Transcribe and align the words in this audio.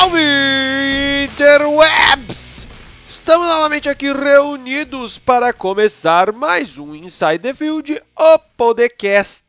Salve 0.00 0.18
Interwebs! 1.30 2.66
Estamos 3.06 3.46
novamente 3.46 3.86
aqui 3.86 4.10
reunidos 4.10 5.18
para 5.18 5.52
começar 5.52 6.32
mais 6.32 6.78
um 6.78 6.94
Inside 6.94 7.38
the 7.40 7.52
Field, 7.52 8.02
o 8.18 8.38
podcast 8.56 9.44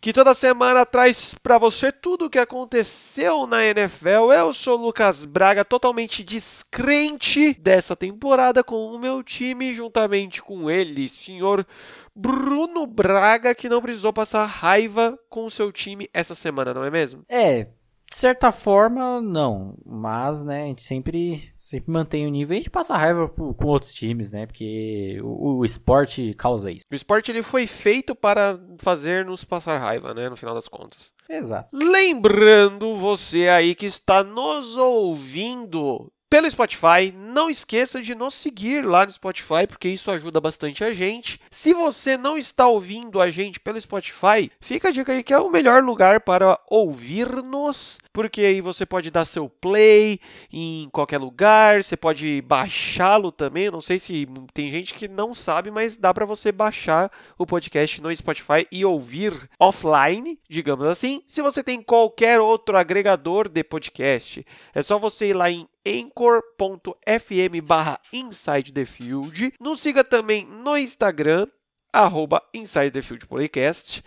que 0.00 0.12
toda 0.12 0.32
semana 0.32 0.86
traz 0.86 1.34
para 1.42 1.58
você 1.58 1.90
tudo 1.90 2.26
o 2.26 2.30
que 2.30 2.38
aconteceu 2.38 3.48
na 3.48 3.64
NFL. 3.64 4.32
Eu 4.32 4.52
sou 4.54 4.78
o 4.78 4.82
Lucas 4.86 5.24
Braga, 5.24 5.64
totalmente 5.64 6.22
descrente 6.22 7.52
dessa 7.54 7.96
temporada 7.96 8.62
com 8.62 8.94
o 8.94 8.98
meu 8.98 9.24
time, 9.24 9.74
juntamente 9.74 10.40
com 10.40 10.70
ele, 10.70 11.08
senhor 11.08 11.66
Bruno 12.14 12.86
Braga, 12.86 13.56
que 13.56 13.68
não 13.68 13.82
precisou 13.82 14.12
passar 14.12 14.44
raiva 14.44 15.18
com 15.28 15.46
o 15.46 15.50
seu 15.50 15.72
time 15.72 16.08
essa 16.14 16.36
semana, 16.36 16.72
não 16.72 16.84
é 16.84 16.90
mesmo? 16.92 17.24
É, 17.28 17.66
de 18.10 18.16
certa 18.16 18.50
forma, 18.50 19.20
não. 19.20 19.78
Mas, 19.86 20.42
né, 20.42 20.64
a 20.64 20.66
gente 20.66 20.82
sempre, 20.82 21.52
sempre 21.56 21.92
mantém 21.92 22.26
o 22.26 22.30
nível. 22.30 22.54
A 22.54 22.56
gente 22.56 22.68
passa 22.68 22.96
raiva 22.96 23.28
com 23.28 23.66
outros 23.66 23.94
times, 23.94 24.32
né? 24.32 24.46
Porque 24.46 25.20
o, 25.22 25.58
o 25.58 25.64
esporte 25.64 26.34
causa 26.34 26.72
isso. 26.72 26.86
O 26.90 26.94
esporte 26.94 27.30
ele 27.30 27.42
foi 27.42 27.68
feito 27.68 28.14
para 28.16 28.58
fazer 28.78 29.24
nos 29.24 29.44
passar 29.44 29.78
raiva, 29.78 30.12
né? 30.12 30.28
No 30.28 30.36
final 30.36 30.54
das 30.54 30.66
contas. 30.66 31.12
Exato. 31.28 31.68
Lembrando 31.72 32.96
você 32.96 33.48
aí 33.48 33.76
que 33.76 33.86
está 33.86 34.24
nos 34.24 34.76
ouvindo 34.76 36.12
pelo 36.30 36.48
Spotify. 36.48 37.12
Não 37.12 37.50
esqueça 37.50 38.00
de 38.00 38.14
nos 38.14 38.34
seguir 38.34 38.86
lá 38.86 39.04
no 39.04 39.10
Spotify, 39.10 39.66
porque 39.66 39.88
isso 39.88 40.10
ajuda 40.12 40.40
bastante 40.40 40.84
a 40.84 40.92
gente. 40.92 41.40
Se 41.50 41.74
você 41.74 42.16
não 42.16 42.38
está 42.38 42.68
ouvindo 42.68 43.20
a 43.20 43.30
gente 43.30 43.58
pelo 43.58 43.80
Spotify, 43.80 44.50
fica 44.60 44.88
a 44.88 44.90
dica 44.92 45.12
aí 45.12 45.24
que 45.24 45.34
é 45.34 45.38
o 45.38 45.50
melhor 45.50 45.82
lugar 45.82 46.20
para 46.20 46.58
ouvir-nos, 46.68 47.98
porque 48.12 48.42
aí 48.42 48.60
você 48.60 48.86
pode 48.86 49.10
dar 49.10 49.24
seu 49.24 49.48
play 49.48 50.20
em 50.52 50.88
qualquer 50.90 51.18
lugar, 51.18 51.82
você 51.82 51.96
pode 51.96 52.40
baixá-lo 52.42 53.32
também. 53.32 53.70
Não 53.70 53.80
sei 53.80 53.98
se 53.98 54.28
tem 54.54 54.70
gente 54.70 54.94
que 54.94 55.08
não 55.08 55.34
sabe, 55.34 55.70
mas 55.70 55.96
dá 55.96 56.14
para 56.14 56.24
você 56.24 56.52
baixar 56.52 57.10
o 57.36 57.44
podcast 57.44 58.00
no 58.00 58.14
Spotify 58.14 58.66
e 58.70 58.84
ouvir 58.84 59.50
offline, 59.58 60.38
digamos 60.48 60.86
assim. 60.86 61.24
Se 61.26 61.42
você 61.42 61.64
tem 61.64 61.82
qualquer 61.82 62.38
outro 62.38 62.76
agregador 62.76 63.48
de 63.48 63.64
podcast, 63.64 64.46
é 64.72 64.80
só 64.80 64.96
você 64.96 65.30
ir 65.30 65.34
lá 65.34 65.50
em 65.50 65.66
anchor.fm 65.86 67.60
barra 67.62 68.00
Inside 68.12 68.72
the 68.72 68.84
Field. 68.84 69.52
Nos 69.60 69.80
siga 69.80 70.04
também 70.04 70.46
no 70.46 70.76
Instagram, 70.76 71.46
arroba 71.92 72.42
Inside 72.54 72.90
the 72.90 73.02
Field 73.02 73.26
Podcast. 73.26 74.02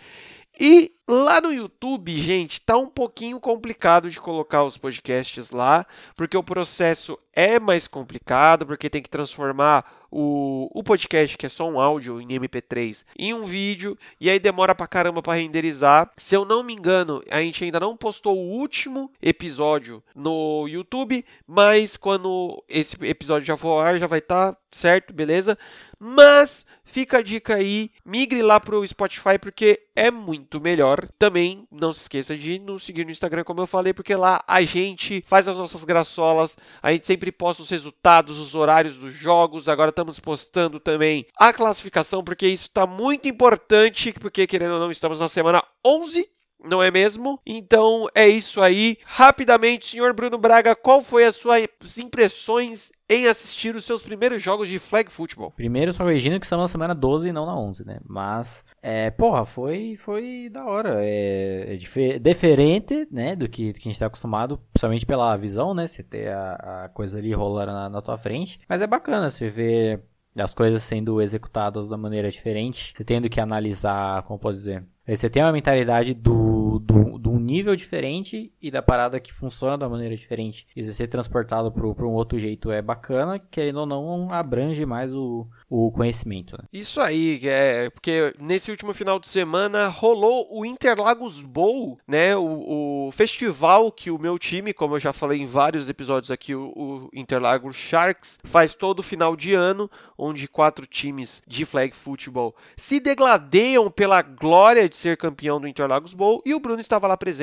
E 0.58 0.92
lá 1.08 1.40
no 1.40 1.52
YouTube, 1.52 2.16
gente, 2.16 2.60
tá 2.60 2.76
um 2.76 2.86
pouquinho 2.86 3.40
complicado 3.40 4.08
de 4.08 4.20
colocar 4.20 4.62
os 4.62 4.78
podcasts 4.78 5.50
lá, 5.50 5.84
porque 6.16 6.36
o 6.36 6.44
processo 6.44 7.18
é 7.32 7.58
mais 7.58 7.88
complicado, 7.88 8.64
porque 8.64 8.88
tem 8.88 9.02
que 9.02 9.10
transformar 9.10 9.84
o, 10.16 10.70
o 10.72 10.84
podcast, 10.84 11.36
que 11.36 11.44
é 11.44 11.48
só 11.48 11.68
um 11.68 11.80
áudio 11.80 12.20
em 12.20 12.28
MP3, 12.28 13.04
em 13.18 13.34
um 13.34 13.44
vídeo, 13.44 13.98
e 14.20 14.30
aí 14.30 14.38
demora 14.38 14.72
pra 14.72 14.86
caramba 14.86 15.20
pra 15.20 15.34
renderizar. 15.34 16.08
Se 16.16 16.36
eu 16.36 16.44
não 16.44 16.62
me 16.62 16.72
engano, 16.72 17.20
a 17.28 17.42
gente 17.42 17.64
ainda 17.64 17.80
não 17.80 17.96
postou 17.96 18.38
o 18.38 18.50
último 18.52 19.10
episódio 19.20 20.00
no 20.14 20.68
YouTube, 20.68 21.24
mas 21.44 21.96
quando 21.96 22.62
esse 22.68 22.96
episódio 23.04 23.44
já 23.44 23.56
for 23.56 23.70
ao 23.70 23.80
ar, 23.80 23.98
já 23.98 24.06
vai 24.06 24.20
estar 24.20 24.52
tá 24.52 24.58
certo, 24.70 25.12
beleza? 25.12 25.58
Mas 26.06 26.66
fica 26.84 27.16
a 27.16 27.22
dica 27.22 27.54
aí, 27.54 27.90
migre 28.04 28.42
lá 28.42 28.60
pro 28.60 28.86
Spotify 28.86 29.38
porque 29.40 29.80
é 29.96 30.10
muito 30.10 30.60
melhor. 30.60 31.08
Também 31.18 31.66
não 31.72 31.94
se 31.94 32.02
esqueça 32.02 32.36
de 32.36 32.58
nos 32.58 32.84
seguir 32.84 33.06
no 33.06 33.10
Instagram, 33.10 33.42
como 33.42 33.62
eu 33.62 33.66
falei, 33.66 33.94
porque 33.94 34.14
lá 34.14 34.44
a 34.46 34.60
gente 34.60 35.24
faz 35.26 35.48
as 35.48 35.56
nossas 35.56 35.82
graçolas, 35.82 36.58
a 36.82 36.92
gente 36.92 37.06
sempre 37.06 37.32
posta 37.32 37.62
os 37.62 37.70
resultados, 37.70 38.38
os 38.38 38.54
horários 38.54 38.98
dos 38.98 39.14
jogos. 39.14 39.66
Agora 39.66 39.88
estamos 39.88 40.20
postando 40.20 40.78
também 40.78 41.24
a 41.38 41.54
classificação, 41.54 42.22
porque 42.22 42.46
isso 42.48 42.64
está 42.64 42.86
muito 42.86 43.26
importante, 43.26 44.12
porque 44.12 44.46
querendo 44.46 44.74
ou 44.74 44.80
não, 44.80 44.90
estamos 44.90 45.20
na 45.20 45.28
semana 45.28 45.64
11 45.82 46.28
não 46.62 46.82
é 46.82 46.90
mesmo? 46.90 47.38
Então 47.46 48.06
é 48.14 48.26
isso 48.26 48.60
aí. 48.60 48.98
Rapidamente, 49.04 49.86
senhor 49.86 50.12
Bruno 50.14 50.38
Braga, 50.38 50.74
qual 50.74 51.02
foi 51.02 51.24
as 51.24 51.36
suas 51.36 51.98
impressões 51.98 52.90
em 53.08 53.26
assistir 53.26 53.76
os 53.76 53.84
seus 53.84 54.02
primeiros 54.02 54.42
jogos 54.42 54.68
de 54.68 54.78
flag 54.78 55.10
football? 55.10 55.50
Primeiro, 55.50 55.92
só 55.92 56.04
corrigindo 56.04 56.40
que 56.40 56.46
estamos 56.46 56.64
na 56.64 56.68
semana 56.68 56.94
12 56.94 57.28
e 57.28 57.32
não 57.32 57.44
na 57.44 57.56
11, 57.56 57.84
né? 57.84 57.98
Mas, 58.06 58.64
é, 58.82 59.10
porra, 59.10 59.44
foi, 59.44 59.94
foi 59.96 60.48
da 60.50 60.64
hora. 60.64 60.96
É, 61.04 61.74
é 61.74 62.18
diferente, 62.18 63.06
né, 63.10 63.36
do 63.36 63.48
que, 63.48 63.72
do 63.72 63.78
que 63.78 63.88
a 63.88 63.90
gente 63.90 63.92
está 63.92 64.06
acostumado, 64.06 64.58
principalmente 64.72 65.06
pela 65.06 65.36
visão, 65.36 65.74
né? 65.74 65.86
Você 65.86 66.02
ter 66.02 66.32
a, 66.32 66.84
a 66.84 66.88
coisa 66.88 67.18
ali 67.18 67.32
rolando 67.32 67.72
na, 67.72 67.88
na 67.88 68.02
tua 68.02 68.16
frente. 68.16 68.58
Mas 68.68 68.80
é 68.80 68.86
bacana 68.86 69.30
você 69.30 69.50
ver 69.50 70.02
as 70.42 70.52
coisas 70.52 70.82
sendo 70.82 71.20
executadas 71.20 71.86
da 71.86 71.96
maneira 71.96 72.28
diferente, 72.28 72.92
você 72.96 73.04
tendo 73.04 73.28
que 73.28 73.40
analisar, 73.40 74.22
como 74.24 74.38
posso 74.38 74.58
dizer, 74.58 74.84
você 75.06 75.28
tem 75.28 75.42
uma 75.42 75.52
mentalidade 75.52 76.14
do, 76.14 76.78
do, 76.78 77.18
do, 77.18 77.33
nível 77.44 77.76
diferente 77.76 78.52
e 78.60 78.70
da 78.70 78.82
parada 78.82 79.20
que 79.20 79.32
funciona 79.32 79.76
uma 79.76 79.88
maneira 79.88 80.16
diferente. 80.16 80.66
E 80.74 80.82
ser 80.82 81.08
transportado 81.08 81.70
para 81.70 81.86
um 81.86 82.12
outro 82.12 82.38
jeito 82.38 82.70
é 82.70 82.80
bacana, 82.80 83.38
querendo 83.38 83.80
ou 83.80 83.86
não, 83.86 84.32
abrange 84.32 84.86
mais 84.86 85.14
o, 85.14 85.46
o 85.68 85.90
conhecimento. 85.90 86.56
Né? 86.56 86.64
Isso 86.72 87.00
aí, 87.00 87.40
é 87.44 87.90
porque 87.90 88.34
nesse 88.38 88.70
último 88.70 88.94
final 88.94 89.18
de 89.18 89.28
semana 89.28 89.88
rolou 89.88 90.48
o 90.50 90.64
Interlagos 90.64 91.42
Bowl, 91.42 91.98
né? 92.06 92.36
O, 92.36 93.08
o 93.08 93.12
festival 93.12 93.92
que 93.92 94.10
o 94.10 94.18
meu 94.18 94.38
time, 94.38 94.72
como 94.72 94.94
eu 94.94 95.00
já 95.00 95.12
falei 95.12 95.40
em 95.40 95.46
vários 95.46 95.88
episódios 95.88 96.30
aqui, 96.30 96.54
o, 96.54 96.72
o 96.74 97.10
Interlagos 97.12 97.76
Sharks, 97.76 98.38
faz 98.44 98.74
todo 98.74 99.02
final 99.02 99.36
de 99.36 99.54
ano, 99.54 99.90
onde 100.16 100.48
quatro 100.48 100.86
times 100.86 101.42
de 101.46 101.64
flag 101.64 101.94
football 101.94 102.54
se 102.76 103.00
degladeiam 103.00 103.90
pela 103.90 104.22
glória 104.22 104.88
de 104.88 104.96
ser 104.96 105.16
campeão 105.16 105.60
do 105.60 105.68
Interlagos 105.68 106.14
Bowl 106.14 106.42
e 106.44 106.54
o 106.54 106.60
Bruno 106.60 106.80
estava 106.80 107.06
lá 107.06 107.16
presente 107.16 107.33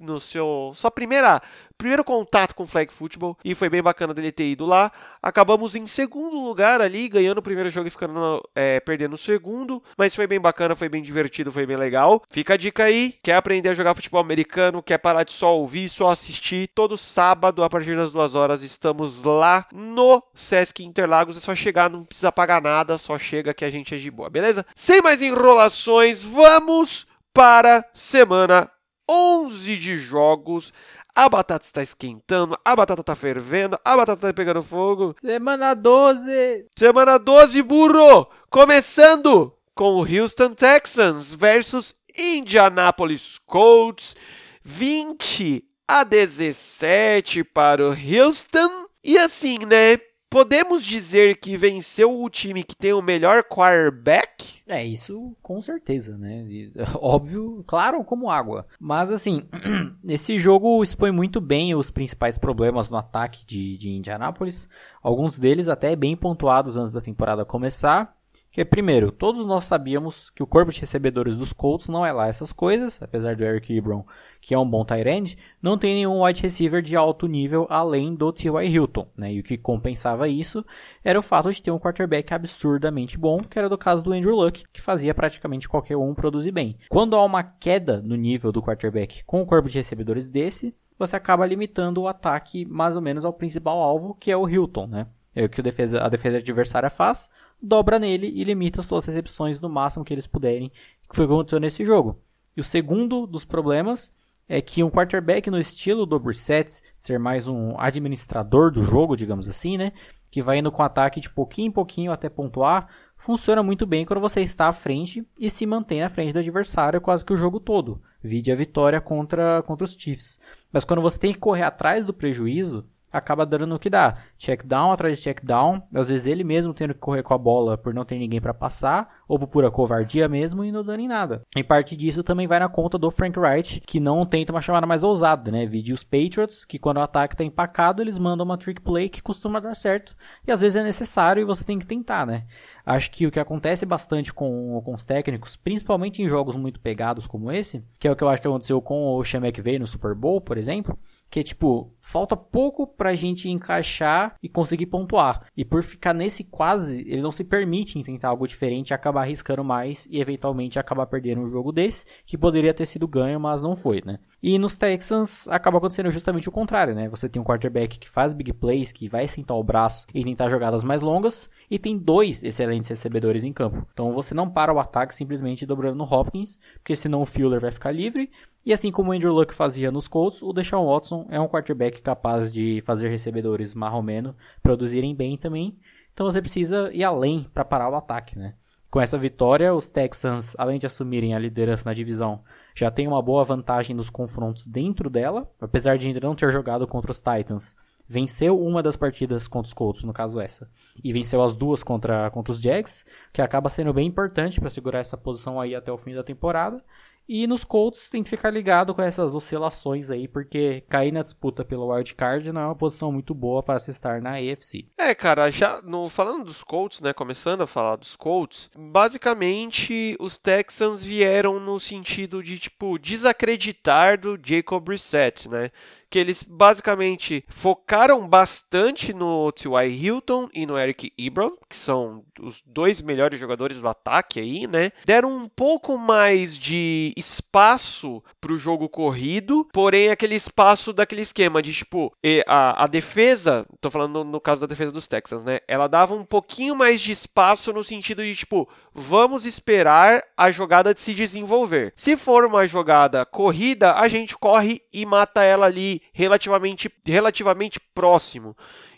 no 0.00 0.20
seu 0.20 0.72
sua 0.74 0.90
primeira 0.90 1.40
primeiro 1.76 2.02
contato 2.02 2.54
com 2.54 2.66
flag 2.66 2.92
football 2.92 3.36
e 3.44 3.54
foi 3.54 3.68
bem 3.68 3.82
bacana 3.82 4.14
dele 4.14 4.32
ter 4.32 4.50
ido 4.50 4.64
lá. 4.64 4.90
Acabamos 5.22 5.76
em 5.76 5.86
segundo 5.86 6.40
lugar 6.40 6.80
ali, 6.80 7.08
ganhando 7.08 7.38
o 7.38 7.42
primeiro 7.42 7.68
jogo 7.68 7.86
e 7.86 7.90
ficando 7.90 8.42
é, 8.54 8.80
perdendo 8.80 9.14
o 9.14 9.18
segundo, 9.18 9.82
mas 9.96 10.14
foi 10.14 10.26
bem 10.26 10.40
bacana, 10.40 10.74
foi 10.74 10.88
bem 10.88 11.02
divertido, 11.02 11.52
foi 11.52 11.66
bem 11.66 11.76
legal. 11.76 12.22
Fica 12.30 12.54
a 12.54 12.56
dica 12.56 12.84
aí, 12.84 13.14
quer 13.22 13.34
aprender 13.34 13.68
a 13.68 13.74
jogar 13.74 13.94
futebol 13.94 14.20
americano, 14.20 14.82
quer 14.82 14.98
parar 14.98 15.24
de 15.24 15.32
só 15.32 15.54
ouvir, 15.54 15.88
só 15.88 16.10
assistir, 16.10 16.70
todo 16.74 16.96
sábado 16.96 17.62
a 17.62 17.68
partir 17.68 17.94
das 17.94 18.10
duas 18.10 18.34
horas 18.34 18.62
estamos 18.62 19.22
lá 19.22 19.66
no 19.70 20.22
Sesc 20.34 20.82
Interlagos, 20.82 21.36
é 21.36 21.40
só 21.40 21.54
chegar, 21.54 21.90
não 21.90 22.04
precisa 22.04 22.32
pagar 22.32 22.62
nada, 22.62 22.96
só 22.96 23.18
chega 23.18 23.52
que 23.52 23.64
a 23.64 23.70
gente 23.70 23.94
é 23.94 23.98
de 23.98 24.10
boa, 24.10 24.30
beleza? 24.30 24.64
Sem 24.74 25.02
mais 25.02 25.20
enrolações, 25.20 26.22
vamos 26.22 27.06
para 27.34 27.84
semana 27.92 28.70
11 29.08 29.76
de 29.76 29.98
jogos. 29.98 30.72
A 31.14 31.28
batata 31.28 31.64
está 31.64 31.82
esquentando, 31.82 32.58
a 32.62 32.76
batata 32.76 33.00
está 33.00 33.14
fervendo, 33.14 33.78
a 33.82 33.96
batata 33.96 34.26
está 34.26 34.34
pegando 34.34 34.62
fogo. 34.62 35.14
Semana 35.18 35.72
12. 35.72 36.66
Semana 36.76 37.18
12, 37.18 37.62
burro! 37.62 38.28
Começando 38.50 39.52
com 39.74 39.94
o 39.94 40.04
Houston 40.04 40.52
Texans 40.52 41.32
versus 41.32 41.94
Indianapolis 42.16 43.38
Colts. 43.46 44.14
20 44.62 45.64
a 45.86 46.02
17 46.04 47.44
para 47.44 47.82
o 47.88 47.94
Houston. 47.94 48.86
E 49.02 49.16
assim, 49.16 49.60
né? 49.60 49.98
Podemos 50.36 50.84
dizer 50.84 51.38
que 51.38 51.56
venceu 51.56 52.20
o 52.20 52.28
time 52.28 52.62
que 52.62 52.76
tem 52.76 52.92
o 52.92 53.00
melhor 53.00 53.42
quarterback? 53.42 54.60
É, 54.66 54.84
isso 54.84 55.34
com 55.40 55.62
certeza, 55.62 56.18
né? 56.18 56.44
Óbvio, 57.00 57.64
claro 57.66 58.04
como 58.04 58.28
água. 58.28 58.66
Mas 58.78 59.10
assim, 59.10 59.48
esse 60.06 60.38
jogo 60.38 60.82
expõe 60.82 61.10
muito 61.10 61.40
bem 61.40 61.74
os 61.74 61.90
principais 61.90 62.36
problemas 62.36 62.90
no 62.90 62.98
ataque 62.98 63.46
de, 63.46 63.78
de 63.78 63.88
Indianápolis. 63.88 64.68
Alguns 65.02 65.38
deles 65.38 65.68
até 65.68 65.96
bem 65.96 66.14
pontuados 66.14 66.76
antes 66.76 66.92
da 66.92 67.00
temporada 67.00 67.42
começar. 67.42 68.14
Que 68.56 68.64
primeiro, 68.64 69.12
todos 69.12 69.44
nós 69.44 69.64
sabíamos 69.66 70.30
que 70.30 70.42
o 70.42 70.46
corpo 70.46 70.72
de 70.72 70.80
recebedores 70.80 71.36
dos 71.36 71.52
Colts 71.52 71.88
não 71.88 72.06
é 72.06 72.10
lá 72.10 72.26
essas 72.26 72.54
coisas, 72.54 72.98
apesar 73.02 73.36
do 73.36 73.44
Eric 73.44 73.76
Ebron, 73.76 74.02
que 74.40 74.54
é 74.54 74.58
um 74.58 74.66
bom 74.66 74.82
tight 74.82 75.06
end, 75.06 75.36
não 75.60 75.76
tem 75.76 75.94
nenhum 75.94 76.22
wide 76.22 76.40
receiver 76.40 76.80
de 76.80 76.96
alto 76.96 77.26
nível 77.26 77.66
além 77.68 78.14
do 78.14 78.32
T.Y. 78.32 78.64
Hilton, 78.64 79.08
né? 79.20 79.34
E 79.34 79.40
o 79.40 79.42
que 79.42 79.58
compensava 79.58 80.26
isso 80.26 80.64
era 81.04 81.18
o 81.18 81.22
fato 81.22 81.52
de 81.52 81.62
ter 81.62 81.70
um 81.70 81.78
quarterback 81.78 82.32
absurdamente 82.32 83.18
bom, 83.18 83.40
que 83.40 83.58
era 83.58 83.68
do 83.68 83.76
caso 83.76 84.02
do 84.02 84.14
Andrew 84.14 84.34
Luck, 84.34 84.64
que 84.72 84.80
fazia 84.80 85.12
praticamente 85.12 85.68
qualquer 85.68 85.98
um 85.98 86.14
produzir 86.14 86.50
bem. 86.50 86.78
Quando 86.88 87.14
há 87.14 87.22
uma 87.22 87.42
queda 87.42 88.00
no 88.00 88.16
nível 88.16 88.50
do 88.52 88.62
quarterback 88.62 89.22
com 89.26 89.42
o 89.42 89.46
corpo 89.46 89.68
de 89.68 89.76
recebedores 89.76 90.26
desse, 90.26 90.74
você 90.98 91.14
acaba 91.14 91.44
limitando 91.44 92.00
o 92.00 92.08
ataque 92.08 92.64
mais 92.64 92.96
ou 92.96 93.02
menos 93.02 93.22
ao 93.22 93.34
principal 93.34 93.82
alvo, 93.82 94.16
que 94.18 94.30
é 94.30 94.36
o 94.36 94.48
Hilton, 94.48 94.86
né? 94.86 95.06
É 95.34 95.44
o 95.44 95.48
que 95.50 95.60
a 95.60 95.62
defesa, 95.62 96.00
a 96.00 96.08
defesa 96.08 96.38
adversária 96.38 96.88
faz, 96.88 97.28
dobra 97.66 97.98
nele 97.98 98.32
e 98.34 98.44
limita 98.44 98.80
as 98.80 98.86
suas 98.86 99.04
recepções 99.04 99.60
no 99.60 99.68
máximo 99.68 100.04
que 100.04 100.14
eles 100.14 100.26
puderem, 100.26 100.70
que 101.08 101.14
foi 101.16 101.24
o 101.24 101.28
que 101.28 101.34
aconteceu 101.34 101.60
nesse 101.60 101.84
jogo. 101.84 102.20
E 102.56 102.60
o 102.60 102.64
segundo 102.64 103.26
dos 103.26 103.44
problemas 103.44 104.12
é 104.48 104.60
que 104.60 104.82
um 104.82 104.90
quarterback 104.90 105.50
no 105.50 105.58
estilo 105.58 106.06
do 106.06 106.18
Brissett, 106.18 106.80
ser 106.94 107.18
mais 107.18 107.46
um 107.46 107.78
administrador 107.78 108.70
do 108.70 108.82
jogo, 108.82 109.16
digamos 109.16 109.48
assim, 109.48 109.76
né? 109.76 109.92
Que 110.30 110.40
vai 110.40 110.58
indo 110.58 110.70
com 110.70 110.82
ataque 110.82 111.20
de 111.20 111.28
pouquinho 111.28 111.68
em 111.68 111.72
pouquinho 111.72 112.12
até 112.12 112.28
pontuar, 112.28 112.88
funciona 113.16 113.62
muito 113.62 113.84
bem 113.84 114.04
quando 114.04 114.20
você 114.20 114.40
está 114.42 114.68
à 114.68 114.72
frente 114.72 115.26
e 115.38 115.50
se 115.50 115.66
mantém 115.66 116.02
à 116.02 116.08
frente 116.08 116.32
do 116.32 116.38
adversário 116.38 117.00
quase 117.00 117.24
que 117.24 117.32
o 117.32 117.36
jogo 117.36 117.58
todo. 117.58 118.00
Vide 118.22 118.52
a 118.52 118.56
vitória 118.56 119.00
contra, 119.00 119.62
contra 119.62 119.84
os 119.84 119.94
Chiefs. 119.94 120.38
Mas 120.72 120.84
quando 120.84 121.02
você 121.02 121.18
tem 121.18 121.32
que 121.32 121.38
correr 121.38 121.62
atrás 121.62 122.06
do 122.06 122.14
prejuízo, 122.14 122.86
acaba 123.16 123.46
dando 123.46 123.66
no 123.66 123.78
que 123.78 123.90
dá. 123.90 124.16
Check 124.38 124.64
down 124.64 124.92
atrás 124.92 125.18
de 125.18 125.24
check 125.24 125.44
down, 125.44 125.82
às 125.94 126.08
vezes 126.08 126.26
ele 126.26 126.44
mesmo 126.44 126.74
tendo 126.74 126.94
que 126.94 127.00
correr 127.00 127.22
com 127.22 127.34
a 127.34 127.38
bola 127.38 127.78
por 127.78 127.94
não 127.94 128.04
ter 128.04 128.18
ninguém 128.18 128.40
para 128.40 128.54
passar, 128.54 129.22
ou 129.28 129.38
por 129.38 129.48
pura 129.48 129.70
covardia 129.70 130.28
mesmo 130.28 130.64
e 130.64 130.70
não 130.70 130.84
dando 130.84 131.00
em 131.00 131.08
nada. 131.08 131.42
Em 131.56 131.64
parte 131.64 131.96
disso 131.96 132.22
também 132.22 132.46
vai 132.46 132.58
na 132.58 132.68
conta 132.68 132.98
do 132.98 133.10
Frank 133.10 133.38
Wright, 133.38 133.80
que 133.86 133.98
não 133.98 134.24
tenta 134.24 134.52
uma 134.52 134.60
chamada 134.60 134.86
mais 134.86 135.02
ousada, 135.02 135.50
né? 135.50 135.66
Vide 135.66 135.92
os 135.92 136.04
Patriots, 136.04 136.64
que 136.64 136.78
quando 136.78 136.98
o 136.98 137.00
ataque 137.00 137.34
está 137.34 137.44
empacado, 137.44 138.02
eles 138.02 138.18
mandam 138.18 138.44
uma 138.44 138.58
trick 138.58 138.80
play 138.80 139.08
que 139.08 139.22
costuma 139.22 139.60
dar 139.60 139.74
certo, 139.74 140.14
e 140.46 140.52
às 140.52 140.60
vezes 140.60 140.76
é 140.76 140.82
necessário 140.82 141.40
e 141.40 141.44
você 141.44 141.64
tem 141.64 141.78
que 141.78 141.86
tentar, 141.86 142.26
né? 142.26 142.44
Acho 142.84 143.10
que 143.10 143.26
o 143.26 143.30
que 143.32 143.40
acontece 143.40 143.84
bastante 143.84 144.32
com, 144.32 144.80
com 144.84 144.94
os 144.94 145.04
técnicos, 145.04 145.56
principalmente 145.56 146.22
em 146.22 146.28
jogos 146.28 146.54
muito 146.54 146.78
pegados 146.78 147.26
como 147.26 147.50
esse, 147.50 147.84
que 147.98 148.06
é 148.06 148.12
o 148.12 148.14
que 148.14 148.22
eu 148.22 148.28
acho 148.28 148.40
que 148.40 148.46
aconteceu 148.46 148.80
com 148.80 149.16
o 149.16 149.24
Sean 149.24 149.40
McVay 149.40 149.78
no 149.78 149.86
Super 149.86 150.14
Bowl, 150.14 150.40
por 150.40 150.56
exemplo, 150.56 150.96
que 151.30 151.42
tipo, 151.42 151.92
falta 152.00 152.36
pouco 152.36 152.86
pra 152.86 153.14
gente 153.14 153.48
encaixar 153.48 154.36
e 154.42 154.48
conseguir 154.48 154.86
pontuar. 154.86 155.46
E 155.56 155.64
por 155.64 155.82
ficar 155.82 156.14
nesse 156.14 156.44
quase, 156.44 157.02
ele 157.02 157.20
não 157.20 157.32
se 157.32 157.44
permite 157.44 158.02
tentar 158.02 158.28
algo 158.28 158.46
diferente 158.46 158.94
acabar 158.94 159.22
arriscando 159.22 159.64
mais 159.64 160.06
e 160.10 160.20
eventualmente 160.20 160.78
acabar 160.78 161.06
perdendo 161.06 161.42
um 161.42 161.46
jogo 161.46 161.72
desse, 161.72 162.04
que 162.24 162.38
poderia 162.38 162.72
ter 162.72 162.86
sido 162.86 163.08
ganho, 163.08 163.40
mas 163.40 163.62
não 163.62 163.76
foi, 163.76 164.02
né? 164.04 164.18
E 164.42 164.58
nos 164.58 164.76
Texans 164.76 165.48
acaba 165.48 165.78
acontecendo 165.78 166.10
justamente 166.10 166.48
o 166.48 166.52
contrário, 166.52 166.94
né? 166.94 167.08
Você 167.08 167.28
tem 167.28 167.40
um 167.40 167.44
quarterback 167.44 167.98
que 167.98 168.08
faz 168.08 168.32
big 168.32 168.52
plays, 168.52 168.92
que 168.92 169.08
vai 169.08 169.26
sentar 169.26 169.56
o 169.56 169.64
braço 169.64 170.06
e 170.14 170.22
tentar 170.22 170.48
jogadas 170.48 170.84
mais 170.84 171.02
longas, 171.02 171.50
e 171.70 171.78
tem 171.78 171.98
dois 171.98 172.42
excelentes 172.42 172.88
recebedores 172.88 173.44
em 173.44 173.52
campo. 173.52 173.86
Então 173.92 174.12
você 174.12 174.34
não 174.34 174.48
para 174.48 174.72
o 174.72 174.78
ataque 174.78 175.14
simplesmente 175.14 175.66
dobrando 175.66 175.96
no 175.96 176.04
Hopkins, 176.04 176.58
porque 176.74 176.94
senão 176.94 177.22
o 177.22 177.26
Fuller 177.26 177.60
vai 177.60 177.72
ficar 177.72 177.90
livre 177.90 178.30
e 178.66 178.72
assim 178.72 178.90
como 178.90 179.12
o 179.12 179.14
Andrew 179.14 179.32
Luck 179.32 179.54
fazia 179.54 179.92
nos 179.92 180.08
Colts, 180.08 180.42
o 180.42 180.52
Deshaun 180.52 180.92
Watson 180.92 181.24
é 181.30 181.40
um 181.40 181.46
quarterback 181.46 182.02
capaz 182.02 182.52
de 182.52 182.82
fazer 182.84 183.08
recebedores 183.08 183.74
marromeno 183.74 184.34
produzirem 184.60 185.14
bem 185.14 185.38
também. 185.38 185.78
Então 186.12 186.26
você 186.26 186.42
precisa 186.42 186.90
ir 186.92 187.04
além 187.04 187.46
para 187.54 187.64
parar 187.64 187.88
o 187.88 187.94
ataque, 187.94 188.36
né? 188.36 188.54
Com 188.90 189.00
essa 189.00 189.16
vitória, 189.16 189.72
os 189.72 189.88
Texans, 189.88 190.54
além 190.58 190.80
de 190.80 190.86
assumirem 190.86 191.32
a 191.32 191.38
liderança 191.38 191.84
na 191.84 191.92
divisão, 191.92 192.42
já 192.74 192.90
têm 192.90 193.06
uma 193.06 193.22
boa 193.22 193.44
vantagem 193.44 193.94
nos 193.94 194.10
confrontos 194.10 194.66
dentro 194.66 195.08
dela, 195.08 195.48
apesar 195.60 195.96
de 195.96 196.08
ainda 196.08 196.18
não 196.18 196.34
ter 196.34 196.50
jogado 196.50 196.88
contra 196.88 197.12
os 197.12 197.20
Titans. 197.20 197.76
Venceu 198.08 198.60
uma 198.60 198.82
das 198.82 198.96
partidas 198.96 199.46
contra 199.48 199.68
os 199.68 199.74
Colts, 199.74 200.02
no 200.02 200.12
caso 200.12 200.40
essa, 200.40 200.70
e 201.02 201.12
venceu 201.12 201.42
as 201.42 201.56
duas 201.56 201.82
contra, 201.82 202.30
contra 202.30 202.52
os 202.52 202.60
Jags, 202.60 203.04
que 203.32 203.42
acaba 203.42 203.68
sendo 203.68 203.92
bem 203.92 204.06
importante 204.06 204.60
para 204.60 204.70
segurar 204.70 205.00
essa 205.00 205.16
posição 205.16 205.60
aí 205.60 205.74
até 205.74 205.90
o 205.90 205.98
fim 205.98 206.14
da 206.14 206.22
temporada. 206.22 206.82
E 207.28 207.46
nos 207.46 207.64
Colts 207.64 208.08
tem 208.08 208.22
que 208.22 208.30
ficar 208.30 208.50
ligado 208.50 208.94
com 208.94 209.02
essas 209.02 209.34
oscilações 209.34 210.10
aí, 210.10 210.28
porque 210.28 210.84
cair 210.88 211.12
na 211.12 211.22
disputa 211.22 211.64
pelo 211.64 211.92
wild 211.92 212.14
card 212.14 212.52
não 212.52 212.60
é 212.60 212.66
uma 212.66 212.76
posição 212.76 213.10
muito 213.10 213.34
boa 213.34 213.62
para 213.62 213.78
se 213.78 213.90
estar 213.90 214.20
na 214.22 214.36
AFC. 214.36 214.86
É, 214.96 215.14
cara, 215.14 215.50
já 215.50 215.80
no, 215.82 216.08
falando 216.08 216.44
dos 216.44 216.62
Colts, 216.62 217.00
né, 217.00 217.12
começando 217.12 217.62
a 217.62 217.66
falar 217.66 217.96
dos 217.96 218.14
Colts, 218.14 218.70
basicamente 218.76 220.16
os 220.20 220.38
Texans 220.38 221.02
vieram 221.02 221.58
no 221.58 221.80
sentido 221.80 222.42
de 222.42 222.58
tipo 222.58 222.98
desacreditar 222.98 224.20
do 224.20 224.38
Jacob 224.42 224.84
Brissett, 224.84 225.48
né? 225.48 225.70
Que 226.10 226.18
eles 226.18 226.42
basicamente 226.42 227.44
focaram 227.48 228.26
bastante 228.26 229.12
no 229.12 229.50
T.Y. 229.52 229.88
Hilton 229.88 230.48
e 230.54 230.66
no 230.66 230.78
Eric 230.78 231.12
Ebron, 231.18 231.52
que 231.68 231.76
são 231.76 232.24
os 232.40 232.62
dois 232.64 233.02
melhores 233.02 233.38
jogadores 233.38 233.80
do 233.80 233.88
ataque 233.88 234.40
aí, 234.40 234.66
né? 234.66 234.92
Deram 235.04 235.34
um 235.34 235.48
pouco 235.48 235.98
mais 235.98 236.56
de 236.56 237.12
espaço 237.16 238.22
para 238.40 238.52
o 238.52 238.58
jogo 238.58 238.88
corrido, 238.88 239.68
porém 239.72 240.10
aquele 240.10 240.34
espaço 240.34 240.92
daquele 240.92 241.22
esquema 241.22 241.62
de 241.62 241.72
tipo, 241.72 242.12
a, 242.46 242.84
a 242.84 242.86
defesa, 242.86 243.66
tô 243.80 243.90
falando 243.90 244.24
no, 244.24 244.24
no 244.24 244.40
caso 244.40 244.60
da 244.60 244.66
defesa 244.66 244.92
dos 244.92 245.08
Texans, 245.08 245.44
né? 245.44 245.60
Ela 245.66 245.88
dava 245.88 246.14
um 246.14 246.24
pouquinho 246.24 246.74
mais 246.76 247.00
de 247.00 247.12
espaço 247.12 247.72
no 247.72 247.82
sentido 247.82 248.22
de 248.22 248.34
tipo, 248.34 248.68
vamos 248.94 249.44
esperar 249.44 250.22
a 250.36 250.50
jogada 250.50 250.94
de 250.94 251.00
se 251.00 251.14
desenvolver. 251.14 251.92
Se 251.96 252.16
for 252.16 252.44
uma 252.44 252.66
jogada 252.66 253.24
corrida, 253.24 253.94
a 253.94 254.08
gente 254.08 254.36
corre 254.36 254.82
e 254.92 255.04
mata 255.04 255.42
ela 255.42 255.66
ali 255.66 255.95
relativamente, 256.12 256.92
relativamente 257.04 257.80
próximo. 257.94 258.56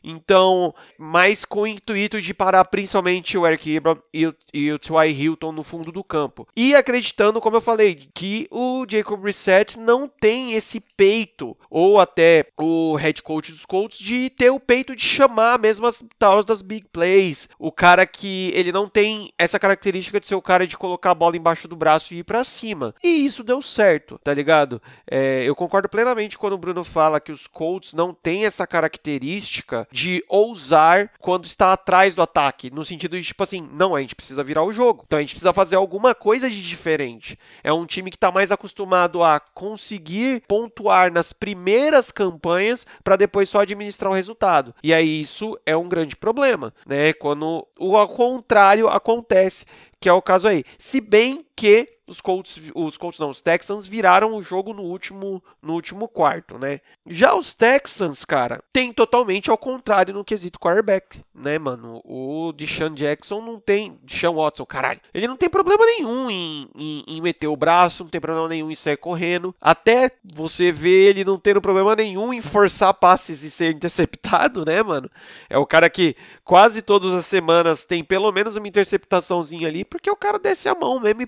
Então, 0.08 0.74
mais 0.98 1.44
com 1.44 1.60
o 1.60 1.66
intuito 1.66 2.20
de 2.22 2.32
parar 2.32 2.64
principalmente 2.64 3.36
o 3.36 3.46
Eric 3.46 3.70
Ebron 3.74 3.98
e 4.12 4.26
o, 4.26 4.34
e 4.54 4.72
o 4.72 4.78
T.Y. 4.78 5.10
Hilton 5.12 5.52
no 5.52 5.62
fundo 5.62 5.92
do 5.92 6.02
campo. 6.02 6.48
E 6.56 6.74
acreditando, 6.74 7.42
como 7.42 7.56
eu 7.56 7.60
falei, 7.60 8.08
que 8.14 8.48
o 8.50 8.86
Jacob 8.88 9.20
Brissett 9.20 9.78
não 9.78 10.08
tem 10.08 10.54
esse 10.54 10.80
peito, 10.80 11.54
ou 11.68 12.00
até 12.00 12.46
o 12.58 12.96
head 12.96 13.22
coach 13.22 13.52
dos 13.52 13.66
Colts, 13.66 13.98
de 13.98 14.30
ter 14.30 14.48
o 14.48 14.58
peito 14.58 14.96
de 14.96 15.02
chamar 15.02 15.58
mesmo 15.58 15.86
as 15.86 16.02
taus 16.18 16.46
das 16.46 16.62
big 16.62 16.86
plays. 16.90 17.46
O 17.58 17.70
cara 17.70 18.06
que 18.06 18.50
ele 18.54 18.72
não 18.72 18.88
tem 18.88 19.30
essa 19.38 19.58
característica 19.58 20.18
de 20.18 20.26
ser 20.26 20.36
o 20.36 20.42
cara 20.42 20.66
de 20.66 20.78
colocar 20.78 21.10
a 21.10 21.14
bola 21.14 21.36
embaixo 21.36 21.68
do 21.68 21.76
braço 21.76 22.14
e 22.14 22.20
ir 22.20 22.24
para 22.24 22.44
cima. 22.44 22.94
E 23.04 23.08
isso 23.08 23.44
deu 23.44 23.60
certo, 23.60 24.18
tá 24.24 24.32
ligado? 24.32 24.80
É, 25.10 25.44
eu 25.44 25.54
concordo 25.54 25.88
plenamente 25.88 26.38
quando 26.38 26.54
o 26.54 26.58
Bruno 26.58 26.82
fala 26.82 27.20
que 27.20 27.32
os 27.32 27.46
Colts 27.46 27.92
não 27.92 28.14
têm 28.14 28.46
essa 28.46 28.66
característica 28.66 29.86
de 29.98 30.24
ousar 30.28 31.10
quando 31.18 31.44
está 31.44 31.72
atrás 31.72 32.14
do 32.14 32.22
ataque, 32.22 32.70
no 32.70 32.84
sentido 32.84 33.18
de 33.18 33.26
tipo 33.26 33.42
assim, 33.42 33.68
não, 33.72 33.96
a 33.96 34.00
gente 34.00 34.14
precisa 34.14 34.44
virar 34.44 34.62
o 34.62 34.72
jogo. 34.72 35.02
Então 35.04 35.18
a 35.18 35.20
gente 35.20 35.32
precisa 35.32 35.52
fazer 35.52 35.74
alguma 35.74 36.14
coisa 36.14 36.48
de 36.48 36.62
diferente. 36.62 37.36
É 37.64 37.72
um 37.72 37.84
time 37.84 38.08
que 38.08 38.16
está 38.16 38.30
mais 38.30 38.52
acostumado 38.52 39.24
a 39.24 39.40
conseguir 39.40 40.44
pontuar 40.46 41.12
nas 41.12 41.32
primeiras 41.32 42.12
campanhas 42.12 42.86
para 43.02 43.16
depois 43.16 43.48
só 43.48 43.58
administrar 43.58 44.12
o 44.12 44.14
resultado. 44.14 44.72
E 44.84 44.94
aí 44.94 45.20
isso 45.20 45.58
é 45.66 45.76
um 45.76 45.88
grande 45.88 46.14
problema, 46.14 46.72
né? 46.86 47.12
Quando 47.12 47.66
o 47.76 48.06
contrário 48.06 48.86
acontece, 48.88 49.64
que 50.00 50.08
é 50.08 50.12
o 50.12 50.22
caso 50.22 50.46
aí. 50.46 50.64
Se 50.78 51.00
bem 51.00 51.44
que 51.56 51.97
os 52.08 52.20
Colts, 52.20 52.60
os 52.74 52.96
Colts 52.96 53.20
não, 53.20 53.28
os 53.28 53.42
Texans 53.42 53.86
viraram 53.86 54.34
o 54.34 54.42
jogo 54.42 54.72
no 54.72 54.82
último, 54.82 55.42
no 55.62 55.74
último 55.74 56.08
quarto, 56.08 56.58
né? 56.58 56.80
Já 57.06 57.34
os 57.34 57.52
Texans, 57.52 58.24
cara, 58.24 58.62
tem 58.72 58.92
totalmente 58.92 59.50
ao 59.50 59.58
contrário 59.58 60.14
no 60.14 60.24
quesito 60.24 60.58
quarterback, 60.58 61.20
né, 61.34 61.58
mano? 61.58 62.00
O 62.04 62.52
Deshaun 62.52 62.94
Jackson 62.94 63.40
não 63.42 63.60
tem, 63.60 63.98
Deshaun 64.02 64.36
Watson, 64.36 64.64
caralho, 64.64 65.00
ele 65.12 65.28
não 65.28 65.36
tem 65.36 65.50
problema 65.50 65.84
nenhum 65.84 66.30
em, 66.30 66.68
em, 66.74 67.04
em 67.06 67.20
meter 67.20 67.46
o 67.46 67.56
braço, 67.56 68.02
não 68.02 68.10
tem 68.10 68.20
problema 68.20 68.48
nenhum 68.48 68.70
em 68.70 68.74
sair 68.74 68.96
correndo, 68.96 69.54
até 69.60 70.10
você 70.24 70.72
vê 70.72 71.08
ele 71.08 71.24
não 71.24 71.38
tendo 71.38 71.60
problema 71.60 71.94
nenhum 71.94 72.32
em 72.32 72.40
forçar 72.40 72.94
passes 72.94 73.42
e 73.42 73.50
ser 73.50 73.74
interceptado, 73.74 74.64
né, 74.64 74.82
mano? 74.82 75.10
É 75.50 75.58
o 75.58 75.66
cara 75.66 75.90
que 75.90 76.16
quase 76.42 76.80
todas 76.80 77.12
as 77.12 77.26
semanas 77.26 77.84
tem 77.84 78.02
pelo 78.02 78.32
menos 78.32 78.56
uma 78.56 78.66
interceptaçãozinha 78.66 79.68
ali, 79.68 79.84
porque 79.84 80.10
o 80.10 80.16
cara 80.16 80.38
desce 80.38 80.68
a 80.68 80.74
mão 80.74 80.98
mesmo 80.98 81.22
e 81.22 81.26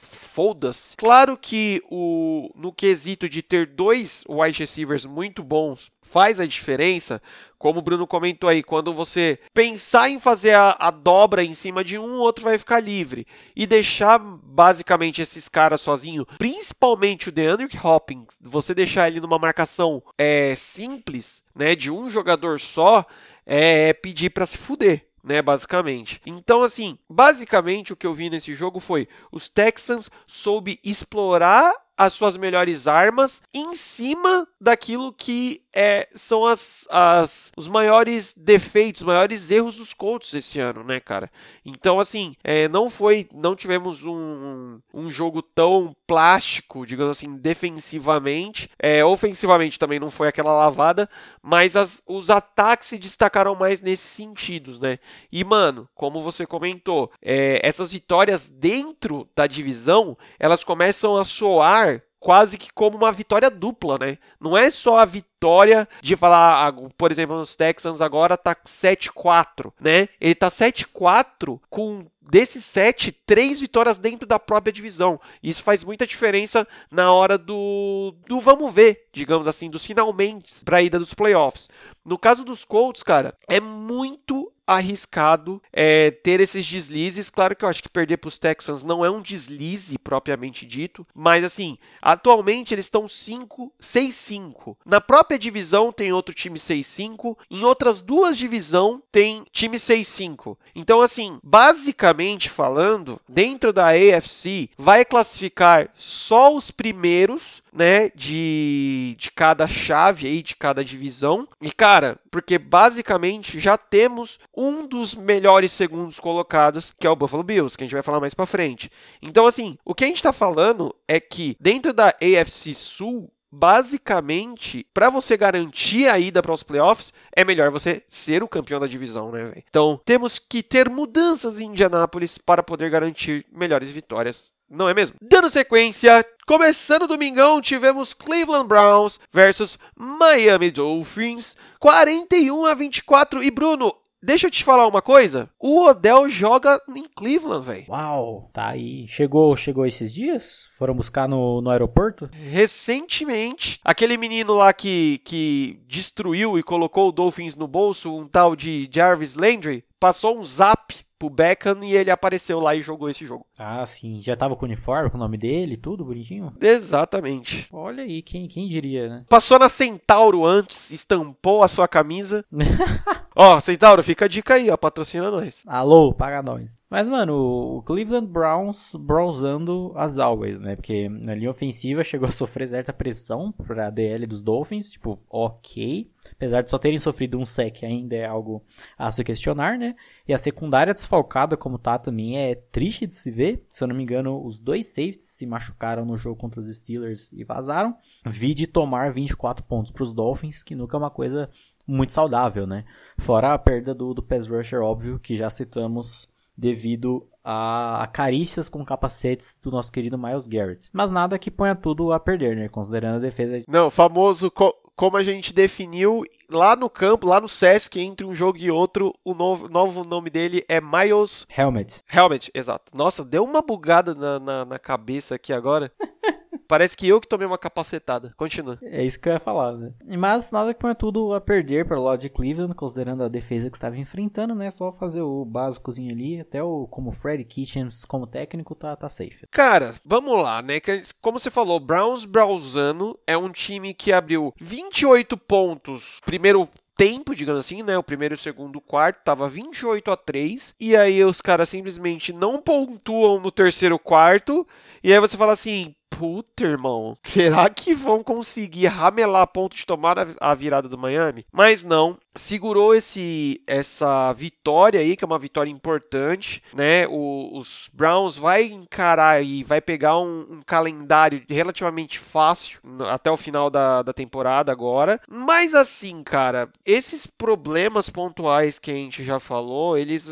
foda 0.72 1.10
Claro 1.10 1.36
que 1.36 1.82
o, 1.90 2.50
no 2.54 2.72
quesito 2.72 3.28
de 3.28 3.42
ter 3.42 3.66
dois 3.66 4.24
wide 4.28 4.60
receivers 4.60 5.04
muito 5.04 5.42
bons 5.42 5.90
faz 6.02 6.40
a 6.40 6.46
diferença, 6.46 7.22
como 7.58 7.78
o 7.78 7.82
Bruno 7.82 8.06
comentou 8.06 8.48
aí, 8.48 8.62
quando 8.62 8.92
você 8.92 9.38
pensar 9.54 10.08
em 10.08 10.18
fazer 10.18 10.54
a, 10.54 10.76
a, 10.78 10.90
dobra 10.90 11.44
em 11.44 11.54
cima 11.54 11.84
de 11.84 11.98
um, 11.98 12.14
o 12.14 12.20
outro 12.20 12.44
vai 12.44 12.58
ficar 12.58 12.80
livre. 12.80 13.26
E 13.54 13.66
deixar 13.66 14.18
basicamente 14.18 15.22
esses 15.22 15.48
caras 15.48 15.80
sozinhos, 15.80 16.26
principalmente 16.36 17.28
o 17.28 17.32
DeAndre 17.32 17.68
Hopkins, 17.82 18.36
você 18.40 18.74
deixar 18.74 19.08
ele 19.08 19.20
numa 19.20 19.38
marcação 19.38 20.02
é, 20.18 20.54
simples, 20.56 21.42
né, 21.54 21.76
de 21.76 21.90
um 21.90 22.10
jogador 22.10 22.58
só, 22.58 23.04
é, 23.46 23.88
é 23.88 23.92
pedir 23.92 24.30
para 24.30 24.46
se 24.46 24.58
fuder 24.58 25.09
né, 25.22 25.42
basicamente. 25.42 26.20
Então, 26.24 26.62
assim, 26.62 26.98
basicamente 27.08 27.92
o 27.92 27.96
que 27.96 28.06
eu 28.06 28.14
vi 28.14 28.30
nesse 28.30 28.54
jogo 28.54 28.80
foi 28.80 29.08
os 29.30 29.48
Texans 29.48 30.10
soube 30.26 30.80
explorar 30.84 31.72
as 32.00 32.14
suas 32.14 32.34
melhores 32.34 32.86
armas 32.86 33.42
em 33.52 33.74
cima 33.74 34.48
daquilo 34.58 35.12
que 35.12 35.60
é, 35.70 36.08
são 36.14 36.46
as, 36.46 36.86
as, 36.90 37.52
os 37.54 37.68
maiores 37.68 38.32
defeitos, 38.34 39.02
os 39.02 39.06
maiores 39.06 39.50
erros 39.50 39.76
dos 39.76 39.92
Colts 39.92 40.32
esse 40.32 40.58
ano, 40.58 40.82
né, 40.82 40.98
cara? 40.98 41.30
Então, 41.62 42.00
assim, 42.00 42.34
é, 42.42 42.68
não 42.68 42.88
foi, 42.88 43.28
não 43.34 43.54
tivemos 43.54 44.02
um, 44.02 44.80
um 44.94 45.10
jogo 45.10 45.42
tão 45.42 45.94
plástico, 46.06 46.86
digamos 46.86 47.18
assim, 47.18 47.36
defensivamente. 47.36 48.70
É, 48.78 49.04
ofensivamente 49.04 49.78
também 49.78 50.00
não 50.00 50.10
foi 50.10 50.26
aquela 50.28 50.52
lavada, 50.52 51.06
mas 51.42 51.76
as, 51.76 52.02
os 52.06 52.30
ataques 52.30 52.88
se 52.88 52.98
destacaram 52.98 53.54
mais 53.54 53.78
nesses 53.82 54.08
sentidos, 54.08 54.80
né? 54.80 54.98
E, 55.30 55.44
mano, 55.44 55.86
como 55.94 56.22
você 56.22 56.46
comentou, 56.46 57.12
é, 57.20 57.60
essas 57.62 57.92
vitórias 57.92 58.48
dentro 58.48 59.28
da 59.36 59.46
divisão, 59.46 60.16
elas 60.38 60.64
começam 60.64 61.14
a 61.16 61.24
soar 61.24 61.89
quase 62.20 62.58
que 62.58 62.70
como 62.72 62.98
uma 62.98 63.10
vitória 63.10 63.50
dupla, 63.50 63.96
né? 63.98 64.18
Não 64.38 64.56
é 64.56 64.70
só 64.70 64.98
a 64.98 65.04
vitória 65.06 65.88
de 66.02 66.14
falar, 66.14 66.68
ah, 66.68 66.72
por 66.96 67.10
exemplo, 67.10 67.36
nos 67.36 67.56
Texans 67.56 68.02
agora 68.02 68.36
tá 68.36 68.54
7-4, 68.54 69.72
né? 69.80 70.08
Ele 70.20 70.34
tá 70.34 70.48
7-4 70.48 71.58
com 71.70 72.04
desses 72.20 72.64
sete, 72.64 73.10
três 73.10 73.58
vitórias 73.58 73.98
dentro 73.98 74.26
da 74.26 74.38
própria 74.38 74.72
divisão. 74.72 75.20
Isso 75.42 75.62
faz 75.62 75.82
muita 75.82 76.06
diferença 76.06 76.68
na 76.90 77.12
hora 77.12 77.36
do, 77.36 78.14
do 78.28 78.38
vamos 78.38 78.72
ver, 78.72 79.08
digamos 79.12 79.48
assim, 79.48 79.68
dos 79.68 79.84
finalmente 79.84 80.64
para 80.64 80.76
a 80.76 80.82
ida 80.82 80.98
dos 80.98 81.14
playoffs. 81.14 81.68
No 82.04 82.18
caso 82.18 82.44
dos 82.44 82.64
Colts, 82.64 83.02
cara, 83.02 83.34
é 83.48 83.58
muito 83.60 84.52
arriscado 84.74 85.62
é, 85.72 86.10
ter 86.10 86.40
esses 86.40 86.66
deslizes. 86.66 87.30
Claro 87.30 87.56
que 87.56 87.64
eu 87.64 87.68
acho 87.68 87.82
que 87.82 87.88
perder 87.88 88.18
para 88.18 88.28
os 88.28 88.38
Texans 88.38 88.82
não 88.82 89.04
é 89.04 89.10
um 89.10 89.20
deslize 89.20 89.98
propriamente 89.98 90.64
dito, 90.64 91.06
mas 91.14 91.44
assim, 91.44 91.76
atualmente 92.00 92.74
eles 92.74 92.86
estão 92.86 93.08
5, 93.08 93.72
6-5. 93.82 94.76
Na 94.84 95.00
própria 95.00 95.38
divisão 95.38 95.92
tem 95.92 96.12
outro 96.12 96.34
time 96.34 96.58
6-5, 96.58 97.36
em 97.50 97.64
outras 97.64 98.00
duas 98.00 98.38
divisões 98.38 99.00
tem 99.10 99.44
time 99.50 99.76
6-5. 99.76 100.56
Então, 100.74 101.00
assim, 101.00 101.38
basicamente 101.42 102.48
falando, 102.48 103.20
dentro 103.28 103.72
da 103.72 103.88
AFC 103.88 104.70
vai 104.78 105.04
classificar 105.04 105.90
só 105.96 106.54
os 106.54 106.70
primeiros 106.70 107.62
né, 107.72 108.10
de, 108.14 109.16
de 109.18 109.30
cada 109.30 109.66
chave 109.66 110.26
aí, 110.26 110.42
de 110.42 110.54
cada 110.56 110.84
divisão. 110.84 111.48
E 111.60 111.70
cara, 111.70 112.18
porque 112.30 112.58
basicamente 112.58 113.58
já 113.58 113.76
temos 113.76 114.38
um 114.56 114.86
dos 114.86 115.14
melhores 115.14 115.72
segundos 115.72 116.20
colocados, 116.20 116.92
que 116.98 117.06
é 117.06 117.10
o 117.10 117.16
Buffalo 117.16 117.42
Bills, 117.42 117.76
que 117.76 117.84
a 117.84 117.86
gente 117.86 117.94
vai 117.94 118.02
falar 118.02 118.20
mais 118.20 118.34
para 118.34 118.46
frente. 118.46 118.90
Então 119.20 119.46
assim, 119.46 119.76
o 119.84 119.94
que 119.94 120.04
a 120.04 120.06
gente 120.06 120.16
está 120.16 120.32
falando 120.32 120.94
é 121.08 121.18
que 121.18 121.56
dentro 121.60 121.92
da 121.92 122.08
AFC 122.08 122.74
Sul, 122.74 123.30
basicamente, 123.50 124.86
para 124.94 125.10
você 125.10 125.36
garantir 125.36 126.08
a 126.08 126.18
ida 126.18 126.40
para 126.40 126.52
os 126.52 126.62
playoffs, 126.62 127.12
é 127.34 127.44
melhor 127.44 127.70
você 127.70 128.02
ser 128.08 128.42
o 128.42 128.48
campeão 128.48 128.78
da 128.78 128.86
divisão, 128.86 129.32
né, 129.32 129.44
véio? 129.44 129.64
Então, 129.68 130.00
temos 130.04 130.38
que 130.38 130.62
ter 130.62 130.88
mudanças 130.88 131.58
em 131.58 131.66
Indianápolis 131.66 132.38
para 132.38 132.62
poder 132.62 132.90
garantir 132.90 133.44
melhores 133.52 133.90
vitórias 133.90 134.52
não 134.70 134.88
é 134.88 134.94
mesmo? 134.94 135.16
Dando 135.20 135.50
sequência, 135.50 136.24
começando 136.46 137.08
domingão, 137.08 137.60
tivemos 137.60 138.14
Cleveland 138.14 138.68
Browns 138.68 139.18
versus 139.32 139.76
Miami 139.96 140.70
Dolphins, 140.70 141.56
41 141.80 142.64
a 142.64 142.74
24. 142.74 143.42
E 143.42 143.50
Bruno, 143.50 143.94
Deixa 144.22 144.48
eu 144.48 144.50
te 144.50 144.62
falar 144.62 144.86
uma 144.86 145.00
coisa. 145.00 145.48
O 145.58 145.86
Odell 145.86 146.28
joga 146.28 146.78
em 146.94 147.04
Cleveland, 147.16 147.64
velho. 147.64 147.86
Uau, 147.88 148.50
tá 148.52 148.68
aí. 148.68 149.06
Chegou, 149.08 149.56
chegou 149.56 149.86
esses 149.86 150.12
dias? 150.12 150.68
Foram 150.76 150.94
buscar 150.94 151.26
no, 151.26 151.62
no 151.62 151.70
aeroporto? 151.70 152.28
Recentemente, 152.30 153.80
aquele 153.82 154.18
menino 154.18 154.52
lá 154.52 154.74
que, 154.74 155.22
que 155.24 155.80
destruiu 155.86 156.58
e 156.58 156.62
colocou 156.62 157.08
o 157.08 157.12
Dolphins 157.12 157.56
no 157.56 157.66
bolso, 157.66 158.14
um 158.14 158.28
tal 158.28 158.54
de 158.54 158.86
Jarvis 158.92 159.34
Landry, 159.34 159.82
passou 159.98 160.38
um 160.38 160.44
zap 160.44 160.94
pro 161.20 161.28
Beckham 161.28 161.84
e 161.84 161.94
ele 161.94 162.10
apareceu 162.10 162.58
lá 162.58 162.74
e 162.74 162.80
jogou 162.80 163.10
esse 163.10 163.26
jogo. 163.26 163.44
Ah, 163.58 163.84
sim. 163.84 164.18
Já 164.22 164.34
tava 164.34 164.56
com 164.56 164.64
o 164.64 164.68
uniforme, 164.68 165.10
com 165.10 165.18
o 165.18 165.20
nome 165.20 165.36
dele, 165.36 165.76
tudo 165.76 166.02
bonitinho? 166.02 166.54
Exatamente. 166.58 167.68
Olha 167.70 168.02
aí, 168.02 168.22
quem, 168.22 168.48
quem 168.48 168.66
diria, 168.66 169.06
né? 169.06 169.24
Passou 169.28 169.58
na 169.58 169.68
Centauro 169.68 170.46
antes, 170.46 170.90
estampou 170.90 171.62
a 171.62 171.68
sua 171.68 171.86
camisa. 171.86 172.42
ó, 173.34 173.60
Centauro, 173.60 174.02
fica 174.02 174.24
a 174.24 174.28
dica 174.28 174.54
aí, 174.54 174.70
ó, 174.70 174.76
patrocina 174.76 175.30
nós. 175.30 175.62
Alô, 175.66 176.12
paga 176.12 176.42
nós. 176.42 176.74
Mas, 176.88 177.08
mano, 177.08 177.34
o 177.76 177.82
Cleveland 177.82 178.26
Browns 178.26 178.92
browsando 178.94 179.92
as 179.94 180.18
always, 180.18 180.60
né? 180.60 180.76
Porque 180.76 181.08
na 181.08 181.34
linha 181.34 181.50
ofensiva 181.50 182.02
chegou 182.02 182.28
a 182.28 182.32
sofrer 182.32 182.68
certa 182.68 182.92
pressão 182.92 183.52
pra 183.52 183.90
DL 183.90 184.26
dos 184.26 184.42
Dolphins, 184.42 184.90
tipo, 184.90 185.20
ok. 185.30 186.10
Apesar 186.32 186.62
de 186.62 186.70
só 186.70 186.78
terem 186.78 186.98
sofrido 186.98 187.38
um 187.38 187.44
sec, 187.44 187.82
ainda 187.82 188.14
é 188.14 188.26
algo 188.26 188.62
a 188.98 189.10
se 189.10 189.24
questionar, 189.24 189.78
né? 189.78 189.94
E 190.26 190.34
a 190.34 190.38
secundária 190.38 190.92
desfalcada 190.92 191.56
como 191.56 191.78
tá 191.78 191.98
também 191.98 192.38
é 192.38 192.54
triste 192.54 193.06
de 193.06 193.14
se 193.14 193.30
ver. 193.30 193.64
Se 193.68 193.82
eu 193.82 193.88
não 193.88 193.96
me 193.96 194.02
engano, 194.02 194.44
os 194.44 194.58
dois 194.58 194.86
safeties 194.86 195.22
se 195.22 195.46
machucaram 195.46 196.04
no 196.04 196.16
jogo 196.16 196.36
contra 196.36 196.60
os 196.60 196.76
Steelers 196.76 197.32
e 197.32 197.44
vazaram. 197.44 197.96
Vi 198.26 198.52
de 198.52 198.66
tomar 198.66 199.10
24 199.10 199.64
pontos 199.64 199.90
para 199.90 200.02
os 200.02 200.12
Dolphins, 200.12 200.62
que 200.62 200.74
nunca 200.74 200.96
é 200.96 200.98
uma 200.98 201.10
coisa 201.10 201.48
muito 201.90 202.12
saudável, 202.12 202.66
né? 202.66 202.84
Fora 203.18 203.52
a 203.52 203.58
perda 203.58 203.94
do, 203.94 204.14
do 204.14 204.22
pass 204.22 204.48
rusher, 204.48 204.80
óbvio, 204.80 205.18
que 205.18 205.36
já 205.36 205.50
citamos 205.50 206.28
devido 206.56 207.26
a, 207.42 208.02
a, 208.02 208.06
carícias 208.06 208.68
com 208.68 208.84
capacetes 208.84 209.56
do 209.62 209.70
nosso 209.70 209.90
querido 209.90 210.18
Miles 210.18 210.46
Garrett. 210.46 210.88
Mas 210.92 211.10
nada 211.10 211.38
que 211.38 211.50
ponha 211.50 211.74
tudo 211.74 212.12
a 212.12 212.20
perder, 212.20 212.56
né? 212.56 212.68
Considerando 212.68 213.16
a 213.16 213.20
defesa. 213.20 213.62
Não, 213.66 213.90
famoso 213.90 214.50
co 214.50 214.74
como 214.94 215.16
a 215.16 215.22
gente 215.22 215.54
definiu 215.54 216.24
lá 216.50 216.76
no 216.76 216.90
campo, 216.90 217.26
lá 217.26 217.40
no 217.40 217.48
Sesc, 217.48 217.98
entre 217.98 218.26
um 218.26 218.34
jogo 218.34 218.58
e 218.58 218.70
outro, 218.70 219.14
o 219.24 219.32
novo, 219.32 219.66
novo 219.66 220.04
nome 220.04 220.28
dele 220.28 220.62
é 220.68 220.78
Miles 220.78 221.46
Helmet. 221.48 222.02
Helmet, 222.06 222.50
exato. 222.52 222.94
Nossa, 222.94 223.24
deu 223.24 223.42
uma 223.42 223.62
bugada 223.62 224.14
na, 224.14 224.38
na, 224.38 224.64
na 224.66 224.78
cabeça 224.78 225.36
aqui 225.36 225.54
agora. 225.54 225.90
Parece 226.66 226.96
que 226.96 227.08
eu 227.08 227.20
que 227.20 227.28
tomei 227.28 227.46
uma 227.46 227.58
capacetada. 227.58 228.32
Continua. 228.36 228.78
É 228.82 229.04
isso 229.04 229.20
que 229.20 229.28
eu 229.28 229.32
ia 229.32 229.40
falar, 229.40 229.72
né? 229.72 229.92
Mas 230.18 230.52
nada 230.52 230.72
que 230.72 230.80
põe 230.80 230.94
tudo 230.94 231.34
a 231.34 231.40
perder 231.40 231.86
para 231.86 231.98
o 231.98 232.02
lado 232.02 232.20
de 232.20 232.28
Cleveland, 232.28 232.74
considerando 232.74 233.24
a 233.24 233.28
defesa 233.28 233.70
que 233.70 233.76
estava 233.76 233.96
enfrentando, 233.96 234.54
né? 234.54 234.70
Só 234.70 234.90
fazer 234.92 235.22
o 235.22 235.44
básicozinho 235.44 236.12
ali, 236.12 236.40
até 236.40 236.62
o 236.62 236.86
como 236.86 237.12
Freddy 237.12 237.44
Kitchens 237.44 238.04
como 238.04 238.26
técnico 238.26 238.74
tá, 238.74 238.94
tá 238.96 239.08
safe. 239.08 239.46
Cara, 239.50 239.94
vamos 240.04 240.40
lá, 240.42 240.62
né? 240.62 240.80
Como 241.20 241.38
você 241.38 241.50
falou, 241.50 241.80
Browns 241.80 242.24
Brownsano 242.24 243.18
é 243.26 243.36
um 243.36 243.50
time 243.50 243.94
que 243.94 244.12
abriu 244.12 244.54
28 244.60 245.36
pontos 245.36 246.18
primeiro 246.24 246.68
tempo, 247.00 247.34
digamos 247.34 247.60
assim, 247.60 247.82
né? 247.82 247.96
O 247.96 248.02
primeiro 248.02 248.34
e 248.34 248.36
o 248.36 248.38
segundo 248.38 248.78
quarto 248.78 249.24
tava 249.24 249.48
28 249.48 250.10
a 250.10 250.16
3. 250.18 250.74
E 250.78 250.94
aí 250.94 251.24
os 251.24 251.40
caras 251.40 251.70
simplesmente 251.70 252.30
não 252.30 252.60
pontuam 252.60 253.40
no 253.40 253.50
terceiro 253.50 253.98
quarto. 253.98 254.66
E 255.02 255.10
aí 255.10 255.18
você 255.18 255.34
fala 255.34 255.54
assim: 255.54 255.94
puta, 256.10 256.64
irmão, 256.64 257.16
será 257.22 257.68
que 257.70 257.94
vão 257.94 258.22
conseguir 258.22 258.86
ramelar 258.86 259.42
a 259.42 259.46
ponto 259.46 259.76
de 259.76 259.86
tomar 259.86 260.16
a 260.40 260.54
virada 260.54 260.88
do 260.88 260.98
Miami? 260.98 261.46
Mas 261.52 261.82
não, 261.82 262.18
segurou 262.34 262.94
esse 262.94 263.62
essa 263.66 264.32
vitória 264.32 265.00
aí, 265.00 265.16
que 265.16 265.24
é 265.24 265.26
uma 265.26 265.38
vitória 265.38 265.70
importante, 265.70 266.62
né? 266.74 267.06
O, 267.08 267.56
os 267.56 267.88
Browns 267.92 268.36
vai 268.36 268.64
encarar 268.64 269.42
e 269.42 269.64
vai 269.64 269.80
pegar 269.80 270.18
um, 270.18 270.46
um, 270.50 270.62
calendário 270.64 271.42
relativamente 271.48 272.18
fácil 272.18 272.80
até 273.08 273.30
o 273.30 273.36
final 273.36 273.70
da, 273.70 274.02
da 274.02 274.12
temporada 274.12 274.72
agora. 274.72 275.20
Mas 275.28 275.74
assim, 275.74 276.22
cara, 276.22 276.68
esses 276.84 277.26
problemas 277.26 278.10
pontuais 278.10 278.78
que 278.78 278.90
a 278.90 278.94
gente 278.94 279.24
já 279.24 279.38
falou, 279.38 279.96
eles 279.96 280.26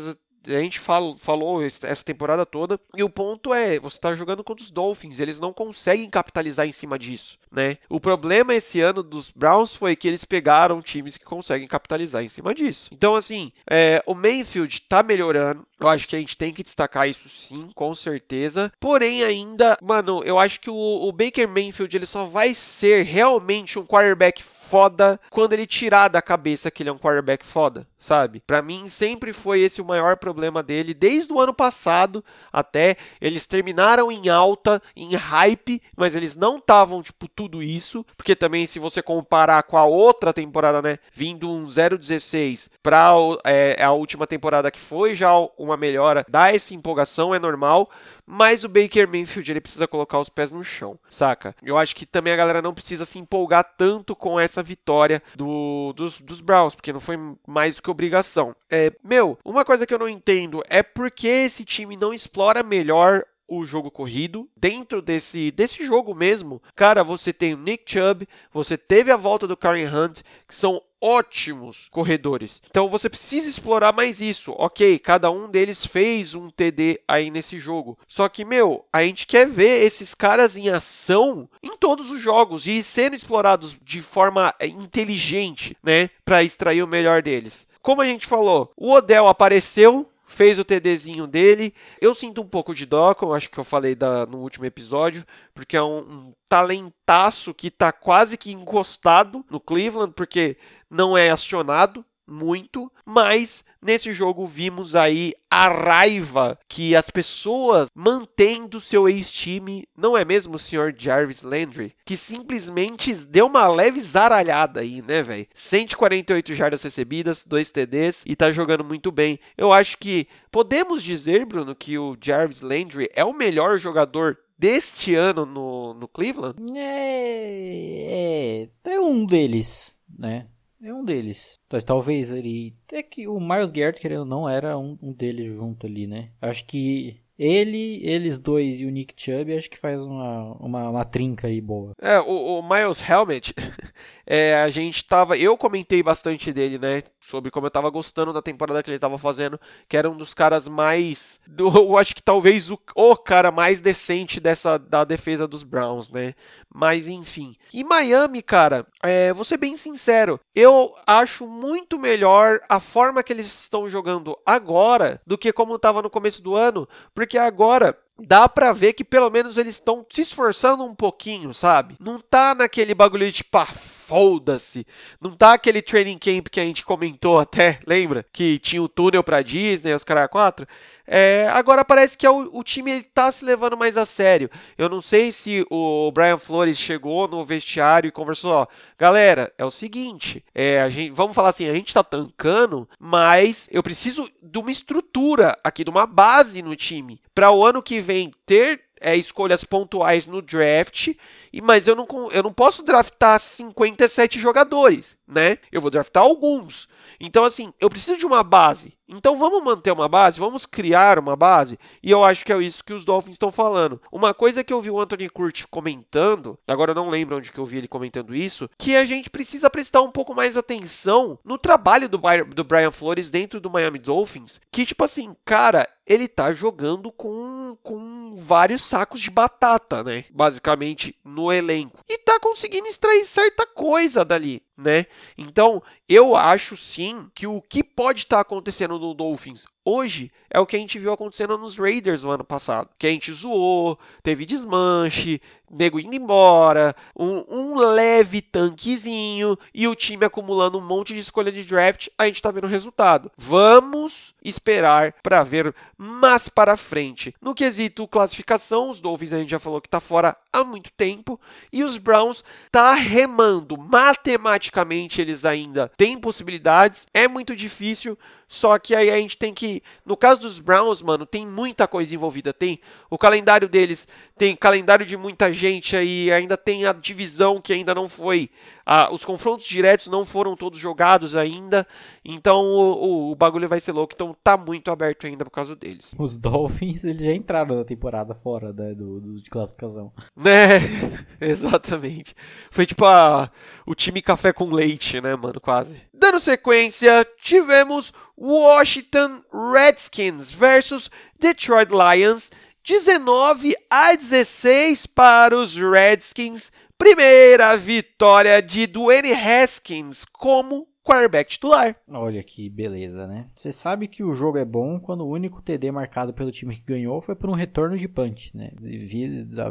a 0.47 0.59
gente 0.61 0.79
fala, 0.79 1.17
falou 1.17 1.63
essa 1.63 2.03
temporada 2.03 2.45
toda, 2.45 2.79
e 2.95 3.03
o 3.03 3.09
ponto 3.09 3.53
é, 3.53 3.79
você 3.79 3.97
está 3.97 4.13
jogando 4.13 4.43
contra 4.43 4.63
os 4.63 4.71
Dolphins, 4.71 5.19
eles 5.19 5.39
não 5.39 5.53
conseguem 5.53 6.09
capitalizar 6.09 6.67
em 6.67 6.71
cima 6.71 6.97
disso, 6.97 7.37
né? 7.51 7.77
O 7.89 7.99
problema 7.99 8.53
esse 8.53 8.81
ano 8.81 9.03
dos 9.03 9.31
Browns 9.31 9.73
foi 9.73 9.95
que 9.95 10.07
eles 10.07 10.25
pegaram 10.25 10.81
times 10.81 11.17
que 11.17 11.25
conseguem 11.25 11.67
capitalizar 11.67 12.23
em 12.23 12.29
cima 12.29 12.53
disso. 12.53 12.89
Então, 12.91 13.15
assim, 13.15 13.51
é, 13.69 14.03
o 14.05 14.15
Mayfield 14.15 14.73
está 14.73 15.03
melhorando, 15.03 15.65
eu 15.79 15.87
acho 15.87 16.07
que 16.07 16.15
a 16.15 16.19
gente 16.19 16.37
tem 16.37 16.53
que 16.53 16.63
destacar 16.63 17.07
isso 17.07 17.29
sim, 17.29 17.69
com 17.73 17.93
certeza. 17.95 18.71
Porém, 18.79 19.23
ainda, 19.23 19.77
mano, 19.81 20.21
eu 20.23 20.37
acho 20.37 20.59
que 20.59 20.69
o, 20.69 20.75
o 20.75 21.11
Baker 21.11 21.47
Mayfield 21.47 21.95
ele 21.95 22.05
só 22.05 22.25
vai 22.25 22.53
ser 22.53 23.03
realmente 23.03 23.79
um 23.79 23.85
quarterback 23.85 24.43
foda 24.69 25.19
quando 25.29 25.53
ele 25.53 25.65
tirar 25.65 26.07
da 26.07 26.21
cabeça 26.21 26.69
que 26.69 26.83
ele 26.83 26.89
é 26.89 26.93
um 26.93 26.97
quarterback 26.97 27.45
foda, 27.45 27.87
sabe? 27.97 28.41
Para 28.45 28.61
mim 28.61 28.87
sempre 28.87 29.33
foi 29.33 29.61
esse 29.61 29.81
o 29.81 29.85
maior 29.85 30.17
problema 30.17 30.61
dele 30.61 30.93
desde 30.93 31.33
o 31.33 31.39
ano 31.39 31.53
passado 31.53 32.23
até 32.53 32.95
eles 33.19 33.47
terminaram 33.47 34.11
em 34.11 34.29
alta, 34.29 34.81
em 34.95 35.15
hype, 35.15 35.81
mas 35.97 36.15
eles 36.15 36.35
não 36.35 36.57
estavam 36.57 37.01
tipo 37.01 37.27
tudo 37.27 37.63
isso, 37.63 38.05
porque 38.15 38.35
também 38.35 38.65
se 38.67 38.77
você 38.77 39.01
comparar 39.01 39.63
com 39.63 39.77
a 39.77 39.85
outra 39.85 40.31
temporada, 40.31 40.81
né, 40.81 40.99
vindo 41.11 41.49
um 41.49 41.65
0-16 41.65 42.69
para 42.83 43.13
é, 43.43 43.83
a 43.83 43.91
última 43.91 44.27
temporada 44.27 44.69
que 44.69 44.79
foi 44.79 45.15
já 45.15 45.31
uma 45.57 45.75
melhora, 45.75 46.25
dá 46.29 46.53
essa 46.53 46.73
empolgação, 46.73 47.33
é 47.33 47.39
normal, 47.39 47.89
mas 48.31 48.63
o 48.63 48.69
Baker 48.69 49.07
Mayfield 49.07 49.49
ele 49.49 49.59
precisa 49.59 49.87
colocar 49.87 50.19
os 50.19 50.29
pés 50.29 50.51
no 50.51 50.63
chão, 50.63 50.99
saca? 51.09 51.55
Eu 51.63 51.79
acho 51.79 51.95
que 51.95 52.05
também 52.05 52.31
a 52.31 52.35
galera 52.35 52.61
não 52.61 52.75
precisa 52.75 53.03
se 53.03 53.17
empolgar 53.17 53.63
tanto 53.75 54.15
com 54.15 54.39
essa 54.39 54.61
vitória 54.61 55.23
do, 55.35 55.91
dos, 55.93 56.21
dos 56.21 56.39
Browns, 56.39 56.75
porque 56.75 56.93
não 56.93 56.99
foi 56.99 57.17
mais 57.47 57.75
do 57.75 57.81
que 57.81 57.89
obrigação. 57.89 58.55
É, 58.69 58.93
meu, 59.03 59.39
uma 59.43 59.65
coisa 59.65 59.87
que 59.87 59.93
eu 59.93 59.97
não 59.97 60.07
entendo 60.07 60.61
é 60.69 60.83
por 60.83 61.09
que 61.09 61.27
esse 61.27 61.65
time 61.65 61.97
não 61.97 62.13
explora 62.13 62.61
melhor 62.61 63.23
o 63.49 63.65
jogo 63.65 63.89
corrido. 63.89 64.47
Dentro 64.55 65.01
desse, 65.01 65.51
desse 65.51 65.85
jogo 65.85 66.13
mesmo, 66.13 66.61
cara, 66.75 67.03
você 67.03 67.33
tem 67.33 67.53
o 67.53 67.57
Nick 67.57 67.83
Chubb, 67.91 68.27
você 68.51 68.77
teve 68.77 69.11
a 69.11 69.17
volta 69.17 69.47
do 69.47 69.57
Karen 69.57 69.87
Hunt, 69.87 70.21
que 70.47 70.53
são 70.53 70.81
ótimos 71.01 71.87
corredores. 71.91 72.61
Então 72.69 72.89
você 72.89 73.09
precisa 73.09 73.49
explorar 73.49 73.93
mais 73.93 74.19
isso. 74.19 74.51
Ok, 74.57 74.99
cada 74.99 75.31
um 75.31 75.49
deles 75.49 75.85
fez 75.85 76.33
um 76.33 76.49
TD 76.49 76.99
aí 77.07 77.31
nesse 77.31 77.57
jogo. 77.57 77.97
Só 78.07 78.27
que, 78.27 78.43
meu, 78.43 78.85
a 78.91 79.03
gente 79.03 79.25
quer 79.25 79.47
ver 79.47 79.85
esses 79.85 80.13
caras 80.13 80.55
em 80.57 80.69
ação 80.69 81.49
em 81.63 81.75
todos 81.77 82.11
os 82.11 82.19
jogos 82.19 82.67
e 82.67 82.83
sendo 82.83 83.15
explorados 83.15 83.77
de 83.81 84.01
forma 84.01 84.53
é, 84.59 84.67
inteligente, 84.67 85.75
né? 85.83 86.09
Para 86.25 86.43
extrair 86.43 86.83
o 86.83 86.87
melhor 86.87 87.21
deles. 87.21 87.67
Como 87.81 88.01
a 88.01 88.05
gente 88.05 88.27
falou, 88.27 88.71
o 88.75 88.91
Odell 88.91 89.27
apareceu, 89.27 90.09
fez 90.29 90.59
o 90.59 90.63
TDzinho 90.63 91.27
dele. 91.27 91.73
Eu 91.99 92.13
sinto 92.13 92.41
um 92.41 92.47
pouco 92.47 92.73
de 92.73 92.85
dó, 92.85 93.13
como 93.13 93.33
acho 93.33 93.49
que 93.49 93.57
eu 93.57 93.63
falei 93.63 93.95
da, 93.95 94.25
no 94.25 94.37
último 94.37 94.65
episódio, 94.65 95.25
porque 95.53 95.75
é 95.75 95.81
um, 95.81 95.97
um 95.99 96.33
talentaço 96.47 97.53
que 97.53 97.67
está 97.67 97.91
quase 97.91 98.37
que 98.37 98.51
encostado 98.51 99.43
no 99.49 99.59
Cleveland, 99.59 100.13
porque 100.13 100.57
não 100.89 101.17
é 101.17 101.31
acionado 101.31 102.05
muito, 102.25 102.91
mas 103.03 103.63
nesse 103.81 104.11
jogo 104.11 104.45
vimos 104.45 104.95
aí 104.95 105.33
a 105.49 105.67
raiva 105.67 106.57
que 106.67 106.95
as 106.95 107.09
pessoas 107.09 107.89
mantêm 107.93 108.67
do 108.67 108.79
seu 108.79 109.09
ex-time, 109.09 109.87
não 109.97 110.17
é 110.17 110.23
mesmo 110.23 110.55
o 110.55 110.59
senhor 110.59 110.93
Jarvis 110.97 111.41
Landry? 111.41 111.93
Que 112.05 112.15
simplesmente 112.15 113.13
deu 113.13 113.47
uma 113.47 113.67
leve 113.67 113.99
zaralhada 114.01 114.81
aí, 114.81 115.01
né, 115.01 115.23
velho? 115.23 115.47
148 115.53 116.53
jardas 116.53 116.83
recebidas, 116.83 117.43
2 117.45 117.71
TDs 117.71 118.21
e 118.25 118.35
tá 118.35 118.51
jogando 118.51 118.83
muito 118.83 119.11
bem. 119.11 119.39
Eu 119.57 119.73
acho 119.73 119.97
que 119.97 120.27
podemos 120.51 121.03
dizer, 121.03 121.45
Bruno, 121.45 121.75
que 121.75 121.97
o 121.97 122.17
Jarvis 122.21 122.61
Landry 122.61 123.09
é 123.13 123.23
o 123.23 123.33
melhor 123.33 123.77
jogador 123.77 124.37
deste 124.57 125.15
ano 125.15 125.45
no, 125.45 125.93
no 125.93 126.07
Cleveland? 126.07 126.57
É, 126.75 128.67
é, 128.83 128.91
é 128.91 128.99
um 128.99 129.25
deles, 129.25 129.97
né? 130.17 130.47
É 130.81 130.93
um 130.93 131.03
deles. 131.03 131.59
Mas 131.71 131.83
talvez 131.83 132.31
ele. 132.31 132.75
É 132.91 133.03
que 133.03 133.27
o 133.27 133.39
Miles 133.39 133.71
Garrett, 133.71 133.99
querendo 133.99 134.21
ou 134.21 134.25
não, 134.25 134.49
era 134.49 134.77
um, 134.77 134.97
um 135.01 135.11
deles 135.11 135.55
junto 135.55 135.85
ali, 135.85 136.07
né? 136.07 136.31
Acho 136.41 136.65
que 136.65 137.21
ele, 137.37 138.01
eles 138.05 138.37
dois 138.37 138.81
e 138.81 138.85
o 138.85 138.89
Nick 138.89 139.13
Chubb, 139.15 139.55
acho 139.55 139.69
que 139.69 139.77
faz 139.77 140.03
uma, 140.03 140.53
uma, 140.57 140.89
uma 140.89 141.05
trinca 141.05 141.47
aí 141.47 141.61
boa. 141.61 141.93
É, 142.01 142.19
o, 142.19 142.59
o 142.59 142.61
Miles 142.61 143.01
Helmet, 143.07 143.53
é, 144.31 144.61
a 144.61 144.69
gente 144.69 145.03
tava. 145.03 145.35
Eu 145.35 145.57
comentei 145.57 146.03
bastante 146.03 146.53
dele, 146.53 146.77
né? 146.77 147.01
Sobre 147.19 147.49
como 147.49 147.65
eu 147.65 147.71
tava 147.71 147.89
gostando 147.89 148.31
da 148.31 148.43
temporada 148.43 148.83
que 148.83 148.91
ele 148.91 148.99
tava 148.99 149.17
fazendo, 149.17 149.59
que 149.87 149.97
era 149.97 150.07
um 150.07 150.15
dos 150.15 150.35
caras 150.35 150.67
mais. 150.67 151.39
Eu 151.59 151.97
acho 151.97 152.13
que 152.13 152.21
talvez 152.21 152.69
o, 152.69 152.79
o 152.95 153.15
cara 153.15 153.49
mais 153.51 153.79
decente 153.79 154.39
dessa 154.39 154.77
da 154.77 155.03
defesa 155.03 155.47
dos 155.47 155.63
Browns, 155.63 156.11
né? 156.11 156.35
Mas 156.71 157.07
enfim. 157.07 157.55
E 157.73 157.83
Miami, 157.83 158.43
cara, 158.43 158.85
é, 159.01 159.33
vou 159.33 159.43
ser 159.43 159.57
bem 159.57 159.75
sincero, 159.75 160.39
eu 160.53 160.93
acho 161.07 161.47
muito 161.47 161.97
melhor 161.97 162.59
a 162.69 162.79
forma 162.79 163.23
que 163.23 163.33
eles 163.33 163.47
estão 163.47 163.89
jogando 163.89 164.37
agora 164.45 165.19
do 165.25 165.37
que 165.37 165.51
como 165.51 165.79
tava 165.79 166.01
no 166.03 166.09
começo 166.09 166.43
do 166.43 166.55
ano, 166.55 166.87
porque 167.15 167.37
agora 167.37 167.97
dá 168.25 168.47
para 168.47 168.73
ver 168.73 168.93
que 168.93 169.03
pelo 169.03 169.29
menos 169.29 169.57
eles 169.57 169.75
estão 169.75 170.05
se 170.09 170.21
esforçando 170.21 170.83
um 170.83 170.95
pouquinho, 170.95 171.53
sabe? 171.53 171.95
Não 171.99 172.19
tá 172.19 172.53
naquele 172.55 172.93
bagulho 172.93 173.31
de 173.31 173.43
ah, 173.53 173.65
foda-se. 173.65 174.87
Não 175.21 175.31
tá 175.31 175.53
aquele 175.53 175.81
training 175.81 176.17
camp 176.17 176.47
que 176.47 176.59
a 176.59 176.65
gente 176.65 176.83
comentou 176.83 177.39
até, 177.39 177.79
lembra? 177.85 178.25
Que 178.33 178.57
tinha 178.57 178.81
o 178.81 178.89
túnel 178.89 179.23
pra 179.23 179.41
Disney, 179.41 179.93
os 179.93 180.03
caras 180.03 180.29
quatro. 180.29 180.67
É, 181.11 181.47
agora 181.51 181.83
parece 181.83 182.15
que 182.15 182.23
é 182.23 182.29
o, 182.29 182.47
o 182.53 182.63
time 182.63 182.91
está 182.91 183.31
se 183.31 183.43
levando 183.43 183.75
mais 183.75 183.97
a 183.97 184.05
sério. 184.05 184.47
Eu 184.77 184.87
não 184.87 185.01
sei 185.01 185.31
se 185.31 185.65
o 185.67 186.11
Brian 186.11 186.37
Flores 186.37 186.77
chegou 186.77 187.27
no 187.27 187.43
vestiário 187.43 188.07
e 188.07 188.11
conversou, 188.11 188.51
ó, 188.51 188.67
galera, 188.95 189.51
é 189.57 189.65
o 189.65 189.71
seguinte, 189.71 190.45
é, 190.53 190.79
a 190.79 190.87
gente, 190.87 191.09
vamos 191.09 191.35
falar 191.35 191.49
assim, 191.49 191.67
a 191.67 191.73
gente 191.73 191.87
está 191.87 192.03
tancando, 192.03 192.87
mas 192.99 193.67
eu 193.71 193.81
preciso 193.81 194.29
de 194.39 194.59
uma 194.59 194.69
estrutura 194.69 195.57
aqui, 195.63 195.83
de 195.83 195.89
uma 195.89 196.05
base 196.05 196.61
no 196.61 196.75
time, 196.75 197.19
para 197.33 197.51
o 197.51 197.65
ano 197.65 197.81
que 197.81 197.99
vem 197.99 198.31
ter 198.45 198.79
é, 199.01 199.15
escolhas 199.15 199.63
pontuais 199.63 200.27
no 200.27 200.43
draft, 200.43 201.15
mas 201.63 201.87
eu 201.87 201.95
não, 201.95 202.07
eu 202.31 202.43
não 202.43 202.53
posso 202.53 202.83
draftar 202.83 203.39
57 203.39 204.39
jogadores, 204.39 205.17
né? 205.27 205.57
Eu 205.71 205.81
vou 205.81 205.89
draftar 205.89 206.21
alguns. 206.21 206.87
Então, 207.19 207.43
assim, 207.43 207.73
eu 207.79 207.89
preciso 207.89 208.17
de 208.17 208.25
uma 208.25 208.43
base. 208.43 208.97
Então 209.09 209.35
vamos 209.35 209.63
manter 209.63 209.91
uma 209.91 210.07
base, 210.07 210.39
vamos 210.39 210.67
criar 210.67 211.17
uma 211.17 211.35
base, 211.35 211.79
e 212.03 212.11
eu 212.11 212.23
acho 212.23 212.45
que 212.45 212.53
é 212.53 212.57
isso 212.59 212.83
que 212.83 212.93
os 212.93 213.03
Dolphins 213.03 213.35
estão 213.35 213.51
falando. 213.51 213.99
Uma 214.11 214.35
coisa 214.35 214.63
que 214.63 214.71
eu 214.71 214.79
vi 214.79 214.91
o 214.91 214.99
Anthony 214.99 215.27
Curti 215.29 215.67
comentando, 215.67 216.59
agora 216.67 216.91
eu 216.91 216.95
não 216.95 217.09
lembro 217.09 217.37
onde 217.37 217.51
que 217.51 217.57
eu 217.57 217.65
vi 217.65 217.77
ele 217.77 217.87
comentando 217.87 218.35
isso, 218.35 218.69
que 218.77 218.95
a 218.95 219.05
gente 219.05 219.29
precisa 219.29 219.67
prestar 219.67 220.01
um 220.01 220.11
pouco 220.11 220.35
mais 220.35 220.55
atenção 220.55 221.39
no 221.43 221.57
trabalho 221.57 222.07
do, 222.07 222.19
do 222.53 222.63
Brian 222.63 222.91
Flores 222.91 223.31
dentro 223.31 223.59
do 223.59 223.69
Miami 223.69 223.97
Dolphins, 223.97 224.61
que 224.71 224.85
tipo 224.85 225.03
assim, 225.03 225.35
cara, 225.43 225.89
ele 226.05 226.27
tá 226.27 226.53
jogando 226.53 227.11
com, 227.11 227.75
com 227.81 228.35
vários 228.35 228.83
sacos 228.83 229.21
de 229.21 229.31
batata, 229.31 230.03
né? 230.03 230.25
Basicamente, 230.31 231.15
no 231.23 231.51
elenco. 231.51 231.99
E 232.07 232.17
tá 232.17 232.39
conseguindo 232.39 232.87
extrair 232.87 233.25
certa 233.25 233.65
coisa 233.65 234.23
dali, 234.25 234.61
né? 234.79 235.05
Então, 235.37 235.83
eu 236.07 236.35
acho 236.35 236.77
sim 236.77 237.29
que 237.35 237.45
o 237.45 237.61
que 237.61 237.83
pode 237.83 238.19
estar 238.19 238.37
tá 238.37 238.41
acontecendo 238.41 238.97
no 238.97 239.13
Dolphins 239.13 239.65
hoje 239.89 240.31
é 240.49 240.59
o 240.59 240.65
que 240.65 240.75
a 240.75 240.79
gente 240.79 240.97
viu 240.97 241.13
acontecendo 241.13 241.57
nos 241.57 241.77
Raiders 241.77 242.23
no 242.23 242.31
ano 242.31 242.43
passado. 242.43 242.89
Que 242.97 243.07
a 243.07 243.09
gente 243.09 243.31
zoou, 243.31 243.97
teve 244.23 244.45
desmanche, 244.45 245.41
nego 245.69 245.99
indo 245.99 246.15
embora, 246.15 246.95
um, 247.17 247.43
um, 247.47 247.75
leve 247.77 248.41
tanquezinho 248.41 249.57
e 249.73 249.87
o 249.87 249.95
time 249.95 250.25
acumulando 250.25 250.77
um 250.77 250.85
monte 250.85 251.13
de 251.13 251.19
escolha 251.19 251.51
de 251.51 251.63
draft. 251.63 252.07
A 252.17 252.25
gente 252.25 252.41
tá 252.41 252.49
vendo 252.49 252.63
o 252.63 252.69
resultado. 252.69 253.31
Vamos 253.37 254.33
esperar 254.43 255.13
para 255.21 255.43
ver 255.43 255.73
mais 255.97 256.49
para 256.49 256.75
frente. 256.75 257.35
No 257.41 257.53
quesito 257.53 258.07
classificação, 258.07 258.89
os 258.89 258.99
Dolphins 258.99 259.33
a 259.33 259.37
gente 259.37 259.51
já 259.51 259.59
falou 259.59 259.81
que 259.81 259.89
tá 259.89 259.99
fora 259.99 260.35
há 260.51 260.63
muito 260.63 260.91
tempo 260.93 261.39
e 261.71 261.83
os 261.83 261.97
Browns 261.97 262.43
tá 262.71 262.93
remando. 262.93 263.77
Matematicamente 263.77 265.21
eles 265.21 265.45
ainda 265.45 265.91
têm 265.95 266.19
possibilidades, 266.19 267.05
é 267.13 267.27
muito 267.27 267.55
difícil, 267.55 268.17
só 268.51 268.79
que 268.79 268.95
aí 268.95 269.11
a 269.11 269.15
gente 269.17 269.37
tem 269.37 269.53
que, 269.53 269.83
no 270.03 270.17
caso 270.17 270.41
dos 270.41 270.59
Browns, 270.59 271.03
mano, 271.03 271.23
tem 271.23 271.45
muita 271.45 271.87
coisa 271.87 272.15
envolvida. 272.15 272.51
Tem 272.51 272.81
o 273.07 273.15
calendário 273.15 273.69
deles, 273.69 274.07
tem 274.35 274.55
calendário 274.55 275.05
de 275.05 275.15
muita 275.15 275.53
gente 275.53 275.95
aí, 275.95 276.31
ainda 276.31 276.57
tem 276.57 276.87
a 276.87 276.91
divisão 276.91 277.61
que 277.61 277.71
ainda 277.71 277.93
não 277.93 278.09
foi, 278.09 278.49
ah, 278.91 279.13
os 279.13 279.23
confrontos 279.23 279.67
diretos 279.67 280.07
não 280.07 280.25
foram 280.25 280.55
todos 280.55 280.79
jogados 280.79 281.35
ainda. 281.35 281.85
Então 282.25 282.65
o, 282.65 283.29
o, 283.29 283.31
o, 283.31 283.35
bagulho 283.35 283.69
vai 283.69 283.79
ser 283.79 283.91
louco, 283.91 284.15
então 284.15 284.35
tá 284.43 284.57
muito 284.57 284.89
aberto 284.89 285.27
ainda 285.27 285.45
por 285.45 285.51
causa 285.51 285.75
deles. 285.75 286.15
Os 286.17 286.39
Dolphins, 286.39 287.03
eles 287.03 287.21
já 287.21 287.31
entraram 287.31 287.75
na 287.75 287.85
temporada 287.85 288.33
fora 288.33 288.73
né, 288.73 288.95
do, 288.95 289.19
do, 289.19 289.35
de 289.35 289.47
classificação. 289.47 290.11
Né, 290.35 290.79
exatamente. 291.39 292.35
Foi 292.71 292.83
tipo 292.83 293.05
a, 293.05 293.51
o 293.85 293.93
time 293.93 294.23
café 294.23 294.51
com 294.51 294.71
leite, 294.71 295.21
né, 295.21 295.35
mano, 295.35 295.61
quase. 295.61 295.95
Dando 296.11 296.39
sequência, 296.39 297.23
tivemos 297.43 298.11
Washington 298.35 299.43
Redskins 299.53 300.49
versus 300.49 301.11
Detroit 301.39 301.91
Lions, 301.91 302.49
19 302.83 303.75
a 303.87 304.15
16 304.15 305.05
para 305.05 305.55
os 305.55 305.75
Redskins. 305.75 306.71
Primeira 306.99 307.77
vitória 307.77 308.61
de 308.61 308.85
Dwayne 308.85 309.31
Haskins 309.31 310.25
como 310.25 310.85
quarterback 311.01 311.49
titular. 311.49 311.95
Olha 312.11 312.43
que 312.43 312.69
beleza, 312.69 313.25
né? 313.25 313.47
Você 313.55 313.71
sabe 313.71 314.05
que 314.05 314.21
o 314.21 314.33
jogo 314.33 314.57
é 314.57 314.65
bom 314.65 314.99
quando 314.99 315.21
o 315.21 315.29
único 315.29 315.61
TD 315.61 315.91
marcado 315.91 316.33
pelo 316.33 316.51
time 316.51 316.75
que 316.75 316.83
ganhou 316.85 317.21
foi 317.21 317.35
por 317.35 317.49
um 317.49 317.53
retorno 317.53 317.97
de 317.97 318.05
punch, 318.05 318.51
né? 318.53 318.71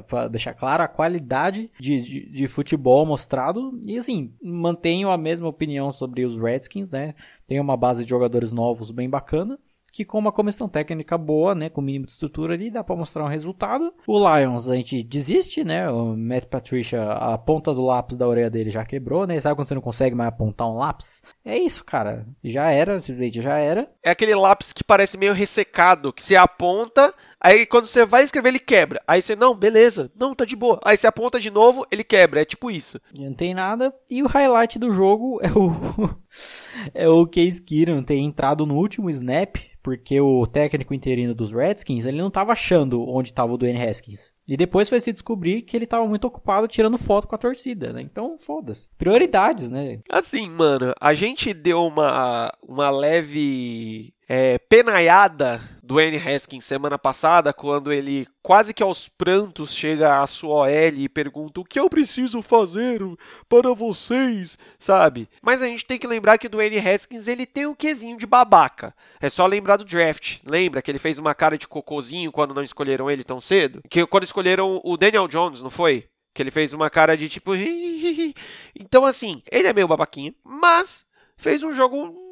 Para 0.09 0.29
deixar 0.29 0.55
claro 0.55 0.83
a 0.83 0.89
qualidade 0.89 1.71
de, 1.79 2.01
de, 2.01 2.31
de, 2.31 2.49
futebol 2.49 3.05
mostrado. 3.05 3.79
E 3.87 3.99
assim, 3.99 4.33
mantenho 4.43 5.11
a 5.11 5.19
mesma 5.19 5.49
opinião 5.49 5.93
sobre 5.93 6.25
os 6.25 6.39
Redskins, 6.39 6.89
né? 6.89 7.15
Tem 7.47 7.61
uma 7.61 7.77
base 7.77 8.05
de 8.05 8.11
jogadores 8.11 8.53
novos 8.53 8.91
bem 8.91 9.09
bacana 9.09 9.59
que 9.99 10.05
com 10.05 10.19
uma 10.19 10.31
comissão 10.31 10.69
técnica 10.69 11.19
boa, 11.19 11.57
né, 11.57 11.69
com 11.69 11.81
mínimo 11.81 12.07
de 12.07 12.13
estrutura 12.13 12.55
ali, 12.55 12.71
dá 12.71 12.85
para 12.85 12.95
mostrar 12.95 13.25
um 13.25 13.29
resultado. 13.29 13.93
O 14.07 14.17
Lions 14.17 14.69
a 14.71 14.77
gente 14.77 15.03
desiste, 15.03 15.65
né? 15.65 15.91
O 15.91 16.17
Matt 16.17 16.45
Patricia, 16.45 17.03
a 17.03 17.37
ponta 17.37 17.75
do 17.75 17.85
lápis 17.85 18.17
da 18.17 18.29
orelha 18.29 18.49
dele 18.49 18.71
já 18.71 18.85
quebrou, 18.85 19.27
né? 19.27 19.41
Sabe 19.41 19.57
quando 19.57 19.67
você 19.67 19.75
não 19.75 19.83
consegue 19.83 20.15
mais 20.15 20.29
apontar 20.29 20.69
um 20.69 20.79
lápis? 20.79 21.21
É 21.45 21.59
isso, 21.59 21.85
cara. 21.85 22.25
Já 22.45 22.71
era, 22.71 23.01
simplesmente 23.01 23.43
já 23.43 23.59
era. 23.59 23.91
É 24.01 24.11
aquele 24.11 24.37
lápis 24.37 24.73
que 24.73 24.85
parece 24.85 25.19
meio 25.19 25.33
ressecado, 25.33 26.13
que 26.13 26.23
você 26.23 26.37
aponta, 26.37 27.13
Aí 27.41 27.67
quando 27.67 27.87
você 27.87 28.05
vai 28.05 28.25
escrever, 28.25 28.49
ele 28.49 28.59
quebra. 28.59 29.01
Aí 29.07 29.23
você, 29.23 29.37
não, 29.37 29.55
beleza, 29.55 30.11
não, 30.19 30.35
tá 30.35 30.45
de 30.45 30.57
boa. 30.57 30.81
Aí 30.85 30.97
você 30.97 31.07
aponta 31.07 31.39
de 31.39 31.51
novo, 31.51 31.87
ele 31.91 32.03
quebra. 32.03 32.43
É 32.43 32.45
tipo 32.45 32.71
isso. 32.71 33.01
Não 33.17 33.33
tem 33.33 33.55
nada. 33.55 33.95
E 34.11 34.23
o 34.23 34.27
highlight 34.27 34.79
do 34.79 34.93
jogo 34.93 35.39
é 35.43 35.51
o. 35.51 36.11
é 36.95 37.09
o 37.09 37.27
Case 37.27 37.63
Keenum 37.63 38.03
ter 38.03 38.17
entrado 38.17 38.67
no 38.67 38.77
último 38.77 39.09
snap, 39.11 39.57
porque 39.83 40.21
o 40.21 40.47
técnico 40.47 40.93
interino 40.93 41.35
dos 41.35 41.53
Redskins, 41.53 42.07
ele 42.07 42.21
não 42.21 42.31
tava 42.31 42.53
achando 42.53 43.09
onde 43.09 43.33
tava 43.33 43.53
o 43.53 43.59
Dwayne 43.59 43.83
Haskins. 43.83 44.33
E 44.47 44.57
depois 44.57 44.89
foi 44.89 44.99
se 44.99 45.13
descobrir 45.13 45.63
que 45.63 45.77
ele 45.77 45.87
tava 45.87 46.09
muito 46.09 46.27
ocupado 46.27 46.67
tirando 46.67 46.97
foto 46.97 47.29
com 47.29 47.35
a 47.35 47.39
torcida, 47.39 47.93
né? 47.93 48.01
Então, 48.01 48.39
foda-se. 48.39 48.89
Prioridades, 48.97 49.71
né? 49.71 50.01
Assim, 50.09 50.49
mano, 50.49 50.95
a 50.99 51.13
gente 51.13 51.53
deu 51.53 51.85
uma, 51.85 52.51
uma 52.67 52.89
leve 52.89 54.15
é, 54.29 54.59
penaiada 54.59 55.61
do 55.83 55.99
N. 55.99 56.19
Haskins 56.19 56.65
semana 56.65 56.99
passada, 56.99 57.51
quando 57.51 57.91
ele 57.91 58.29
quase 58.43 58.75
que 58.75 58.83
aos 58.83 59.09
prantos 59.09 59.73
chega 59.73 60.21
à 60.21 60.27
sua 60.27 60.67
OL 60.67 60.69
e 60.69 61.09
pergunta 61.09 61.61
o 61.61 61.65
que 61.65 61.81
eu 61.81 61.89
preciso 61.89 62.43
fazer 62.43 63.01
para 63.49 63.73
vocês, 63.73 64.59
sabe? 64.79 65.31
Mas 65.41 65.63
a 65.63 65.67
gente 65.67 65.87
tem 65.87 65.99
que 65.99 66.07
lembrar 66.07 66.37
que 66.37 66.49
do 66.49 66.61
N. 66.61 66.79
Haskins 66.79 67.27
ele 67.27 67.47
tem 67.47 67.65
um 67.65 67.75
quesinho 67.75 68.19
de 68.19 68.27
babaca. 68.27 68.95
É 69.19 69.31
só 69.31 69.47
lembrar 69.47 69.79
do 69.79 69.85
draft. 69.85 70.41
Lembra 70.45 70.83
que 70.83 70.91
ele 70.91 70.99
fez 70.99 71.19
uma 71.19 71.35
cara 71.35 71.57
de 71.57 71.67
cocôzinho 71.67 72.31
quando 72.31 72.55
não 72.55 72.63
escolheram 72.63 73.11
ele 73.11 73.25
tão 73.25 73.41
cedo? 73.41 73.81
Que 73.89 74.07
quando 74.07 74.25
escolheram 74.25 74.79
o 74.85 74.99
Daniel 74.99 75.27
Jones, 75.27 75.63
não 75.63 75.71
foi? 75.71 76.07
Que 76.35 76.43
ele 76.43 76.51
fez 76.51 76.75
uma 76.75 76.91
cara 76.91 77.17
de 77.17 77.31
tipo. 77.31 77.53
então, 78.79 79.07
assim, 79.07 79.43
ele 79.51 79.69
é 79.69 79.73
meio 79.73 79.89
babaquinho, 79.89 80.35
mas 80.45 81.07
fez 81.35 81.63
um 81.63 81.73
jogo 81.73 82.28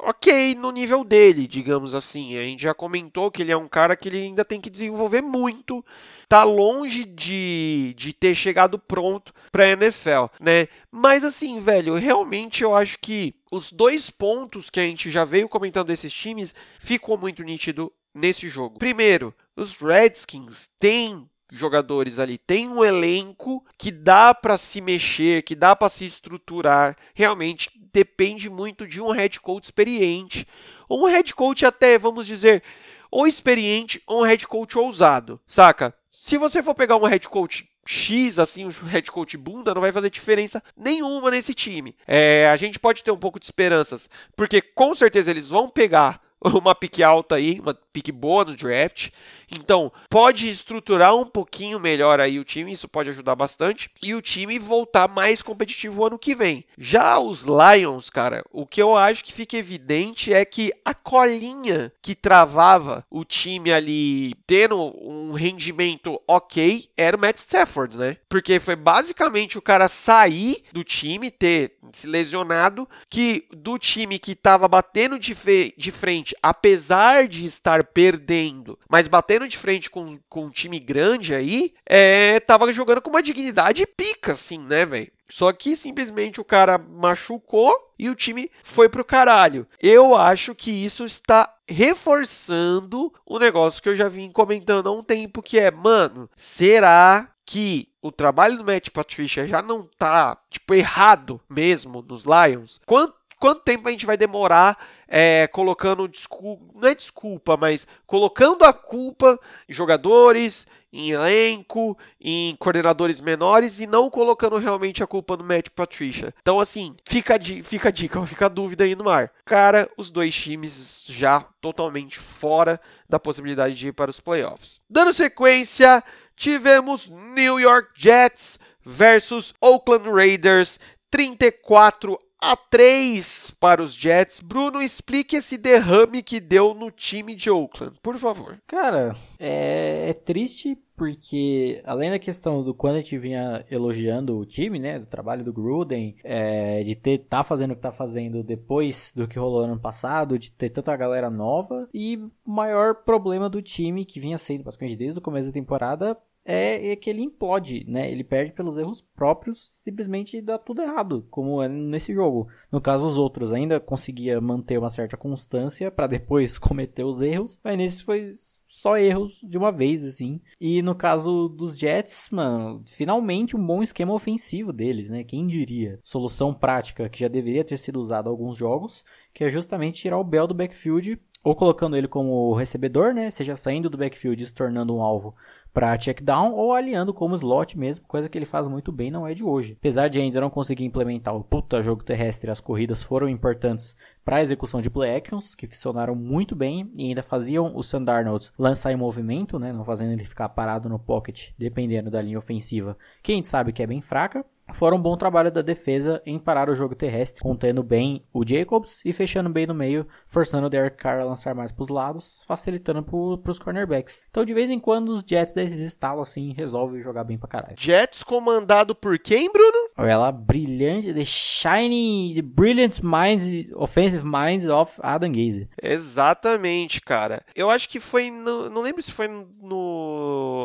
ok 0.00 0.54
no 0.54 0.70
nível 0.70 1.04
dele, 1.04 1.46
digamos 1.46 1.94
assim. 1.94 2.36
A 2.36 2.42
gente 2.42 2.62
já 2.62 2.74
comentou 2.74 3.30
que 3.30 3.42
ele 3.42 3.52
é 3.52 3.56
um 3.56 3.68
cara 3.68 3.96
que 3.96 4.08
ele 4.08 4.18
ainda 4.18 4.44
tem 4.44 4.60
que 4.60 4.70
desenvolver 4.70 5.22
muito. 5.22 5.84
Tá 6.28 6.42
longe 6.42 7.04
de, 7.04 7.94
de 7.96 8.12
ter 8.12 8.34
chegado 8.34 8.78
pronto 8.78 9.32
para 9.52 9.64
a 9.64 9.70
NFL, 9.70 10.26
né? 10.40 10.68
Mas 10.90 11.22
assim, 11.22 11.60
velho, 11.60 11.94
realmente 11.94 12.62
eu 12.62 12.74
acho 12.74 12.98
que 13.00 13.34
os 13.50 13.70
dois 13.70 14.10
pontos 14.10 14.70
que 14.70 14.80
a 14.80 14.84
gente 14.84 15.10
já 15.10 15.24
veio 15.24 15.48
comentando 15.48 15.88
desses 15.88 16.12
times 16.12 16.54
ficou 16.78 17.16
muito 17.16 17.42
nítido 17.42 17.92
nesse 18.14 18.48
jogo. 18.48 18.78
Primeiro, 18.78 19.34
os 19.56 19.76
Redskins 19.76 20.68
têm 20.78 21.28
jogadores 21.58 22.18
ali. 22.18 22.38
Tem 22.38 22.68
um 22.68 22.84
elenco 22.84 23.64
que 23.78 23.90
dá 23.90 24.34
para 24.34 24.56
se 24.56 24.80
mexer, 24.80 25.42
que 25.42 25.54
dá 25.54 25.74
para 25.74 25.88
se 25.88 26.04
estruturar. 26.04 26.96
Realmente 27.14 27.70
depende 27.92 28.50
muito 28.50 28.86
de 28.86 29.00
um 29.00 29.10
head 29.10 29.40
coach 29.40 29.64
experiente, 29.64 30.46
ou 30.88 31.04
um 31.04 31.06
head 31.06 31.32
coach 31.34 31.64
até, 31.64 31.98
vamos 31.98 32.26
dizer, 32.26 32.62
ou 33.10 33.26
experiente 33.26 34.02
ou 34.06 34.22
um 34.22 34.24
head 34.24 34.46
coach 34.46 34.76
ousado, 34.76 35.40
saca? 35.46 35.94
Se 36.10 36.36
você 36.36 36.62
for 36.62 36.74
pegar 36.74 36.96
um 36.96 37.06
head 37.06 37.28
coach 37.28 37.68
X, 37.86 38.38
assim, 38.38 38.66
um 38.66 38.86
head 38.86 39.10
coach 39.10 39.36
bunda, 39.36 39.74
não 39.74 39.80
vai 39.80 39.92
fazer 39.92 40.10
diferença 40.10 40.62
nenhuma 40.76 41.30
nesse 41.30 41.54
time. 41.54 41.94
É, 42.06 42.48
a 42.50 42.56
gente 42.56 42.78
pode 42.78 43.04
ter 43.04 43.10
um 43.10 43.16
pouco 43.16 43.38
de 43.38 43.46
esperanças, 43.46 44.08
porque 44.34 44.60
com 44.60 44.94
certeza 44.94 45.30
eles 45.30 45.48
vão 45.48 45.68
pegar 45.68 46.20
uma 46.44 46.74
pique 46.74 47.02
alta 47.02 47.36
aí, 47.36 47.60
uma 47.60 47.74
pique 47.92 48.12
boa 48.12 48.44
no 48.44 48.56
draft. 48.56 49.10
Então, 49.50 49.92
pode 50.10 50.48
estruturar 50.48 51.14
um 51.14 51.26
pouquinho 51.26 51.78
melhor 51.78 52.20
aí 52.20 52.38
o 52.38 52.44
time, 52.44 52.72
isso 52.72 52.88
pode 52.88 53.10
ajudar 53.10 53.34
bastante. 53.34 53.90
E 54.02 54.14
o 54.14 54.22
time 54.22 54.58
voltar 54.58 55.08
mais 55.08 55.42
competitivo 55.42 56.04
ano 56.04 56.18
que 56.18 56.34
vem. 56.34 56.64
Já 56.76 57.18
os 57.18 57.44
Lions, 57.44 58.10
cara, 58.10 58.44
o 58.50 58.66
que 58.66 58.82
eu 58.82 58.96
acho 58.96 59.22
que 59.22 59.32
fica 59.32 59.56
evidente 59.56 60.32
é 60.32 60.44
que 60.44 60.72
a 60.84 60.94
colinha 60.94 61.92
que 62.02 62.14
travava 62.14 63.04
o 63.10 63.24
time 63.24 63.72
ali 63.72 64.34
tendo 64.46 64.78
um 64.78 65.32
rendimento 65.32 66.20
ok 66.26 66.88
era 66.96 67.16
o 67.16 67.20
Matt 67.20 67.38
Stafford, 67.38 67.96
né? 67.96 68.16
Porque 68.28 68.58
foi 68.58 68.76
basicamente 68.76 69.58
o 69.58 69.62
cara 69.62 69.88
sair 69.88 70.64
do 70.72 70.82
time, 70.82 71.30
ter 71.30 71.76
se 71.92 72.06
lesionado, 72.06 72.88
que 73.08 73.46
do 73.52 73.78
time 73.78 74.18
que 74.18 74.34
tava 74.34 74.66
batendo 74.66 75.18
de, 75.18 75.36
de 75.76 75.90
frente, 75.90 76.33
apesar 76.42 77.28
de 77.28 77.46
estar 77.46 77.84
perdendo, 77.84 78.78
mas 78.88 79.06
batendo 79.06 79.34
batendo 79.34 79.48
de 79.48 79.58
frente 79.58 79.90
com, 79.90 80.18
com 80.28 80.46
um 80.46 80.50
time 80.50 80.78
grande 80.78 81.34
aí, 81.34 81.72
é, 81.86 82.38
tava 82.40 82.72
jogando 82.72 83.00
com 83.00 83.10
uma 83.10 83.22
dignidade 83.22 83.86
pica, 83.86 84.32
assim, 84.32 84.58
né, 84.58 84.86
velho? 84.86 85.10
Só 85.28 85.52
que 85.52 85.74
simplesmente 85.74 86.40
o 86.40 86.44
cara 86.44 86.78
machucou 86.78 87.74
e 87.98 88.08
o 88.08 88.14
time 88.14 88.50
foi 88.62 88.88
pro 88.88 89.04
caralho. 89.04 89.66
Eu 89.80 90.14
acho 90.14 90.54
que 90.54 90.70
isso 90.70 91.04
está 91.04 91.52
reforçando 91.66 93.12
o 93.24 93.38
negócio 93.38 93.82
que 93.82 93.88
eu 93.88 93.96
já 93.96 94.08
vim 94.08 94.30
comentando 94.30 94.88
há 94.88 94.92
um 94.92 95.02
tempo, 95.02 95.42
que 95.42 95.58
é, 95.58 95.70
mano, 95.70 96.28
será 96.36 97.30
que 97.46 97.88
o 98.00 98.12
trabalho 98.12 98.58
do 98.58 98.64
Matt 98.64 98.90
Patricia 98.90 99.46
já 99.46 99.62
não 99.62 99.88
tá, 99.98 100.38
tipo, 100.50 100.74
errado 100.74 101.40
mesmo 101.48 102.02
nos 102.02 102.24
Lions? 102.24 102.80
Quanto 102.86 103.14
quanto 103.44 103.60
tempo 103.60 103.86
a 103.86 103.90
gente 103.90 104.06
vai 104.06 104.16
demorar 104.16 104.78
é, 105.06 105.46
colocando 105.48 106.08
desculpa, 106.08 106.64
não 106.74 106.88
é 106.88 106.94
desculpa, 106.94 107.58
mas 107.58 107.86
colocando 108.06 108.64
a 108.64 108.72
culpa 108.72 109.38
em 109.68 109.74
jogadores, 109.74 110.66
em 110.90 111.10
elenco, 111.10 111.94
em 112.18 112.56
coordenadores 112.56 113.20
menores 113.20 113.80
e 113.80 113.86
não 113.86 114.08
colocando 114.08 114.56
realmente 114.56 115.02
a 115.02 115.06
culpa 115.06 115.36
no 115.36 115.44
Matt 115.44 115.68
Patricia. 115.68 116.34
Então, 116.40 116.58
assim, 116.58 116.96
fica 117.06 117.36
a, 117.36 117.38
fica 117.62 117.90
a 117.90 117.92
dica, 117.92 118.24
fica 118.24 118.46
a 118.46 118.48
dúvida 118.48 118.84
aí 118.84 118.96
no 118.96 119.10
ar. 119.10 119.30
Cara, 119.44 119.90
os 119.98 120.08
dois 120.08 120.34
times 120.34 121.04
já 121.06 121.44
totalmente 121.60 122.18
fora 122.18 122.80
da 123.06 123.20
possibilidade 123.20 123.74
de 123.74 123.88
ir 123.88 123.92
para 123.92 124.10
os 124.10 124.20
playoffs. 124.20 124.80
Dando 124.88 125.12
sequência, 125.12 126.02
tivemos 126.34 127.10
New 127.10 127.60
York 127.60 127.90
Jets 127.94 128.58
versus 128.82 129.52
Oakland 129.60 130.08
Raiders. 130.08 130.80
34 131.10 132.18
a 132.44 132.56
3 132.56 133.54
para 133.58 133.82
os 133.82 133.94
Jets. 133.94 134.40
Bruno, 134.40 134.82
explique 134.82 135.36
esse 135.36 135.56
derrame 135.56 136.22
que 136.22 136.40
deu 136.40 136.74
no 136.74 136.90
time 136.90 137.34
de 137.34 137.50
Oakland, 137.50 137.98
por 138.02 138.18
favor. 138.18 138.60
Cara, 138.66 139.16
é, 139.38 140.10
é 140.10 140.12
triste 140.12 140.78
porque 140.96 141.82
além 141.84 142.10
da 142.10 142.18
questão 142.18 142.62
do 142.62 142.72
quando 142.72 142.96
a 142.96 143.00
gente 143.00 143.18
vinha 143.18 143.64
elogiando 143.70 144.38
o 144.38 144.44
time, 144.44 144.78
né, 144.78 144.98
do 144.98 145.06
trabalho 145.06 145.42
do 145.42 145.52
Gruden, 145.52 146.14
é, 146.22 146.82
de 146.82 146.94
ter 146.94 147.18
tá 147.18 147.42
fazendo 147.42 147.72
o 147.72 147.74
que 147.74 147.82
tá 147.82 147.90
fazendo 147.90 148.44
depois 148.44 149.12
do 149.16 149.26
que 149.26 149.38
rolou 149.38 149.62
ano 149.62 149.80
passado, 149.80 150.38
de 150.38 150.52
ter 150.52 150.70
tanta 150.70 150.96
galera 150.96 151.30
nova 151.30 151.88
e 151.92 152.16
o 152.46 152.50
maior 152.50 152.96
problema 153.04 153.48
do 153.48 153.60
time 153.60 154.04
que 154.04 154.20
vinha 154.20 154.38
sendo 154.38 154.62
basicamente 154.62 154.96
desde 154.96 155.18
o 155.18 155.22
começo 155.22 155.48
da 155.48 155.52
temporada 155.52 156.16
é, 156.44 156.90
é 156.90 156.96
que 156.96 157.08
ele 157.08 157.22
implode, 157.22 157.84
né? 157.88 158.10
Ele 158.10 158.22
perde 158.22 158.52
pelos 158.52 158.76
erros 158.76 159.00
próprios, 159.00 159.70
simplesmente 159.82 160.40
dá 160.42 160.58
tudo 160.58 160.82
errado, 160.82 161.26
como 161.30 161.62
é 161.62 161.68
nesse 161.68 162.12
jogo. 162.12 162.48
No 162.70 162.80
caso, 162.80 163.06
os 163.06 163.16
outros 163.16 163.52
ainda 163.52 163.80
conseguia 163.80 164.40
manter 164.40 164.78
uma 164.78 164.90
certa 164.90 165.16
constância 165.16 165.90
para 165.90 166.06
depois 166.06 166.58
cometer 166.58 167.04
os 167.04 167.22
erros, 167.22 167.58
mas 167.64 167.78
nesse 167.78 168.04
foi 168.04 168.28
só 168.66 168.98
erros 168.98 169.40
de 169.42 169.56
uma 169.56 169.72
vez, 169.72 170.04
assim. 170.04 170.40
E 170.60 170.82
no 170.82 170.94
caso 170.94 171.48
dos 171.48 171.78
Jets, 171.78 172.28
mano, 172.30 172.82
finalmente 172.90 173.56
um 173.56 173.66
bom 173.66 173.82
esquema 173.82 174.12
ofensivo 174.12 174.72
deles, 174.72 175.08
né? 175.08 175.24
Quem 175.24 175.46
diria? 175.46 175.98
Solução 176.04 176.52
prática 176.52 177.08
que 177.08 177.20
já 177.20 177.28
deveria 177.28 177.64
ter 177.64 177.78
sido 177.78 177.98
usada 177.98 178.28
em 178.28 178.32
alguns 178.32 178.58
jogos, 178.58 179.04
que 179.32 179.44
é 179.44 179.50
justamente 179.50 180.02
tirar 180.02 180.18
o 180.18 180.24
Bell 180.24 180.46
do 180.46 180.54
backfield 180.54 181.18
ou 181.44 181.54
colocando 181.54 181.96
ele 181.96 182.08
como 182.08 182.54
recebedor, 182.54 183.12
né? 183.12 183.30
Seja 183.30 183.54
saindo 183.54 183.90
do 183.90 183.98
backfield 183.98 184.42
e 184.42 184.46
se 184.46 184.52
tornando 184.52 184.96
um 184.96 185.02
alvo 185.02 185.34
para 185.74 185.98
check 185.98 186.22
down 186.22 186.52
ou 186.54 186.72
alinhando 186.72 187.12
como 187.12 187.34
slot 187.34 187.76
mesmo, 187.76 188.06
coisa 188.06 188.28
que 188.28 188.38
ele 188.38 188.46
faz 188.46 188.68
muito 188.68 188.92
bem, 188.92 189.10
não 189.10 189.26
é 189.26 189.34
de 189.34 189.42
hoje. 189.42 189.76
Apesar 189.80 190.06
de 190.08 190.20
ainda 190.20 190.40
não 190.40 190.48
conseguir 190.48 190.84
implementar 190.84 191.34
o 191.34 191.42
puta 191.42 191.82
jogo 191.82 192.04
terrestre, 192.04 192.48
as 192.48 192.60
corridas 192.60 193.02
foram 193.02 193.28
importantes 193.28 193.96
para 194.24 194.36
a 194.36 194.42
execução 194.42 194.80
de 194.80 194.88
play 194.88 195.16
actions, 195.16 195.54
que 195.54 195.66
funcionaram 195.66 196.14
muito 196.14 196.54
bem 196.54 196.90
e 196.96 197.08
ainda 197.08 197.24
faziam 197.24 197.72
o 197.74 197.82
Sam 197.82 198.04
Darnold 198.04 198.52
lançar 198.56 198.92
em 198.92 198.96
movimento, 198.96 199.58
né, 199.58 199.72
não 199.72 199.84
fazendo 199.84 200.12
ele 200.12 200.24
ficar 200.24 200.48
parado 200.48 200.88
no 200.88 200.98
pocket, 200.98 201.50
dependendo 201.58 202.08
da 202.08 202.22
linha 202.22 202.38
ofensiva, 202.38 202.96
que 203.20 203.32
a 203.32 203.34
gente 203.34 203.48
sabe 203.48 203.72
que 203.72 203.82
é 203.82 203.86
bem 203.86 204.00
fraca 204.00 204.46
fora 204.72 204.94
um 204.94 205.00
bom 205.00 205.16
trabalho 205.16 205.50
da 205.50 205.62
defesa 205.62 206.22
em 206.24 206.38
parar 206.38 206.68
o 206.68 206.74
jogo 206.74 206.94
terrestre, 206.94 207.42
contendo 207.42 207.82
bem 207.82 208.22
o 208.32 208.46
Jacobs 208.46 209.00
e 209.04 209.12
fechando 209.12 209.50
bem 209.50 209.66
no 209.66 209.74
meio, 209.74 210.06
forçando 210.26 210.66
o 210.66 210.70
Derek 210.70 210.96
Carr 210.96 211.20
a 211.20 211.24
lançar 211.24 211.54
mais 211.54 211.72
para 211.72 211.82
os 211.82 211.88
lados, 211.88 212.42
facilitando 212.46 213.02
para 213.02 213.50
os 213.50 213.58
cornerbacks. 213.58 214.22
Então, 214.30 214.44
de 214.44 214.54
vez 214.54 214.70
em 214.70 214.78
quando, 214.78 215.10
os 215.10 215.24
Jets 215.26 215.54
desses 215.54 215.80
estalos 215.80 216.28
assim 216.28 216.52
resolvem 216.52 217.00
jogar 217.00 217.24
bem 217.24 217.38
pra 217.38 217.48
caralho. 217.48 217.76
Jets 217.78 218.22
comandado 218.22 218.94
por 218.94 219.18
quem, 219.18 219.50
Bruno? 219.50 219.90
Olha 219.96 220.16
lá, 220.16 220.32
brilhante, 220.32 221.12
the 221.12 221.24
shiny, 221.24 222.34
the 222.34 222.42
brilliant 222.42 223.00
minds, 223.02 223.70
offensive 223.74 224.24
minds 224.24 224.66
of 224.66 224.98
Adam 225.02 225.32
Gaze. 225.32 225.68
Exatamente, 225.82 227.00
cara. 227.00 227.42
Eu 227.54 227.70
acho 227.70 227.88
que 227.88 228.00
foi, 228.00 228.30
no, 228.30 228.68
não 228.70 228.82
lembro 228.82 229.02
se 229.02 229.12
foi 229.12 229.28
no, 229.28 229.46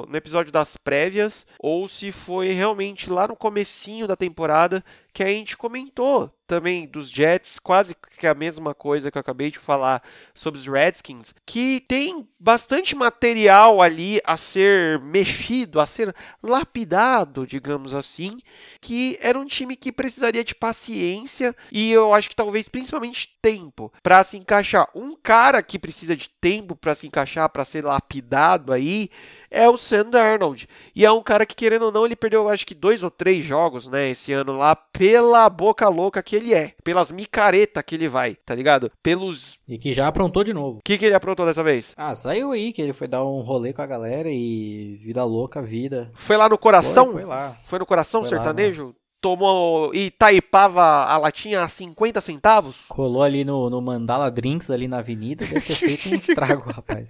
no 0.07 0.17
episódio 0.17 0.51
das 0.51 0.77
prévias 0.77 1.45
ou 1.59 1.87
se 1.87 2.11
foi 2.11 2.49
realmente 2.49 3.09
lá 3.09 3.27
no 3.27 3.35
comecinho 3.35 4.07
da 4.07 4.15
temporada 4.15 4.83
que 5.19 5.23
a 5.23 5.27
gente 5.27 5.57
comentou 5.57 6.31
também 6.47 6.87
dos 6.87 7.11
Jets, 7.11 7.59
quase 7.59 7.95
que 8.17 8.25
a 8.25 8.33
mesma 8.33 8.73
coisa 8.73 9.11
que 9.11 9.17
eu 9.17 9.19
acabei 9.19 9.51
de 9.51 9.59
falar 9.59 10.01
sobre 10.33 10.59
os 10.59 10.65
Redskins, 10.65 11.35
que 11.45 11.83
tem 11.87 12.27
bastante 12.39 12.95
material 12.95 13.81
ali 13.81 14.19
a 14.23 14.35
ser 14.35 14.97
mexido, 14.99 15.79
a 15.79 15.85
ser 15.85 16.15
lapidado, 16.41 17.45
digamos 17.45 17.93
assim, 17.93 18.39
que 18.81 19.19
era 19.21 19.37
um 19.37 19.45
time 19.45 19.75
que 19.75 19.91
precisaria 19.91 20.43
de 20.43 20.55
paciência 20.55 21.55
e 21.71 21.91
eu 21.91 22.13
acho 22.13 22.29
que 22.29 22.35
talvez 22.35 22.67
principalmente 22.67 23.37
tempo 23.41 23.91
para 24.01 24.23
se 24.23 24.37
encaixar. 24.37 24.89
Um 24.95 25.15
cara 25.15 25.61
que 25.61 25.77
precisa 25.77 26.15
de 26.15 26.29
tempo 26.29 26.75
para 26.75 26.95
se 26.95 27.05
encaixar, 27.05 27.49
para 27.49 27.65
ser 27.65 27.83
lapidado 27.83 28.73
aí, 28.73 29.11
é 29.51 29.67
o 29.67 29.77
Sam 29.77 30.09
Darnold. 30.09 30.67
E 30.95 31.05
é 31.05 31.11
um 31.11 31.23
cara 31.23 31.45
que, 31.45 31.55
querendo 31.55 31.85
ou 31.85 31.91
não, 31.91 32.05
ele 32.05 32.15
perdeu, 32.15 32.49
acho 32.49 32.65
que 32.65 32.75
dois 32.75 33.03
ou 33.03 33.09
três 33.09 33.43
jogos, 33.45 33.87
né, 33.87 34.09
esse 34.09 34.31
ano 34.31 34.57
lá, 34.57 34.75
pela 35.09 35.49
boca 35.49 35.89
louca 35.89 36.21
que 36.21 36.35
ele 36.35 36.53
é. 36.53 36.73
Pelas 36.83 37.11
micaretas 37.11 37.83
que 37.85 37.95
ele 37.95 38.07
vai, 38.07 38.35
tá 38.35 38.53
ligado? 38.53 38.91
Pelos. 39.01 39.59
E 39.67 39.77
que 39.77 39.93
já 39.93 40.07
aprontou 40.07 40.43
de 40.43 40.53
novo. 40.53 40.77
O 40.77 40.81
que, 40.83 40.97
que 40.97 41.05
ele 41.05 41.15
aprontou 41.15 41.45
dessa 41.45 41.63
vez? 41.63 41.93
Ah, 41.97 42.13
saiu 42.13 42.51
aí 42.51 42.71
que 42.71 42.81
ele 42.81 42.93
foi 42.93 43.07
dar 43.07 43.25
um 43.25 43.41
rolê 43.41 43.73
com 43.73 43.81
a 43.81 43.87
galera 43.87 44.29
e 44.29 44.95
vida 45.01 45.23
louca, 45.23 45.61
vida. 45.61 46.11
Foi 46.13 46.37
lá 46.37 46.47
no 46.47 46.57
coração? 46.57 47.05
Foi, 47.05 47.21
foi 47.21 47.29
lá. 47.29 47.57
Foi 47.65 47.79
no 47.79 47.85
coração 47.85 48.21
foi 48.21 48.29
sertanejo? 48.29 48.87
Lá, 48.87 48.93
tomou 49.19 49.93
e 49.93 50.11
taipava 50.11 50.83
a 50.83 51.17
latinha 51.17 51.63
a 51.63 51.67
50 51.67 52.21
centavos? 52.21 52.81
Colou 52.87 53.23
ali 53.23 53.43
no, 53.43 53.69
no 53.69 53.81
Mandala 53.81 54.29
Drinks, 54.29 54.69
ali 54.69 54.87
na 54.87 54.99
avenida, 54.99 55.45
deve 55.45 55.61
ter 55.61 55.75
feito 55.75 56.09
um 56.09 56.15
estrago, 56.15 56.69
rapaz. 56.71 57.09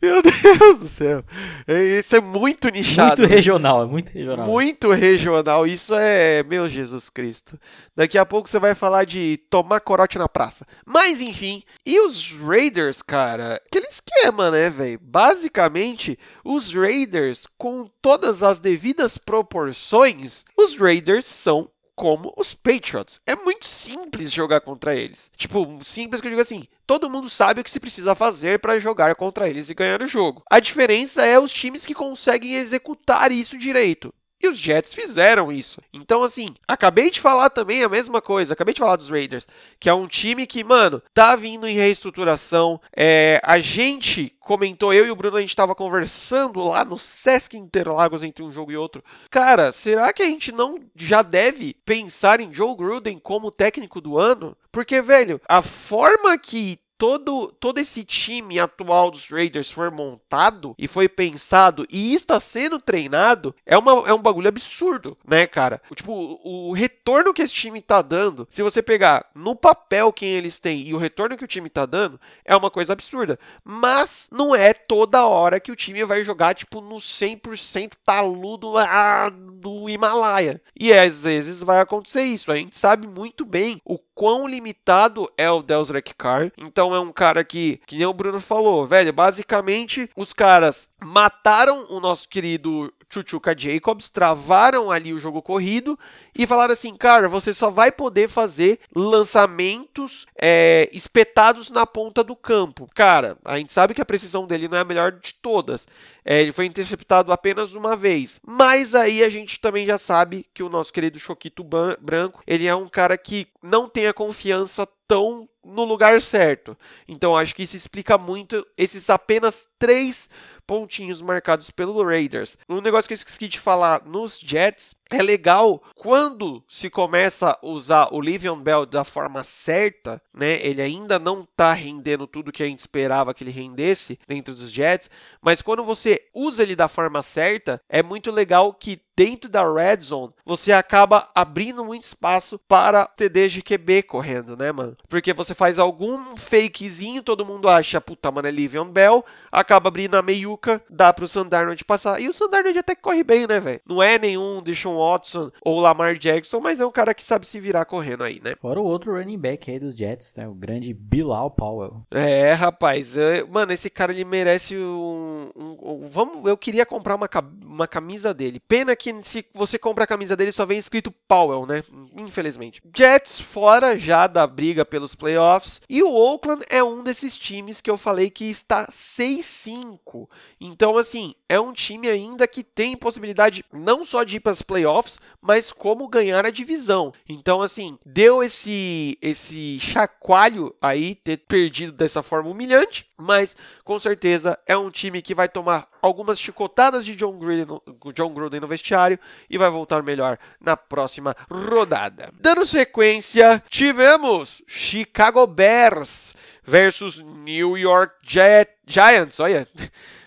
Meu 0.00 0.22
Deus 0.22 0.78
do 0.78 0.88
céu. 0.88 1.24
É, 1.66 1.98
isso 1.98 2.16
é 2.16 2.20
muito 2.20 2.68
nichado. 2.68 3.20
Muito 3.20 3.32
regional, 3.32 3.82
é 3.82 3.86
muito 3.86 4.12
regional. 4.12 4.46
Muito 4.46 4.92
regional. 4.92 5.66
Isso 5.66 5.94
é, 5.94 6.42
meu 6.42 6.68
Jesus 6.68 7.10
Cristo. 7.10 7.58
Daqui 7.94 8.16
a 8.16 8.24
pouco 8.24 8.48
você 8.48 8.58
vai 8.58 8.74
falar 8.74 9.04
de 9.04 9.38
tomar 9.50 9.80
corote 9.80 10.18
na 10.18 10.28
praça. 10.28 10.66
Mas 10.86 11.20
enfim, 11.20 11.62
e 11.84 12.00
os 12.00 12.32
Raiders, 12.32 13.02
cara? 13.02 13.60
Aquele 13.66 13.86
esquema, 13.86 14.50
né, 14.50 14.70
velho? 14.70 14.98
Basicamente, 15.02 16.18
os 16.44 16.72
Raiders, 16.72 17.46
com 17.58 17.88
todas 18.00 18.42
as 18.42 18.58
devidas 18.58 19.18
proporções, 19.18 20.44
os 20.56 20.76
Raiders 20.76 21.26
são 21.26 21.68
como 21.94 22.32
os 22.36 22.54
Patriots. 22.54 23.20
É 23.26 23.34
muito 23.36 23.66
simples 23.66 24.32
jogar 24.32 24.60
contra 24.60 24.94
eles. 24.94 25.30
Tipo, 25.36 25.80
simples 25.84 26.20
que 26.20 26.26
eu 26.26 26.30
digo 26.30 26.42
assim, 26.42 26.66
todo 26.86 27.10
mundo 27.10 27.28
sabe 27.28 27.60
o 27.60 27.64
que 27.64 27.70
se 27.70 27.80
precisa 27.80 28.14
fazer 28.14 28.58
para 28.58 28.78
jogar 28.78 29.14
contra 29.14 29.48
eles 29.48 29.68
e 29.68 29.74
ganhar 29.74 30.02
o 30.02 30.06
jogo. 30.06 30.42
A 30.50 30.60
diferença 30.60 31.24
é 31.24 31.38
os 31.38 31.52
times 31.52 31.86
que 31.86 31.94
conseguem 31.94 32.54
executar 32.54 33.30
isso 33.32 33.58
direito. 33.58 34.12
E 34.42 34.48
os 34.48 34.58
Jets 34.58 34.92
fizeram 34.92 35.52
isso. 35.52 35.80
Então, 35.92 36.24
assim, 36.24 36.48
acabei 36.66 37.10
de 37.10 37.20
falar 37.20 37.48
também 37.48 37.84
a 37.84 37.88
mesma 37.88 38.20
coisa. 38.20 38.54
Acabei 38.54 38.74
de 38.74 38.80
falar 38.80 38.96
dos 38.96 39.08
Raiders, 39.08 39.46
que 39.78 39.88
é 39.88 39.94
um 39.94 40.08
time 40.08 40.48
que, 40.48 40.64
mano, 40.64 41.00
tá 41.14 41.36
vindo 41.36 41.66
em 41.68 41.76
reestruturação. 41.76 42.80
É, 42.94 43.40
a 43.44 43.60
gente 43.60 44.34
comentou, 44.40 44.92
eu 44.92 45.06
e 45.06 45.10
o 45.12 45.16
Bruno, 45.16 45.36
a 45.36 45.40
gente 45.40 45.54
tava 45.54 45.76
conversando 45.76 46.64
lá 46.64 46.84
no 46.84 46.98
Sesc 46.98 47.56
Interlagos 47.56 48.24
entre 48.24 48.42
um 48.42 48.50
jogo 48.50 48.72
e 48.72 48.76
outro. 48.76 49.04
Cara, 49.30 49.70
será 49.70 50.12
que 50.12 50.22
a 50.22 50.26
gente 50.26 50.50
não 50.50 50.80
já 50.96 51.22
deve 51.22 51.76
pensar 51.84 52.40
em 52.40 52.52
Joe 52.52 52.74
Gruden 52.74 53.20
como 53.20 53.52
técnico 53.52 54.00
do 54.00 54.18
ano? 54.18 54.56
Porque, 54.72 55.00
velho, 55.00 55.40
a 55.48 55.62
forma 55.62 56.36
que 56.36 56.80
todo, 57.02 57.48
todo 57.58 57.78
esse 57.78 58.04
time 58.04 58.60
atual 58.60 59.10
dos 59.10 59.28
Raiders 59.28 59.68
foi 59.68 59.90
montado 59.90 60.72
e 60.78 60.86
foi 60.86 61.08
pensado 61.08 61.84
e 61.90 62.14
está 62.14 62.38
sendo 62.38 62.78
treinado, 62.78 63.52
é, 63.66 63.76
uma, 63.76 64.08
é 64.08 64.14
um 64.14 64.22
bagulho 64.22 64.46
absurdo, 64.46 65.18
né, 65.26 65.44
cara? 65.48 65.82
Tipo, 65.96 66.12
o, 66.12 66.68
o 66.68 66.72
retorno 66.72 67.34
que 67.34 67.42
esse 67.42 67.52
time 67.52 67.82
tá 67.82 68.02
dando, 68.02 68.46
se 68.48 68.62
você 68.62 68.80
pegar 68.80 69.28
no 69.34 69.56
papel 69.56 70.12
quem 70.12 70.28
eles 70.28 70.60
têm 70.60 70.80
e 70.82 70.94
o 70.94 70.98
retorno 70.98 71.36
que 71.36 71.42
o 71.42 71.48
time 71.48 71.68
tá 71.68 71.84
dando, 71.86 72.20
é 72.44 72.54
uma 72.54 72.70
coisa 72.70 72.92
absurda. 72.92 73.36
Mas 73.64 74.28
não 74.30 74.54
é 74.54 74.72
toda 74.72 75.26
hora 75.26 75.58
que 75.58 75.72
o 75.72 75.76
time 75.76 76.04
vai 76.04 76.22
jogar, 76.22 76.54
tipo, 76.54 76.80
no 76.80 76.98
100% 76.98 77.94
taludo 78.04 78.78
ah, 78.78 79.28
do 79.28 79.88
Himalaia. 79.88 80.62
E 80.78 80.92
às 80.92 81.24
vezes 81.24 81.64
vai 81.64 81.80
acontecer 81.80 82.22
isso. 82.22 82.52
A 82.52 82.54
gente 82.54 82.76
sabe 82.76 83.08
muito 83.08 83.44
bem 83.44 83.80
o 83.84 83.98
quão 84.14 84.46
limitado 84.46 85.30
é 85.36 85.50
o 85.50 85.62
Delzrek 85.62 86.14
Carr. 86.14 86.52
Então 86.56 86.94
é 86.94 87.00
um 87.00 87.12
cara 87.12 87.44
que, 87.44 87.80
que 87.86 87.96
nem 87.96 88.06
o 88.06 88.12
Bruno 88.12 88.40
falou, 88.40 88.86
velho, 88.86 89.12
basicamente 89.12 90.08
os 90.16 90.32
caras 90.32 90.88
mataram 91.02 91.86
o 91.90 92.00
nosso 92.00 92.28
querido 92.28 92.92
Chuchuka 93.12 93.54
Jacobs, 93.56 94.08
travaram 94.08 94.90
ali 94.90 95.12
o 95.12 95.18
jogo 95.18 95.42
corrido 95.42 95.98
e 96.34 96.46
falaram 96.46 96.72
assim, 96.72 96.96
cara, 96.96 97.28
você 97.28 97.52
só 97.52 97.70
vai 97.70 97.92
poder 97.92 98.28
fazer 98.28 98.80
lançamentos 98.94 100.26
é, 100.40 100.88
espetados 100.92 101.70
na 101.70 101.86
ponta 101.86 102.24
do 102.24 102.34
campo. 102.34 102.88
Cara, 102.94 103.36
a 103.44 103.58
gente 103.58 103.72
sabe 103.72 103.92
que 103.92 104.00
a 104.00 104.06
precisão 104.06 104.46
dele 104.46 104.66
não 104.66 104.78
é 104.78 104.80
a 104.80 104.84
melhor 104.84 105.12
de 105.12 105.34
todas. 105.34 105.86
É, 106.24 106.40
ele 106.40 106.52
foi 106.52 106.66
interceptado 106.66 107.32
apenas 107.32 107.74
uma 107.74 107.96
vez. 107.96 108.40
Mas 108.46 108.94
aí 108.94 109.22
a 109.22 109.28
gente 109.28 109.60
também 109.60 109.86
já 109.86 109.98
sabe 109.98 110.46
que 110.54 110.62
o 110.62 110.68
nosso 110.68 110.92
querido 110.92 111.18
Choquito 111.18 111.64
Branco, 111.64 112.42
ele 112.46 112.66
é 112.66 112.74
um 112.74 112.88
cara 112.88 113.16
que 113.18 113.46
não 113.62 113.88
tem 113.88 114.06
a 114.06 114.14
confiança 114.14 114.86
tão 115.12 115.46
no 115.62 115.84
lugar 115.84 116.22
certo. 116.22 116.76
Então 117.06 117.36
acho 117.36 117.54
que 117.54 117.64
isso 117.64 117.76
explica 117.76 118.16
muito 118.16 118.66
esses 118.78 119.10
apenas 119.10 119.66
três 119.78 120.26
pontinhos 120.66 121.20
marcados 121.20 121.70
pelo 121.70 122.02
Raiders. 122.02 122.56
Um 122.68 122.80
negócio 122.80 123.06
que 123.06 123.12
eu 123.12 123.16
esqueci 123.16 123.46
de 123.46 123.60
falar 123.60 124.06
nos 124.06 124.38
Jets 124.38 124.94
é 125.10 125.20
legal 125.20 125.82
quando 125.94 126.64
se 126.66 126.88
começa 126.88 127.50
a 127.50 127.66
usar 127.66 128.08
o 128.12 128.20
Livion 128.20 128.58
Bell 128.58 128.86
da 128.86 129.04
forma 129.04 129.42
certa, 129.42 130.22
né? 130.32 130.64
Ele 130.64 130.80
ainda 130.80 131.18
não 131.18 131.46
tá 131.56 131.72
rendendo 131.72 132.26
tudo 132.26 132.52
que 132.52 132.62
a 132.62 132.66
gente 132.66 132.80
esperava 132.80 133.34
que 133.34 133.44
ele 133.44 133.50
rendesse 133.50 134.18
dentro 134.26 134.54
dos 134.54 134.70
Jets, 134.70 135.10
mas 135.42 135.60
quando 135.60 135.84
você 135.84 136.26
usa 136.32 136.62
ele 136.62 136.74
da 136.74 136.88
forma 136.88 137.20
certa, 137.20 137.80
é 137.88 138.02
muito 138.02 138.30
legal 138.30 138.72
que 138.72 138.96
dentro 139.24 139.48
da 139.48 139.62
red 139.62 140.00
zone 140.00 140.32
você 140.44 140.72
acaba 140.72 141.28
abrindo 141.32 141.84
muito 141.84 142.02
espaço 142.02 142.58
para 142.58 143.06
TDs 143.06 143.52
de 143.52 143.62
QB 143.62 144.02
correndo, 144.02 144.56
né, 144.56 144.72
mano? 144.72 144.96
Porque 145.08 145.32
você 145.32 145.54
faz 145.54 145.78
algum 145.78 146.36
fakezinho, 146.36 147.22
todo 147.22 147.46
mundo 147.46 147.68
acha, 147.68 148.00
puta, 148.00 148.30
mano, 148.32 148.48
é 148.48 148.50
Livion 148.50 148.88
Bell, 148.88 149.24
acaba 149.50 149.88
abrindo 149.88 150.16
a 150.16 150.22
meiuca, 150.22 150.82
dá 150.90 151.12
pro 151.12 151.28
Sandarnold 151.28 151.84
passar. 151.84 152.20
E 152.20 152.28
o 152.28 152.32
Sandarnold 152.32 152.76
até 152.76 152.96
que 152.96 153.02
corre 153.02 153.22
bem, 153.22 153.46
né, 153.46 153.60
velho? 153.60 153.80
Não 153.86 154.02
é 154.02 154.18
nenhum 154.18 154.60
Deshaun 154.60 154.98
Watson 154.98 155.52
ou 155.64 155.78
Lamar 155.78 156.18
Jackson, 156.18 156.58
mas 156.58 156.80
é 156.80 156.86
um 156.86 156.90
cara 156.90 157.14
que 157.14 157.22
sabe 157.22 157.46
se 157.46 157.60
virar 157.60 157.84
correndo 157.84 158.24
aí, 158.24 158.40
né? 158.42 158.54
Fora 158.60 158.80
o 158.80 158.84
outro 158.84 159.16
running 159.16 159.38
back 159.38 159.70
aí 159.70 159.78
dos 159.78 159.94
Jets, 159.94 160.34
né? 160.36 160.48
O 160.48 160.54
grande 160.54 160.92
Bilal 160.92 161.50
Powell. 161.50 162.02
É, 162.10 162.52
rapaz. 162.52 163.16
É, 163.16 163.44
mano, 163.44 163.72
esse 163.72 163.88
cara 163.88 164.12
ele 164.12 164.24
merece 164.24 164.76
um, 164.76 165.50
um, 165.54 165.76
um, 165.80 166.08
Vamos, 166.10 166.48
eu 166.48 166.56
queria 166.56 166.84
comprar 166.84 167.14
uma, 167.14 167.28
uma 167.64 167.86
camisa 167.86 168.34
dele. 168.34 168.60
Pena 168.68 168.96
que 168.96 169.11
se 169.20 169.44
você 169.52 169.78
compra 169.78 170.04
a 170.04 170.06
camisa 170.06 170.36
dele 170.36 170.52
só 170.52 170.64
vem 170.64 170.78
escrito 170.78 171.10
Powell, 171.26 171.66
né? 171.66 171.82
Infelizmente. 172.16 172.80
Jets 172.96 173.40
fora 173.40 173.98
já 173.98 174.26
da 174.26 174.46
briga 174.46 174.84
pelos 174.84 175.14
playoffs. 175.14 175.80
E 175.88 176.02
o 176.02 176.12
Oakland 176.12 176.64
é 176.70 176.82
um 176.82 177.02
desses 177.02 177.36
times 177.36 177.80
que 177.80 177.90
eu 177.90 177.96
falei 177.96 178.30
que 178.30 178.44
está 178.44 178.86
6-5. 178.86 180.28
Então, 180.60 180.96
assim, 180.96 181.34
é 181.48 181.58
um 181.58 181.72
time 181.72 182.08
ainda 182.08 182.46
que 182.46 182.62
tem 182.62 182.96
possibilidade 182.96 183.64
não 183.72 184.04
só 184.04 184.22
de 184.22 184.36
ir 184.36 184.40
para 184.40 184.52
as 184.52 184.62
playoffs, 184.62 185.18
mas 185.40 185.72
como 185.72 186.08
ganhar 186.08 186.46
a 186.46 186.50
divisão. 186.50 187.12
Então, 187.28 187.60
assim, 187.60 187.98
deu 188.06 188.42
esse 188.42 189.18
esse 189.20 189.78
chacoalho 189.80 190.74
aí 190.80 191.14
ter 191.16 191.38
perdido 191.38 191.92
dessa 191.92 192.22
forma 192.22 192.50
humilhante, 192.50 193.06
mas 193.22 193.56
com 193.84 193.98
certeza 193.98 194.58
é 194.66 194.76
um 194.76 194.90
time 194.90 195.22
que 195.22 195.34
vai 195.34 195.48
tomar 195.48 195.88
algumas 196.02 196.40
chicotadas 196.40 197.04
de 197.04 197.14
John 197.14 197.38
Gruden, 197.38 197.66
no, 197.66 198.12
John 198.12 198.34
Gruden 198.34 198.60
no 198.60 198.66
vestiário 198.66 199.18
e 199.48 199.56
vai 199.56 199.70
voltar 199.70 200.02
melhor 200.02 200.38
na 200.60 200.76
próxima 200.76 201.36
rodada. 201.50 202.30
Dando 202.40 202.66
sequência, 202.66 203.62
tivemos 203.68 204.62
Chicago 204.66 205.46
Bears 205.46 206.34
versus 206.64 207.20
New 207.20 207.78
York 207.78 208.14
Jet, 208.22 208.70
Giants. 208.86 209.40
Olha. 209.40 209.66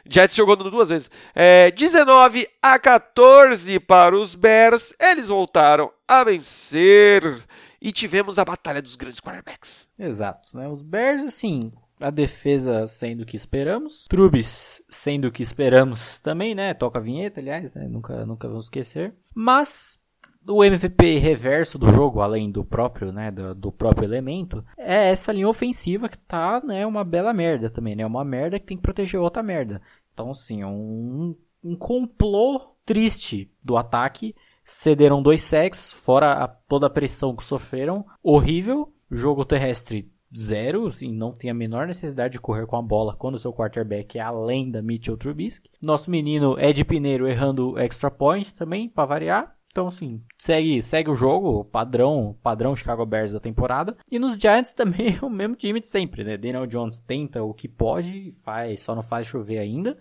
Jets 0.08 0.36
jogou 0.36 0.56
duas 0.56 0.90
vezes. 0.90 1.10
É, 1.34 1.72
19 1.72 2.48
a 2.62 2.78
14 2.78 3.80
para 3.80 4.16
os 4.16 4.36
Bears. 4.36 4.94
Eles 5.02 5.30
voltaram 5.30 5.92
a 6.08 6.24
vencer. 6.24 7.44
E 7.82 7.92
tivemos 7.92 8.38
a 8.38 8.46
batalha 8.46 8.82
dos 8.82 8.96
grandes 8.96 9.20
quarterbacks. 9.20 9.88
Exato. 10.00 10.56
Né? 10.56 10.68
Os 10.68 10.82
Bears, 10.82 11.24
assim, 11.24 11.72
a 12.00 12.10
defesa 12.10 12.88
sendo 12.88 13.22
o 13.22 13.26
que 13.26 13.36
esperamos. 13.36 14.06
Trubis 14.10 14.84
sendo 14.90 15.28
o 15.28 15.32
que 15.32 15.44
esperamos 15.44 16.20
também, 16.20 16.54
né? 16.56 16.74
Toca 16.74 17.00
a 17.00 17.02
vinheta, 17.02 17.40
aliás, 17.40 17.74
né? 17.74 17.88
Nunca, 17.88 18.26
nunca 18.26 18.48
vamos 18.48 18.66
esquecer. 18.66 19.14
Mas 19.34 20.00
o 20.48 20.64
MVP 20.64 21.18
reverso 21.18 21.78
do 21.78 21.92
jogo, 21.92 22.22
além 22.22 22.52
do 22.52 22.64
próprio, 22.64 23.12
né, 23.12 23.32
do, 23.32 23.56
do, 23.56 23.72
próprio 23.72 24.06
elemento, 24.06 24.64
é 24.78 25.10
essa 25.10 25.32
linha 25.32 25.50
ofensiva 25.50 26.08
que 26.08 26.20
tá, 26.20 26.62
né, 26.64 26.86
uma 26.86 27.04
bela 27.04 27.34
merda 27.34 27.70
também, 27.70 27.96
né, 27.96 28.06
uma 28.06 28.24
merda 28.24 28.60
que 28.60 28.66
tem 28.66 28.78
que 28.78 28.84
proteger 28.84 29.20
outra 29.20 29.42
merda. 29.42 29.82
Então, 30.14 30.30
assim, 30.30 30.62
é 30.62 30.68
um, 30.68 31.36
um 31.64 31.76
complô 31.76 32.76
triste 32.86 33.52
do 33.64 33.76
ataque 33.76 34.36
cederam 34.64 35.22
dois 35.22 35.44
sacks, 35.44 35.92
fora 35.92 36.44
a, 36.44 36.48
toda 36.48 36.88
a 36.88 36.90
pressão 36.90 37.36
que 37.36 37.44
sofreram. 37.44 38.06
Horrível. 38.22 38.92
Jogo 39.12 39.46
terrestre 39.46 40.12
zero, 40.36 40.88
assim, 40.88 41.12
não 41.12 41.32
tem 41.32 41.50
a 41.50 41.54
menor 41.54 41.88
necessidade 41.88 42.34
de 42.34 42.40
correr 42.40 42.66
com 42.66 42.76
a 42.76 42.82
bola 42.82 43.16
quando 43.16 43.36
o 43.36 43.40
seu 43.40 43.54
quarterback 43.54 44.18
é 44.18 44.22
além 44.22 44.70
da 44.70 44.82
Mitchell 44.82 45.18
Trubisky. 45.18 45.70
Nosso 45.82 46.10
menino 46.10 46.60
Ed 46.60 46.84
Pineiro 46.86 47.28
errando 47.28 47.78
extra 47.78 48.10
point 48.10 48.54
também, 48.54 48.90
para 48.90 49.06
variar. 49.06 49.56
Então, 49.76 49.90
assim, 49.90 50.24
segue, 50.38 50.82
segue 50.82 51.12
o 51.12 51.16
jogo, 51.18 51.66
padrão, 51.66 52.38
padrão 52.42 52.78
Chicago 52.78 53.06
Bears 53.06 53.34
da 53.34 53.42
temporada. 53.42 53.98
E 54.10 54.18
nos 54.18 54.38
Giants 54.38 54.72
também 54.74 55.18
é 55.22 55.26
o 55.26 55.30
mesmo 55.30 55.54
time 55.54 55.82
de 55.82 55.90
sempre, 55.90 56.24
né? 56.24 56.38
Daniel 56.38 56.66
Jones 56.66 56.98
tenta 57.02 57.44
o 57.44 57.54
que 57.54 57.68
pode, 57.68 58.32
faz, 58.42 58.80
só 58.80 58.96
não 58.96 59.04
faz 59.04 59.28
chover 59.28 59.58
ainda. 59.58 59.98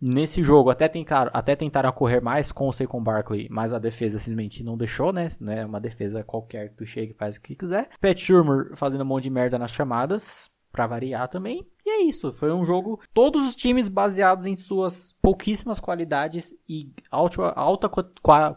Nesse 0.00 0.42
jogo, 0.42 0.70
até 0.70 0.88
tentaram, 0.88 1.30
até 1.32 1.56
tentaram 1.56 1.90
correr 1.90 2.20
mais 2.20 2.52
com 2.52 2.68
o 2.68 2.72
Saquon 2.72 3.02
Barkley, 3.02 3.48
mas 3.50 3.72
a 3.72 3.78
defesa 3.78 4.18
simplesmente 4.18 4.62
não 4.62 4.76
deixou, 4.76 5.12
né? 5.12 5.30
Não 5.40 5.52
é 5.52 5.64
uma 5.64 5.80
defesa 5.80 6.22
qualquer 6.22 6.68
que 6.68 6.76
tu 6.76 6.86
chega 6.86 7.12
e 7.12 7.16
faz 7.16 7.36
o 7.36 7.40
que 7.40 7.54
quiser. 7.54 7.88
Pat 8.00 8.18
Shermer 8.18 8.76
fazendo 8.76 9.02
um 9.02 9.06
monte 9.06 9.24
de 9.24 9.30
merda 9.30 9.58
nas 9.58 9.72
chamadas, 9.72 10.50
para 10.76 10.86
variar 10.86 11.26
também. 11.28 11.66
E 11.84 11.90
é 11.90 12.02
isso, 12.02 12.30
foi 12.30 12.52
um 12.52 12.64
jogo, 12.64 13.00
todos 13.14 13.48
os 13.48 13.56
times 13.56 13.88
baseados 13.88 14.44
em 14.44 14.54
suas 14.54 15.14
pouquíssimas 15.22 15.80
qualidades 15.80 16.54
e 16.68 16.92
alta, 17.10 17.48
alta 17.52 17.88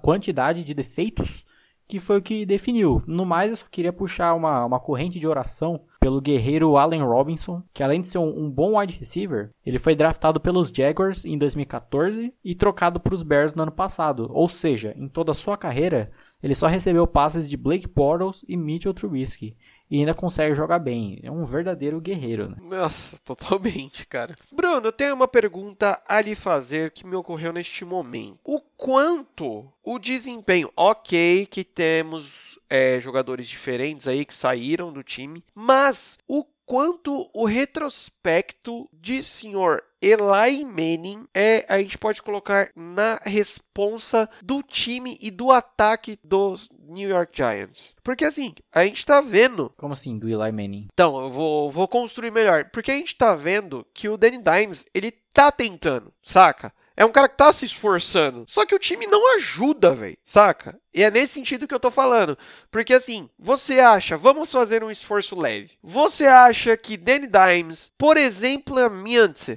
quantidade 0.02 0.63
de 0.63 0.73
defeitos, 0.73 1.45
que 1.89 1.99
foi 1.99 2.19
o 2.19 2.21
que 2.21 2.45
definiu. 2.45 3.02
No 3.08 3.25
mais, 3.25 3.49
eu 3.49 3.58
só 3.58 3.65
queria 3.69 3.91
puxar 3.91 4.36
uma, 4.36 4.63
uma 4.63 4.80
corrente 4.80 5.19
de 5.19 5.28
oração 5.28 5.82
pelo 5.99 6.21
guerreiro 6.21 6.78
Allen 6.78 7.02
Robinson, 7.02 7.63
que 7.73 7.82
além 7.82 7.99
de 7.99 8.08
ser 8.08 8.19
um, 8.19 8.45
um, 8.45 8.49
bom 8.49 8.78
wide 8.78 8.99
receiver, 8.99 9.49
ele 9.65 9.80
foi 9.80 9.95
draftado 9.95 10.39
pelos 10.39 10.69
Jaguars 10.69 11.25
em 11.25 11.36
2014 11.36 12.32
e 12.45 12.54
trocado 12.54 12.99
para 12.99 13.15
os 13.15 13.23
Bears 13.23 13.56
no 13.56 13.63
ano 13.63 13.71
passado. 13.71 14.30
Ou 14.32 14.47
seja, 14.47 14.93
em 14.95 15.08
toda 15.08 15.32
a 15.32 15.36
sua 15.36 15.58
carreira, 15.58 16.12
ele 16.43 16.54
só 16.54 16.67
recebeu 16.67 17.08
passes 17.08 17.49
de 17.49 17.58
Blake 17.58 17.88
Bortles 17.88 18.45
e 18.47 18.56
Mitchell 18.56 18.93
Trubisky 18.93 19.58
e 19.89 19.99
ainda 19.99 20.13
consegue 20.13 20.54
jogar 20.54 20.80
bem. 20.80 21.19
É 21.23 21.32
um 21.32 21.43
verdadeiro 21.43 21.99
guerreiro, 21.99 22.49
né? 22.49 22.58
Nossa, 22.62 23.17
totalmente, 23.25 24.06
cara. 24.06 24.36
Bruno, 24.52 24.88
eu 24.88 24.91
tenho 24.91 25.15
uma 25.15 25.28
pergunta 25.28 26.02
a 26.08 26.21
lhe 26.21 26.36
fazer 26.36 26.91
que 26.91 27.06
me 27.06 27.15
ocorreu 27.15 27.52
neste 27.52 27.84
momento. 27.84 28.39
O 28.43 28.60
quanto 28.78 29.71
o 29.84 29.97
desempenho, 29.97 30.71
ok, 30.75 31.47
que 31.47 31.63
temos 31.63 32.60
é, 32.69 32.99
jogadores 33.02 33.47
diferentes 33.47 34.08
aí 34.08 34.23
que 34.23 34.34
saíram 34.34 34.93
do 34.93 35.02
time, 35.02 35.43
mas 35.56 36.17
o 36.28 36.45
quanto 36.70 37.28
o 37.34 37.46
retrospecto 37.46 38.88
de 38.94 39.24
senhor 39.24 39.82
Eli 40.00 40.64
Manning 40.64 41.26
é, 41.34 41.66
a 41.68 41.80
gente 41.80 41.98
pode 41.98 42.22
colocar 42.22 42.70
na 42.76 43.20
responsa 43.24 44.30
do 44.40 44.62
time 44.62 45.18
e 45.20 45.32
do 45.32 45.52
ataque 45.52 46.20
dos 46.24 46.70
New 46.80 47.10
York 47.10 47.36
Giants. 47.36 47.96
Porque 48.04 48.24
assim, 48.24 48.54
a 48.72 48.86
gente 48.86 49.04
tá 49.04 49.20
vendo. 49.20 49.74
Como 49.78 49.94
assim, 49.94 50.20
do 50.20 50.28
Eli 50.28 50.52
Manning? 50.52 50.88
Então, 50.94 51.20
eu 51.20 51.32
vou, 51.32 51.72
vou 51.72 51.88
construir 51.88 52.30
melhor. 52.30 52.70
Porque 52.72 52.92
a 52.92 52.96
gente 52.96 53.18
tá 53.18 53.34
vendo 53.34 53.86
que 53.92 54.08
o 54.08 54.16
Danny 54.16 54.38
Dimes, 54.38 54.86
ele 54.94 55.12
tá 55.34 55.52
tentando, 55.52 56.14
saca? 56.24 56.72
É 57.00 57.06
um 57.06 57.12
cara 57.14 57.30
que 57.30 57.38
tá 57.38 57.50
se 57.54 57.64
esforçando. 57.64 58.44
Só 58.46 58.66
que 58.66 58.76
o 58.76 58.80
time 58.80 59.08
não 59.08 59.38
ajuda, 59.38 59.96
velho. 59.96 60.18
Saca? 60.26 60.78
E 60.94 61.02
é 61.02 61.10
nesse 61.10 61.34
sentido 61.34 61.66
que 61.66 61.74
eu 61.74 61.80
tô 61.80 61.90
falando. 61.90 62.38
Porque 62.70 62.94
assim, 62.94 63.30
você 63.40 63.80
acha, 63.80 64.18
vamos 64.18 64.52
fazer 64.52 64.84
um 64.84 64.92
esforço 64.92 65.40
leve. 65.40 65.72
Você 65.82 66.26
acha 66.26 66.76
que 66.76 66.98
Danny 66.98 67.28
Dimes, 67.28 67.90
por 67.98 68.18
exemplo, 68.18 68.76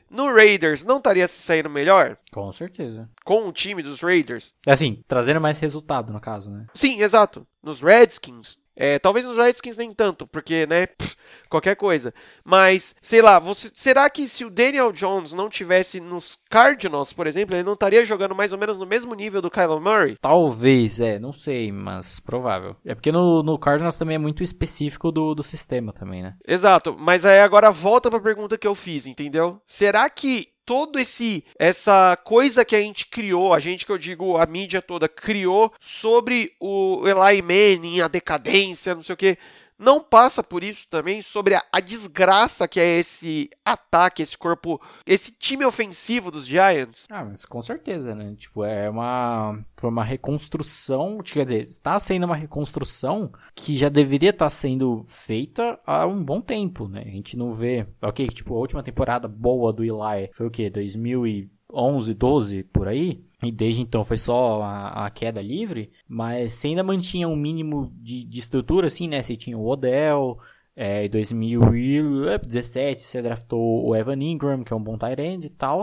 no 0.09 0.33
Raiders 0.33 0.85
não 0.85 0.98
estaria 0.98 1.26
se 1.26 1.42
saindo 1.42 1.68
melhor? 1.68 2.16
Com 2.31 2.52
certeza. 2.52 3.11
Com 3.24 3.48
o 3.48 3.52
time 3.52 3.83
dos 3.83 4.00
Raiders? 4.00 4.55
Assim, 4.64 5.02
trazendo 5.09 5.40
mais 5.40 5.59
resultado, 5.59 6.12
no 6.12 6.20
caso, 6.20 6.48
né? 6.48 6.66
Sim, 6.72 7.02
exato. 7.02 7.44
Nos 7.61 7.81
Redskins, 7.81 8.57
é, 8.76 8.98
talvez 8.98 9.26
nos 9.26 9.37
Redskins 9.37 9.76
nem 9.76 9.92
tanto, 9.92 10.26
porque, 10.26 10.66
né, 10.66 10.87
pff, 10.87 11.14
qualquer 11.48 11.76
coisa. 11.76 12.12
Mas, 12.44 12.94
sei 13.00 13.20
lá, 13.20 13.38
você, 13.38 13.70
será 13.74 14.08
que 14.08 14.28
se 14.28 14.44
o 14.44 14.50
Daniel 14.50 14.92
Jones 14.92 15.32
não 15.32 15.48
tivesse 15.48 16.00
nos 16.00 16.38
Cardinals, 16.50 17.12
por 17.12 17.26
exemplo, 17.26 17.54
ele 17.54 17.62
não 17.62 17.74
estaria 17.74 18.04
jogando 18.06 18.35
mais 18.35 18.52
ou 18.52 18.58
menos 18.58 18.78
no 18.78 18.87
mesmo 18.87 19.14
nível 19.14 19.42
do 19.42 19.50
Kyler 19.50 19.80
Murray? 19.80 20.16
Talvez, 20.20 21.00
é, 21.00 21.18
não 21.18 21.32
sei, 21.32 21.70
mas 21.70 22.20
provável. 22.20 22.76
É 22.85 22.94
porque 22.94 23.12
no, 23.12 23.42
no 23.42 23.58
Cardinals 23.58 23.96
também 23.96 24.16
é 24.16 24.18
muito 24.18 24.42
específico 24.42 25.12
do, 25.12 25.35
do 25.35 25.42
sistema 25.42 25.92
também, 25.92 26.22
né? 26.22 26.35
Exato, 26.46 26.96
mas 26.98 27.26
aí 27.26 27.40
agora 27.40 27.70
volta 27.70 28.11
pra 28.11 28.20
pergunta 28.20 28.58
que 28.58 28.66
eu 28.66 28.74
fiz, 28.74 29.06
entendeu? 29.06 29.61
Será 29.66 30.08
que 30.08 30.48
todo 30.72 30.98
esse 30.98 31.44
essa 31.58 32.16
coisa 32.24 32.64
que 32.64 32.74
a 32.74 32.80
gente 32.80 33.04
criou, 33.04 33.52
a 33.52 33.61
gente 33.61 33.85
que 33.85 33.92
eu 33.92 33.98
digo 33.98 34.38
a 34.38 34.46
mídia 34.46 34.80
toda 34.80 35.06
criou 35.06 35.70
sobre 35.78 36.54
o 36.58 37.02
Eli 37.06 37.42
Manning, 37.42 38.00
a 38.00 38.08
decadência, 38.08 38.94
não 38.94 39.02
sei 39.02 39.12
o 39.12 39.16
que, 39.18 39.37
não 39.82 40.00
passa 40.00 40.42
por 40.42 40.62
isso 40.62 40.86
também 40.88 41.20
sobre 41.20 41.54
a, 41.54 41.64
a, 41.72 41.80
desgraça 41.80 42.68
que 42.68 42.78
é 42.78 43.00
esse 43.00 43.50
ataque, 43.64 44.22
esse 44.22 44.38
corpo, 44.38 44.80
esse 45.04 45.32
time 45.32 45.64
ofensivo 45.64 46.30
dos 46.30 46.46
Giants? 46.46 47.06
Ah, 47.10 47.24
mas 47.24 47.44
com 47.44 47.60
certeza, 47.60 48.14
né? 48.14 48.34
Tipo, 48.36 48.64
é 48.64 48.88
uma 48.88 49.58
foi 49.76 49.90
uma 49.90 50.04
reconstrução, 50.04 51.18
quer 51.18 51.44
dizer, 51.44 51.68
está 51.68 51.98
sendo 51.98 52.24
uma 52.24 52.36
reconstrução 52.36 53.32
que 53.54 53.76
já 53.76 53.88
deveria 53.88 54.30
estar 54.30 54.48
sendo 54.50 55.04
feita 55.06 55.78
há 55.84 56.06
um 56.06 56.22
bom 56.22 56.40
tempo, 56.40 56.86
né? 56.86 57.02
A 57.04 57.10
gente 57.10 57.36
não 57.36 57.50
vê, 57.50 57.86
OK, 58.00 58.28
tipo, 58.28 58.54
a 58.54 58.58
última 58.58 58.82
temporada 58.82 59.26
boa 59.26 59.72
do 59.72 59.82
Eli 59.82 60.30
foi 60.32 60.46
o 60.46 60.50
quê? 60.50 60.70
2011, 60.70 62.14
12 62.14 62.62
por 62.64 62.86
aí? 62.86 63.24
E 63.42 63.50
desde 63.50 63.83
então 63.83 64.05
foi 64.05 64.16
só 64.16 64.62
a, 64.62 65.07
a, 65.07 65.11
queda 65.11 65.42
livre, 65.42 65.90
mas 66.07 66.52
você 66.52 66.68
ainda 66.68 66.83
mantinha 66.85 67.28
um 67.28 67.37
mínimo 67.37 67.92
de, 67.96 68.24
de 68.24 68.38
estrutura, 68.38 68.87
assim, 68.87 69.09
né? 69.09 69.22
Você 69.22 69.37
tinha 69.37 69.59
o 69.59 69.66
Odell, 69.66 70.38
é, 70.76 71.05
em 71.05 71.11
2017 71.11 73.02
você 73.02 73.20
draftou 73.20 73.85
o 73.87 73.96
Evan 73.96 74.22
Ingram, 74.22 74.62
que 74.62 74.72
é 74.72 74.76
um 74.76 74.83
bom 74.83 74.96
tight 74.96 75.20
end 75.20 75.46
e 75.46 75.50
tal, 75.50 75.83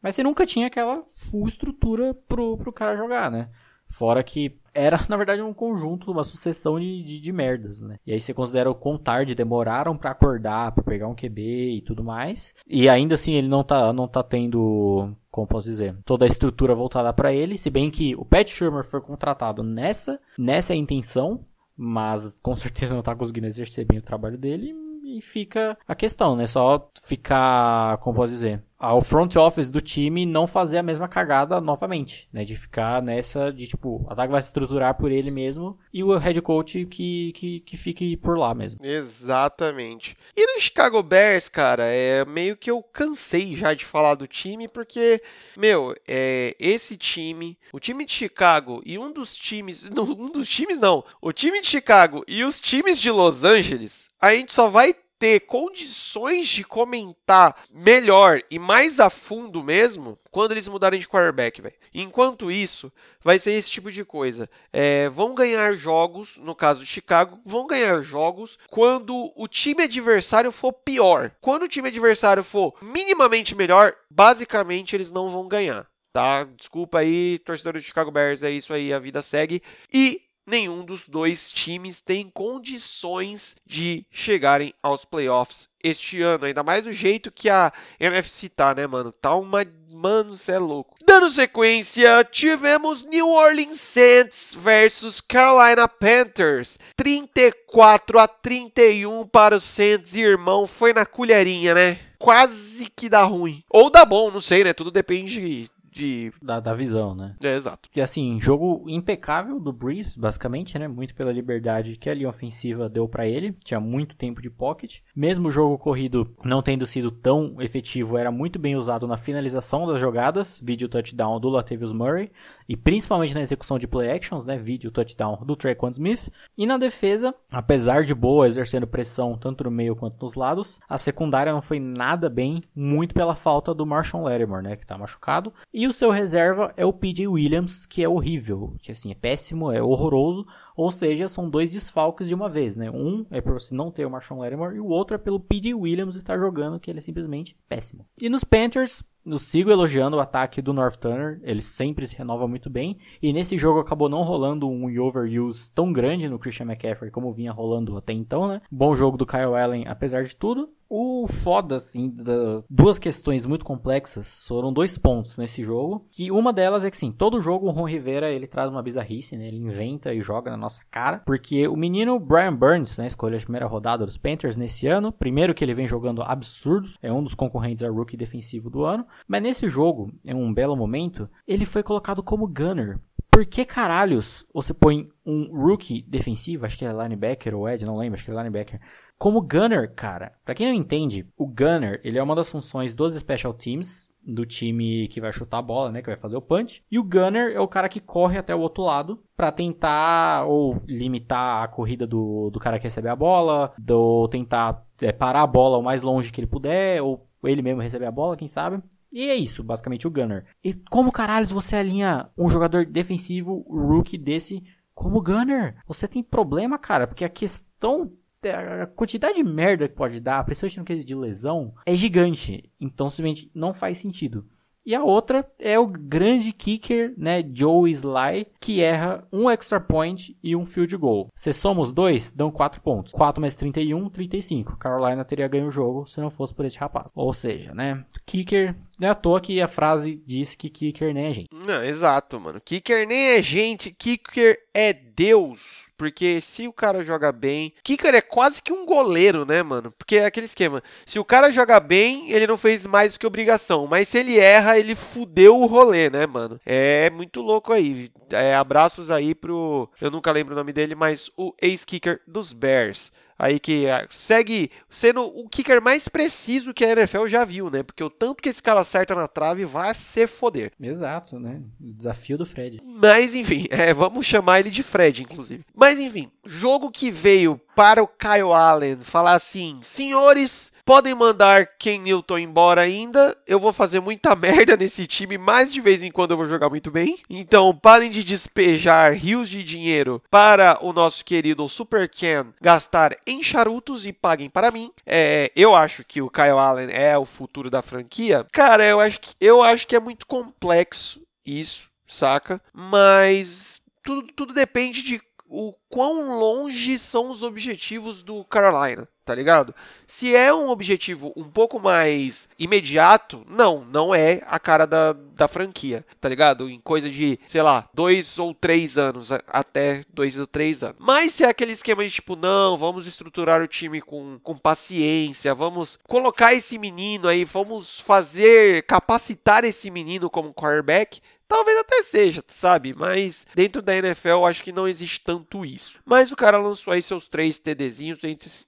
mas 0.00 0.14
você 0.14 0.22
nunca 0.22 0.46
tinha 0.46 0.68
aquela 0.68 1.04
full 1.12 1.48
estrutura 1.48 2.14
pro, 2.14 2.56
pro 2.56 2.72
cara 2.72 2.96
jogar, 2.96 3.30
né? 3.30 3.50
Fora 3.88 4.22
que 4.22 4.58
era, 4.74 4.98
na 5.08 5.16
verdade, 5.16 5.42
um 5.42 5.54
conjunto, 5.54 6.10
uma 6.10 6.24
sucessão 6.24 6.78
de, 6.78 7.02
de, 7.02 7.20
de 7.20 7.32
merdas, 7.32 7.80
né? 7.80 7.98
E 8.06 8.12
aí 8.12 8.20
você 8.20 8.34
considera 8.34 8.70
o 8.70 8.74
quão 8.74 8.98
tarde 8.98 9.34
demoraram 9.34 9.96
para 9.96 10.10
acordar, 10.10 10.72
para 10.72 10.84
pegar 10.84 11.08
um 11.08 11.14
QB 11.14 11.76
e 11.76 11.82
tudo 11.82 12.04
mais. 12.04 12.54
E 12.66 12.88
ainda 12.88 13.14
assim 13.14 13.34
ele 13.34 13.48
não 13.48 13.62
tá, 13.62 13.92
não 13.92 14.08
tá 14.08 14.22
tendo, 14.22 15.14
como 15.30 15.46
posso 15.46 15.68
dizer, 15.68 15.96
toda 16.04 16.24
a 16.24 16.28
estrutura 16.28 16.74
voltada 16.74 17.12
para 17.12 17.32
ele, 17.32 17.58
se 17.58 17.70
bem 17.70 17.90
que 17.90 18.14
o 18.16 18.24
Pat 18.24 18.48
Shermer 18.48 18.84
foi 18.84 19.00
contratado 19.00 19.62
nessa, 19.62 20.20
nessa 20.38 20.74
intenção, 20.74 21.44
mas 21.76 22.36
com 22.42 22.54
certeza 22.56 22.94
não 22.94 23.02
tá 23.02 23.14
conseguindo 23.14 23.46
exercer 23.46 23.86
bem 23.86 23.98
o 23.98 24.02
trabalho 24.02 24.38
dele 24.38 24.74
e 25.04 25.20
fica 25.20 25.76
a 25.86 25.94
questão, 25.94 26.36
né? 26.36 26.46
Só 26.46 26.90
ficar, 27.02 27.98
como 27.98 28.16
posso 28.16 28.32
dizer, 28.32 28.62
ao 28.82 29.00
front 29.00 29.36
office 29.36 29.70
do 29.70 29.80
time 29.80 30.26
não 30.26 30.44
fazer 30.44 30.78
a 30.78 30.82
mesma 30.82 31.06
cagada 31.06 31.60
novamente, 31.60 32.28
né? 32.32 32.44
De 32.44 32.56
ficar 32.56 33.00
nessa 33.00 33.52
de 33.52 33.68
tipo, 33.68 34.04
o 34.04 34.10
ataque 34.10 34.32
vai 34.32 34.42
se 34.42 34.48
estruturar 34.48 34.96
por 34.96 35.12
ele 35.12 35.30
mesmo 35.30 35.78
e 35.94 36.02
o 36.02 36.18
head 36.18 36.42
coach 36.42 36.84
que, 36.86 37.30
que, 37.32 37.60
que 37.60 37.76
fique 37.76 38.16
por 38.16 38.36
lá 38.36 38.52
mesmo. 38.52 38.80
Exatamente. 38.84 40.16
E 40.36 40.52
no 40.52 40.60
Chicago 40.60 41.00
Bears, 41.00 41.48
cara, 41.48 41.84
é 41.84 42.24
meio 42.24 42.56
que 42.56 42.72
eu 42.72 42.82
cansei 42.82 43.54
já 43.54 43.72
de 43.72 43.84
falar 43.84 44.16
do 44.16 44.26
time 44.26 44.66
porque, 44.66 45.22
meu, 45.56 45.94
é, 46.08 46.56
esse 46.58 46.96
time, 46.96 47.56
o 47.72 47.78
time 47.78 48.04
de 48.04 48.12
Chicago 48.12 48.82
e 48.84 48.98
um 48.98 49.12
dos 49.12 49.36
times, 49.36 49.84
não, 49.94 50.02
um 50.02 50.32
dos 50.32 50.48
times 50.48 50.80
não, 50.80 51.04
o 51.20 51.32
time 51.32 51.60
de 51.60 51.68
Chicago 51.68 52.24
e 52.26 52.42
os 52.42 52.58
times 52.58 53.00
de 53.00 53.12
Los 53.12 53.44
Angeles, 53.44 54.10
a 54.20 54.34
gente 54.34 54.52
só 54.52 54.66
vai 54.66 54.92
ter 55.22 55.38
condições 55.38 56.48
de 56.48 56.64
comentar 56.64 57.62
melhor 57.70 58.42
e 58.50 58.58
mais 58.58 58.98
a 58.98 59.08
fundo 59.08 59.62
mesmo 59.62 60.18
quando 60.32 60.50
eles 60.50 60.66
mudarem 60.66 60.98
de 60.98 61.06
quarterback, 61.06 61.62
velho. 61.62 61.76
Enquanto 61.94 62.50
isso, 62.50 62.92
vai 63.22 63.38
ser 63.38 63.52
esse 63.52 63.70
tipo 63.70 63.92
de 63.92 64.04
coisa. 64.04 64.50
É, 64.72 65.08
vão 65.10 65.32
ganhar 65.32 65.74
jogos, 65.74 66.36
no 66.38 66.56
caso 66.56 66.80
de 66.80 66.86
Chicago, 66.86 67.38
vão 67.46 67.68
ganhar 67.68 68.00
jogos 68.00 68.58
quando 68.68 69.32
o 69.36 69.46
time 69.46 69.84
adversário 69.84 70.50
for 70.50 70.72
pior. 70.72 71.30
Quando 71.40 71.62
o 71.62 71.68
time 71.68 71.86
adversário 71.86 72.42
for 72.42 72.74
minimamente 72.82 73.54
melhor, 73.54 73.94
basicamente 74.10 74.96
eles 74.96 75.12
não 75.12 75.30
vão 75.30 75.46
ganhar. 75.46 75.86
Tá? 76.12 76.42
Desculpa 76.58 76.98
aí, 76.98 77.38
torcedor 77.38 77.74
do 77.74 77.80
Chicago 77.80 78.10
Bears, 78.10 78.42
é 78.42 78.50
isso 78.50 78.74
aí, 78.74 78.92
a 78.92 78.98
vida 78.98 79.22
segue. 79.22 79.62
E 79.94 80.20
nenhum 80.46 80.84
dos 80.84 81.08
dois 81.08 81.50
times 81.50 82.00
tem 82.00 82.30
condições 82.30 83.54
de 83.66 84.04
chegarem 84.10 84.74
aos 84.82 85.04
playoffs 85.04 85.68
este 85.82 86.22
ano, 86.22 86.44
ainda 86.44 86.62
mais 86.62 86.84
do 86.84 86.92
jeito 86.92 87.32
que 87.32 87.50
a 87.50 87.72
NFC 87.98 88.48
tá, 88.48 88.74
né, 88.74 88.86
mano? 88.86 89.12
Tá 89.12 89.34
uma. 89.34 89.64
Mano, 89.90 90.34
cê 90.34 90.52
é 90.52 90.58
louco. 90.58 90.96
Dando 91.04 91.30
sequência, 91.30 92.24
tivemos 92.24 93.04
New 93.04 93.28
Orleans 93.28 93.80
Saints 93.80 94.54
versus 94.56 95.20
Carolina 95.20 95.86
Panthers. 95.86 96.78
34 96.96 98.18
a 98.18 98.26
31 98.26 99.26
para 99.26 99.56
os 99.56 99.64
Saints, 99.64 100.14
irmão. 100.14 100.66
Foi 100.66 100.94
na 100.94 101.04
colherinha, 101.04 101.74
né? 101.74 101.98
Quase 102.18 102.86
que 102.96 103.08
dá 103.08 103.22
ruim. 103.22 103.62
Ou 103.68 103.90
dá 103.90 104.04
bom, 104.04 104.30
não 104.30 104.40
sei, 104.40 104.64
né? 104.64 104.72
Tudo 104.72 104.90
depende 104.90 105.70
de... 105.92 106.32
Da, 106.40 106.60
da 106.60 106.74
visão, 106.74 107.14
né? 107.14 107.36
É, 107.42 107.56
exato. 107.56 107.88
E 107.94 108.00
assim, 108.00 108.40
jogo 108.40 108.84
impecável 108.88 109.60
do 109.60 109.72
Breeze, 109.72 110.18
basicamente, 110.18 110.78
né? 110.78 110.88
Muito 110.88 111.14
pela 111.14 111.32
liberdade 111.32 111.96
que 111.96 112.08
a 112.08 112.14
linha 112.14 112.28
ofensiva 112.28 112.88
deu 112.88 113.08
para 113.08 113.26
ele. 113.26 113.52
Tinha 113.64 113.80
muito 113.80 114.16
tempo 114.16 114.40
de 114.40 114.50
pocket. 114.50 115.00
Mesmo 115.14 115.48
o 115.48 115.50
jogo 115.50 115.78
corrido 115.78 116.34
não 116.44 116.62
tendo 116.62 116.86
sido 116.86 117.10
tão 117.10 117.56
efetivo, 117.60 118.16
era 118.16 118.30
muito 118.30 118.58
bem 118.58 118.76
usado 118.76 119.06
na 119.06 119.16
finalização 119.16 119.86
das 119.86 120.00
jogadas. 120.00 120.60
Vídeo 120.62 120.88
touchdown 120.88 121.38
do 121.38 121.48
Latavius 121.48 121.92
Murray. 121.92 122.30
E 122.68 122.76
principalmente 122.76 123.34
na 123.34 123.42
execução 123.42 123.78
de 123.78 123.86
play 123.86 124.10
actions, 124.10 124.46
né? 124.46 124.56
Vídeo 124.56 124.90
touchdown 124.90 125.44
do 125.44 125.56
Traquan 125.56 125.90
Smith. 125.90 126.30
E 126.56 126.66
na 126.66 126.78
defesa, 126.78 127.34
apesar 127.50 128.04
de 128.04 128.14
boa, 128.14 128.46
exercendo 128.46 128.86
pressão 128.86 129.36
tanto 129.36 129.64
no 129.64 129.70
meio 129.70 129.94
quanto 129.96 130.22
nos 130.22 130.34
lados, 130.34 130.80
a 130.88 130.96
secundária 130.96 131.52
não 131.52 131.62
foi 131.62 131.78
nada 131.78 132.30
bem, 132.30 132.62
muito 132.74 133.14
pela 133.14 133.34
falta 133.34 133.74
do 133.74 133.84
Marshall 133.84 134.24
Lattimore, 134.24 134.62
né? 134.62 134.76
Que 134.76 134.86
tá 134.86 134.96
machucado. 134.96 135.52
E 135.72 135.81
o 135.86 135.92
seu 135.92 136.10
reserva 136.10 136.72
é 136.76 136.84
o 136.84 136.92
PJ 136.92 137.26
Williams, 137.26 137.86
que 137.86 138.02
é 138.02 138.08
horrível, 138.08 138.74
que 138.80 138.92
assim, 138.92 139.10
é 139.10 139.14
péssimo, 139.14 139.72
é 139.72 139.82
horroroso, 139.82 140.46
ou 140.76 140.90
seja, 140.90 141.28
são 141.28 141.48
dois 141.48 141.70
desfalques 141.70 142.28
de 142.28 142.34
uma 142.34 142.48
vez, 142.48 142.76
né? 142.76 142.90
Um 142.90 143.26
é 143.30 143.40
por 143.40 143.54
você 143.54 143.74
não 143.74 143.90
ter 143.90 144.04
o 144.04 144.10
Marshall 144.10 144.40
Lattimore 144.40 144.76
e 144.76 144.80
o 144.80 144.86
outro 144.86 145.14
é 145.14 145.18
pelo 145.18 145.40
PJ 145.40 145.74
Williams 145.74 146.16
estar 146.16 146.38
jogando, 146.38 146.80
que 146.80 146.90
ele 146.90 146.98
é 146.98 147.02
simplesmente 147.02 147.56
péssimo. 147.68 148.06
E 148.20 148.28
nos 148.28 148.44
Panthers, 148.44 149.02
eu 149.24 149.38
sigo 149.38 149.70
elogiando 149.70 150.16
o 150.16 150.20
ataque 150.20 150.60
do 150.60 150.72
North 150.72 150.96
Turner, 150.96 151.40
ele 151.44 151.62
sempre 151.62 152.06
se 152.06 152.16
renova 152.16 152.48
muito 152.48 152.68
bem, 152.68 152.98
e 153.22 153.32
nesse 153.32 153.56
jogo 153.56 153.78
acabou 153.78 154.08
não 154.08 154.22
rolando 154.22 154.68
um 154.68 154.86
overuse 155.00 155.70
tão 155.70 155.92
grande 155.92 156.28
no 156.28 156.38
Christian 156.38 156.66
McCaffrey 156.66 157.10
como 157.10 157.32
vinha 157.32 157.52
rolando 157.52 157.96
até 157.96 158.12
então, 158.12 158.48
né? 158.48 158.60
Bom 158.70 158.96
jogo 158.96 159.16
do 159.16 159.26
Kyle 159.26 159.54
Allen, 159.54 159.86
apesar 159.86 160.24
de 160.24 160.34
tudo. 160.34 160.70
O 160.94 161.26
foda, 161.26 161.76
assim, 161.76 162.10
da... 162.10 162.62
duas 162.68 162.98
questões 162.98 163.46
muito 163.46 163.64
complexas 163.64 164.46
foram 164.46 164.70
dois 164.70 164.98
pontos 164.98 165.38
nesse 165.38 165.62
jogo. 165.62 166.06
Que 166.10 166.30
uma 166.30 166.52
delas 166.52 166.84
é 166.84 166.90
que, 166.90 166.98
sim, 166.98 167.10
todo 167.10 167.40
jogo 167.40 167.66
o 167.66 167.70
Ron 167.70 167.86
Rivera 167.86 168.30
ele 168.30 168.46
traz 168.46 168.68
uma 168.68 168.82
bizarrice, 168.82 169.34
né? 169.34 169.46
Ele 169.46 169.56
inventa 169.56 170.12
e 170.12 170.20
joga 170.20 170.50
na 170.50 170.56
nossa 170.58 170.82
cara. 170.90 171.22
Porque 171.24 171.66
o 171.66 171.76
menino 171.76 172.20
Brian 172.20 172.54
Burns, 172.54 172.98
né? 172.98 173.06
Escolha 173.06 173.38
a 173.38 173.40
primeira 173.40 173.66
rodada 173.66 174.04
dos 174.04 174.18
Panthers 174.18 174.58
nesse 174.58 174.86
ano. 174.86 175.10
Primeiro 175.10 175.54
que 175.54 175.64
ele 175.64 175.72
vem 175.72 175.88
jogando 175.88 176.20
absurdos. 176.20 176.98
É 177.00 177.10
um 177.10 177.22
dos 177.22 177.34
concorrentes 177.34 177.82
a 177.82 177.88
rookie 177.88 178.14
defensivo 178.14 178.68
do 178.68 178.84
ano. 178.84 179.06
Mas 179.26 179.42
nesse 179.42 179.70
jogo, 179.70 180.12
em 180.28 180.34
um 180.34 180.52
belo 180.52 180.76
momento, 180.76 181.26
ele 181.48 181.64
foi 181.64 181.82
colocado 181.82 182.22
como 182.22 182.46
gunner. 182.46 183.00
Por 183.30 183.46
que 183.46 183.64
caralhos 183.64 184.44
você 184.52 184.74
põe 184.74 185.08
um 185.24 185.48
rookie 185.56 186.02
defensivo, 186.02 186.66
acho 186.66 186.76
que 186.76 186.84
é 186.84 186.92
linebacker 186.92 187.54
ou 187.54 187.66
Ed, 187.66 187.82
não 187.86 187.96
lembro, 187.96 188.14
acho 188.14 188.26
que 188.26 188.30
é 188.30 188.34
linebacker, 188.34 188.78
como 189.22 189.40
gunner, 189.40 189.94
cara? 189.94 190.32
Pra 190.44 190.52
quem 190.52 190.66
não 190.66 190.74
entende, 190.74 191.24
o 191.36 191.46
gunner, 191.46 192.00
ele 192.02 192.18
é 192.18 192.22
uma 192.22 192.34
das 192.34 192.50
funções 192.50 192.92
dos 192.92 193.14
special 193.14 193.54
teams, 193.54 194.10
do 194.20 194.44
time 194.44 195.06
que 195.06 195.20
vai 195.20 195.30
chutar 195.30 195.58
a 195.58 195.62
bola, 195.62 195.92
né, 195.92 196.02
que 196.02 196.08
vai 196.08 196.16
fazer 196.16 196.36
o 196.36 196.42
punch. 196.42 196.82
E 196.90 196.98
o 196.98 197.04
gunner 197.04 197.52
é 197.52 197.60
o 197.60 197.68
cara 197.68 197.88
que 197.88 198.00
corre 198.00 198.36
até 198.36 198.52
o 198.52 198.58
outro 198.58 198.82
lado 198.82 199.22
para 199.36 199.52
tentar 199.52 200.44
ou 200.48 200.82
limitar 200.88 201.62
a 201.62 201.68
corrida 201.68 202.04
do, 202.04 202.50
do 202.50 202.58
cara 202.58 202.80
que 202.80 202.82
recebe 202.82 203.08
a 203.08 203.14
bola, 203.14 203.72
ou 203.90 204.26
tentar 204.26 204.84
é, 205.00 205.12
parar 205.12 205.42
a 205.42 205.46
bola 205.46 205.78
o 205.78 205.84
mais 205.84 206.02
longe 206.02 206.32
que 206.32 206.40
ele 206.40 206.48
puder, 206.48 207.00
ou 207.00 207.24
ele 207.44 207.62
mesmo 207.62 207.80
receber 207.80 208.06
a 208.06 208.10
bola, 208.10 208.36
quem 208.36 208.48
sabe. 208.48 208.82
E 209.12 209.28
é 209.28 209.36
isso, 209.36 209.62
basicamente, 209.62 210.04
o 210.04 210.10
Gunner. 210.10 210.46
E 210.64 210.74
como 210.90 211.12
caralho 211.12 211.46
você 211.46 211.76
alinha 211.76 212.28
um 212.36 212.50
jogador 212.50 212.84
defensivo 212.84 213.64
rookie 213.68 214.18
desse 214.18 214.64
como 214.94 215.22
Gunner? 215.22 215.76
Você 215.86 216.08
tem 216.08 216.22
problema, 216.22 216.76
cara, 216.76 217.06
porque 217.06 217.24
a 217.24 217.28
questão 217.28 218.12
a 218.50 218.86
quantidade 218.86 219.34
de 219.34 219.44
merda 219.44 219.88
que 219.88 219.94
pode 219.94 220.20
dar, 220.20 220.44
principalmente 220.44 220.78
no 220.78 220.84
quesito 220.84 221.06
de 221.06 221.14
lesão, 221.14 221.74
é 221.86 221.94
gigante. 221.94 222.70
Então, 222.80 223.08
simplesmente 223.08 223.50
não 223.54 223.72
faz 223.72 223.98
sentido. 223.98 224.46
E 224.84 224.96
a 224.96 225.04
outra 225.04 225.48
é 225.60 225.78
o 225.78 225.86
grande 225.86 226.52
kicker, 226.52 227.14
né, 227.16 227.44
Joe 227.54 227.88
Sly, 227.88 228.48
que 228.60 228.82
erra 228.82 229.24
um 229.32 229.48
extra 229.48 229.80
point 229.80 230.36
e 230.42 230.56
um 230.56 230.66
field 230.66 230.96
goal. 230.96 231.28
Se 231.36 231.52
somos 231.52 231.92
dois, 231.92 232.32
dão 232.32 232.50
4 232.50 232.80
pontos. 232.80 233.12
4 233.12 233.40
mais 233.40 233.54
31, 233.54 234.10
35. 234.10 234.76
Carolina 234.76 235.24
teria 235.24 235.46
ganho 235.46 235.68
o 235.68 235.70
jogo 235.70 236.06
se 236.06 236.20
não 236.20 236.30
fosse 236.30 236.52
por 236.52 236.64
esse 236.64 236.78
rapaz. 236.78 237.12
Ou 237.14 237.32
seja, 237.32 237.72
né, 237.72 238.04
kicker 238.26 238.76
não 238.98 239.08
é 239.08 239.10
à 239.12 239.14
toa 239.14 239.40
que 239.40 239.60
a 239.60 239.68
frase 239.68 240.20
diz 240.26 240.56
que 240.56 240.68
kicker 240.68 241.14
nem 241.14 241.26
é 241.26 241.32
gente. 241.32 241.48
Não, 241.52 241.82
exato, 241.82 242.40
mano. 242.40 242.60
Kicker 242.60 243.06
nem 243.06 243.36
é 243.36 243.42
gente, 243.42 243.92
kicker 243.92 244.58
é 244.74 244.92
Deus. 244.92 245.91
Porque 246.02 246.40
se 246.40 246.66
o 246.66 246.72
cara 246.72 247.04
joga 247.04 247.30
bem. 247.30 247.72
Kicker 247.84 248.12
é 248.12 248.20
quase 248.20 248.60
que 248.60 248.72
um 248.72 248.84
goleiro, 248.84 249.46
né, 249.46 249.62
mano? 249.62 249.92
Porque 249.92 250.16
é 250.16 250.26
aquele 250.26 250.46
esquema. 250.46 250.82
Se 251.06 251.20
o 251.20 251.24
cara 251.24 251.48
joga 251.52 251.78
bem, 251.78 252.28
ele 252.32 252.44
não 252.44 252.58
fez 252.58 252.84
mais 252.84 253.12
do 253.12 253.20
que 253.20 253.26
obrigação. 253.26 253.86
Mas 253.86 254.08
se 254.08 254.18
ele 254.18 254.36
erra, 254.36 254.76
ele 254.76 254.96
fudeu 254.96 255.56
o 255.56 255.66
rolê, 255.66 256.10
né, 256.10 256.26
mano? 256.26 256.60
É 256.66 257.08
muito 257.10 257.40
louco 257.40 257.72
aí. 257.72 258.10
É, 258.30 258.52
abraços 258.52 259.12
aí 259.12 259.32
pro. 259.32 259.88
Eu 260.00 260.10
nunca 260.10 260.32
lembro 260.32 260.54
o 260.54 260.58
nome 260.58 260.72
dele, 260.72 260.96
mas 260.96 261.30
o 261.36 261.54
ex-kicker 261.62 262.20
dos 262.26 262.52
Bears 262.52 263.12
aí 263.42 263.58
que 263.58 263.88
ah, 263.88 264.06
segue 264.08 264.70
sendo 264.88 265.24
o 265.24 265.48
kicker 265.48 265.82
mais 265.82 266.06
preciso 266.06 266.72
que 266.72 266.84
a 266.84 266.92
NFL 266.92 267.26
já 267.26 267.44
viu, 267.44 267.68
né? 267.68 267.82
Porque 267.82 268.04
o 268.04 268.08
tanto 268.08 268.40
que 268.40 268.48
esse 268.48 268.62
cara 268.62 268.78
acerta 268.78 269.16
na 269.16 269.26
trave 269.26 269.64
vai 269.64 269.92
se 269.92 270.28
foder. 270.28 270.70
Exato, 270.80 271.40
né? 271.40 271.60
O 271.80 271.92
desafio 271.92 272.38
do 272.38 272.46
Fred. 272.46 272.80
Mas 272.84 273.34
enfim, 273.34 273.66
é, 273.70 273.92
vamos 273.92 274.24
chamar 274.26 274.60
ele 274.60 274.70
de 274.70 274.84
Fred, 274.84 275.24
inclusive. 275.24 275.64
Mas 275.74 275.98
enfim, 275.98 276.30
jogo 276.46 276.88
que 276.88 277.10
veio 277.10 277.60
para 277.74 278.00
o 278.00 278.06
Kyle 278.06 278.52
Allen 278.52 279.00
falar 279.00 279.34
assim: 279.34 279.80
senhores, 279.82 280.71
Podem 280.84 281.14
mandar 281.14 281.66
Ken 281.78 281.98
Newton 281.98 282.38
embora 282.38 282.80
ainda. 282.80 283.36
Eu 283.46 283.60
vou 283.60 283.72
fazer 283.72 284.00
muita 284.00 284.34
merda 284.36 284.76
nesse 284.76 285.06
time, 285.06 285.38
mas 285.38 285.72
de 285.72 285.80
vez 285.80 286.02
em 286.02 286.10
quando 286.10 286.32
eu 286.32 286.36
vou 286.36 286.48
jogar 286.48 286.68
muito 286.68 286.90
bem. 286.90 287.18
Então, 287.30 287.74
parem 287.74 288.10
de 288.10 288.24
despejar 288.24 289.14
rios 289.14 289.48
de 289.48 289.62
dinheiro 289.62 290.22
para 290.30 290.78
o 290.84 290.92
nosso 290.92 291.24
querido 291.24 291.68
Super 291.68 292.08
Ken 292.08 292.46
gastar 292.60 293.16
em 293.26 293.42
charutos 293.42 294.04
e 294.06 294.12
paguem 294.12 294.50
para 294.50 294.70
mim. 294.70 294.90
É, 295.06 295.52
eu 295.54 295.74
acho 295.74 296.04
que 296.04 296.20
o 296.20 296.30
Kyle 296.30 296.50
Allen 296.50 296.88
é 296.90 297.16
o 297.16 297.24
futuro 297.24 297.70
da 297.70 297.80
franquia. 297.80 298.46
Cara, 298.52 298.84
eu 298.84 298.98
acho 298.98 299.20
que, 299.20 299.34
eu 299.40 299.62
acho 299.62 299.86
que 299.86 299.94
é 299.94 300.00
muito 300.00 300.26
complexo 300.26 301.22
isso, 301.46 301.88
saca? 302.06 302.60
Mas 302.72 303.80
tudo, 304.02 304.26
tudo 304.34 304.52
depende 304.52 305.02
de 305.02 305.20
o 305.52 305.74
quão 305.90 306.38
longe 306.38 306.98
são 306.98 307.30
os 307.30 307.42
objetivos 307.42 308.22
do 308.22 308.42
Carolina, 308.44 309.06
tá 309.22 309.34
ligado? 309.34 309.74
Se 310.06 310.34
é 310.34 310.52
um 310.52 310.70
objetivo 310.70 311.30
um 311.36 311.44
pouco 311.44 311.78
mais 311.78 312.48
imediato, 312.58 313.44
não, 313.46 313.84
não 313.84 314.14
é 314.14 314.42
a 314.46 314.58
cara 314.58 314.86
da, 314.86 315.12
da 315.12 315.46
franquia, 315.46 316.06
tá 316.18 316.28
ligado? 316.28 316.70
Em 316.70 316.80
coisa 316.80 317.10
de, 317.10 317.38
sei 317.46 317.60
lá, 317.60 317.86
dois 317.92 318.38
ou 318.38 318.54
três 318.54 318.96
anos, 318.96 319.30
até 319.46 320.02
dois 320.08 320.38
ou 320.38 320.46
três 320.46 320.82
anos. 320.82 320.96
Mas 320.98 321.34
se 321.34 321.44
é 321.44 321.48
aquele 321.48 321.72
esquema 321.72 322.02
de 322.02 322.10
tipo, 322.10 322.34
não, 322.34 322.78
vamos 322.78 323.06
estruturar 323.06 323.60
o 323.60 323.68
time 323.68 324.00
com, 324.00 324.38
com 324.42 324.56
paciência, 324.56 325.54
vamos 325.54 325.98
colocar 326.08 326.54
esse 326.54 326.78
menino 326.78 327.28
aí, 327.28 327.44
vamos 327.44 328.00
fazer, 328.00 328.84
capacitar 328.84 329.64
esse 329.64 329.90
menino 329.90 330.30
como 330.30 330.54
quarterback, 330.54 331.20
Talvez 331.52 331.78
até 331.80 332.02
seja, 332.04 332.42
sabe? 332.48 332.94
Mas 332.94 333.46
dentro 333.54 333.82
da 333.82 333.94
NFL 333.94 334.28
eu 334.28 334.46
acho 334.46 334.62
que 334.62 334.72
não 334.72 334.88
existe 334.88 335.20
tanto 335.20 335.66
isso. 335.66 336.00
Mas 336.02 336.32
o 336.32 336.36
cara 336.36 336.56
lançou 336.56 336.94
aí 336.94 337.02
seus 337.02 337.28
três 337.28 337.58
TDzinhos 337.58 338.22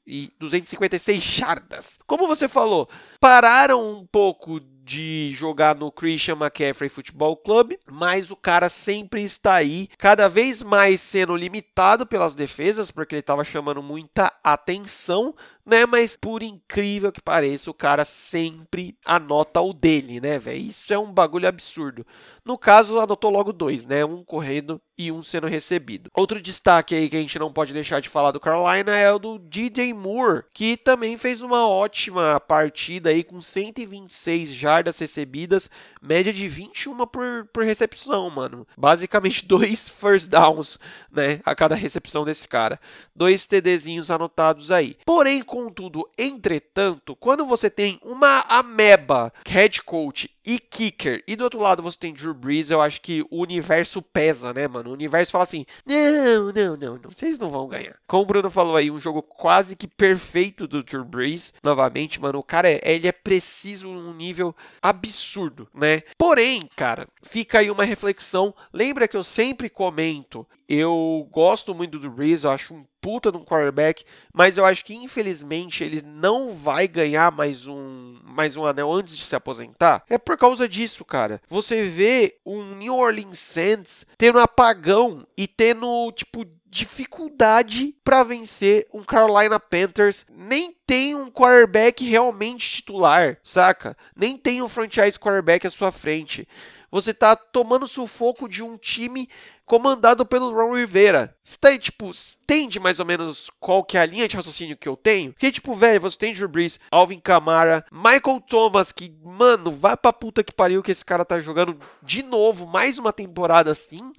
e 0.07 0.31
256 0.39 1.23
chardas. 1.23 1.99
Como 2.07 2.27
você 2.27 2.47
falou, 2.47 2.87
pararam 3.19 4.01
um 4.01 4.07
pouco 4.07 4.61
de 4.85 5.33
jogar 5.35 5.75
no 5.75 5.91
Christian 5.91 6.35
McCaffrey 6.35 6.91
Football 6.91 7.39
Club, 7.39 7.73
mas 7.91 8.31
o 8.31 8.37
cara 8.37 8.69
sempre 8.69 9.23
está 9.23 9.55
aí, 9.55 9.89
cada 9.97 10.29
vez 10.29 10.63
mais 10.63 11.01
sendo 11.01 11.35
limitado 11.35 12.07
pelas 12.07 12.35
defesas, 12.35 12.91
porque 12.91 13.15
ele 13.15 13.21
estava 13.21 13.43
chamando 13.43 13.83
muita 13.83 14.33
atenção, 14.45 15.35
né? 15.65 15.87
Mas 15.87 16.17
por 16.17 16.43
incrível 16.43 17.11
que 17.11 17.23
pareça, 17.23 17.71
o 17.71 17.75
cara 17.75 18.05
sempre 18.05 18.97
anota 19.05 19.61
o 19.61 19.73
dele, 19.73 20.21
né, 20.21 20.39
velho? 20.39 20.61
Isso 20.61 20.93
é 20.93 20.99
um 20.99 21.11
bagulho 21.11 21.49
absurdo. 21.49 22.07
No 22.45 22.59
caso, 22.59 23.01
anotou 23.01 23.31
logo 23.31 23.53
dois, 23.53 23.87
né? 23.87 24.05
Um 24.05 24.23
correndo 24.23 24.81
e 24.97 25.11
um 25.11 25.23
sendo 25.23 25.47
recebido. 25.47 26.11
Outro 26.15 26.41
destaque 26.41 26.95
aí 26.95 27.09
que 27.09 27.17
a 27.17 27.21
gente 27.21 27.39
não 27.39 27.53
pode 27.53 27.73
deixar 27.73 28.01
de 28.01 28.09
falar 28.09 28.31
do 28.31 28.41
Carolina 28.41 28.97
é 28.97 29.11
o 29.13 29.19
do 29.19 29.39
DJ 29.39 29.93
Moore, 29.93 30.45
que 30.53 30.77
também 30.77 31.17
fez 31.17 31.43
uma 31.43 31.67
ótima 31.67 32.41
partida 32.41 33.11
aí 33.11 33.25
com 33.25 33.41
126 33.41 34.51
jardas 34.51 34.99
recebidas, 34.99 35.69
média 36.01 36.33
de 36.33 36.49
21 36.49 37.07
por, 37.07 37.49
por 37.53 37.65
recepção, 37.65 38.29
mano. 38.31 38.67
Basicamente 38.77 39.45
dois 39.47 39.89
first 39.89 40.29
downs, 40.29 40.79
né, 41.11 41.41
a 41.45 41.55
cada 41.55 41.75
recepção 41.75 42.25
desse 42.25 42.47
cara. 42.47 42.81
Dois 43.15 43.47
TDzinhos 43.47 44.11
anotados 44.11 44.71
aí. 44.71 44.97
Porém, 45.05 45.43
contudo, 45.43 46.09
entretanto, 46.17 47.17
quando 47.17 47.45
você 47.45 47.69
tem 47.69 47.99
uma 48.03 48.45
ameba 48.49 49.33
head 49.47 49.83
coach 49.83 50.31
e 50.45 50.59
kicker, 50.59 51.23
e 51.27 51.37
do 51.37 51.45
outro 51.45 51.61
lado 51.61 51.83
você 51.83 51.99
tem 51.99 52.13
Drew 52.13 52.35
Brees, 52.35 52.71
eu 52.71 52.81
acho 52.81 53.01
que 53.01 53.25
o 53.31 53.41
universo 53.41 54.03
pesa, 54.03 54.53
né, 54.53 54.69
mano? 54.69 54.84
Mano. 54.85 54.91
O 54.91 54.93
universo 54.93 55.33
fala 55.33 55.45
assim: 55.45 55.65
não, 55.85 56.53
não, 56.53 56.77
não, 56.77 56.99
não, 56.99 57.11
vocês 57.11 57.39
não 57.39 57.51
vão 57.51 57.67
ganhar. 57.67 57.97
Como 58.07 58.23
o 58.23 58.27
Bruno 58.27 58.51
falou 58.51 58.77
aí, 58.77 58.91
um 58.91 59.01
jogo 59.01 59.23
quase 59.23 59.75
que 59.75 59.89
perfeito 59.89 60.69
do 60.69 60.83
Drew 60.83 61.05
Brees. 61.05 61.53
Novamente, 61.63 62.21
mano, 62.21 62.39
o 62.39 62.43
cara 62.43 62.69
é, 62.71 62.81
ele 62.85 63.09
é 63.09 63.13
preciso 63.13 63.89
num 63.89 64.15
nível 64.15 64.55
absurdo, 64.83 65.69
né? 65.75 66.03
Porém, 66.19 66.69
cara, 66.77 67.09
fica 67.23 67.59
aí 67.59 67.71
uma 67.71 67.85
reflexão. 67.85 68.55
Lembra 68.73 69.09
que 69.09 69.17
eu 69.17 69.23
sempre 69.23 69.69
comento 69.71 70.47
eu 70.69 71.29
gosto 71.31 71.75
muito 71.75 71.99
do 71.99 72.11
Breeze, 72.11 72.45
eu 72.45 72.51
acho 72.51 72.75
um 72.75 72.85
puta 73.01 73.31
de 73.31 73.37
um 73.37 73.45
quarterback, 73.45 74.03
mas 74.33 74.57
eu 74.57 74.65
acho 74.65 74.83
que 74.83 74.95
infelizmente 74.95 75.85
ele 75.85 76.01
não 76.03 76.53
vai 76.53 76.89
ganhar 76.89 77.31
mais 77.31 77.67
um, 77.67 78.19
mais 78.25 78.57
um 78.57 78.65
anel 78.65 78.91
antes 78.91 79.15
de 79.17 79.25
se 79.25 79.37
aposentar. 79.37 80.03
É 80.09 80.17
por 80.17 80.39
causa 80.39 80.67
disso, 80.67 81.05
cara. 81.05 81.41
Você 81.51 81.83
vê 81.85 82.39
um 82.47 82.75
New 82.75 82.97
Orleans 82.97 83.39
Saints 83.39 84.07
tendo 84.17 84.39
apagão 84.39 85.27
e 85.37 85.47
tendo, 85.47 86.11
tipo, 86.13 86.47
dificuldade 86.75 87.95
para 88.03 88.25
vencer 88.25 88.89
um 88.93 89.05
Carolina 89.05 89.61
Panthers. 89.61 90.27
Nem 90.29 90.75
tem 90.85 91.15
um 91.15 91.31
quarterback 91.31 92.05
realmente 92.05 92.69
titular, 92.69 93.39
saca? 93.45 93.97
Nem 94.17 94.37
tem 94.37 94.61
um 94.61 94.69
franchise 94.69 95.19
quarterback 95.19 95.67
à 95.67 95.71
sua 95.71 95.93
frente. 95.93 96.49
Você 96.95 97.13
tá 97.13 97.35
tomando 97.35 97.89
sufoco 97.89 98.49
de 98.49 98.63
um 98.63 98.77
time 98.77 99.29
comandado 99.67 100.25
pelo 100.25 100.55
Ron 100.55 100.77
Rivera. 100.77 101.37
Você 101.43 101.57
tá, 101.59 101.77
tipo, 101.77 102.13
entende 102.41 102.79
mais 102.79 103.01
ou 103.01 103.05
menos 103.05 103.51
qual 103.59 103.83
que 103.83 103.99
é 103.99 104.01
a 104.01 104.07
linha 104.07 104.29
de 104.29 104.37
raciocínio 104.37 104.77
que 104.77 104.89
eu 104.89 104.97
tenho? 104.97 105.35
Que, 105.37 105.51
tipo, 105.51 105.75
velho, 105.75 106.01
você 106.01 106.17
tem 106.17 106.33
Drew 106.33 106.47
Brees, 106.47 106.79
Alvin 106.93 107.19
Kamara, 107.19 107.85
Michael 107.91 108.41
Thomas, 108.49 108.93
que, 108.93 109.13
mano, 109.25 109.73
vai 109.73 109.97
pra 109.97 110.13
puta 110.13 110.45
que 110.45 110.55
pariu 110.55 110.85
que 110.85 110.93
esse 110.93 111.05
cara 111.05 111.25
tá 111.25 111.41
jogando 111.41 111.77
de 112.01 112.23
novo, 112.23 112.65
mais 112.65 112.97
uma 112.97 113.13
temporada 113.13 113.73
assim. 113.73 114.13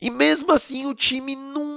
E 0.00 0.10
mesmo 0.10 0.50
assim 0.50 0.86
o 0.86 0.94
time 0.94 1.36
não 1.36 1.73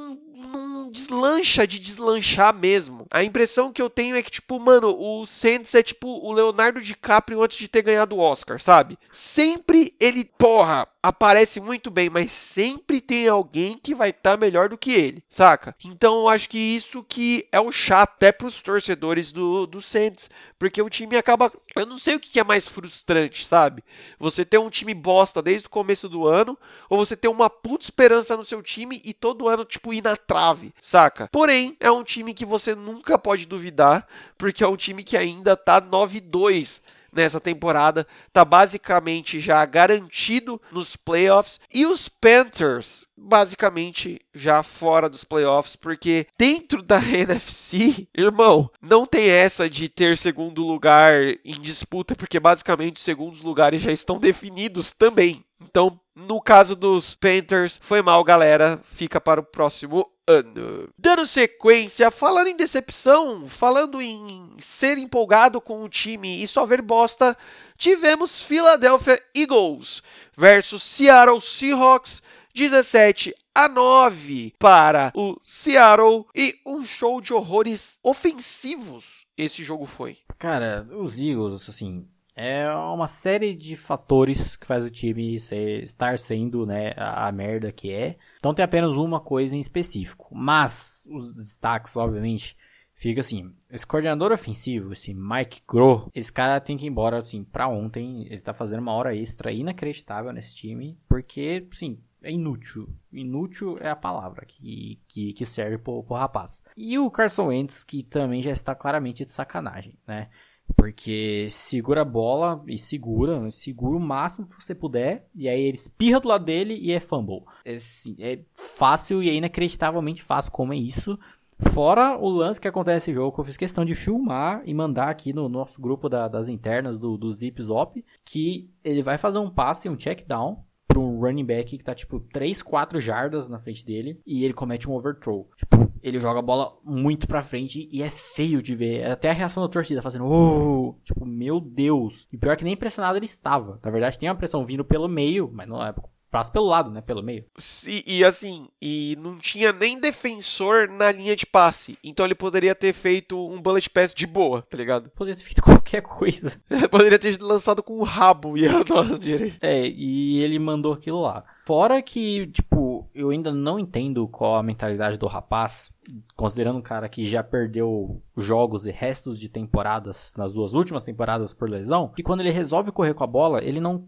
deslancha 0.91 1.67
de 1.67 1.79
deslanchar 1.79 2.53
mesmo. 2.53 3.05
A 3.11 3.23
impressão 3.23 3.71
que 3.71 3.81
eu 3.81 3.89
tenho 3.89 4.15
é 4.15 4.21
que, 4.21 4.31
tipo, 4.31 4.59
mano, 4.59 4.95
o 4.97 5.25
Saints 5.25 5.73
é 5.75 5.83
tipo 5.83 6.07
o 6.07 6.31
Leonardo 6.31 6.81
DiCaprio 6.81 7.41
antes 7.41 7.57
de 7.57 7.67
ter 7.67 7.81
ganhado 7.81 8.15
o 8.15 8.19
Oscar, 8.19 8.59
sabe? 8.59 8.97
Sempre 9.11 9.93
ele, 9.99 10.25
porra, 10.25 10.87
aparece 11.07 11.61
muito 11.61 11.89
bem, 11.89 12.09
mas 12.09 12.31
sempre 12.31 12.99
tem 12.99 13.27
alguém 13.27 13.77
que 13.77 13.95
vai 13.95 14.09
estar 14.09 14.31
tá 14.31 14.37
melhor 14.37 14.67
do 14.67 14.77
que 14.77 14.91
ele, 14.91 15.23
saca? 15.29 15.73
Então 15.83 16.19
eu 16.19 16.29
acho 16.29 16.49
que 16.49 16.57
isso 16.57 17.01
que 17.01 17.47
é 17.51 17.59
o 17.59 17.71
chato 17.71 18.17
até 18.17 18.31
pros 18.31 18.61
torcedores 18.61 19.31
do, 19.31 19.65
do 19.65 19.81
Saints, 19.81 20.29
porque 20.59 20.81
o 20.81 20.89
time 20.89 21.15
acaba. 21.15 21.51
Eu 21.75 21.85
não 21.85 21.97
sei 21.97 22.15
o 22.15 22.19
que 22.19 22.39
é 22.39 22.43
mais 22.43 22.67
frustrante, 22.67 23.45
sabe? 23.45 23.83
Você 24.19 24.43
ter 24.43 24.57
um 24.57 24.69
time 24.69 24.93
bosta 24.93 25.41
desde 25.41 25.67
o 25.67 25.69
começo 25.69 26.09
do 26.09 26.27
ano, 26.27 26.57
ou 26.89 26.97
você 26.97 27.15
ter 27.15 27.27
uma 27.27 27.49
puta 27.49 27.85
esperança 27.85 28.35
no 28.35 28.43
seu 28.43 28.61
time 28.61 29.01
e 29.05 29.13
todo 29.13 29.47
ano, 29.47 29.63
tipo, 29.63 29.93
ir 29.93 30.03
na 30.03 30.17
trave, 30.17 30.73
saca? 30.81 31.29
Porém, 31.31 31.77
é 31.79 31.89
um 31.89 32.03
time 32.03 32.33
que 32.33 32.45
você 32.45 32.75
nunca 32.75 33.17
pode 33.17 33.45
duvidar, 33.45 34.05
porque 34.37 34.63
é 34.63 34.67
um 34.67 34.75
time 34.75 35.03
que 35.03 35.15
ainda 35.15 35.55
tá 35.55 35.81
9-2 35.81 36.81
nessa 37.11 37.39
temporada, 37.39 38.07
tá 38.31 38.43
basicamente 38.43 39.39
já 39.39 39.65
garantido 39.65 40.61
nos 40.71 40.95
playoffs 40.95 41.59
e 41.73 41.85
os 41.85 42.07
Panthers 42.07 43.07
basicamente 43.17 44.21
já 44.33 44.61
fora 44.61 45.09
dos 45.09 45.23
playoffs, 45.23 45.75
porque 45.75 46.27
dentro 46.37 46.83
da 46.83 46.99
NFC, 47.03 48.07
irmão, 48.15 48.69
não 48.81 49.05
tem 49.05 49.27
essa 49.29 49.69
de 49.69 49.89
ter 49.89 50.15
segundo 50.17 50.63
lugar 50.63 51.13
em 51.43 51.59
disputa, 51.59 52.15
porque 52.15 52.39
basicamente 52.39 52.97
os 52.97 53.03
segundos 53.03 53.41
lugares 53.41 53.81
já 53.81 53.91
estão 53.91 54.19
definidos 54.19 54.91
também. 54.91 55.43
Então, 55.61 55.99
no 56.15 56.41
caso 56.41 56.75
dos 56.75 57.15
Panthers, 57.15 57.79
foi 57.81 58.01
mal, 58.01 58.23
galera. 58.23 58.79
Fica 58.83 59.19
para 59.19 59.39
o 59.39 59.43
próximo 59.43 60.09
ano. 60.27 60.89
Dando 60.97 61.25
sequência, 61.25 62.11
falando 62.11 62.47
em 62.47 62.55
decepção, 62.55 63.47
falando 63.47 64.01
em 64.01 64.55
ser 64.59 64.97
empolgado 64.97 65.59
com 65.61 65.83
o 65.83 65.89
time 65.89 66.43
e 66.43 66.47
só 66.47 66.65
ver 66.65 66.81
bosta, 66.81 67.37
tivemos 67.77 68.41
Philadelphia 68.41 69.21
Eagles 69.35 70.01
versus 70.35 70.83
Seattle 70.83 71.41
Seahawks 71.41 72.21
17 72.53 73.33
a 73.53 73.67
9 73.67 74.53
para 74.59 75.11
o 75.15 75.39
Seattle 75.43 76.25
e 76.35 76.55
um 76.65 76.83
show 76.83 77.21
de 77.21 77.33
horrores 77.33 77.97
ofensivos 78.03 79.27
esse 79.37 79.63
jogo 79.63 79.85
foi. 79.85 80.17
Cara, 80.39 80.87
os 80.91 81.19
Eagles, 81.19 81.69
assim, 81.69 82.07
é 82.39 82.71
uma 82.71 83.07
série 83.07 83.55
de 83.55 83.75
fatores 83.75 84.55
que 84.55 84.67
faz 84.67 84.85
o 84.85 84.91
time 84.91 85.39
ser, 85.39 85.81
estar 85.81 86.19
sendo 86.19 86.67
né, 86.67 86.93
a, 86.95 87.31
merda 87.31 87.71
que 87.71 87.91
é. 87.91 88.15
Então 88.37 88.53
tem 88.53 88.63
apenas 88.63 88.95
uma 88.95 89.19
coisa 89.19 89.55
em 89.55 89.59
específico. 89.59 90.27
Mas 90.31 91.07
os 91.09 91.33
destaques, 91.33 91.97
obviamente, 91.97 92.55
fica 92.93 93.21
assim. 93.21 93.51
Esse 93.71 93.87
coordenador 93.87 94.31
ofensivo, 94.31 94.93
esse 94.93 95.15
Mike 95.15 95.63
Groh, 95.67 96.11
esse 96.13 96.31
cara 96.31 96.61
tem 96.61 96.77
que 96.77 96.85
ir 96.85 96.89
embora 96.89 97.17
assim 97.17 97.43
pra 97.43 97.67
ontem. 97.67 98.27
Ele 98.29 98.39
tá 98.39 98.53
fazendo 98.53 98.81
uma 98.81 98.93
hora 98.93 99.15
extra 99.15 99.51
inacreditável 99.51 100.31
nesse 100.31 100.53
time. 100.53 100.95
Porque, 101.09 101.67
sim, 101.71 101.97
é 102.21 102.31
inútil. 102.31 102.87
Inútil 103.11 103.77
é 103.81 103.89
a 103.89 103.95
palavra 103.95 104.45
que, 104.45 104.99
que, 105.07 105.33
que 105.33 105.43
serve 105.43 105.79
pro, 105.79 106.03
pro 106.03 106.15
rapaz. 106.15 106.63
E 106.77 106.99
o 106.99 107.09
Carson 107.09 107.47
Wentz, 107.47 107.83
que 107.83 108.03
também 108.03 108.43
já 108.43 108.51
está 108.51 108.75
claramente 108.75 109.25
de 109.25 109.31
sacanagem, 109.31 109.95
né? 110.05 110.29
Porque 110.75 111.47
segura 111.49 112.01
a 112.01 112.05
bola 112.05 112.63
e 112.67 112.77
segura, 112.77 113.49
segura 113.49 113.97
o 113.97 113.99
máximo 113.99 114.47
que 114.47 114.61
você 114.61 114.75
puder, 114.75 115.27
e 115.37 115.47
aí 115.47 115.61
ele 115.61 115.77
espirra 115.77 116.19
do 116.19 116.27
lado 116.27 116.45
dele 116.45 116.75
e 116.75 116.91
é 116.91 116.99
fumble. 116.99 117.43
É, 117.65 117.77
é 118.19 118.39
fácil 118.55 119.23
e 119.23 119.29
é 119.29 119.33
inacreditavelmente 119.33 120.21
fácil 120.21 120.51
como 120.51 120.73
é 120.73 120.77
isso. 120.77 121.17
Fora 121.59 122.15
o 122.17 122.29
lance 122.29 122.61
que 122.61 122.67
acontece 122.67 123.09
nesse 123.09 123.13
jogo, 123.13 123.33
que 123.33 123.39
eu 123.39 123.43
fiz 123.43 123.57
questão 123.57 123.83
de 123.83 123.95
filmar 123.95 124.61
e 124.63 124.73
mandar 124.73 125.09
aqui 125.09 125.33
no 125.33 125.49
nosso 125.49 125.81
grupo 125.81 126.07
da, 126.07 126.27
das 126.27 126.49
internas 126.49 126.99
do, 126.99 127.17
do 127.17 127.31
Zip 127.31 127.59
Zop, 127.63 128.05
que 128.23 128.69
ele 128.83 129.01
vai 129.01 129.17
fazer 129.17 129.39
um 129.39 129.49
passe, 129.49 129.89
um 129.89 129.97
check 129.97 130.23
down, 130.27 130.63
para 130.87 130.99
um 130.99 131.19
running 131.19 131.45
back 131.45 131.77
que 131.77 131.83
tá 131.83 131.93
tipo 131.93 132.19
3, 132.19 132.61
4 132.61 132.99
jardas 132.99 133.49
na 133.49 133.59
frente 133.59 133.85
dele 133.85 134.19
e 134.25 134.43
ele 134.43 134.53
comete 134.53 134.89
um 134.89 134.93
overthrow. 134.93 135.49
Tipo, 135.57 135.91
ele 136.01 136.19
joga 136.19 136.39
a 136.39 136.43
bola 136.43 136.77
muito 136.83 137.27
pra 137.27 137.41
frente 137.41 137.89
e 137.91 138.01
é 138.01 138.09
feio 138.09 138.61
de 138.61 138.75
ver. 138.75 139.05
Até 139.11 139.29
a 139.29 139.33
reação 139.33 139.61
da 139.61 139.69
torcida 139.69 140.01
fazendo, 140.01 140.25
oh! 140.25 140.95
tipo, 141.03 141.25
meu 141.25 141.59
Deus. 141.59 142.25
E 142.33 142.37
pior 142.37 142.55
que 142.55 142.63
nem 142.63 142.77
pressionado 142.77 143.17
ele 143.17 143.25
estava. 143.25 143.79
Na 143.83 143.91
verdade, 143.91 144.17
tem 144.17 144.29
uma 144.29 144.35
pressão 144.35 144.65
vindo 144.65 144.85
pelo 144.85 145.07
meio, 145.07 145.51
mas 145.53 145.67
não 145.67 145.83
é 145.83 145.93
Passa 146.37 146.51
pelo 146.51 146.67
lado, 146.67 146.91
né? 146.91 147.01
Pelo 147.01 147.23
meio. 147.23 147.45
E, 147.87 148.19
e, 148.19 148.23
assim, 148.23 148.67
e 148.79 149.17
não 149.19 149.39
tinha 149.39 149.73
nem 149.73 149.99
defensor 149.99 150.87
na 150.87 151.11
linha 151.11 151.35
de 151.35 151.47
passe. 151.47 151.97
Então 152.03 152.23
ele 152.23 152.35
poderia 152.35 152.75
ter 152.75 152.93
feito 152.93 153.35
um 153.35 153.59
bullet 153.59 153.89
pass 153.89 154.13
de 154.13 154.27
boa, 154.27 154.61
tá 154.61 154.77
ligado? 154.77 155.09
Poderia 155.09 155.35
ter 155.35 155.41
feito 155.41 155.63
qualquer 155.65 156.01
coisa. 156.01 156.61
poderia 156.91 157.17
ter 157.17 157.41
lançado 157.41 157.81
com 157.81 157.97
o 157.97 158.03
rabo 158.03 158.55
e 158.55 158.67
a 158.67 158.83
direita. 159.19 159.57
É, 159.65 159.87
e 159.87 160.37
ele 160.37 160.59
mandou 160.59 160.93
aquilo 160.93 161.21
lá. 161.21 161.43
Fora 161.65 162.03
que, 162.03 162.45
tipo, 162.47 163.09
eu 163.15 163.31
ainda 163.31 163.51
não 163.51 163.79
entendo 163.79 164.27
qual 164.27 164.57
a 164.57 164.63
mentalidade 164.63 165.17
do 165.17 165.25
rapaz, 165.25 165.91
considerando 166.35 166.77
um 166.77 166.83
cara 166.83 167.09
que 167.09 167.27
já 167.27 167.43
perdeu 167.43 168.21
jogos 168.37 168.85
e 168.85 168.91
restos 168.91 169.39
de 169.39 169.49
temporadas 169.49 170.33
nas 170.37 170.53
duas 170.53 170.75
últimas 170.75 171.03
temporadas 171.03 171.51
por 171.51 171.67
lesão, 171.67 172.09
que 172.15 172.21
quando 172.21 172.41
ele 172.41 172.51
resolve 172.51 172.91
correr 172.91 173.15
com 173.15 173.23
a 173.23 173.27
bola, 173.27 173.63
ele 173.63 173.81
não 173.81 174.07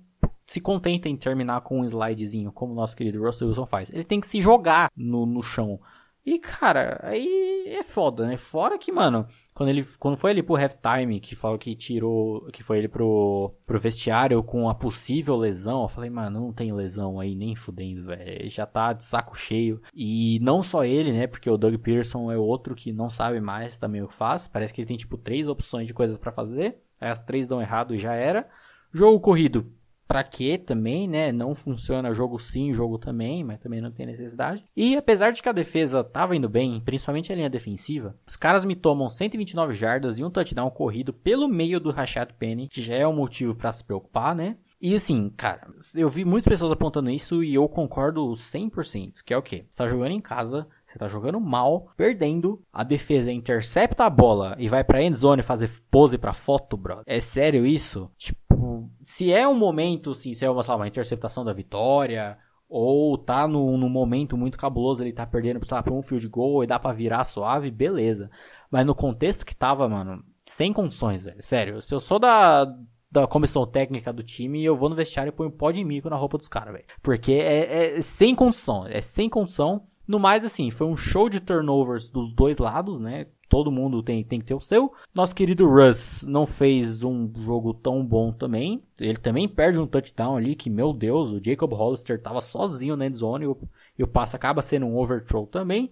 se 0.49 0.59
contenta 0.59 1.07
em 1.07 1.15
terminar 1.15 1.61
com 1.61 1.81
um 1.81 1.85
slidezinho, 1.85 2.51
como 2.51 2.73
o 2.73 2.75
nosso 2.75 2.95
querido 2.95 3.23
Russell 3.23 3.49
Wilson 3.49 3.67
faz. 3.67 3.91
Ele 3.91 4.03
tem 4.03 4.19
que 4.19 4.25
se 4.25 4.41
jogar 4.41 4.91
no, 4.95 5.23
no 5.23 5.43
chão. 5.43 5.79
E, 6.25 6.39
cara, 6.39 6.99
aí 7.03 7.65
é 7.67 7.83
foda, 7.83 8.25
né? 8.25 8.35
Fora 8.35 8.77
que, 8.77 8.91
mano, 8.91 9.27
quando 9.53 9.69
ele 9.69 9.85
quando 9.99 10.17
foi 10.17 10.31
ali 10.31 10.41
pro 10.41 10.55
halftime, 10.55 11.19
que 11.19 11.35
falou 11.35 11.57
que 11.57 11.75
tirou, 11.75 12.47
que 12.51 12.63
foi 12.63 12.79
ele 12.79 12.87
pro, 12.87 13.53
pro 13.65 13.79
vestiário 13.79 14.41
com 14.43 14.67
a 14.67 14.73
possível 14.73 15.35
lesão, 15.35 15.83
eu 15.83 15.87
falei, 15.87 16.09
mano, 16.09 16.39
não 16.39 16.53
tem 16.53 16.73
lesão 16.73 17.19
aí, 17.19 17.35
nem 17.35 17.55
fudendo, 17.55 18.05
velho. 18.05 18.49
Já 18.49 18.65
tá 18.65 18.91
de 18.91 19.03
saco 19.03 19.37
cheio. 19.37 19.79
E 19.93 20.39
não 20.41 20.63
só 20.63 20.83
ele, 20.83 21.11
né? 21.11 21.27
Porque 21.27 21.49
o 21.49 21.57
Doug 21.57 21.75
Pearson 21.75 22.31
é 22.31 22.37
outro 22.37 22.73
que 22.73 22.91
não 22.91 23.09
sabe 23.09 23.39
mais 23.39 23.77
também 23.77 24.01
o 24.01 24.07
que 24.07 24.15
faz. 24.15 24.47
Parece 24.47 24.73
que 24.73 24.81
ele 24.81 24.87
tem, 24.87 24.97
tipo, 24.97 25.15
três 25.15 25.47
opções 25.47 25.87
de 25.87 25.93
coisas 25.93 26.17
para 26.17 26.31
fazer. 26.31 26.81
Aí 26.99 27.09
as 27.09 27.21
três 27.21 27.47
dão 27.47 27.61
errado 27.61 27.93
e 27.93 27.99
já 27.99 28.13
era. 28.13 28.47
Jogo 28.91 29.19
corrido, 29.19 29.71
Pra 30.09 30.23
quê 30.23 30.57
também, 30.57 31.07
né? 31.07 31.31
Não 31.31 31.53
funciona 31.53 32.11
jogo 32.15 32.39
sim, 32.39 32.73
jogo 32.73 32.97
também, 32.97 33.43
mas 33.43 33.59
também 33.59 33.79
não 33.79 33.91
tem 33.91 34.07
necessidade. 34.07 34.65
E 34.75 34.97
apesar 34.97 35.29
de 35.29 35.39
que 35.39 35.47
a 35.47 35.51
defesa 35.51 36.03
tava 36.03 36.35
indo 36.35 36.49
bem, 36.49 36.81
principalmente 36.81 37.31
a 37.31 37.35
linha 37.35 37.47
defensiva, 37.47 38.15
os 38.25 38.35
caras 38.35 38.65
me 38.65 38.75
tomam 38.75 39.07
129 39.07 39.71
jardas 39.75 40.17
e 40.17 40.23
um 40.23 40.31
touchdown 40.31 40.71
corrido 40.71 41.13
pelo 41.13 41.47
meio 41.47 41.79
do 41.79 41.91
Rashad 41.91 42.33
Penny, 42.39 42.67
que 42.67 42.81
já 42.81 42.95
é 42.95 43.07
um 43.07 43.15
motivo 43.15 43.53
para 43.53 43.71
se 43.71 43.83
preocupar, 43.83 44.33
né? 44.33 44.57
E 44.81 44.95
assim, 44.95 45.29
cara, 45.29 45.67
eu 45.93 46.09
vi 46.09 46.25
muitas 46.25 46.47
pessoas 46.47 46.71
apontando 46.71 47.11
isso 47.11 47.43
e 47.43 47.53
eu 47.53 47.69
concordo 47.69 48.31
100%, 48.31 49.23
que 49.23 49.33
é 49.33 49.37
o 49.37 49.43
quê? 49.43 49.65
Você 49.69 49.77
tá 49.77 49.87
jogando 49.87 50.13
em 50.13 50.21
casa, 50.21 50.65
você 50.89 50.97
tá 50.97 51.07
jogando 51.07 51.39
mal, 51.39 51.87
perdendo, 51.95 52.63
a 52.73 52.83
defesa 52.83 53.31
intercepta 53.31 54.05
a 54.05 54.09
bola 54.09 54.55
e 54.57 54.67
vai 54.67 54.83
pra 54.83 55.03
endzone 55.03 55.43
fazer 55.43 55.69
pose 55.91 56.17
pra 56.17 56.33
foto, 56.33 56.75
bro. 56.75 57.03
É 57.05 57.19
sério 57.19 57.63
isso? 57.63 58.09
Tipo, 58.17 58.89
se 59.03 59.31
é 59.31 59.47
um 59.47 59.53
momento, 59.53 60.09
assim, 60.09 60.33
se 60.33 60.43
é 60.43 60.49
uma, 60.49 60.63
lá, 60.67 60.75
uma 60.75 60.87
interceptação 60.87 61.45
da 61.45 61.53
vitória, 61.53 62.39
ou 62.67 63.15
tá 63.19 63.47
no, 63.47 63.77
no 63.77 63.87
momento 63.87 64.35
muito 64.35 64.57
cabuloso, 64.57 65.03
ele 65.03 65.13
tá 65.13 65.27
perdendo, 65.27 65.63
sei 65.63 65.75
lá, 65.75 65.83
pra 65.83 65.93
um 65.93 66.01
field 66.01 66.27
goal 66.27 66.63
e 66.63 66.67
dá 66.67 66.79
pra 66.79 66.91
virar 66.91 67.23
suave, 67.23 67.69
beleza. 67.69 68.31
Mas 68.71 68.83
no 68.83 68.95
contexto 68.95 69.45
que 69.45 69.55
tava, 69.55 69.87
mano, 69.87 70.23
sem 70.43 70.73
condições, 70.73 71.21
velho. 71.21 71.43
Sério, 71.43 71.81
se 71.83 71.93
eu 71.93 71.99
sou 71.99 72.17
da, 72.17 72.65
da 73.11 73.27
comissão 73.27 73.63
técnica 73.67 74.11
do 74.11 74.23
time, 74.23 74.65
eu 74.65 74.75
vou 74.75 74.89
no 74.89 74.95
vestiário 74.95 75.29
e 75.29 75.33
ponho 75.33 75.51
pó 75.51 75.69
de 75.69 75.83
mico 75.83 76.09
na 76.09 76.15
roupa 76.15 76.39
dos 76.39 76.47
caras, 76.47 76.73
velho. 76.73 76.85
Porque 77.03 77.33
é, 77.33 77.97
é 77.97 78.01
sem 78.01 78.33
condição, 78.33 78.87
é 78.87 79.01
sem 79.01 79.29
condição. 79.29 79.87
No 80.09 80.19
mais, 80.19 80.43
assim, 80.43 80.71
foi 80.71 80.87
um 80.87 80.97
show 80.97 81.29
de 81.29 81.39
turnovers 81.39 82.07
dos 82.07 82.33
dois 82.33 82.57
lados, 82.57 82.99
né? 82.99 83.27
todo 83.47 83.71
mundo 83.71 84.03
tem, 84.03 84.23
tem 84.23 84.39
que 84.39 84.45
ter 84.45 84.53
o 84.55 84.59
seu. 84.59 84.93
Nosso 85.13 85.35
querido 85.35 85.67
Russ 85.67 86.23
não 86.25 86.45
fez 86.47 87.03
um 87.03 87.31
jogo 87.37 87.73
tão 87.73 88.05
bom 88.05 88.31
também. 88.31 88.81
Ele 88.99 89.17
também 89.17 89.47
perde 89.47 89.79
um 89.79 89.87
touchdown 89.87 90.37
ali, 90.37 90.55
que, 90.55 90.69
meu 90.69 90.93
Deus, 90.93 91.31
o 91.31 91.41
Jacob 91.43 91.73
Hollister 91.73 92.21
tava 92.21 92.41
sozinho 92.41 92.95
na 92.95 93.07
endzone 93.07 93.45
e 93.45 93.47
o, 93.47 93.57
e 93.97 94.03
o 94.03 94.07
passe 94.07 94.35
acaba 94.35 94.61
sendo 94.61 94.85
um 94.85 94.97
overthrow 94.97 95.47
também. 95.47 95.91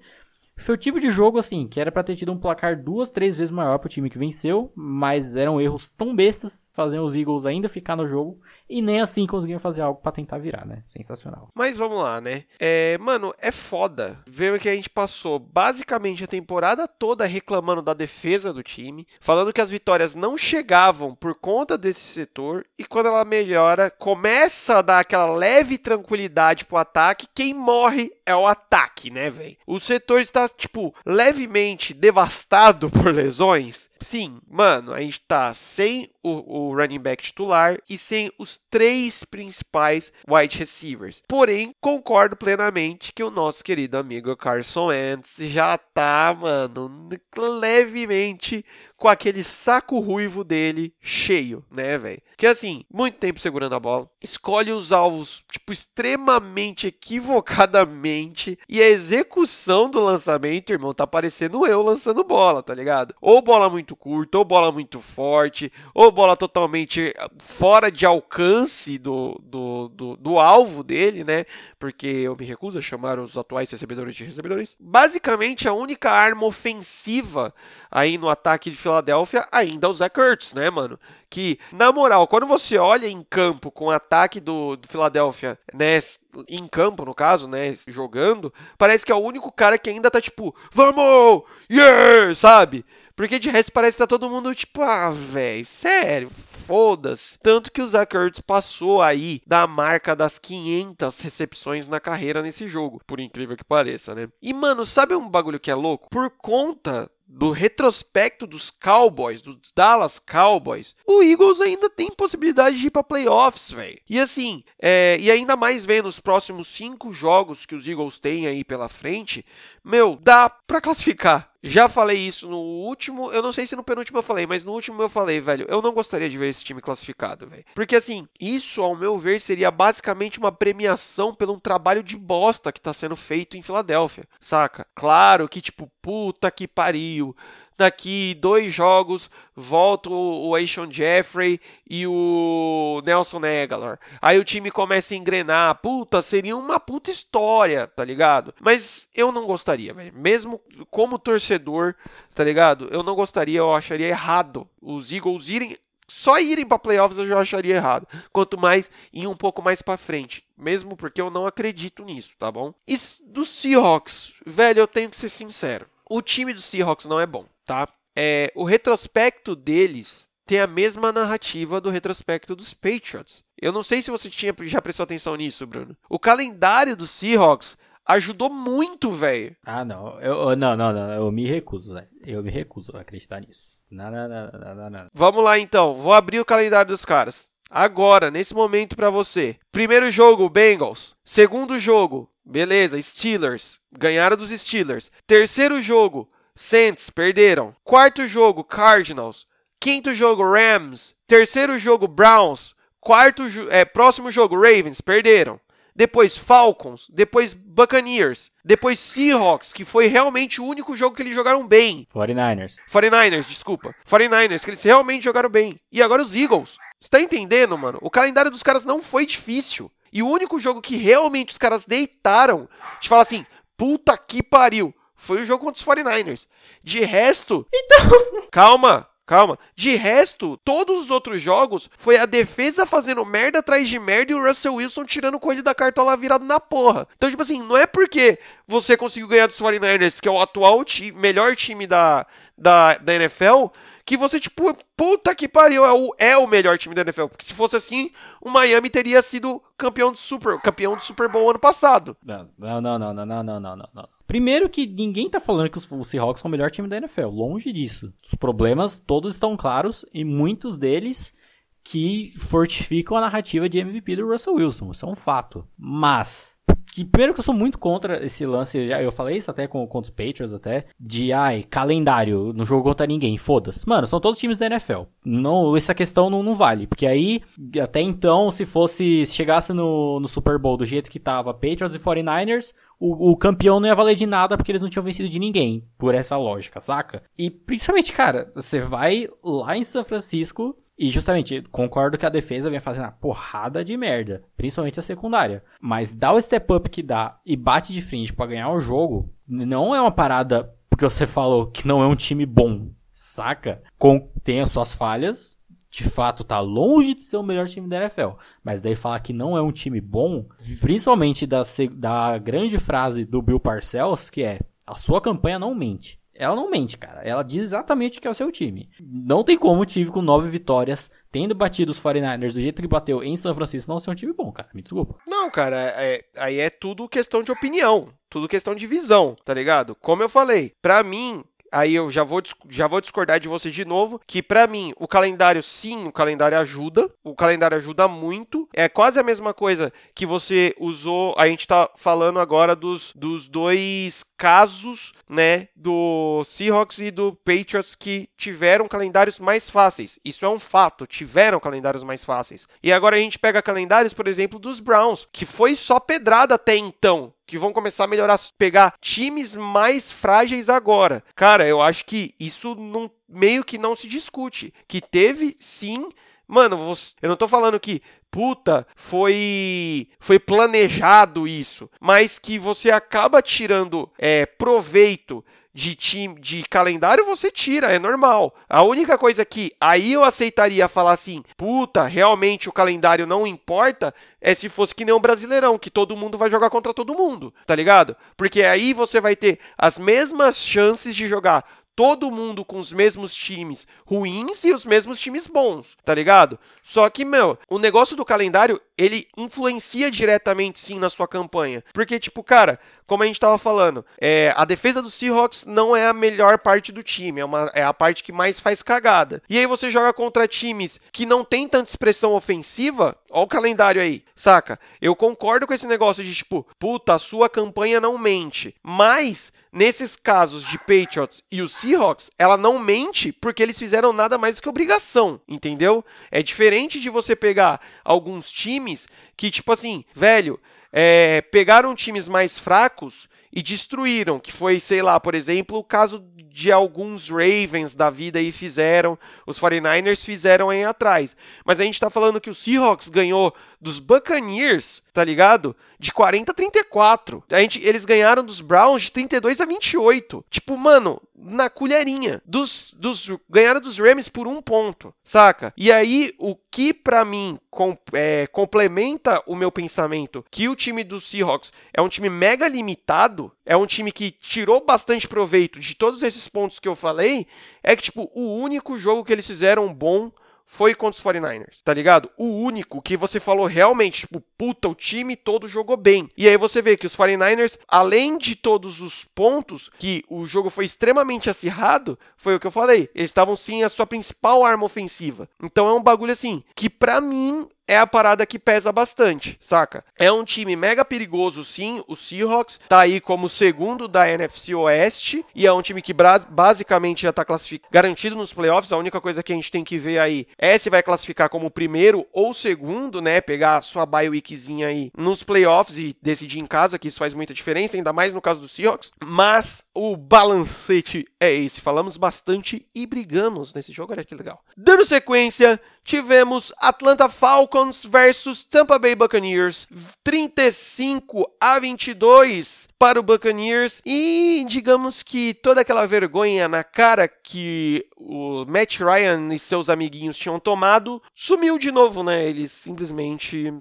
Foi 0.59 0.73
o 0.73 0.77
tipo 0.77 0.99
de 0.99 1.11
jogo, 1.11 1.37
assim, 1.37 1.67
que 1.67 1.79
era 1.79 1.91
pra 1.91 2.03
ter 2.03 2.15
tido 2.15 2.31
um 2.31 2.37
placar 2.37 2.81
duas, 2.81 3.11
três 3.11 3.37
vezes 3.37 3.51
maior 3.51 3.77
pro 3.77 3.87
time 3.87 4.09
que 4.09 4.17
venceu, 4.17 4.71
mas 4.75 5.35
eram 5.35 5.61
erros 5.61 5.87
tão 5.89 6.15
bestas, 6.15 6.67
fazendo 6.73 7.05
os 7.05 7.15
Eagles 7.15 7.45
ainda 7.45 7.69
ficar 7.69 7.95
no 7.95 8.07
jogo, 8.07 8.39
e 8.69 8.81
nem 8.81 9.01
assim 9.01 9.25
conseguiam 9.25 9.59
fazer 9.59 9.81
algo 9.81 10.01
para 10.01 10.11
tentar 10.11 10.37
virar, 10.37 10.65
né? 10.65 10.83
Sensacional. 10.87 11.49
Mas 11.53 11.77
vamos 11.77 11.99
lá, 11.99 12.19
né? 12.19 12.43
É, 12.59 12.97
mano, 12.97 13.33
é 13.39 13.51
foda 13.51 14.19
ver 14.27 14.59
que 14.59 14.69
a 14.69 14.75
gente 14.75 14.89
passou 14.89 15.39
basicamente 15.39 16.23
a 16.23 16.27
temporada 16.27 16.87
toda 16.87 17.25
reclamando 17.25 17.81
da 17.81 17.93
defesa 17.93 18.53
do 18.53 18.63
time, 18.63 19.07
falando 19.19 19.53
que 19.53 19.61
as 19.61 19.69
vitórias 19.69 20.15
não 20.15 20.37
chegavam 20.37 21.15
por 21.15 21.35
conta 21.35 21.77
desse 21.77 22.01
setor, 22.01 22.65
e 22.77 22.83
quando 22.83 23.07
ela 23.07 23.25
melhora, 23.25 23.89
começa 23.89 24.77
a 24.77 24.81
dar 24.81 24.99
aquela 24.99 25.33
leve 25.33 25.77
tranquilidade 25.77 26.65
pro 26.65 26.77
ataque, 26.77 27.27
quem 27.33 27.53
morre 27.53 28.11
é 28.25 28.35
o 28.35 28.47
ataque, 28.47 29.09
né, 29.09 29.29
velho? 29.29 29.57
O 29.65 29.79
setor 29.79 30.21
está, 30.21 30.47
tipo, 30.49 30.93
levemente 31.05 31.93
devastado 31.93 32.89
por 32.91 33.13
lesões. 33.13 33.89
Sim, 34.01 34.39
mano, 34.49 34.93
a 34.93 35.01
gente 35.01 35.19
tá 35.21 35.53
sem 35.53 36.09
o, 36.23 36.69
o, 36.69 36.75
running 36.75 36.99
back 36.99 37.23
titular 37.23 37.79
e 37.89 37.97
sem 37.97 38.31
os 38.37 38.59
três 38.69 39.23
principais 39.23 40.11
wide 40.29 40.57
receivers. 40.57 41.21
Porém, 41.27 41.73
concordo 41.79 42.35
plenamente 42.35 43.11
que 43.13 43.23
o 43.23 43.31
nosso 43.31 43.63
querido 43.63 43.97
amigo 43.97 44.35
Carson 44.35 44.87
Wentz 44.87 45.37
já 45.37 45.77
tá, 45.77 46.35
mano, 46.39 47.09
levemente 47.37 48.63
com 48.97 49.07
aquele 49.07 49.43
saco 49.43 49.99
ruivo 49.99 50.43
dele 50.43 50.91
cheio, 50.99 51.63
né, 51.71 51.97
velho? 51.99 52.21
Que 52.35 52.47
assim, 52.47 52.83
muito 52.91 53.17
tempo 53.17 53.39
segurando 53.39 53.75
a 53.75 53.79
bola, 53.79 54.09
escolhe 54.21 54.71
os 54.71 54.91
alvos, 54.91 55.43
tipo, 55.51 55.71
extremamente 55.71 56.87
equivocadamente, 56.87 58.57
e 58.67 58.81
a 58.81 58.89
execução 58.89 59.89
do 59.89 59.99
lançamento, 59.99 60.71
irmão, 60.71 60.93
tá 60.93 61.05
parecendo 61.05 61.65
eu 61.65 61.81
lançando 61.81 62.23
bola, 62.23 62.63
tá 62.63 62.73
ligado? 62.73 63.13
Ou 63.21 63.41
bola 63.41 63.69
muito 63.69 63.95
curta, 63.95 64.39
ou 64.39 64.45
bola 64.45 64.71
muito 64.71 64.99
forte, 64.99 65.71
ou 65.93 66.11
bola 66.11 66.35
totalmente 66.35 67.13
fora 67.37 67.91
de 67.91 68.05
alcance 68.05 68.97
do, 68.97 69.39
do, 69.43 69.89
do, 69.89 70.17
do 70.17 70.39
alvo 70.39 70.83
dele, 70.83 71.23
né? 71.23 71.45
Porque 71.79 72.07
eu 72.07 72.35
me 72.35 72.45
recuso 72.45 72.79
a 72.79 72.81
chamar 72.81 73.19
os 73.19 73.37
atuais 73.37 73.69
recebedores 73.69 74.15
de 74.15 74.23
recebedores. 74.23 74.75
Basicamente, 74.79 75.67
a 75.67 75.73
única 75.73 76.09
arma 76.09 76.45
ofensiva 76.45 77.53
aí 77.91 78.17
no 78.17 78.29
ataque 78.29 78.69
de 78.69 78.75
Filadélfia 78.87 79.47
ainda 79.51 79.89
o 79.89 79.93
Zach 79.93 80.17
Ertz, 80.17 80.53
né, 80.53 80.69
mano? 80.69 80.97
Que, 81.29 81.59
na 81.73 81.91
moral, 81.91 82.25
quando 82.25 82.47
você 82.47 82.77
olha 82.77 83.07
em 83.07 83.21
campo 83.21 83.69
com 83.69 83.85
o 83.85 83.91
ataque 83.91 84.39
do, 84.39 84.77
do 84.77 84.87
Filadélfia, 84.87 85.59
né, 85.73 85.99
em 86.47 86.65
campo, 86.67 87.03
no 87.03 87.13
caso, 87.13 87.47
né, 87.49 87.73
jogando, 87.87 88.53
parece 88.77 89.05
que 89.05 89.11
é 89.11 89.15
o 89.15 89.19
único 89.19 89.51
cara 89.51 89.77
que 89.77 89.89
ainda 89.89 90.09
tá 90.09 90.21
tipo, 90.21 90.55
vamos, 90.71 91.43
yeah, 91.69 92.33
sabe? 92.33 92.85
Porque 93.13 93.39
de 93.39 93.49
resto 93.49 93.73
parece 93.73 93.97
que 93.97 94.03
tá 94.03 94.07
todo 94.07 94.29
mundo 94.29 94.55
tipo, 94.55 94.81
ah, 94.81 95.09
velho, 95.09 95.65
sério, 95.65 96.29
foda-se. 96.29 97.37
Tanto 97.39 97.71
que 97.71 97.81
o 97.81 97.87
Zach 97.87 98.15
Ertz 98.15 98.39
passou 98.39 99.01
aí 99.01 99.41
da 99.45 99.67
marca 99.67 100.15
das 100.15 100.39
500 100.39 101.19
recepções 101.19 101.87
na 101.87 101.99
carreira 101.99 102.41
nesse 102.41 102.67
jogo, 102.69 103.01
por 103.05 103.19
incrível 103.19 103.57
que 103.57 103.63
pareça, 103.63 104.15
né? 104.15 104.29
E, 104.41 104.53
mano, 104.53 104.85
sabe 104.85 105.15
um 105.15 105.27
bagulho 105.27 105.59
que 105.59 105.71
é 105.71 105.75
louco? 105.75 106.09
Por 106.09 106.29
conta 106.29 107.09
do 107.27 107.51
retrospecto 107.51 108.47
dos 108.47 108.71
Cowboys, 108.71 109.41
dos 109.41 109.71
Dallas 109.75 110.17
Cowboys, 110.17 110.95
o 111.05 111.21
Eagles 111.21 111.59
ainda 111.59 111.89
tem 111.89 112.09
possibilidade 112.09 112.79
de 112.79 112.87
ir 112.87 112.91
para 112.91 113.03
playoffs, 113.03 113.69
velho. 113.69 113.99
E 114.09 114.17
assim, 114.17 114.63
é, 114.81 115.17
e 115.19 115.29
ainda 115.29 115.55
mais 115.55 115.83
vendo 115.83 116.07
os 116.07 116.19
próximos 116.19 116.69
cinco 116.69 117.11
jogos 117.11 117.65
que 117.65 117.75
os 117.75 117.87
Eagles 117.87 118.17
têm 118.17 118.47
aí 118.47 118.63
pela 118.63 118.87
frente, 118.87 119.45
meu, 119.87 120.17
dá 120.21 120.49
para 120.49 120.81
classificar. 120.81 121.49
Já 121.63 121.89
falei 121.89 122.17
isso 122.17 122.47
no 122.47 122.59
último, 122.59 123.31
eu 123.31 123.41
não 123.41 123.51
sei 123.51 123.65
se 123.67 123.75
no 123.75 123.83
penúltimo 123.83 124.19
eu 124.19 124.23
falei, 124.23 124.45
mas 124.45 124.63
no 124.63 124.71
último 124.71 125.01
eu 125.01 125.09
falei, 125.09 125.41
velho, 125.41 125.65
eu 125.67 125.81
não 125.81 125.91
gostaria 125.91 126.29
de 126.29 126.37
ver 126.37 126.49
esse 126.49 126.63
time 126.63 126.81
classificado, 126.81 127.47
velho. 127.47 127.65
Porque 127.73 127.95
assim, 127.95 128.27
isso 128.39 128.81
ao 128.81 128.95
meu 128.95 129.17
ver 129.17 129.41
seria 129.41 129.71
basicamente 129.71 130.39
uma 130.39 130.51
premiação 130.51 131.33
pelo 131.33 131.53
um 131.53 131.59
trabalho 131.59 132.03
de 132.03 132.15
bosta 132.15 132.71
que 132.71 132.79
tá 132.79 132.93
sendo 132.93 133.15
feito 133.15 133.57
em 133.57 133.61
Filadélfia, 133.61 134.25
saca? 134.39 134.85
Claro 134.95 135.49
que 135.49 135.59
tipo, 135.59 135.91
puta 136.01 136.49
que 136.51 136.67
pariu 136.67 137.35
daqui 137.77 138.33
dois 138.33 138.73
jogos 138.73 139.29
volta 139.55 140.09
o 140.09 140.55
Ashon 140.55 140.91
Jeffrey 140.91 141.59
e 141.89 142.05
o 142.07 143.01
Nelson 143.05 143.37
Aguilar. 143.37 143.99
Aí 144.21 144.39
o 144.39 144.43
time 144.43 144.71
começa 144.71 145.13
a 145.13 145.17
engrenar. 145.17 145.75
Puta, 145.75 146.21
seria 146.21 146.57
uma 146.57 146.79
puta 146.79 147.11
história, 147.11 147.87
tá 147.87 148.03
ligado? 148.03 148.53
Mas 148.59 149.07
eu 149.13 149.31
não 149.31 149.45
gostaria, 149.45 149.93
velho. 149.93 150.13
Mesmo 150.13 150.61
como 150.89 151.19
torcedor, 151.19 151.95
tá 152.33 152.43
ligado? 152.43 152.87
Eu 152.91 153.03
não 153.03 153.15
gostaria, 153.15 153.59
eu 153.59 153.73
acharia 153.73 154.07
errado 154.07 154.67
os 154.81 155.11
Eagles 155.11 155.49
irem 155.49 155.77
só 156.09 156.39
irem 156.39 156.65
para 156.65 156.79
playoffs 156.79 157.19
eu 157.19 157.27
já 157.27 157.37
acharia 157.39 157.75
errado. 157.75 158.07
Quanto 158.31 158.57
mais 158.57 158.89
ir 159.11 159.27
um 159.27 159.35
pouco 159.35 159.61
mais 159.61 159.81
para 159.81 159.97
frente, 159.97 160.41
mesmo 160.57 160.95
porque 160.95 161.19
eu 161.19 161.29
não 161.29 161.45
acredito 161.45 162.05
nisso, 162.05 162.31
tá 162.39 162.49
bom? 162.49 162.73
E 162.87 162.95
do 163.25 163.43
Seahawks, 163.43 164.31
velho, 164.45 164.79
eu 164.79 164.87
tenho 164.87 165.09
que 165.09 165.17
ser 165.17 165.27
sincero. 165.27 165.85
O 166.09 166.21
time 166.21 166.53
do 166.53 166.61
Seahawks 166.61 167.07
não 167.07 167.19
é 167.19 167.25
bom 167.25 167.45
tá? 167.67 167.87
É, 168.15 168.51
o 168.55 168.63
retrospecto 168.63 169.55
deles 169.55 170.27
tem 170.47 170.59
a 170.59 170.65
mesma 170.65 171.11
narrativa 171.11 171.79
do 171.79 171.89
retrospecto 171.89 172.55
dos 172.55 172.73
Patriots. 172.73 173.43
Eu 173.61 173.71
não 173.71 173.83
sei 173.83 174.01
se 174.01 174.09
você 174.09 174.29
tinha, 174.29 174.55
já 174.61 174.81
prestou 174.81 175.03
atenção 175.03 175.35
nisso, 175.35 175.67
Bruno. 175.67 175.95
O 176.09 176.17
calendário 176.17 176.95
dos 176.95 177.11
Seahawks 177.11 177.77
ajudou 178.05 178.49
muito, 178.49 179.11
velho. 179.11 179.55
Ah, 179.63 179.83
não. 179.83 180.19
Eu, 180.21 180.55
não, 180.55 180.75
não, 180.75 180.93
não. 180.93 181.13
Eu 181.13 181.31
me 181.31 181.45
recuso, 181.45 181.93
velho. 181.93 182.07
Eu 182.25 182.41
me 182.41 182.49
recuso 182.49 182.95
a 182.95 183.01
acreditar 183.01 183.41
nisso. 183.41 183.67
Não, 183.91 184.09
não, 184.09 184.27
não, 184.27 184.75
não, 184.75 184.89
não. 184.89 185.07
Vamos 185.13 185.43
lá, 185.43 185.59
então. 185.59 185.95
Vou 185.95 186.13
abrir 186.13 186.39
o 186.39 186.45
calendário 186.45 186.89
dos 186.89 187.03
caras. 187.03 187.49
Agora, 187.69 188.31
nesse 188.31 188.53
momento 188.53 188.95
para 188.95 189.09
você. 189.09 189.57
Primeiro 189.71 190.09
jogo, 190.09 190.49
Bengals. 190.49 191.15
Segundo 191.23 191.77
jogo, 191.77 192.31
beleza, 192.45 193.01
Steelers. 193.01 193.79
Ganharam 193.91 194.37
dos 194.37 194.51
Steelers. 194.51 195.11
Terceiro 195.25 195.81
jogo, 195.81 196.29
Saints 196.57 197.09
perderam. 197.09 197.75
Quarto 197.83 198.27
jogo, 198.27 198.63
Cardinals. 198.63 199.45
Quinto 199.79 200.13
jogo, 200.13 200.43
Rams. 200.43 201.15
Terceiro 201.27 201.77
jogo, 201.77 202.07
Browns. 202.07 202.75
Quarto, 202.99 203.43
é, 203.69 203.85
próximo 203.85 204.31
jogo, 204.31 204.55
Ravens, 204.55 204.99
perderam. 204.99 205.59
Depois 205.95 206.37
Falcons, 206.37 207.07
depois 207.09 207.53
Buccaneers, 207.53 208.51
depois 208.63 208.99
Seahawks, 208.99 209.73
que 209.73 209.83
foi 209.83 210.07
realmente 210.07 210.61
o 210.61 210.65
único 210.65 210.95
jogo 210.95 211.15
que 211.15 211.23
eles 211.23 211.33
jogaram 211.33 211.65
bem. 211.65 212.07
49ers. 212.13 212.75
49ers, 212.91 213.47
desculpa. 213.47 213.95
49ers, 214.07 214.63
que 214.63 214.69
eles 214.69 214.83
realmente 214.83 215.23
jogaram 215.23 215.49
bem. 215.49 215.79
E 215.91 216.01
agora 216.01 216.21
os 216.21 216.35
Eagles. 216.35 216.77
Você 216.99 217.09
tá 217.09 217.19
entendendo, 217.21 217.77
mano? 217.77 217.97
O 218.01 218.11
calendário 218.11 218.51
dos 218.51 218.61
caras 218.61 218.85
não 218.85 219.01
foi 219.01 219.25
difícil. 219.25 219.91
E 220.11 220.21
o 220.21 220.27
único 220.29 220.59
jogo 220.59 220.81
que 220.81 220.97
realmente 220.97 221.51
os 221.51 221.57
caras 221.57 221.83
deitaram, 221.83 222.67
de 222.99 223.09
falar 223.09 223.23
assim, 223.23 223.45
puta 223.75 224.17
que 224.17 224.43
pariu, 224.43 224.93
foi 225.17 225.41
o 225.41 225.45
jogo 225.45 225.65
contra 225.65 225.79
os 225.79 225.85
49ers. 225.85 226.47
De 226.83 227.03
resto. 227.03 227.65
Então. 227.73 228.47
Calma, 228.49 229.07
calma. 229.27 229.59
De 229.75 229.95
resto, 229.97 230.57
todos 230.63 231.03
os 231.03 231.11
outros 231.11 231.41
jogos 231.41 231.89
foi 231.97 232.17
a 232.17 232.25
defesa 232.25 232.85
fazendo 232.85 233.25
merda 233.25 233.59
atrás 233.59 233.87
de 233.87 233.99
merda 233.99 234.31
e 234.31 234.35
o 234.35 234.43
Russell 234.43 234.75
Wilson 234.75 235.03
tirando 235.03 235.35
o 235.35 235.39
coelho 235.39 235.61
da 235.61 235.75
cartola 235.75 236.15
virado 236.15 236.45
na 236.45 236.59
porra. 236.59 237.07
Então, 237.17 237.29
tipo 237.29 237.41
assim, 237.41 237.61
não 237.61 237.75
é 237.75 237.85
porque 237.85 238.39
você 238.65 238.95
conseguiu 238.95 239.27
ganhar 239.27 239.47
dos 239.47 239.59
49ers, 239.59 240.19
que 240.21 240.29
é 240.29 240.31
o 240.31 240.41
atual 240.41 240.83
time, 240.85 241.11
melhor 241.11 241.55
time 241.55 241.85
da, 241.85 242.25
da, 242.57 242.97
da 242.97 243.13
NFL, 243.13 243.67
que 244.05 244.15
você, 244.15 244.39
tipo, 244.39 244.73
puta 244.95 245.35
que 245.35 245.49
pariu, 245.49 245.85
é 245.85 245.91
o, 245.91 246.15
é 246.17 246.37
o 246.37 246.47
melhor 246.47 246.77
time 246.77 246.95
da 246.95 247.01
NFL. 247.01 247.27
Porque 247.27 247.45
se 247.45 247.53
fosse 247.53 247.75
assim, 247.75 248.09
o 248.41 248.49
Miami 248.49 248.89
teria 248.89 249.21
sido 249.21 249.61
campeão 249.77 250.13
do 250.13 250.17
Super, 250.17 250.57
campeão 250.61 250.95
do 250.95 251.03
Super 251.03 251.27
Bowl 251.27 251.49
ano 251.49 251.59
passado. 251.59 252.15
Não, 252.23 252.49
não, 252.57 252.81
não, 252.81 252.97
não, 252.97 253.13
não, 253.13 253.43
não, 253.43 253.59
não, 253.59 253.89
não. 253.93 254.09
Primeiro 254.27 254.69
que 254.69 254.85
ninguém 254.85 255.29
tá 255.29 255.39
falando 255.39 255.69
que 255.69 255.77
os 255.77 256.07
Seahawks 256.07 256.41
são 256.41 256.49
o 256.49 256.51
melhor 256.51 256.69
time 256.69 256.87
da 256.87 256.97
NFL, 256.97 257.29
longe 257.29 257.71
disso. 257.71 258.13
Os 258.21 258.35
problemas 258.35 258.99
todos 258.99 259.33
estão 259.33 259.55
claros 259.55 260.05
e 260.13 260.25
muitos 260.25 260.75
deles 260.75 261.33
que 261.81 262.33
fortificam 262.37 263.15
a 263.15 263.21
narrativa 263.21 263.69
de 263.69 263.77
MVP 263.79 264.17
do 264.17 264.27
Russell 264.27 264.55
Wilson. 264.55 264.91
Isso 264.91 265.05
é 265.05 265.09
um 265.09 265.15
fato. 265.15 265.65
Mas 265.77 266.59
que 266.97 267.05
primeiro 267.05 267.33
que 267.33 267.39
eu 267.39 267.43
sou 267.43 267.53
muito 267.53 267.77
contra 267.77 268.25
esse 268.25 268.43
lance, 268.43 268.87
já 268.87 268.99
eu 269.01 269.11
falei 269.11 269.37
isso 269.37 269.51
até 269.51 269.67
com, 269.67 269.85
com 269.85 269.99
os 269.99 270.09
Patriots 270.09 270.51
até, 270.51 270.85
de 270.99 271.31
ai, 271.31 271.63
calendário, 271.63 272.51
não 272.53 272.65
jogou 272.65 272.85
contra 272.85 273.05
ninguém, 273.05 273.37
foda-se. 273.37 273.87
Mano, 273.87 274.07
são 274.07 274.19
todos 274.19 274.39
times 274.39 274.57
da 274.57 274.65
NFL. 274.65 275.03
Não, 275.23 275.77
essa 275.77 275.93
questão 275.93 276.27
não, 276.27 276.41
não 276.41 276.55
vale, 276.55 276.87
porque 276.87 277.05
aí 277.05 277.41
até 277.79 278.01
então, 278.01 278.49
se 278.49 278.65
fosse 278.65 279.25
se 279.27 279.35
chegasse 279.35 279.73
no, 279.73 280.19
no 280.19 280.27
Super 280.27 280.57
Bowl 280.57 280.75
do 280.75 280.87
jeito 280.87 281.11
que 281.11 281.19
tava 281.19 281.53
Patriots 281.53 281.93
e 281.93 281.99
49ers, 281.99 282.73
o, 282.99 283.31
o, 283.31 283.37
campeão 283.37 283.79
não 283.79 283.87
ia 283.87 283.93
valer 283.93 284.15
de 284.15 284.25
nada 284.25 284.57
porque 284.57 284.71
eles 284.71 284.81
não 284.81 284.89
tinham 284.89 285.05
vencido 285.05 285.29
de 285.29 285.37
ninguém, 285.37 285.83
por 285.99 286.15
essa 286.15 286.35
lógica, 286.35 286.81
saca? 286.81 287.21
E 287.37 287.51
principalmente, 287.51 288.11
cara, 288.11 288.51
você 288.55 288.79
vai 288.79 289.27
lá 289.43 289.77
em 289.77 289.83
São 289.83 290.03
Francisco 290.03 290.75
e 290.97 291.09
justamente, 291.09 291.61
concordo 291.71 292.17
que 292.17 292.25
a 292.25 292.29
defesa 292.29 292.69
vem 292.69 292.79
fazendo 292.79 293.03
uma 293.03 293.11
porrada 293.11 293.85
de 293.85 293.95
merda, 293.95 294.43
principalmente 294.55 294.99
a 294.99 295.03
secundária. 295.03 295.63
Mas 295.79 296.13
dá 296.13 296.33
o 296.33 296.41
step 296.41 296.73
up 296.73 296.89
que 296.89 297.03
dá 297.03 297.39
e 297.45 297.55
bate 297.55 297.93
de 297.93 298.01
frente 298.01 298.33
para 298.33 298.47
ganhar 298.47 298.71
o 298.71 298.79
jogo, 298.79 299.29
não 299.47 299.95
é 299.95 300.01
uma 300.01 300.11
parada 300.11 300.73
porque 300.89 301.05
você 301.05 301.27
falou 301.27 301.67
que 301.67 301.87
não 301.87 302.01
é 302.01 302.07
um 302.07 302.15
time 302.15 302.43
bom, 302.43 302.89
saca? 303.13 303.83
Com, 303.99 304.31
tem 304.43 304.61
as 304.61 304.71
suas 304.71 304.93
falhas, 304.93 305.55
de 305.91 306.03
fato 306.03 306.43
tá 306.43 306.59
longe 306.59 307.13
de 307.13 307.21
ser 307.21 307.37
o 307.37 307.43
melhor 307.43 307.67
time 307.67 307.87
da 307.87 307.97
NFL. 307.97 308.29
Mas 308.63 308.81
daí 308.81 308.95
falar 308.95 309.19
que 309.19 309.31
não 309.31 309.55
é 309.55 309.61
um 309.61 309.71
time 309.71 310.01
bom, 310.01 310.47
principalmente 310.81 311.45
da, 311.45 311.61
da 311.91 312.39
grande 312.39 312.79
frase 312.79 313.23
do 313.25 313.43
Bill 313.43 313.59
Parcells, 313.59 314.31
que 314.31 314.41
é 314.41 314.59
a 314.87 314.97
sua 314.97 315.21
campanha 315.21 315.59
não 315.59 315.75
mente. 315.75 316.19
Ela 316.37 316.55
não 316.55 316.69
mente, 316.69 316.97
cara. 316.97 317.21
Ela 317.21 317.43
diz 317.43 317.63
exatamente 317.63 318.21
que 318.21 318.27
é 318.27 318.31
o 318.31 318.33
seu 318.33 318.51
time. 318.51 318.89
Não 319.01 319.43
tem 319.43 319.57
como 319.57 319.81
o 319.81 319.85
time 319.85 320.05
com 320.05 320.21
nove 320.21 320.49
vitórias, 320.49 321.09
tendo 321.31 321.55
batido 321.55 321.91
os 321.91 321.99
49ers 321.99 322.53
do 322.53 322.59
jeito 322.59 322.81
que 322.81 322.87
bateu 322.87 323.23
em 323.23 323.35
São 323.35 323.53
Francisco, 323.55 323.91
não 323.91 323.99
ser 323.99 324.11
um 324.11 324.15
time 324.15 324.33
bom, 324.33 324.51
cara. 324.51 324.69
Me 324.73 324.81
desculpa. 324.81 325.15
Não, 325.25 325.49
cara, 325.49 325.93
é, 325.97 326.23
aí 326.35 326.59
é 326.59 326.69
tudo 326.69 327.09
questão 327.09 327.41
de 327.41 327.51
opinião. 327.51 328.09
Tudo 328.29 328.47
questão 328.47 328.75
de 328.75 328.85
visão, 328.85 329.35
tá 329.43 329.53
ligado? 329.53 329.95
Como 329.95 330.21
eu 330.21 330.29
falei, 330.29 330.73
pra 330.81 331.01
mim, 331.01 331.43
aí 331.71 331.95
eu 331.95 332.11
já 332.11 332.23
vou, 332.23 332.41
já 332.69 332.87
vou 332.87 333.01
discordar 333.01 333.39
de 333.39 333.47
você 333.47 333.69
de 333.69 333.85
novo, 333.85 334.19
que 334.27 334.41
para 334.41 334.67
mim 334.67 334.93
o 334.97 335.07
calendário 335.07 335.61
sim, 335.61 336.07
o 336.07 336.11
calendário 336.11 336.57
ajuda, 336.57 337.09
o 337.23 337.35
calendário 337.35 337.77
ajuda 337.77 338.07
muito, 338.07 338.67
é 338.73 338.87
quase 338.89 339.19
a 339.19 339.23
mesma 339.23 339.53
coisa 339.53 339.91
que 340.13 340.25
você 340.25 340.75
usou, 340.79 341.33
a 341.37 341.47
gente 341.47 341.67
tá 341.67 341.89
falando 341.95 342.39
agora 342.39 342.75
dos, 342.75 343.13
dos 343.15 343.47
dois 343.47 344.23
casos, 344.37 345.13
né, 345.27 345.67
do 345.75 346.43
Seahawks 346.45 346.99
e 346.99 347.11
do 347.11 347.33
Patriots 347.33 347.95
que 347.95 348.29
tiveram 348.37 348.87
calendários 348.87 349.39
mais 349.39 349.69
fáceis. 349.69 350.19
Isso 350.23 350.45
é 350.45 350.49
um 350.49 350.59
fato, 350.59 351.07
tiveram 351.07 351.59
calendários 351.59 352.03
mais 352.03 352.23
fáceis. 352.23 352.67
E 352.81 352.93
agora 352.93 353.15
a 353.15 353.19
gente 353.19 353.39
pega 353.39 353.61
calendários, 353.61 354.13
por 354.13 354.27
exemplo, 354.27 354.59
dos 354.59 354.79
Browns, 354.79 355.27
que 355.31 355.45
foi 355.45 355.75
só 355.75 355.99
pedrada 355.99 356.55
até 356.55 356.75
então 356.75 357.33
que 357.47 357.57
vão 357.57 357.71
começar 357.71 358.03
a 358.03 358.07
melhorar, 358.07 358.37
pegar 358.57 358.93
times 358.99 359.55
mais 359.55 360.11
frágeis 360.11 360.67
agora. 360.67 361.23
Cara, 361.33 361.65
eu 361.65 361.81
acho 361.81 362.03
que 362.03 362.35
isso 362.37 362.75
não, 362.75 363.09
meio 363.27 363.63
que 363.63 363.77
não 363.77 363.95
se 363.95 364.05
discute. 364.07 364.73
Que 364.85 364.99
teve 364.99 365.55
sim. 365.59 366.09
Mano, 366.47 366.93
eu 367.21 367.29
não 367.29 367.35
tô 367.35 367.47
falando 367.47 367.79
que, 367.79 368.01
puta, 368.31 368.87
foi 368.95 370.07
foi 370.19 370.39
planejado 370.39 371.47
isso, 371.47 371.89
mas 371.99 372.39
que 372.39 372.57
você 372.57 372.89
acaba 372.89 373.41
tirando 373.41 374.09
é, 374.17 374.45
proveito 374.45 375.43
de 375.77 375.93
time 375.93 376.33
de 376.39 376.63
calendário 376.63 377.23
você 377.23 377.51
tira, 377.51 377.93
é 377.93 377.99
normal. 377.99 378.55
A 378.67 378.81
única 378.81 379.15
coisa 379.15 379.45
que 379.45 379.71
aí 379.79 380.13
eu 380.13 380.23
aceitaria 380.23 380.87
falar 380.87 381.13
assim, 381.13 381.43
puta, 381.55 382.07
realmente 382.07 382.67
o 382.67 382.71
calendário 382.71 383.27
não 383.27 383.45
importa, 383.45 384.11
é 384.41 384.55
se 384.55 384.69
fosse 384.69 384.95
que 384.95 385.05
nem 385.05 385.13
um 385.13 385.19
Brasileirão, 385.19 385.77
que 385.77 385.91
todo 385.91 386.17
mundo 386.17 386.35
vai 386.35 386.49
jogar 386.49 386.71
contra 386.71 386.95
todo 386.95 387.13
mundo, 387.13 387.53
tá 387.67 387.75
ligado? 387.75 388.15
Porque 388.35 388.63
aí 388.63 388.91
você 388.91 389.21
vai 389.21 389.35
ter 389.35 389.59
as 389.77 389.99
mesmas 389.99 390.57
chances 390.57 391.15
de 391.15 391.27
jogar 391.27 391.63
todo 391.97 392.29
mundo 392.29 392.63
com 392.63 392.79
os 392.79 392.93
mesmos 392.93 393.33
times 393.33 393.87
ruins 394.05 394.63
e 394.63 394.71
os 394.71 394.85
mesmos 394.85 395.19
times 395.19 395.47
bons, 395.47 395.97
tá 396.05 396.13
ligado? 396.13 396.59
Só 396.83 397.09
que, 397.09 397.25
meu, 397.25 397.57
o 397.67 397.79
negócio 397.79 398.15
do 398.15 398.23
calendário, 398.23 398.79
ele 398.97 399.27
influencia 399.37 400.09
diretamente 400.09 400.79
sim 400.79 400.99
na 400.99 401.09
sua 401.09 401.27
campanha. 401.27 401.83
Porque, 401.93 402.19
tipo, 402.19 402.43
cara, 402.43 402.79
como 403.05 403.23
a 403.23 403.25
gente 403.25 403.39
tava 403.39 403.57
falando, 403.57 404.05
é, 404.19 404.53
a 404.55 404.65
defesa 404.65 405.01
do 405.01 405.09
Seahawks 405.09 405.65
não 405.65 405.95
é 405.95 406.07
a 406.07 406.13
melhor 406.13 406.57
parte 406.57 406.91
do 406.91 407.01
time, 407.01 407.39
é, 407.39 407.45
uma, 407.45 407.71
é 407.73 407.83
a 407.83 407.93
parte 407.93 408.23
que 408.23 408.31
mais 408.31 408.59
faz 408.59 408.83
cagada. 408.83 409.41
E 409.49 409.57
aí 409.57 409.65
você 409.65 409.89
joga 409.91 410.11
contra 410.11 410.47
times 410.47 410.99
que 411.11 411.25
não 411.25 411.43
tem 411.43 411.67
tanta 411.67 411.89
expressão 411.89 412.33
ofensiva, 412.33 413.15
ó 413.31 413.43
o 413.43 413.47
calendário 413.47 414.01
aí, 414.01 414.23
saca? 414.35 414.79
Eu 415.01 415.15
concordo 415.15 415.65
com 415.65 415.73
esse 415.73 415.87
negócio 415.87 416.23
de, 416.23 416.33
tipo, 416.35 416.67
puta, 416.77 417.13
a 417.13 417.19
sua 417.19 417.49
campanha 417.49 418.01
não 418.01 418.17
mente. 418.17 418.75
Mas 418.83 419.51
Nesses 419.77 420.15
casos 420.15 420.63
de 420.65 420.77
Patriots 420.79 421.43
e 421.51 421.61
os 421.61 421.73
Seahawks, 421.73 422.31
ela 422.39 422.57
não 422.57 422.79
mente 422.79 423.31
porque 423.31 423.61
eles 423.61 423.77
fizeram 423.77 424.11
nada 424.11 424.35
mais 424.35 424.55
do 424.55 424.61
que 424.61 424.69
obrigação, 424.69 425.39
entendeu? 425.47 426.03
É 426.31 426.41
diferente 426.41 426.99
de 426.99 427.11
você 427.11 427.35
pegar 427.35 427.79
alguns 428.03 428.49
times 428.49 428.86
que, 429.35 429.51
tipo 429.51 429.71
assim, 429.71 430.05
velho, 430.13 430.59
é, 430.91 431.41
pegaram 431.51 431.95
times 431.95 432.27
mais 432.27 432.57
fracos 432.57 433.27
e 433.51 433.61
destruíram, 433.61 434.39
que 434.39 434.51
foi, 434.51 434.79
sei 434.79 435.01
lá, 435.01 435.19
por 435.19 435.33
exemplo, 435.33 435.77
o 435.77 435.83
caso 435.83 436.23
de 436.57 436.71
alguns 436.71 437.29
Ravens 437.29 437.93
da 437.93 438.09
vida 438.09 438.39
aí 438.39 438.51
fizeram, 438.51 439.17
os 439.45 439.59
49ers 439.59 440.23
fizeram 440.23 440.69
aí 440.69 440.83
atrás. 440.83 441.35
Mas 441.63 441.79
a 441.79 441.83
gente 441.83 441.99
tá 441.99 442.09
falando 442.09 442.41
que 442.41 442.49
o 442.49 442.55
Seahawks 442.55 443.09
ganhou 443.09 443.53
dos 443.79 443.99
Buccaneers, 443.99 445.01
tá 445.13 445.23
ligado? 445.23 445.75
De 445.99 446.11
40 446.11 446.51
a 446.51 446.55
34. 446.55 447.43
A 447.51 447.59
gente, 447.59 447.83
eles 447.83 448.05
ganharam 448.05 448.43
dos 448.43 448.61
Browns 448.61 449.03
de 449.03 449.11
32 449.11 449.61
a 449.61 449.65
28. 449.65 450.45
Tipo, 450.49 450.77
mano, 450.77 451.21
na 451.35 451.69
colherinha. 451.69 452.41
Dos, 452.45 452.93
dos, 452.97 453.29
ganharam 453.49 453.79
dos 453.79 453.99
Rams 453.99 454.27
por 454.27 454.47
um 454.47 454.61
ponto, 454.61 455.13
saca? 455.23 455.73
E 455.77 455.91
aí, 455.91 456.33
o 456.37 456.55
que 456.55 456.93
para 456.93 457.23
mim 457.23 457.59
com, 457.69 457.97
é, 458.13 458.47
complementa 458.47 459.41
o 459.45 459.55
meu 459.55 459.71
pensamento 459.71 460.43
que 460.49 460.67
o 460.67 460.75
time 460.75 461.03
dos 461.03 461.29
Seahawks 461.29 461.71
é 461.93 462.01
um 462.01 462.09
time 462.09 462.29
mega 462.29 462.67
limitado, 462.67 463.51
é 463.65 463.77
um 463.77 463.85
time 463.85 464.11
que 464.11 464.31
tirou 464.31 464.83
bastante 464.83 465.27
proveito 465.27 465.79
de 465.79 465.95
todos 465.95 466.23
esses 466.23 466.47
pontos 466.47 466.79
que 466.79 466.87
eu 466.87 466.95
falei, 466.95 467.47
é 467.83 467.95
que, 467.95 468.03
tipo, 468.03 468.31
o 468.33 468.55
único 468.55 468.97
jogo 468.97 469.23
que 469.23 469.31
eles 469.31 469.45
fizeram 469.45 469.93
bom 469.93 470.31
foi 470.67 470.93
contra 470.93 471.17
os 471.17 471.23
49ers, 471.23 471.81
tá 471.83 471.93
ligado? 471.93 472.29
O 472.37 472.45
único 472.45 473.01
que 473.01 473.17
você 473.17 473.39
falou 473.39 473.65
realmente, 473.65 474.21
tipo, 474.21 474.43
puta, 474.57 474.87
o 474.89 474.93
time 474.93 475.35
todo 475.35 475.67
jogou 475.67 475.97
bem. 475.97 476.29
E 476.37 476.47
aí 476.47 476.57
você 476.57 476.81
vê 476.81 476.97
que 476.97 477.07
os 477.07 477.15
49ers, 477.15 477.79
além 477.87 478.37
de 478.37 478.55
todos 478.55 479.01
os 479.01 479.23
pontos, 479.33 479.89
que 479.97 480.23
o 480.29 480.45
jogo 480.45 480.69
foi 480.69 480.85
extremamente 480.85 481.49
acirrado, 481.49 482.19
foi 482.35 482.55
o 482.55 482.59
que 482.59 482.67
eu 482.67 482.71
falei, 482.71 483.09
eles 483.15 483.29
estavam 483.29 483.55
sim 483.55 483.83
a 483.83 483.89
sua 483.89 484.05
principal 484.05 484.63
arma 484.63 484.85
ofensiva. 484.85 485.49
Então 485.63 485.87
é 485.87 485.93
um 485.93 486.03
bagulho 486.03 486.33
assim, 486.33 486.63
que 486.75 486.89
para 486.89 487.21
mim 487.21 487.67
é 487.87 487.97
a 487.97 488.05
parada 488.05 488.45
que 488.45 488.59
pesa 488.59 488.91
bastante, 488.91 489.57
saca? 489.61 490.03
É 490.17 490.31
um 490.31 490.43
time 490.43 490.75
mega 490.75 491.05
perigoso, 491.05 491.63
sim. 491.63 492.03
O 492.07 492.15
Seahawks 492.15 492.79
tá 492.89 492.99
aí 492.99 493.21
como 493.21 493.47
segundo 493.47 494.07
da 494.07 494.29
NFC 494.29 494.75
Oeste 494.75 495.45
e 495.55 495.65
é 495.65 495.71
um 495.71 495.81
time 495.81 496.01
que 496.01 496.13
basicamente 496.49 497.23
já 497.23 497.31
tá 497.31 497.45
garantido 497.89 498.35
nos 498.35 498.51
playoffs. 498.51 498.91
A 498.91 498.97
única 498.97 499.21
coisa 499.21 499.41
que 499.41 499.53
a 499.53 499.55
gente 499.55 499.71
tem 499.71 499.83
que 499.83 499.97
ver 499.97 500.19
aí 500.19 500.47
é 500.57 500.77
se 500.77 500.89
vai 500.89 501.01
classificar 501.01 501.49
como 501.49 501.71
primeiro 501.71 502.27
ou 502.33 502.53
segundo, 502.53 503.21
né? 503.21 503.39
Pegar 503.39 503.81
sua 503.81 504.05
bye 504.05 504.29
weekzinha 504.29 504.87
aí 504.87 505.11
nos 505.17 505.41
playoffs 505.41 505.97
e 505.97 506.15
decidir 506.21 506.59
em 506.59 506.65
casa, 506.65 506.99
que 506.99 507.07
isso 507.07 507.17
faz 507.17 507.33
muita 507.33 507.53
diferença, 507.53 507.95
ainda 507.95 508.11
mais 508.11 508.33
no 508.33 508.41
caso 508.41 508.59
do 508.59 508.67
Seahawks. 508.67 509.11
Mas 509.23 509.83
o 509.93 510.17
balancete 510.17 511.25
é 511.39 511.53
esse. 511.53 511.79
Falamos 511.79 512.17
bastante 512.17 512.85
e 512.93 513.05
brigamos 513.05 513.73
nesse 513.73 513.93
jogo, 513.93 514.11
olha 514.11 514.25
que 514.25 514.35
legal. 514.35 514.61
Dando 514.75 515.05
sequência, 515.05 515.79
tivemos 516.03 516.73
Atlanta 516.79 517.29
Falcons 517.29 517.76
versus 518.03 518.63
Tampa 518.63 518.97
Bay 518.97 519.15
Buccaneers, 519.15 519.87
35 520.23 521.49
a 521.59 521.79
22 521.79 522.87
para 522.97 523.19
o 523.19 523.23
Buccaneers 523.23 524.01
e 524.05 524.65
digamos 524.67 525.21
que 525.21 525.53
toda 525.53 525.81
aquela 525.81 526.05
vergonha 526.05 526.67
na 526.67 526.83
cara 526.83 527.27
que 527.27 528.05
o 528.15 528.65
Matt 528.65 528.99
Ryan 528.99 529.53
e 529.53 529.59
seus 529.59 529.89
amiguinhos 529.89 530.37
tinham 530.37 530.59
tomado 530.59 531.21
sumiu 531.35 531.77
de 531.77 531.91
novo, 531.91 532.23
né? 532.23 532.47
Eles 532.47 532.71
simplesmente 532.71 533.73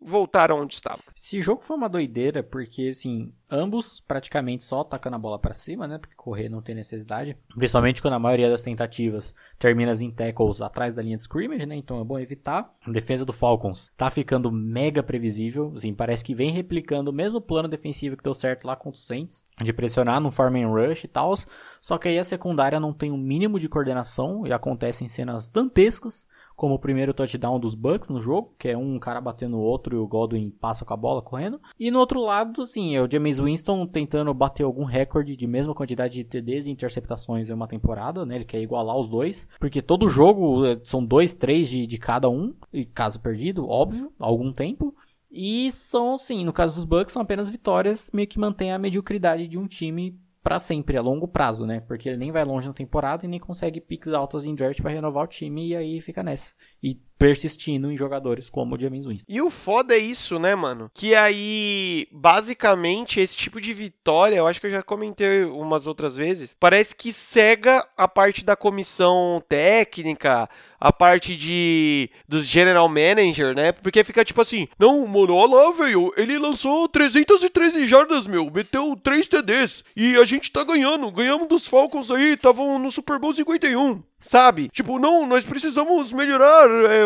voltaram 0.00 0.60
onde 0.60 0.74
estavam. 0.74 1.02
Esse 1.16 1.40
jogo 1.40 1.62
foi 1.62 1.76
uma 1.76 1.88
doideira, 1.88 2.42
porque, 2.42 2.88
assim, 2.88 3.32
ambos 3.50 4.00
praticamente 4.00 4.64
só 4.64 4.80
atacando 4.80 5.16
a 5.16 5.18
bola 5.18 5.38
para 5.38 5.54
cima, 5.54 5.86
né? 5.86 5.98
Porque 5.98 6.14
correr 6.14 6.48
não 6.48 6.62
tem 6.62 6.74
necessidade. 6.74 7.36
Principalmente 7.54 8.00
quando 8.00 8.14
a 8.14 8.18
maioria 8.18 8.48
das 8.48 8.62
tentativas 8.62 9.34
termina 9.58 9.92
em 9.92 10.10
tackles 10.10 10.60
atrás 10.60 10.94
da 10.94 11.02
linha 11.02 11.16
de 11.16 11.22
scrimmage, 11.22 11.66
né? 11.66 11.76
Então 11.76 12.00
é 12.00 12.04
bom 12.04 12.18
evitar. 12.18 12.72
A 12.86 12.90
defesa 12.90 13.24
do 13.24 13.32
Falcons 13.32 13.90
tá 13.96 14.08
ficando 14.10 14.52
mega 14.52 15.02
previsível. 15.02 15.72
Assim, 15.74 15.94
parece 15.94 16.24
que 16.24 16.34
vem 16.34 16.50
replicando 16.50 17.10
o 17.10 17.14
mesmo 17.14 17.40
plano 17.40 17.68
defensivo 17.68 18.16
que 18.16 18.22
deu 18.22 18.34
certo 18.34 18.66
lá 18.66 18.76
contra 18.76 18.98
os 18.98 19.06
Saints, 19.06 19.46
de 19.60 19.72
pressionar 19.72 20.20
no 20.20 20.30
farm 20.30 20.56
and 20.56 20.68
rush 20.68 21.04
e 21.04 21.08
tal. 21.08 21.34
Só 21.80 21.98
que 21.98 22.08
aí 22.08 22.18
a 22.18 22.24
secundária 22.24 22.78
não 22.78 22.92
tem 22.92 23.10
o 23.10 23.14
um 23.14 23.18
mínimo 23.18 23.58
de 23.58 23.68
coordenação 23.68 24.46
e 24.46 24.52
acontecem 24.52 25.08
cenas 25.08 25.48
dantescas 25.48 26.26
como 26.58 26.74
o 26.74 26.78
primeiro 26.78 27.14
touchdown 27.14 27.60
dos 27.60 27.76
Bucks 27.76 28.10
no 28.10 28.20
jogo, 28.20 28.52
que 28.58 28.68
é 28.68 28.76
um 28.76 28.98
cara 28.98 29.20
batendo 29.20 29.56
o 29.56 29.60
outro 29.60 29.94
e 29.94 29.98
o 30.00 30.08
Godwin 30.08 30.50
passa 30.50 30.84
com 30.84 30.92
a 30.92 30.96
bola 30.96 31.22
correndo. 31.22 31.60
E 31.78 31.88
no 31.88 32.00
outro 32.00 32.20
lado, 32.20 32.66
sim, 32.66 32.96
é 32.96 33.00
o 33.00 33.08
James 33.08 33.38
Winston 33.38 33.86
tentando 33.86 34.34
bater 34.34 34.64
algum 34.64 34.82
recorde 34.82 35.36
de 35.36 35.46
mesma 35.46 35.72
quantidade 35.72 36.14
de 36.14 36.24
TDs 36.24 36.66
e 36.66 36.72
interceptações 36.72 37.48
em 37.48 37.52
uma 37.52 37.68
temporada, 37.68 38.26
né? 38.26 38.34
Ele 38.34 38.44
quer 38.44 38.60
igualar 38.60 38.96
os 38.96 39.08
dois, 39.08 39.46
porque 39.60 39.80
todo 39.80 40.08
jogo 40.08 40.66
é, 40.66 40.80
são 40.82 41.04
dois, 41.04 41.32
três 41.32 41.68
de, 41.68 41.86
de 41.86 41.96
cada 41.96 42.28
um, 42.28 42.52
e 42.72 42.84
caso 42.84 43.20
perdido, 43.20 43.68
óbvio, 43.68 44.12
algum 44.18 44.52
tempo. 44.52 44.92
E 45.30 45.70
são, 45.70 46.18
sim, 46.18 46.44
no 46.44 46.52
caso 46.52 46.74
dos 46.74 46.84
Bucks, 46.84 47.12
são 47.12 47.22
apenas 47.22 47.48
vitórias, 47.48 48.10
meio 48.12 48.26
que 48.26 48.40
mantém 48.40 48.72
a 48.72 48.78
mediocridade 48.78 49.46
de 49.46 49.56
um 49.56 49.68
time 49.68 50.18
para 50.42 50.58
sempre, 50.58 50.96
a 50.96 51.02
longo 51.02 51.28
prazo, 51.28 51.66
né? 51.66 51.80
Porque 51.80 52.08
ele 52.08 52.16
nem 52.16 52.32
vai 52.32 52.44
longe 52.44 52.68
na 52.68 52.74
temporada 52.74 53.24
e 53.24 53.28
nem 53.28 53.40
consegue 53.40 53.80
picks 53.80 54.12
altos 54.12 54.44
em 54.44 54.54
draft 54.54 54.80
para 54.80 54.90
renovar 54.90 55.24
o 55.24 55.28
time 55.28 55.68
e 55.68 55.76
aí 55.76 56.00
fica 56.00 56.22
nessa. 56.22 56.54
E 56.82 57.00
persistindo 57.18 57.90
em 57.90 57.96
jogadores 57.96 58.48
como 58.48 58.76
o 58.76 58.80
James 58.80 59.04
Winston. 59.04 59.26
E 59.28 59.42
o 59.42 59.50
foda 59.50 59.94
é 59.94 59.98
isso, 59.98 60.38
né, 60.38 60.54
mano? 60.54 60.90
Que 60.94 61.14
aí, 61.14 62.06
basicamente, 62.12 63.20
esse 63.20 63.36
tipo 63.36 63.60
de 63.60 63.74
vitória, 63.74 64.36
eu 64.36 64.46
acho 64.46 64.60
que 64.60 64.68
eu 64.68 64.70
já 64.70 64.82
comentei 64.82 65.44
umas 65.44 65.86
outras 65.86 66.16
vezes, 66.16 66.54
parece 66.58 66.94
que 66.94 67.12
cega 67.12 67.86
a 67.96 68.06
parte 68.06 68.44
da 68.44 68.54
comissão 68.54 69.42
técnica, 69.48 70.48
a 70.80 70.92
parte 70.92 71.36
de 71.36 72.08
dos 72.28 72.46
general 72.46 72.88
manager, 72.88 73.54
né? 73.54 73.72
Porque 73.72 74.04
fica 74.04 74.24
tipo 74.24 74.40
assim, 74.40 74.68
não, 74.78 75.06
mano, 75.06 75.34
olha 75.34 75.56
lá, 75.56 75.72
velho, 75.72 76.12
ele 76.16 76.38
lançou 76.38 76.88
313 76.88 77.86
jardas, 77.86 78.26
meu, 78.26 78.50
meteu 78.50 78.96
3 79.02 79.26
TDs 79.26 79.82
e 79.96 80.16
a 80.16 80.24
gente 80.24 80.52
tá 80.52 80.62
ganhando, 80.62 81.10
ganhamos 81.10 81.48
dos 81.48 81.66
Falcons 81.66 82.10
aí, 82.10 82.34
estavam 82.34 82.78
no 82.78 82.92
Super 82.92 83.18
Bowl 83.18 83.34
51. 83.34 84.02
Sabe? 84.20 84.68
Tipo, 84.68 84.98
não, 84.98 85.26
nós 85.26 85.44
precisamos 85.44 86.12
melhorar 86.12 86.68
é, 86.68 87.04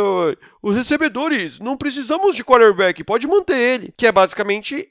os 0.63 0.75
recebedores. 0.75 1.61
Não 1.61 1.77
precisamos 1.77 2.35
de 2.35 2.45
quarterback. 2.45 3.05
Pode 3.05 3.27
manter 3.27 3.57
ele. 3.57 3.93
Que 3.97 4.07
é 4.07 4.13
basicamente 4.13 4.89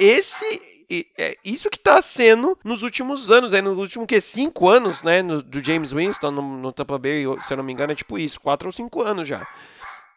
esse 0.00 0.78
é 1.18 1.36
isso 1.44 1.68
que 1.68 1.78
tá 1.78 2.00
sendo 2.00 2.58
nos 2.64 2.82
últimos 2.82 3.30
anos, 3.30 3.52
é 3.52 3.60
nos 3.60 3.76
últimos 3.76 4.06
que 4.06 4.20
cinco 4.22 4.68
anos, 4.68 5.02
né, 5.02 5.22
no, 5.22 5.42
do 5.42 5.62
James 5.62 5.92
Winston 5.92 6.30
no, 6.30 6.42
no 6.42 6.72
Tampa 6.72 6.98
Bay, 6.98 7.24
se 7.40 7.52
eu 7.52 7.58
não 7.58 7.64
me 7.64 7.74
engano, 7.74 7.92
é 7.92 7.94
tipo 7.94 8.18
isso, 8.18 8.40
quatro 8.40 8.68
ou 8.68 8.72
cinco 8.72 9.02
anos 9.02 9.28
já. 9.28 9.46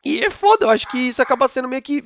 E 0.03 0.19
é 0.19 0.31
foda, 0.31 0.65
eu 0.65 0.69
acho 0.71 0.87
que 0.87 0.97
isso 0.97 1.21
acaba 1.21 1.47
sendo 1.47 1.67
meio 1.67 1.81
que 1.81 2.03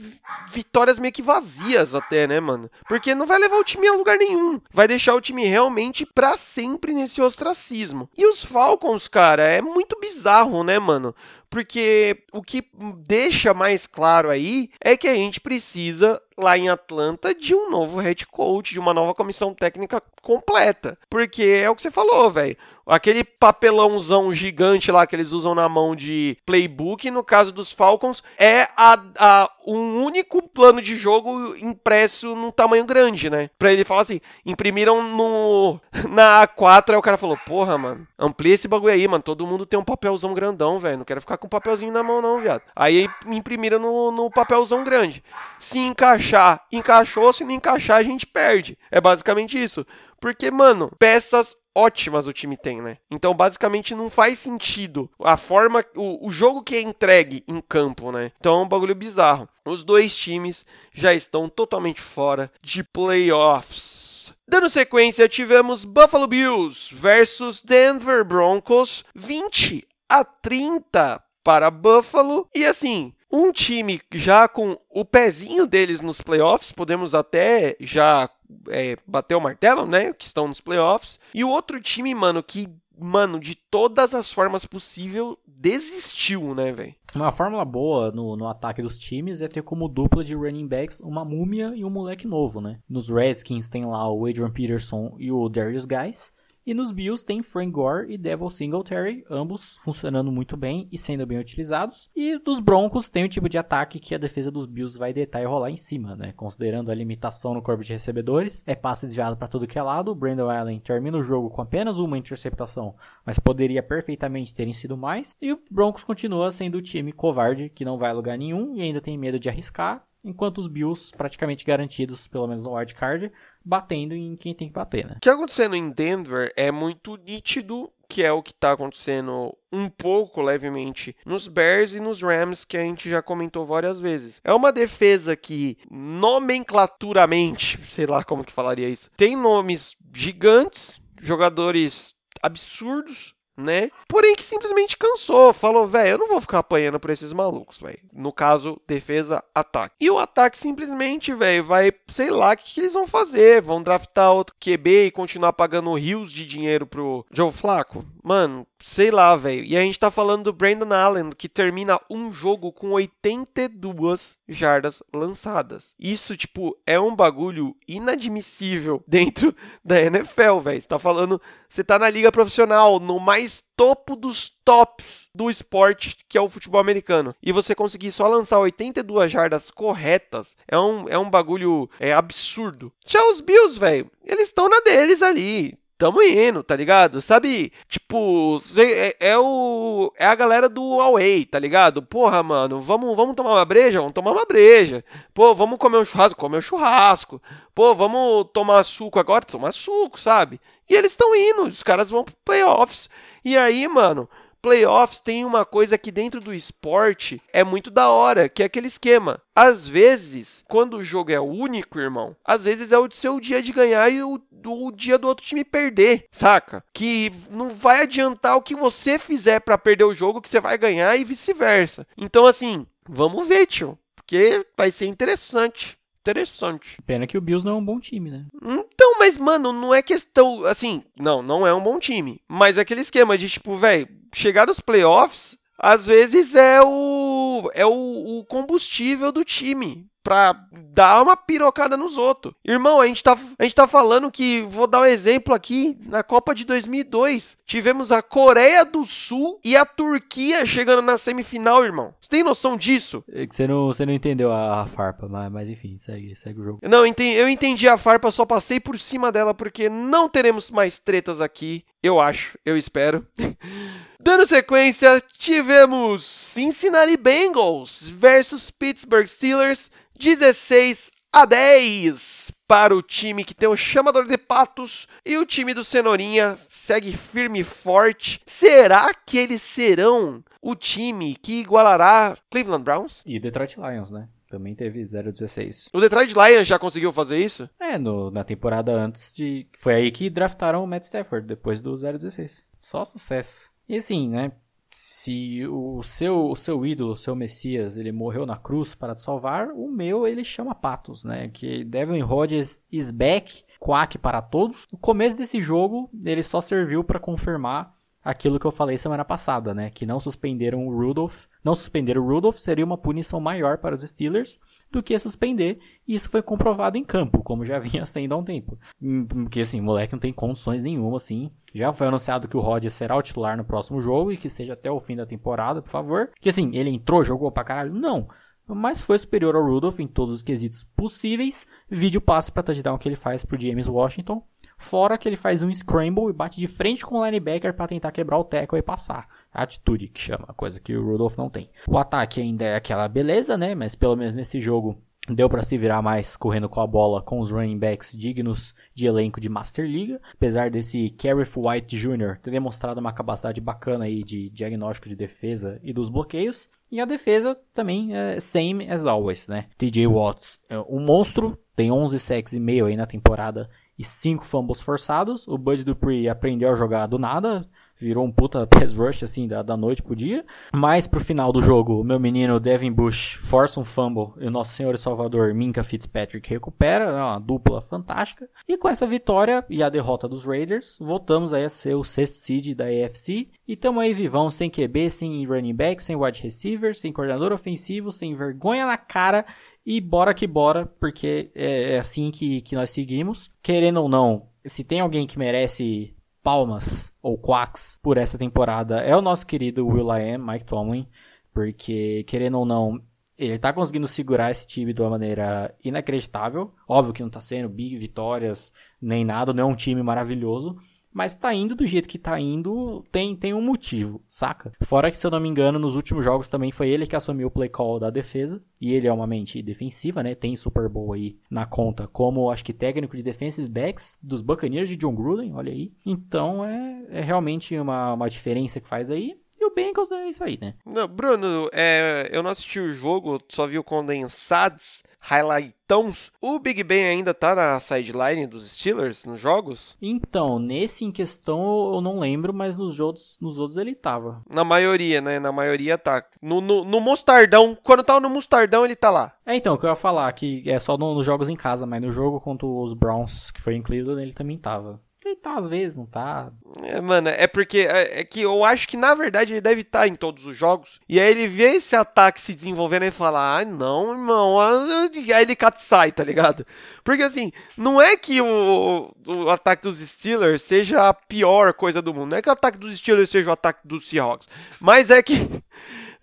vitórias 0.51 0.99
meio 0.99 1.13
que 1.13 1.21
vazias 1.21 1.95
até, 1.95 2.27
né, 2.27 2.41
mano? 2.41 2.69
Porque 2.89 3.15
não 3.15 3.25
vai 3.25 3.39
levar 3.39 3.55
o 3.55 3.63
time 3.63 3.87
a 3.87 3.93
lugar 3.93 4.17
nenhum. 4.17 4.59
Vai 4.71 4.85
deixar 4.85 5.15
o 5.15 5.21
time 5.21 5.45
realmente 5.45 6.05
para 6.05 6.37
sempre 6.37 6.93
nesse 6.93 7.21
ostracismo. 7.21 8.09
E 8.17 8.27
os 8.27 8.43
Falcons, 8.43 9.07
cara, 9.07 9.43
é 9.43 9.61
muito 9.61 9.97
bizarro, 9.99 10.61
né, 10.61 10.77
mano? 10.77 11.15
Porque 11.55 12.17
o 12.33 12.43
que 12.43 12.67
deixa 13.07 13.53
mais 13.53 13.87
claro 13.87 14.29
aí 14.29 14.69
é 14.81 14.97
que 14.97 15.07
a 15.07 15.15
gente 15.15 15.39
precisa 15.39 16.21
lá 16.37 16.57
em 16.57 16.67
Atlanta 16.67 17.33
de 17.33 17.55
um 17.55 17.69
novo 17.69 17.97
head 17.99 18.25
coach, 18.27 18.73
de 18.73 18.79
uma 18.79 18.93
nova 18.93 19.13
comissão 19.13 19.53
técnica 19.53 20.01
completa. 20.21 20.97
Porque 21.09 21.43
é 21.43 21.69
o 21.69 21.75
que 21.75 21.81
você 21.81 21.89
falou, 21.89 22.29
velho. 22.29 22.57
Aquele 22.85 23.23
papelãozão 23.23 24.31
gigante 24.31 24.91
lá 24.91 25.07
que 25.07 25.15
eles 25.15 25.31
usam 25.31 25.55
na 25.55 25.67
mão 25.67 25.95
de 25.95 26.37
playbook, 26.45 27.09
no 27.09 27.23
caso 27.23 27.51
dos 27.51 27.71
Falcons, 27.71 28.21
é 28.37 28.67
a, 28.77 29.01
a, 29.17 29.51
um 29.65 30.03
único 30.03 30.43
plano 30.43 30.79
de 30.79 30.95
jogo 30.95 31.55
impresso 31.57 32.35
num 32.35 32.51
tamanho 32.51 32.85
grande, 32.85 33.27
né? 33.27 33.49
Pra 33.57 33.73
ele 33.73 33.83
falar 33.83 34.01
assim, 34.01 34.21
imprimiram 34.45 35.01
no 35.01 35.79
na 36.11 36.47
A4, 36.47 36.91
aí 36.91 36.95
o 36.95 37.01
cara 37.01 37.17
falou, 37.17 37.37
porra, 37.37 37.75
mano, 37.75 38.07
amplia 38.19 38.53
esse 38.53 38.67
bagulho 38.67 38.93
aí, 38.93 39.07
mano, 39.07 39.23
todo 39.23 39.47
mundo 39.47 39.65
tem 39.65 39.79
um 39.79 39.83
papelzão 39.83 40.35
grandão, 40.35 40.77
velho, 40.77 40.99
não 40.99 41.05
quero 41.05 41.21
ficar 41.21 41.39
com 41.45 41.47
um 41.47 41.49
papelzinho 41.49 41.91
na 41.91 42.03
mão 42.03 42.21
não, 42.21 42.39
viado. 42.39 42.63
Aí 42.75 43.07
imprimiram 43.27 43.79
no, 43.79 44.11
no 44.11 44.29
papelzão 44.29 44.83
grande. 44.83 45.23
Se 45.59 45.79
encaixar, 45.79 46.65
encaixou, 46.71 47.31
se 47.31 47.43
não 47.43 47.51
encaixar, 47.51 47.97
a 47.97 48.03
gente 48.03 48.25
perde. 48.25 48.77
É 48.91 48.99
basicamente 48.99 49.61
isso. 49.61 49.85
Porque, 50.19 50.49
mano, 50.49 50.91
peças 50.97 51.55
ótimas 51.75 52.25
o 52.25 52.33
time 52.33 52.57
tem, 52.57 52.81
né? 52.81 52.97
Então, 53.11 53.33
basicamente, 53.33 53.93
não 53.93 54.09
faz 54.09 54.39
sentido 54.39 55.09
a 55.19 55.37
forma, 55.37 55.83
o, 55.95 56.27
o 56.27 56.31
jogo 56.31 56.63
que 56.63 56.75
é 56.75 56.81
entregue 56.81 57.43
em 57.47 57.61
campo, 57.61 58.11
né? 58.11 58.31
Então, 58.39 58.59
é 58.59 58.63
um 58.63 58.67
bagulho 58.67 58.95
bizarro. 58.95 59.47
Os 59.65 59.83
dois 59.83 60.15
times 60.15 60.65
já 60.93 61.13
estão 61.13 61.49
totalmente 61.49 62.01
fora 62.01 62.51
de 62.61 62.83
playoffs. 62.83 64.33
Dando 64.47 64.69
sequência, 64.69 65.29
tivemos 65.29 65.85
Buffalo 65.85 66.27
Bills 66.27 66.93
versus 66.95 67.61
Denver 67.61 68.23
Broncos, 68.23 69.03
20 69.13 69.85
a 70.09 70.23
30 70.23 71.24
para 71.45 71.69
Buffalo. 71.69 72.49
E 72.55 72.65
assim, 72.65 73.13
um 73.31 73.51
time 73.51 74.01
já 74.11 74.47
com 74.47 74.75
o 74.89 75.05
pezinho 75.05 75.67
deles 75.67 76.01
nos 76.01 76.19
playoffs, 76.19 76.71
podemos 76.71 77.13
até 77.13 77.77
já 77.79 78.27
é, 78.69 78.97
bater 79.05 79.35
o 79.35 79.41
martelo, 79.41 79.85
né? 79.85 80.11
Que 80.11 80.25
estão 80.25 80.47
nos 80.47 80.59
playoffs. 80.59 81.19
E 81.35 81.43
o 81.43 81.49
outro 81.49 81.79
time, 81.79 82.15
mano, 82.15 82.41
que, 82.41 82.67
mano, 82.97 83.39
de 83.39 83.53
todas 83.53 84.15
as 84.15 84.33
formas 84.33 84.65
possíveis, 84.65 85.35
desistiu, 85.45 86.55
né, 86.55 86.71
velho? 86.71 86.95
Uma 87.13 87.31
fórmula 87.31 87.63
boa 87.63 88.11
no, 88.11 88.35
no 88.35 88.47
ataque 88.47 88.81
dos 88.81 88.97
times 88.97 89.39
é 89.39 89.47
ter 89.47 89.61
como 89.61 89.87
dupla 89.87 90.23
de 90.23 90.33
running 90.33 90.67
backs 90.67 90.99
uma 90.99 91.23
múmia 91.23 91.73
e 91.75 91.85
um 91.85 91.91
moleque 91.91 92.25
novo, 92.25 92.59
né? 92.59 92.79
Nos 92.89 93.07
Redskins 93.07 93.69
tem 93.69 93.85
lá 93.85 94.11
o 94.11 94.25
Adrian 94.25 94.49
Peterson 94.49 95.15
e 95.19 95.31
o 95.31 95.47
Darius 95.47 95.85
Guys. 95.85 96.33
E 96.65 96.73
nos 96.73 96.91
Bills 96.91 97.23
tem 97.23 97.43
Frank 97.43 97.71
Gore 97.71 98.11
e 98.11 98.17
Devil 98.17 98.49
Singletary, 98.49 99.23
ambos 99.29 99.77
funcionando 99.81 100.31
muito 100.31 100.57
bem 100.57 100.87
e 100.91 100.97
sendo 100.97 101.23
bem 101.23 101.37
utilizados. 101.37 102.09
E 102.15 102.39
dos 102.39 102.59
Broncos 102.59 103.07
tem 103.07 103.23
o 103.23 103.29
tipo 103.29 103.47
de 103.47 103.55
ataque 103.55 103.99
que 103.99 104.15
a 104.15 104.17
defesa 104.17 104.49
dos 104.49 104.65
Bills 104.65 104.97
vai 104.97 105.13
deitar 105.13 105.43
e 105.43 105.45
rolar 105.45 105.69
em 105.69 105.77
cima, 105.77 106.15
né? 106.15 106.33
Considerando 106.35 106.89
a 106.89 106.95
limitação 106.95 107.53
no 107.53 107.61
corpo 107.61 107.83
de 107.83 107.93
recebedores, 107.93 108.63
é 108.65 108.73
passe 108.73 109.05
desviado 109.05 109.37
para 109.37 109.47
tudo 109.47 109.67
que 109.67 109.77
é 109.77 109.83
lado. 109.83 110.09
O 110.09 110.15
Brandon 110.15 110.49
Allen 110.49 110.79
termina 110.79 111.19
o 111.19 111.23
jogo 111.23 111.51
com 111.51 111.61
apenas 111.61 111.99
uma 111.99 112.17
interceptação, 112.17 112.95
mas 113.23 113.37
poderia 113.37 113.83
perfeitamente 113.83 114.55
terem 114.55 114.73
sido 114.73 114.97
mais. 114.97 115.35
E 115.39 115.53
o 115.53 115.61
Broncos 115.69 116.03
continua 116.03 116.51
sendo 116.51 116.79
o 116.79 116.81
time 116.81 117.11
covarde 117.11 117.69
que 117.69 117.85
não 117.85 117.99
vai 117.99 118.09
a 118.09 118.13
lugar 118.13 118.39
nenhum 118.39 118.75
e 118.75 118.81
ainda 118.81 118.99
tem 118.99 119.19
medo 119.19 119.39
de 119.39 119.49
arriscar 119.49 120.03
enquanto 120.25 120.57
os 120.57 120.67
Bills 120.67 121.15
praticamente 121.15 121.63
garantidos, 121.63 122.27
pelo 122.27 122.47
menos 122.47 122.63
no 122.63 122.73
wildcard, 122.73 123.31
batendo 123.65 124.13
em 124.13 124.35
quem 124.35 124.53
tem 124.53 124.67
que 124.67 124.73
bater, 124.73 125.05
né? 125.05 125.13
O 125.17 125.19
que 125.19 125.27
está 125.27 125.33
acontecendo 125.33 125.75
em 125.75 125.89
Denver 125.89 126.53
é 126.55 126.71
muito 126.71 127.17
nítido 127.17 127.91
que 128.07 128.23
é 128.23 128.31
o 128.31 128.43
que 128.43 128.51
está 128.51 128.71
acontecendo 128.71 129.57
um 129.71 129.89
pouco 129.89 130.41
levemente 130.41 131.15
nos 131.25 131.47
Bears 131.47 131.95
e 131.95 131.99
nos 131.99 132.21
Rams, 132.21 132.63
que 132.63 132.77
a 132.77 132.81
gente 132.81 133.09
já 133.09 133.21
comentou 133.21 133.65
várias 133.65 133.99
vezes. 133.99 134.39
É 134.43 134.53
uma 134.53 134.71
defesa 134.71 135.35
que, 135.35 135.77
nomenclaturamente, 135.89 137.83
sei 137.85 138.05
lá 138.05 138.23
como 138.23 138.43
que 138.43 138.53
falaria 138.53 138.89
isso, 138.89 139.09
tem 139.17 139.35
nomes 139.35 139.95
gigantes, 140.13 141.01
jogadores 141.19 142.13
absurdos, 142.41 143.34
né? 143.57 143.89
Porém 144.07 144.35
que 144.35 144.43
simplesmente 144.43 144.97
cansou, 144.97 145.53
falou, 145.53 145.87
velho, 145.87 146.11
eu 146.11 146.17
não 146.17 146.27
vou 146.27 146.41
ficar 146.41 146.59
apanhando 146.59 146.99
por 146.99 147.09
esses 147.09 147.31
malucos, 147.33 147.79
velho. 147.79 147.99
No 148.13 148.31
caso, 148.31 148.79
defesa, 148.87 149.43
ataque. 149.53 149.95
E 149.99 150.09
o 150.09 150.19
ataque 150.19 150.57
simplesmente, 150.57 151.33
velho, 151.33 151.65
vai, 151.65 151.91
sei 152.07 152.29
lá, 152.29 152.53
o 152.53 152.57
que, 152.57 152.73
que, 152.73 152.81
eles 152.81 152.93
vão 152.93 153.07
fazer? 153.07 153.61
Vão 153.61 153.81
draftar 153.81 154.31
outro 154.31 154.55
QB 154.59 155.05
e 155.05 155.11
continuar 155.11 155.53
pagando 155.53 155.93
rios 155.93 156.31
de 156.31 156.45
dinheiro 156.45 156.85
pro 156.85 157.25
Joe 157.31 157.51
Flaco? 157.51 158.05
Mano, 158.23 158.67
sei 158.85 159.09
lá, 159.09 159.35
velho. 159.35 159.63
E 159.65 159.75
a 159.75 159.81
gente 159.81 159.97
tá 159.97 160.11
falando 160.11 160.43
do 160.43 160.53
Brandon 160.53 160.93
Allen, 160.93 161.31
que 161.35 161.49
termina 161.49 161.99
um 162.07 162.31
jogo 162.31 162.71
com 162.71 162.91
82 162.91 164.37
jardas 164.47 165.01
lançadas. 165.11 165.95
Isso, 165.99 166.37
tipo, 166.37 166.77
é 166.85 166.99
um 166.99 167.15
bagulho 167.15 167.75
inadmissível 167.87 169.03
dentro 169.07 169.55
da 169.83 169.99
NFL, 169.99 170.59
velho. 170.59 170.79
Você 170.79 170.87
tá 170.87 170.99
falando, 170.99 171.41
você 171.67 171.83
tá 171.83 171.97
na 171.97 172.11
liga 172.11 172.31
profissional, 172.31 172.99
no 172.99 173.19
mais 173.19 173.63
topo 173.75 174.15
dos 174.15 174.51
tops 174.63 175.29
do 175.33 175.49
esporte, 175.49 176.15
que 176.29 176.37
é 176.37 176.41
o 176.41 176.47
futebol 176.47 176.79
americano. 176.79 177.35
E 177.41 177.51
você 177.51 177.73
conseguir 177.73 178.11
só 178.11 178.27
lançar 178.27 178.59
82 178.59 179.31
jardas 179.31 179.71
corretas 179.71 180.55
é 180.67 180.77
um, 180.77 181.09
é 181.09 181.17
um 181.17 181.29
bagulho 181.29 181.89
é 181.99 182.13
absurdo. 182.13 182.93
Já 183.03 183.27
os 183.31 183.41
Bills, 183.41 183.79
velho, 183.79 184.11
eles 184.23 184.49
estão 184.49 184.69
na 184.69 184.79
deles 184.81 185.23
ali 185.23 185.75
tamo 185.97 186.21
indo, 186.21 186.63
tá 186.63 186.75
ligado? 186.75 187.21
Sabe, 187.21 187.71
tipo, 187.87 188.61
é, 188.77 189.15
é, 189.31 189.37
o 189.37 190.11
é 190.17 190.25
a 190.25 190.35
galera 190.35 190.67
do 190.67 190.99
Away, 190.99 191.45
tá 191.45 191.59
ligado? 191.59 192.01
Porra, 192.01 192.43
mano, 192.43 192.81
vamos, 192.81 193.15
vamos 193.15 193.35
tomar 193.35 193.51
uma 193.51 193.65
breja? 193.65 193.99
Vamos 193.99 194.13
tomar 194.13 194.31
uma 194.31 194.45
breja. 194.45 195.03
Pô, 195.33 195.53
vamos 195.55 195.79
comer 195.79 195.97
um 195.97 196.05
churrasco? 196.05 196.39
Comer 196.39 196.57
um 196.57 196.61
churrasco. 196.61 197.41
Pô, 197.73 197.95
vamos 197.95 198.47
tomar 198.53 198.83
suco 198.83 199.19
agora? 199.19 199.45
Tomar 199.45 199.71
suco, 199.71 200.19
sabe? 200.19 200.59
E 200.89 200.93
eles 200.93 201.13
estão 201.13 201.35
indo, 201.35 201.63
os 201.63 201.83
caras 201.83 202.09
vão 202.09 202.23
pro 202.23 202.35
playoffs. 202.45 203.09
E 203.43 203.57
aí, 203.57 203.87
mano, 203.87 204.29
playoffs 204.65 205.19
tem 205.19 205.45
uma 205.45 205.63
coisa 205.63 205.95
que 205.95 206.11
dentro 206.11 206.41
do 206.41 206.51
esporte 206.51 207.39
é 207.53 207.63
muito 207.63 207.91
da 207.91 208.09
hora, 208.09 208.49
que 208.49 208.63
é 208.63 208.65
aquele 208.65 208.87
esquema. 208.87 209.39
Às 209.55 209.87
vezes, 209.87 210.63
quando 210.67 210.97
o 210.97 211.03
jogo 211.03 211.31
é 211.31 211.39
único, 211.39 211.99
irmão, 211.99 212.35
às 212.43 212.65
vezes 212.65 212.91
é 212.91 212.97
o 212.97 213.07
seu 213.11 213.39
dia 213.39 213.61
de 213.61 213.71
ganhar 213.71 214.09
e 214.09 214.23
o, 214.23 214.41
o 214.65 214.91
dia 214.91 215.19
do 215.19 215.27
outro 215.27 215.45
time 215.45 215.63
perder, 215.63 216.25
saca? 216.31 216.83
Que 216.91 217.31
não 217.51 217.69
vai 217.69 218.01
adiantar 218.01 218.57
o 218.57 218.61
que 218.61 218.75
você 218.75 219.19
fizer 219.19 219.59
para 219.59 219.77
perder 219.77 220.05
o 220.05 220.15
jogo 220.15 220.41
que 220.41 220.49
você 220.49 220.59
vai 220.59 220.79
ganhar 220.79 221.15
e 221.15 221.23
vice-versa. 221.23 222.07
Então, 222.17 222.47
assim, 222.47 222.87
vamos 223.07 223.47
ver, 223.47 223.67
tio. 223.67 223.99
Porque 224.15 224.65
vai 224.75 224.89
ser 224.89 225.05
interessante. 225.05 225.95
Interessante. 226.25 226.97
Pena 227.05 227.27
que 227.27 227.37
o 227.37 227.41
Bills 227.41 227.63
não 227.63 227.73
é 227.73 227.77
um 227.77 227.85
bom 227.85 227.99
time, 227.99 228.31
né? 228.31 228.45
Então, 228.59 229.19
mas, 229.19 229.37
mano, 229.37 229.71
não 229.71 229.93
é 229.93 230.01
questão. 230.01 230.65
Assim, 230.65 231.03
não, 231.15 231.43
não 231.43 231.67
é 231.67 231.71
um 231.71 231.83
bom 231.83 231.99
time. 231.99 232.41
Mas 232.47 232.79
é 232.79 232.81
aquele 232.81 233.01
esquema 233.01 233.37
de, 233.37 233.47
tipo, 233.47 233.75
velho, 233.75 234.07
chegar 234.33 234.65
nos 234.65 234.79
playoffs, 234.79 235.55
às 235.77 236.07
vezes 236.07 236.55
é 236.55 236.81
o. 236.81 237.69
É 237.75 237.85
o, 237.85 238.39
o 238.39 238.45
combustível 238.45 239.31
do 239.31 239.45
time 239.45 240.09
pra 240.25 240.59
dar 240.71 241.21
uma 241.21 241.37
pirocada 241.37 241.95
nos 241.95 242.17
outros. 242.17 242.55
Irmão, 242.65 242.99
a 242.99 243.05
gente, 243.05 243.23
tá, 243.23 243.37
a 243.59 243.63
gente 243.63 243.75
tá 243.75 243.85
falando 243.85 244.31
que, 244.31 244.63
vou 244.63 244.87
dar 244.87 245.01
um 245.01 245.05
exemplo 245.05 245.53
aqui, 245.53 245.95
na 246.07 246.23
Copa 246.23 246.55
de 246.55 246.65
2002, 246.65 247.55
tivemos 247.63 248.11
a 248.11 248.23
Coreia 248.23 248.83
do 248.83 249.03
Sul 249.03 249.59
e 249.63 249.77
a 249.77 249.85
Turquia 249.85 250.65
chegando 250.65 251.03
na 251.03 251.19
semifinal, 251.19 251.85
irmão. 251.85 252.11
Você 252.19 252.27
tem 252.27 252.43
noção 252.43 252.75
disso? 252.75 253.23
É 253.31 253.45
que 253.45 253.55
você 253.55 253.67
não, 253.67 253.85
você 253.85 254.03
não 254.03 254.13
entendeu 254.13 254.51
a, 254.51 254.81
a 254.81 254.87
farpa, 254.87 255.27
mas, 255.29 255.51
mas 255.51 255.69
enfim, 255.69 255.99
segue, 255.99 256.33
segue 256.33 256.59
o 256.59 256.63
jogo. 256.63 256.79
Não, 256.81 256.99
eu 256.99 257.05
entendi, 257.05 257.37
eu 257.37 257.47
entendi 257.47 257.87
a 257.87 257.95
farpa, 257.95 258.31
só 258.31 258.47
passei 258.47 258.79
por 258.79 258.97
cima 258.97 259.31
dela 259.31 259.53
porque 259.53 259.89
não 259.89 260.27
teremos 260.27 260.71
mais 260.71 260.97
tretas 260.97 261.39
aqui. 261.39 261.85
Eu 262.01 262.19
acho, 262.19 262.57
eu 262.65 262.75
espero. 262.75 263.27
Dando 264.19 264.43
sequência, 264.47 265.21
tivemos 265.37 266.25
Cincinnati 266.25 267.15
Bengals 267.15 268.09
versus 268.09 268.71
Pittsburgh 268.71 269.27
Steelers. 269.27 269.91
16 270.17 271.11
a 271.31 271.45
10 271.45 272.51
para 272.67 272.95
o 272.95 273.01
time 273.01 273.43
que 273.43 273.53
tem 273.53 273.67
o 273.67 273.75
chamador 273.75 274.25
de 274.25 274.37
patos 274.37 275.07
e 275.25 275.37
o 275.37 275.45
time 275.45 275.73
do 275.73 275.83
Cenourinha 275.83 276.57
segue 276.69 277.11
firme 277.11 277.59
e 277.59 277.63
forte. 277.63 278.39
Será 278.47 279.13
que 279.13 279.37
eles 279.37 279.61
serão 279.61 280.43
o 280.61 280.75
time 280.75 281.35
que 281.35 281.59
igualará 281.59 282.37
Cleveland 282.49 282.83
Browns? 282.83 283.21
E 283.25 283.39
Detroit 283.39 283.75
Lions, 283.77 284.09
né? 284.09 284.29
Também 284.49 284.73
teve 284.73 285.01
0-16. 285.01 285.89
O 285.93 285.99
Detroit 285.99 286.33
Lions 286.33 286.67
já 286.67 286.79
conseguiu 286.79 287.11
fazer 287.11 287.37
isso? 287.39 287.69
É, 287.79 287.97
no, 287.97 288.31
na 288.31 288.43
temporada 288.43 288.93
antes 288.93 289.33
de. 289.33 289.67
Foi 289.77 289.95
aí 289.95 290.11
que 290.11 290.29
draftaram 290.29 290.83
o 290.83 290.87
Matt 290.87 291.03
Stafford, 291.03 291.45
depois 291.45 291.81
do 291.81 291.91
0-16. 291.93 292.63
Só 292.79 293.03
sucesso. 293.03 293.69
E 293.89 293.97
assim, 293.97 294.29
né? 294.29 294.51
Se 294.97 295.67
o 295.67 296.01
seu, 296.01 296.49
o 296.49 296.55
seu 296.55 296.85
ídolo, 296.85 297.11
o 297.11 297.15
seu 297.17 297.35
Messias, 297.35 297.97
ele 297.97 298.13
morreu 298.13 298.45
na 298.45 298.55
cruz 298.55 298.95
para 298.95 299.13
te 299.13 299.21
salvar, 299.21 299.67
o 299.67 299.91
meu 299.91 300.25
ele 300.25 300.41
chama 300.41 300.73
Patos, 300.73 301.25
né? 301.25 301.49
Que 301.49 301.83
Devin 301.83 302.21
Rodgers 302.21 302.79
is 302.89 303.11
back, 303.11 303.65
quack 303.77 304.17
para 304.17 304.41
todos. 304.41 304.87
No 304.93 304.97
começo 304.97 305.35
desse 305.35 305.61
jogo, 305.61 306.09
ele 306.23 306.41
só 306.41 306.61
serviu 306.61 307.03
para 307.03 307.19
confirmar 307.19 307.93
aquilo 308.25 308.59
que 308.59 308.65
eu 308.65 308.71
falei 308.71 308.97
semana 308.97 309.23
passada, 309.23 309.71
né? 309.71 309.91
Que 309.91 310.03
não 310.03 310.19
suspenderam 310.19 310.87
o 310.87 310.91
Rudolph. 310.91 311.45
Não 311.63 311.75
suspender 311.75 312.17
o 312.17 312.25
Rudolph 312.25 312.57
seria 312.57 312.83
uma 312.83 312.97
punição 312.97 313.39
maior 313.39 313.77
para 313.77 313.95
os 313.95 314.01
Steelers 314.01 314.59
do 314.91 315.03
que 315.03 315.17
suspender, 315.19 315.79
e 316.07 316.15
isso 316.15 316.29
foi 316.29 316.41
comprovado 316.41 316.97
em 316.97 317.03
campo, 317.03 317.43
como 317.43 317.65
já 317.65 317.77
vinha 317.79 318.05
sendo 318.05 318.33
há 318.33 318.37
um 318.37 318.43
tempo. 318.43 318.79
Hum, 319.01 319.25
porque 319.25 319.61
assim, 319.61 319.79
o 319.79 319.83
moleque 319.83 320.13
não 320.13 320.19
tem 320.19 320.33
condições 320.33 320.81
nenhuma, 320.81 321.17
assim. 321.17 321.51
Já 321.73 321.93
foi 321.93 322.07
anunciado 322.07 322.47
que 322.47 322.57
o 322.57 322.61
Rodgers 322.61 322.93
será 322.93 323.15
o 323.15 323.21
titular 323.21 323.55
no 323.55 323.65
próximo 323.65 324.01
jogo 324.01 324.31
e 324.31 324.37
que 324.37 324.49
seja 324.49 324.73
até 324.73 324.89
o 324.89 324.99
fim 324.99 325.15
da 325.15 325.25
temporada, 325.25 325.81
por 325.81 325.89
favor. 325.89 326.31
Que 326.41 326.49
assim, 326.49 326.75
ele 326.75 326.89
entrou, 326.89 327.23
jogou 327.23 327.51
pra 327.51 327.63
caralho? 327.63 327.93
Não 327.93 328.27
mas 328.67 329.01
foi 329.01 329.17
superior 329.19 329.55
ao 329.55 329.63
Rudolph 329.63 329.99
em 329.99 330.07
todos 330.07 330.35
os 330.35 330.41
quesitos 330.41 330.83
possíveis. 330.95 331.67
Vídeo 331.89 332.19
passe 332.19 332.51
para 332.51 332.63
touchdown 332.63 332.97
que 332.97 333.07
ele 333.07 333.15
faz 333.15 333.45
pro 333.45 333.59
James 333.59 333.87
Washington. 333.87 334.43
Fora 334.77 335.17
que 335.17 335.27
ele 335.27 335.35
faz 335.35 335.61
um 335.61 335.73
scramble 335.73 336.29
e 336.29 336.33
bate 336.33 336.59
de 336.59 336.67
frente 336.67 337.05
com 337.05 337.19
o 337.19 337.25
linebacker 337.25 337.73
para 337.73 337.87
tentar 337.87 338.11
quebrar 338.11 338.37
o 338.37 338.43
tackle 338.43 338.79
e 338.79 338.83
passar. 338.83 339.27
Atitude 339.53 340.07
que 340.07 340.19
chama, 340.19 340.53
coisa 340.55 340.79
que 340.79 340.95
o 340.95 341.05
Rudolph 341.05 341.37
não 341.37 341.49
tem. 341.49 341.69
O 341.87 341.97
ataque 341.97 342.41
ainda 342.41 342.65
é 342.65 342.75
aquela 342.75 343.07
beleza, 343.07 343.57
né? 343.57 343.73
Mas 343.73 343.95
pelo 343.95 344.15
menos 344.15 344.35
nesse 344.35 344.59
jogo 344.59 345.01
Deu 345.27 345.49
para 345.49 345.63
se 345.63 345.75
virar 345.75 346.03
mais 346.03 346.37
correndo 346.37 346.69
com 346.69 346.79
a 346.79 346.85
bola 346.85 347.19
com 347.19 347.39
os 347.39 347.49
running 347.49 347.79
backs 347.79 348.11
dignos 348.15 348.75
de 348.93 349.07
elenco 349.07 349.41
de 349.41 349.49
Master 349.49 349.83
League, 349.83 350.19
apesar 350.31 350.69
desse 350.69 351.09
Kerrith 351.09 351.57
White 351.57 351.97
Jr. 351.97 352.37
ter 352.37 352.51
demonstrado 352.51 352.99
uma 352.99 353.11
capacidade 353.11 353.59
bacana 353.59 354.05
aí 354.05 354.23
de 354.23 354.51
diagnóstico 354.51 355.09
de 355.09 355.15
defesa 355.15 355.79
e 355.81 355.91
dos 355.91 356.09
bloqueios. 356.09 356.69
E 356.91 357.01
a 357.01 357.05
defesa 357.05 357.59
também 357.73 358.15
é 358.15 358.39
same 358.39 358.87
as 358.87 359.03
always, 359.03 359.47
né? 359.47 359.65
TJ 359.79 360.05
Watts, 360.05 360.59
é 360.69 360.77
um 360.77 360.99
monstro, 360.99 361.57
tem 361.75 361.91
11 361.91 362.19
sacks 362.19 362.53
e 362.53 362.59
meio 362.59 362.85
aí 362.85 362.95
na 362.95 363.07
temporada 363.07 363.67
e 363.97 364.03
5 364.03 364.45
fumbles 364.45 364.81
forçados. 364.81 365.47
O 365.47 365.57
Bud 365.57 365.83
Dupree 365.83 366.27
aprendeu 366.27 366.69
a 366.69 366.75
jogar 366.75 367.07
do 367.07 367.17
nada, 367.17 367.67
virou 367.95 368.25
um 368.25 368.31
puta 368.31 368.67
pass 368.67 368.95
rush 368.95 369.23
assim 369.23 369.47
da, 369.47 369.61
da 369.61 369.77
noite 369.77 370.03
pro 370.03 370.15
dia. 370.15 370.45
Mas 370.73 371.07
pro 371.07 371.19
final 371.19 371.51
do 371.51 371.61
jogo, 371.61 372.01
o 372.01 372.03
meu 372.03 372.19
menino 372.19 372.59
Devin 372.59 372.91
Bush 372.91 373.35
força 373.41 373.79
um 373.79 373.83
fumble 373.83 374.33
e 374.37 374.47
o 374.47 374.51
nosso 374.51 374.73
senhor 374.73 374.93
e 374.93 374.97
salvador 374.97 375.53
Minka 375.53 375.83
Fitzpatrick 375.83 376.49
recupera, 376.49 377.05
é 377.05 377.23
uma 377.23 377.39
dupla 377.39 377.81
fantástica. 377.81 378.49
E 378.67 378.77
com 378.77 378.89
essa 378.89 379.07
vitória 379.07 379.65
e 379.69 379.81
a 379.81 379.89
derrota 379.89 380.27
dos 380.27 380.45
Raiders, 380.45 380.97
voltamos 380.99 381.53
aí 381.53 381.63
a 381.63 381.69
ser 381.69 381.95
o 381.95 382.03
sexto 382.03 382.35
seed 382.35 382.75
da 382.75 382.85
AFC 382.85 383.49
e 383.67 383.75
tamo 383.75 383.99
aí 383.99 384.13
vivão 384.13 384.51
sem 384.51 384.69
QB, 384.69 385.09
sem 385.09 385.45
running 385.45 385.75
back, 385.75 386.03
sem 386.03 386.15
wide 386.15 386.41
receiver, 386.41 386.95
sem 386.95 387.11
coordenador 387.11 387.51
ofensivo, 387.51 388.11
sem 388.11 388.35
vergonha 388.35 388.85
na 388.85 388.97
cara 388.97 389.45
e 389.85 390.01
bora 390.01 390.33
que 390.33 390.47
bora, 390.47 390.85
porque 390.85 391.51
é, 391.53 391.93
é 391.93 391.99
assim 391.99 392.31
que, 392.31 392.61
que 392.61 392.75
nós 392.75 392.89
seguimos. 392.89 393.51
Querendo 393.61 394.01
ou 394.01 394.09
não, 394.09 394.49
se 394.65 394.83
tem 394.83 394.99
alguém 394.99 395.27
que 395.27 395.37
merece 395.37 396.15
palmas 396.41 397.11
ou 397.21 397.37
quacks 397.37 397.99
por 398.03 398.17
essa 398.17 398.37
temporada 398.37 398.99
é 398.99 399.15
o 399.15 399.21
nosso 399.21 399.47
querido 399.47 399.87
Will 399.87 400.15
I 400.15 400.35
Am, 400.35 400.51
Mike 400.51 400.65
Tomlin, 400.65 401.07
porque 401.53 402.23
querendo 402.25 402.59
ou 402.59 402.65
não, 402.65 403.01
ele 403.37 403.57
tá 403.57 403.73
conseguindo 403.73 404.07
segurar 404.07 404.51
esse 404.51 404.67
time 404.67 404.93
de 404.93 405.01
uma 405.01 405.09
maneira 405.09 405.75
inacreditável. 405.83 406.73
Óbvio 406.87 407.13
que 407.13 407.23
não 407.23 407.29
tá 407.29 407.41
sendo 407.41 407.67
big 407.67 407.95
vitórias 407.97 408.71
nem 409.01 409.25
nada, 409.25 409.53
não 409.53 409.63
é 409.63 409.65
um 409.65 409.75
time 409.75 410.01
maravilhoso, 410.01 410.77
mas 411.15 411.33
tá 411.33 411.53
indo 411.53 411.73
do 411.73 411.85
jeito 411.85 412.09
que 412.09 412.19
tá 412.19 412.37
indo, 412.37 413.01
tem, 413.09 413.33
tem 413.37 413.53
um 413.53 413.61
motivo, 413.61 414.21
saca? 414.27 414.73
Fora 414.83 415.09
que, 415.09 415.17
se 415.17 415.25
eu 415.25 415.31
não 415.31 415.39
me 415.39 415.47
engano, 415.47 415.79
nos 415.79 415.95
últimos 415.95 416.25
jogos 416.25 416.49
também 416.49 416.71
foi 416.71 416.89
ele 416.89 417.07
que 417.07 417.15
assumiu 417.15 417.47
o 417.47 417.51
play 417.51 417.69
call 417.69 418.01
da 418.01 418.09
defesa, 418.09 418.61
e 418.81 418.91
ele 418.91 419.07
é 419.07 419.13
uma 419.13 419.25
mente 419.25 419.63
defensiva, 419.63 420.21
né? 420.21 420.35
Tem 420.35 420.57
Super 420.57 420.89
Bowl 420.89 421.13
aí 421.13 421.37
na 421.49 421.65
conta, 421.65 422.05
como 422.05 422.51
acho 422.51 422.65
que 422.65 422.73
técnico 422.73 423.15
de 423.15 423.23
defensive 423.23 423.71
backs 423.71 424.17
dos 424.21 424.41
Buccaneers 424.41 424.89
de 424.89 424.97
John 424.97 425.15
Gruden, 425.15 425.53
olha 425.53 425.71
aí. 425.71 425.93
Então 426.05 426.65
é, 426.65 427.05
é 427.09 427.21
realmente 427.21 427.79
uma, 427.79 428.13
uma 428.13 428.29
diferença 428.29 428.81
que 428.81 428.87
faz 428.89 429.09
aí. 429.09 429.37
E 429.59 429.65
o 429.65 429.73
Bengals 429.73 430.11
é 430.11 430.27
isso 430.27 430.43
aí, 430.43 430.57
né? 430.61 430.75
Não, 430.85 431.07
Bruno, 431.07 431.69
é, 431.71 432.29
eu 432.31 432.43
não 432.43 432.51
assisti 432.51 432.79
o 432.79 432.93
jogo, 432.93 433.41
só 433.49 433.65
vi 433.65 433.79
o 433.79 433.83
condensados 433.83 435.03
highlightões. 435.25 436.31
O 436.39 436.59
Big 436.59 436.83
Ben 436.83 437.05
ainda 437.05 437.33
tá 437.33 437.55
na 437.55 437.79
sideline 437.79 438.45
dos 438.45 438.69
Steelers 438.69 439.25
nos 439.25 439.39
jogos? 439.39 439.97
Então, 440.01 440.59
nesse 440.59 441.03
em 441.03 441.11
questão 441.11 441.93
eu 441.95 442.01
não 442.01 442.19
lembro, 442.19 442.53
mas 442.53 442.75
nos 442.75 442.99
outros, 442.99 443.37
nos 443.41 443.57
outros 443.57 443.77
ele 443.77 443.95
tava. 443.95 444.41
Na 444.49 444.63
maioria, 444.63 445.21
né? 445.21 445.39
Na 445.39 445.51
maioria 445.51 445.97
tá. 445.97 446.23
No, 446.41 446.61
no, 446.61 446.85
no 446.85 446.99
Mostardão, 446.99 447.75
quando 447.83 448.03
tava 448.03 448.19
no 448.19 448.29
Mostardão, 448.29 448.85
ele 448.85 448.95
tá 448.95 449.09
lá. 449.09 449.33
É, 449.45 449.55
então, 449.55 449.73
o 449.73 449.77
que 449.77 449.85
eu 449.85 449.89
ia 449.89 449.95
falar, 449.95 450.31
que 450.33 450.63
é 450.69 450.79
só 450.79 450.97
no, 450.97 451.15
nos 451.15 451.25
jogos 451.25 451.49
em 451.49 451.55
casa, 451.55 451.85
mas 451.85 452.01
no 452.01 452.11
jogo 452.11 452.39
contra 452.39 452.67
os 452.67 452.93
Browns, 452.93 453.49
que 453.51 453.61
foi 453.61 453.75
em 453.75 453.81
Cleveland, 453.81 454.21
ele 454.21 454.33
também 454.33 454.57
tava. 454.57 455.01
Ele 455.25 455.35
tá 455.35 455.55
às 455.55 455.67
vezes, 455.67 455.95
não 455.95 456.05
tá. 456.05 456.51
É, 456.83 457.01
mano, 457.01 457.29
é 457.29 457.47
porque 457.47 457.79
é, 457.79 458.19
é, 458.19 458.23
que 458.23 458.41
eu 458.41 458.63
acho 458.63 458.87
que 458.87 458.95
na 458.95 459.15
verdade 459.15 459.53
ele 459.53 459.61
deve 459.61 459.81
estar 459.81 460.01
tá 460.01 460.07
em 460.07 460.13
todos 460.13 460.45
os 460.45 460.55
jogos. 460.55 460.99
E 461.09 461.19
aí 461.19 461.31
ele 461.31 461.47
vê 461.47 461.77
esse 461.77 461.95
ataque 461.95 462.39
se 462.39 462.53
desenvolvendo 462.53 463.05
e 463.05 463.11
fala: 463.11 463.57
ah, 463.57 463.65
não, 463.65 464.11
irmão. 464.11 464.59
Aí 464.59 465.41
ele 465.41 465.57
sai, 465.79 466.11
tá 466.11 466.23
ligado? 466.23 466.63
Porque 467.03 467.23
assim, 467.23 467.51
não 467.75 467.99
é 467.99 468.15
que 468.15 468.39
o, 468.39 469.11
o 469.25 469.49
ataque 469.49 469.81
dos 469.81 469.97
Steelers 469.97 470.61
seja 470.61 471.09
a 471.09 471.13
pior 471.13 471.73
coisa 471.73 472.03
do 472.03 472.13
mundo. 472.13 472.29
Não 472.29 472.37
é 472.37 472.41
que 472.43 472.49
o 472.49 472.53
ataque 472.53 472.77
dos 472.77 472.95
Steelers 472.95 473.31
seja 473.31 473.49
o 473.49 473.53
ataque 473.53 473.79
dos 473.83 474.07
Seahawks. 474.07 474.47
Mas 474.79 475.09
é 475.09 475.23
que. 475.23 475.35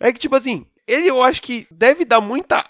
É 0.04 0.12
que, 0.12 0.18
tipo 0.18 0.34
assim, 0.34 0.66
ele 0.86 1.08
eu 1.08 1.22
acho 1.22 1.40
que 1.40 1.66
deve 1.70 2.04
dar 2.04 2.20
muita 2.20 2.64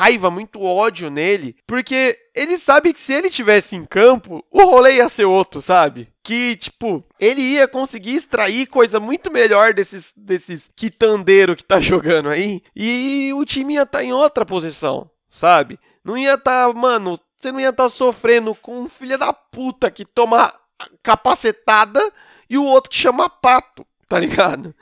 raiva, 0.00 0.30
muito 0.30 0.62
ódio 0.62 1.10
nele, 1.10 1.54
porque 1.66 2.18
ele 2.34 2.58
sabe 2.58 2.94
que 2.94 3.00
se 3.00 3.12
ele 3.12 3.28
tivesse 3.28 3.76
em 3.76 3.84
campo, 3.84 4.42
o 4.50 4.64
rolê 4.64 4.96
ia 4.96 5.08
ser 5.10 5.26
outro, 5.26 5.60
sabe? 5.60 6.08
Que, 6.22 6.56
tipo, 6.56 7.04
ele 7.18 7.42
ia 7.42 7.68
conseguir 7.68 8.16
extrair 8.16 8.66
coisa 8.66 8.98
muito 8.98 9.30
melhor 9.30 9.74
desses, 9.74 10.10
desses 10.16 10.70
quitandeiro 10.74 11.54
que 11.54 11.62
tá 11.62 11.78
jogando 11.82 12.30
aí, 12.30 12.62
e 12.74 13.30
o 13.34 13.44
time 13.44 13.74
ia 13.74 13.82
estar 13.82 13.98
tá 13.98 14.04
em 14.04 14.12
outra 14.12 14.46
posição, 14.46 15.10
sabe? 15.28 15.78
Não 16.02 16.16
ia 16.16 16.34
estar, 16.34 16.68
tá, 16.68 16.72
mano, 16.72 17.20
você 17.38 17.52
não 17.52 17.60
ia 17.60 17.68
estar 17.68 17.82
tá 17.82 17.88
sofrendo 17.90 18.54
com 18.54 18.80
um 18.80 18.88
filho 18.88 19.18
da 19.18 19.34
puta 19.34 19.90
que 19.90 20.06
toma 20.06 20.54
capacetada 21.02 22.00
e 22.48 22.56
o 22.56 22.64
outro 22.64 22.90
que 22.90 22.96
chama 22.96 23.28
pato, 23.28 23.86
tá 24.08 24.18
ligado? 24.18 24.74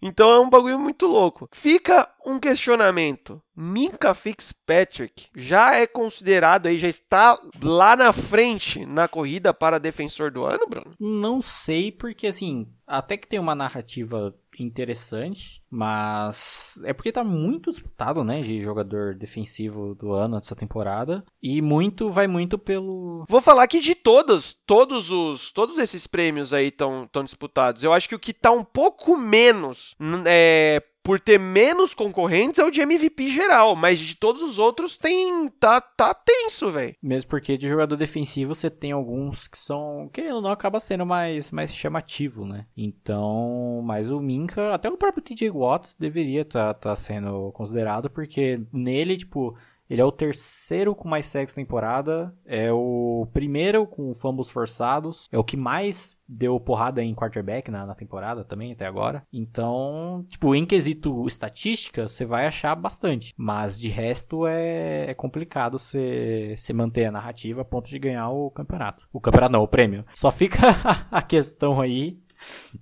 Então 0.00 0.30
é 0.30 0.38
um 0.38 0.50
bagulho 0.50 0.78
muito 0.78 1.06
louco. 1.06 1.48
Fica 1.52 2.08
um 2.24 2.38
questionamento. 2.38 3.40
Minka 3.54 4.12
Fitzpatrick 4.12 5.28
já 5.34 5.74
é 5.74 5.86
considerado 5.86 6.66
aí, 6.66 6.78
já 6.78 6.88
está 6.88 7.38
lá 7.62 7.96
na 7.96 8.12
frente 8.12 8.84
na 8.84 9.08
corrida 9.08 9.54
para 9.54 9.80
defensor 9.80 10.30
do 10.30 10.44
ano, 10.44 10.66
Bruno? 10.68 10.94
Não 11.00 11.40
sei, 11.40 11.90
porque 11.90 12.26
assim, 12.26 12.68
até 12.86 13.16
que 13.16 13.26
tem 13.26 13.38
uma 13.38 13.54
narrativa 13.54 14.34
interessante, 14.62 15.62
mas 15.70 16.80
é 16.84 16.92
porque 16.92 17.12
tá 17.12 17.24
muito 17.24 17.70
disputado, 17.70 18.24
né, 18.24 18.40
de 18.40 18.60
jogador 18.60 19.14
defensivo 19.14 19.94
do 19.94 20.12
ano 20.12 20.36
dessa 20.36 20.56
temporada 20.56 21.24
e 21.42 21.60
muito 21.60 22.10
vai 22.10 22.26
muito 22.26 22.58
pelo 22.58 23.24
Vou 23.28 23.40
falar 23.40 23.66
que 23.66 23.80
de 23.80 23.94
todos, 23.94 24.52
todos 24.66 25.10
os 25.10 25.50
todos 25.50 25.78
esses 25.78 26.06
prêmios 26.06 26.52
aí 26.52 26.68
estão 26.68 27.08
tão 27.10 27.24
disputados. 27.24 27.82
Eu 27.82 27.92
acho 27.92 28.08
que 28.08 28.14
o 28.14 28.18
que 28.18 28.32
tá 28.32 28.50
um 28.50 28.64
pouco 28.64 29.16
menos 29.16 29.94
é 30.26 30.82
por 31.06 31.20
ter 31.20 31.38
menos 31.38 31.94
concorrentes 31.94 32.58
é 32.58 32.64
o 32.64 32.70
de 32.70 32.80
MVP 32.80 33.30
geral, 33.30 33.76
mas 33.76 33.96
de 34.00 34.16
todos 34.16 34.42
os 34.42 34.58
outros 34.58 34.96
tem 34.96 35.48
tá 35.50 35.80
tá 35.80 36.12
tenso, 36.12 36.68
velho. 36.72 36.96
Mesmo 37.00 37.30
porque 37.30 37.56
de 37.56 37.68
jogador 37.68 37.94
defensivo 37.96 38.56
você 38.56 38.68
tem 38.68 38.90
alguns 38.90 39.46
que 39.46 39.56
são, 39.56 40.10
querendo 40.12 40.36
ou 40.36 40.42
não, 40.42 40.50
acaba 40.50 40.80
sendo 40.80 41.06
mais 41.06 41.52
mais 41.52 41.72
chamativo, 41.72 42.44
né? 42.44 42.66
Então, 42.76 43.80
mas 43.84 44.10
o 44.10 44.20
Minka, 44.20 44.74
até 44.74 44.88
o 44.88 44.96
próprio 44.96 45.22
TJ 45.22 45.48
Watt 45.50 45.88
deveria 45.96 46.42
estar 46.42 46.74
tá, 46.74 46.90
tá 46.90 46.96
sendo 46.96 47.52
considerado 47.52 48.10
porque 48.10 48.60
nele, 48.72 49.16
tipo, 49.16 49.56
ele 49.88 50.00
é 50.00 50.04
o 50.04 50.12
terceiro 50.12 50.94
com 50.94 51.08
mais 51.08 51.26
sacks 51.26 51.54
temporada, 51.54 52.34
é 52.44 52.72
o 52.72 53.28
primeiro 53.32 53.86
com 53.86 54.12
fumbles 54.14 54.50
forçados, 54.50 55.28
é 55.30 55.38
o 55.38 55.44
que 55.44 55.56
mais 55.56 56.16
deu 56.28 56.58
porrada 56.58 57.02
em 57.02 57.14
quarterback 57.14 57.70
na, 57.70 57.86
na 57.86 57.94
temporada 57.94 58.44
também 58.44 58.72
até 58.72 58.86
agora. 58.86 59.22
Então, 59.32 60.24
tipo, 60.28 60.54
em 60.54 60.66
quesito 60.66 61.26
estatística, 61.26 62.08
você 62.08 62.24
vai 62.24 62.46
achar 62.46 62.74
bastante, 62.74 63.32
mas 63.36 63.78
de 63.78 63.88
resto 63.88 64.46
é, 64.46 65.10
é 65.10 65.14
complicado 65.14 65.78
você 65.78 66.56
manter 66.74 67.06
a 67.06 67.12
narrativa 67.12 67.62
a 67.62 67.64
ponto 67.64 67.88
de 67.88 67.98
ganhar 67.98 68.28
o 68.30 68.50
campeonato. 68.50 69.06
O 69.12 69.20
campeonato 69.20 69.52
não, 69.52 69.62
o 69.62 69.68
prêmio. 69.68 70.04
Só 70.14 70.30
fica 70.30 70.58
a 71.10 71.22
questão 71.22 71.80
aí 71.80 72.18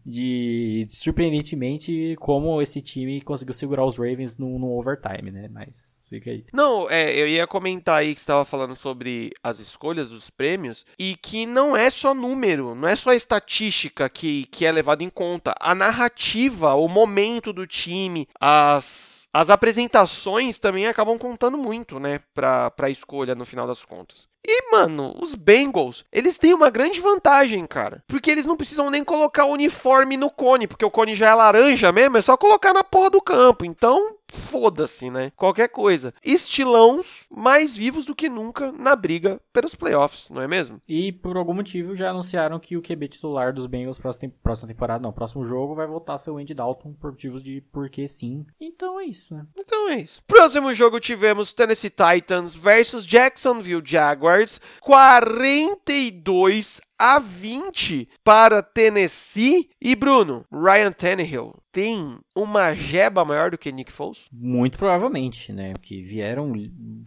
de 0.04 0.86
surpreendentemente 0.90 2.16
como 2.18 2.60
esse 2.60 2.80
time 2.80 3.20
conseguiu 3.20 3.54
segurar 3.54 3.84
os 3.84 3.96
Ravens 3.96 4.36
no, 4.36 4.58
no 4.58 4.78
overtime, 4.78 5.30
né? 5.30 5.48
Mas 5.50 6.00
fica 6.08 6.30
aí. 6.30 6.44
Não, 6.52 6.88
é, 6.90 7.14
eu 7.14 7.26
ia 7.28 7.46
comentar 7.46 8.00
aí 8.00 8.14
que 8.14 8.20
estava 8.20 8.44
falando 8.44 8.74
sobre 8.74 9.30
as 9.42 9.58
escolhas 9.58 10.10
dos 10.10 10.30
prêmios 10.30 10.84
e 10.98 11.16
que 11.16 11.46
não 11.46 11.76
é 11.76 11.90
só 11.90 12.14
número, 12.14 12.74
não 12.74 12.88
é 12.88 12.96
só 12.96 13.12
estatística 13.12 14.08
que, 14.08 14.46
que 14.46 14.64
é 14.64 14.72
levada 14.72 15.02
em 15.02 15.10
conta. 15.10 15.54
A 15.60 15.74
narrativa, 15.74 16.74
o 16.74 16.88
momento 16.88 17.52
do 17.52 17.66
time, 17.66 18.28
as 18.40 19.14
as 19.34 19.50
apresentações 19.50 20.58
também 20.58 20.86
acabam 20.86 21.18
contando 21.18 21.58
muito, 21.58 21.98
né, 21.98 22.20
para 22.32 22.72
a 22.78 22.88
escolha 22.88 23.34
no 23.34 23.44
final 23.44 23.66
das 23.66 23.84
contas. 23.84 24.28
E, 24.46 24.70
mano, 24.70 25.14
os 25.20 25.34
Bengals, 25.34 26.04
eles 26.12 26.36
têm 26.36 26.52
uma 26.52 26.70
grande 26.70 27.00
vantagem, 27.00 27.66
cara. 27.66 28.02
Porque 28.06 28.30
eles 28.30 28.46
não 28.46 28.56
precisam 28.56 28.90
nem 28.90 29.02
colocar 29.02 29.44
o 29.46 29.52
uniforme 29.52 30.16
no 30.16 30.30
cone, 30.30 30.66
porque 30.66 30.84
o 30.84 30.90
cone 30.90 31.14
já 31.14 31.30
é 31.30 31.34
laranja 31.34 31.90
mesmo, 31.90 32.18
é 32.18 32.20
só 32.20 32.36
colocar 32.36 32.72
na 32.72 32.84
porra 32.84 33.10
do 33.10 33.22
campo. 33.22 33.64
Então, 33.64 34.16
foda-se, 34.34 35.10
né? 35.10 35.32
Qualquer 35.36 35.68
coisa. 35.68 36.12
Estilãos 36.24 37.26
mais 37.30 37.76
vivos 37.76 38.04
do 38.04 38.14
que 38.14 38.28
nunca 38.28 38.72
na 38.72 38.94
briga 38.96 39.40
pelos 39.52 39.74
playoffs, 39.74 40.28
não 40.30 40.42
é 40.42 40.48
mesmo? 40.48 40.80
E 40.88 41.12
por 41.12 41.36
algum 41.36 41.54
motivo 41.54 41.94
já 41.94 42.10
anunciaram 42.10 42.58
que 42.58 42.76
o 42.76 42.82
QB 42.82 43.08
titular 43.08 43.52
dos 43.52 43.66
Bengals 43.66 43.98
próxima, 43.98 44.32
próxima 44.42 44.68
temporada, 44.68 45.02
não, 45.02 45.12
próximo 45.12 45.44
jogo 45.44 45.74
vai 45.74 45.86
voltar 45.86 46.14
a 46.14 46.18
ser 46.18 46.30
o 46.30 46.38
Andy 46.38 46.54
Dalton 46.54 46.92
por 46.94 47.12
motivos 47.12 47.42
de 47.42 47.60
porque 47.72 48.06
sim. 48.08 48.44
Então 48.60 48.98
é 48.98 49.04
isso, 49.04 49.34
né? 49.34 49.46
Então 49.56 49.88
é 49.88 50.00
isso. 50.00 50.22
Próximo 50.26 50.74
jogo 50.74 51.00
tivemos 51.00 51.52
Tennessee 51.52 51.90
Titans 51.90 52.54
versus 52.54 53.06
Jacksonville 53.06 53.82
Jaguars, 53.84 54.33
42 54.80 56.80
a 56.98 57.18
20 57.18 58.08
para 58.22 58.62
Tennessee. 58.62 59.68
E 59.80 59.94
Bruno, 59.94 60.44
Ryan 60.50 60.92
Tannehill 60.92 61.54
tem 61.72 62.18
uma 62.34 62.72
jeba 62.72 63.24
maior 63.24 63.50
do 63.50 63.58
que 63.58 63.72
Nick 63.72 63.92
Foles? 63.92 64.20
Muito 64.32 64.78
provavelmente, 64.78 65.52
né? 65.52 65.72
Que 65.82 66.00
vieram 66.00 66.52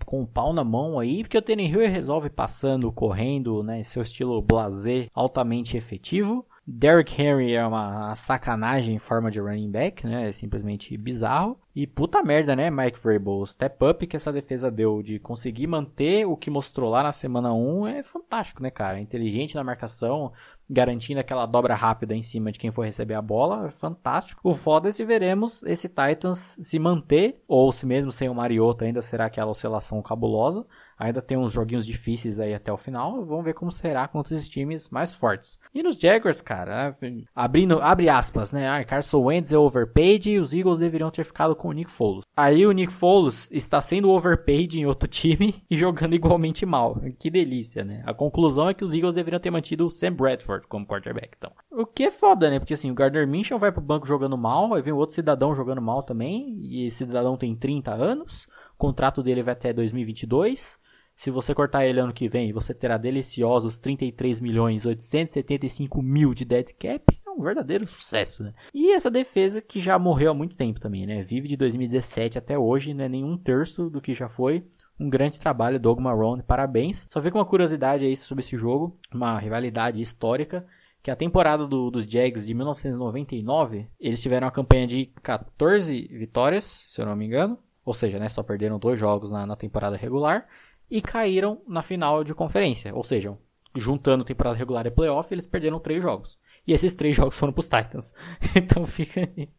com 0.05 0.21
o 0.21 0.27
pau 0.27 0.53
na 0.53 0.63
mão 0.63 0.99
aí, 0.99 1.23
porque 1.23 1.37
o 1.37 1.41
Tannehill 1.41 1.89
resolve 1.89 2.29
passando, 2.29 2.91
correndo, 2.91 3.63
né? 3.63 3.81
Seu 3.83 4.01
estilo 4.01 4.41
blazer 4.41 5.09
altamente 5.13 5.77
efetivo. 5.77 6.45
Derrick 6.69 7.21
Henry 7.21 7.53
é 7.53 7.65
uma 7.65 8.13
sacanagem 8.13 8.95
em 8.95 8.99
forma 8.99 9.31
de 9.31 9.39
running 9.39 9.71
back, 9.71 10.05
né? 10.05 10.27
É 10.27 10.31
simplesmente 10.33 10.97
bizarro. 10.97 11.57
E 11.73 11.87
puta 11.87 12.21
merda, 12.21 12.57
né, 12.57 12.69
Mike 12.69 12.99
Vrabel? 12.99 13.35
O 13.35 13.45
step 13.45 13.85
up 13.85 14.05
que 14.05 14.17
essa 14.17 14.33
defesa 14.33 14.69
deu 14.69 15.01
de 15.01 15.17
conseguir 15.17 15.65
manter 15.65 16.25
o 16.25 16.35
que 16.35 16.49
mostrou 16.49 16.89
lá 16.89 17.03
na 17.03 17.13
semana 17.13 17.53
1 17.53 17.87
é 17.87 18.03
fantástico, 18.03 18.61
né, 18.61 18.69
cara? 18.69 18.99
Inteligente 18.99 19.55
na 19.55 19.63
marcação, 19.63 20.33
garantindo 20.69 21.21
aquela 21.21 21.45
dobra 21.45 21.73
rápida 21.73 22.13
em 22.13 22.21
cima 22.21 22.51
de 22.51 22.59
quem 22.59 22.71
for 22.71 22.83
receber 22.83 23.13
a 23.13 23.21
bola, 23.21 23.67
é 23.67 23.71
fantástico. 23.71 24.41
O 24.43 24.53
foda 24.53 24.89
é 24.89 24.91
se 24.91 25.05
veremos 25.05 25.63
esse 25.63 25.87
Titans 25.87 26.57
se 26.59 26.77
manter, 26.79 27.41
ou 27.47 27.71
se 27.71 27.85
mesmo 27.85 28.11
sem 28.11 28.27
o 28.27 28.35
Mariota 28.35 28.83
ainda 28.83 29.01
será 29.01 29.27
aquela 29.27 29.51
oscilação 29.51 30.01
cabulosa. 30.01 30.65
Ainda 30.97 31.21
tem 31.21 31.37
uns 31.37 31.53
joguinhos 31.53 31.85
difíceis 31.85 32.39
aí 32.39 32.53
até 32.53 32.71
o 32.71 32.77
final. 32.77 33.23
Vamos 33.23 33.45
ver 33.45 33.53
como 33.53 33.71
será 33.71 34.07
contra 34.07 34.33
esses 34.33 34.49
times 34.49 34.89
mais 34.89 35.13
fortes. 35.13 35.59
E 35.73 35.83
nos 35.83 35.95
Jaguars, 35.95 36.41
cara, 36.41 36.87
assim, 36.87 37.25
abrindo, 37.35 37.79
abre 37.81 38.09
aspas, 38.09 38.51
né? 38.51 38.67
Ah, 38.67 38.83
Carson 38.83 39.21
Wentz 39.21 39.53
é 39.53 39.57
overpaid 39.57 40.31
e 40.31 40.39
os 40.39 40.53
Eagles 40.53 40.79
deveriam 40.79 41.11
ter 41.11 41.23
ficado 41.23 41.55
com 41.55 41.67
o 41.69 41.71
Nick 41.71 41.91
Foles. 41.91 42.23
Aí 42.35 42.65
o 42.65 42.71
Nick 42.71 42.91
Foles 42.91 43.47
está 43.51 43.81
sendo 43.81 44.09
overpaid 44.09 44.79
em 44.79 44.85
outro 44.85 45.07
time 45.07 45.63
e 45.69 45.77
jogando 45.77 46.15
igualmente 46.15 46.65
mal. 46.65 46.99
Que 47.19 47.29
delícia, 47.29 47.83
né? 47.83 48.01
A 48.05 48.13
conclusão 48.13 48.69
é 48.69 48.73
que 48.73 48.83
os 48.83 48.93
Eagles 48.93 49.15
deveriam 49.15 49.39
ter 49.39 49.51
mantido 49.51 49.85
o 49.85 49.91
Sam 49.91 50.13
Bradford 50.13 50.67
como 50.67 50.85
quarterback, 50.85 51.31
então. 51.37 51.51
O 51.71 51.85
que 51.85 52.05
é 52.05 52.11
foda, 52.11 52.49
né? 52.49 52.59
Porque 52.59 52.73
assim, 52.73 52.89
o 52.89 52.95
Gardner 52.95 53.27
Minshew 53.27 53.59
vai 53.59 53.71
pro 53.71 53.81
banco 53.81 54.07
jogando 54.07 54.37
mal, 54.37 54.73
aí 54.73 54.81
vem 54.81 54.93
outro 54.93 55.13
cidadão 55.13 55.53
jogando 55.53 55.81
mal 55.81 56.01
também, 56.01 56.59
e 56.63 56.85
esse 56.85 56.97
cidadão 56.97 57.37
tem 57.37 57.55
30 57.55 57.93
anos, 57.93 58.47
o 58.73 58.77
contrato 58.77 59.21
dele 59.21 59.43
vai 59.43 59.53
até 59.53 59.71
2022. 59.71 60.79
Se 61.17 61.31
você 61.31 61.51
cortar 61.51 61.83
ele 61.83 61.99
ano 61.99 62.13
que 62.13 62.29
vem, 62.29 62.53
você 62.53 62.75
terá 62.75 62.95
deliciosos 62.95 63.79
33 63.79 64.39
milhões 64.39 64.85
875 64.85 65.99
mil 65.99 66.31
de 66.31 66.45
dead 66.45 66.73
cap. 66.77 67.03
É 67.25 67.29
um 67.31 67.41
verdadeiro 67.41 67.87
sucesso, 67.87 68.43
né? 68.43 68.53
E 68.71 68.91
essa 68.91 69.09
defesa 69.09 69.59
que 69.59 69.79
já 69.79 69.97
morreu 69.97 70.29
há 70.29 70.33
muito 70.35 70.55
tempo 70.55 70.79
também, 70.79 71.07
né? 71.07 71.23
Vive 71.23 71.47
de 71.47 71.57
2017 71.57 72.37
até 72.37 72.55
hoje, 72.55 72.93
não 72.93 73.03
é 73.03 73.09
nenhum 73.09 73.35
terço 73.35 73.89
do 73.89 73.99
que 73.99 74.13
já 74.13 74.29
foi. 74.29 74.63
Um 74.99 75.09
grande 75.09 75.39
trabalho, 75.39 75.79
Doug 75.79 75.99
Marrone, 75.99 76.43
parabéns. 76.43 77.07
Só 77.09 77.19
fica 77.19 77.35
uma 77.35 77.45
curiosidade 77.45 78.05
aí 78.05 78.15
sobre 78.15 78.43
esse 78.43 78.55
jogo, 78.55 78.95
uma 79.11 79.39
rivalidade 79.39 79.99
histórica 79.99 80.67
que 81.01 81.09
a 81.09 81.15
temporada 81.15 81.65
do, 81.65 81.89
dos 81.89 82.05
Jags 82.05 82.45
de 82.45 82.53
1999, 82.53 83.87
eles 83.99 84.21
tiveram 84.21 84.45
uma 84.45 84.51
campanha 84.51 84.85
de 84.85 85.07
14 85.23 86.09
vitórias, 86.11 86.85
se 86.89 87.01
eu 87.01 87.07
não 87.07 87.15
me 87.15 87.25
engano. 87.25 87.57
Ou 87.83 87.93
seja, 87.93 88.19
né, 88.19 88.29
só 88.29 88.43
perderam 88.43 88.77
dois 88.77 88.99
jogos 88.99 89.31
na, 89.31 89.47
na 89.47 89.55
temporada 89.55 89.97
regular 89.97 90.45
e 90.89 91.01
caíram 91.01 91.61
na 91.67 91.83
final 91.83 92.23
de 92.23 92.33
conferência. 92.33 92.93
Ou 92.93 93.03
seja, 93.03 93.37
juntando 93.75 94.23
temporada 94.23 94.57
regular 94.57 94.85
e 94.85 94.91
playoff, 94.91 95.33
eles 95.33 95.47
perderam 95.47 95.79
três 95.79 96.01
jogos. 96.01 96.37
E 96.65 96.73
esses 96.73 96.93
três 96.95 97.15
jogos 97.15 97.37
foram 97.37 97.53
pros 97.53 97.67
Titans. 97.69 98.13
então 98.55 98.83
fica 98.85 99.21
aí. 99.21 99.49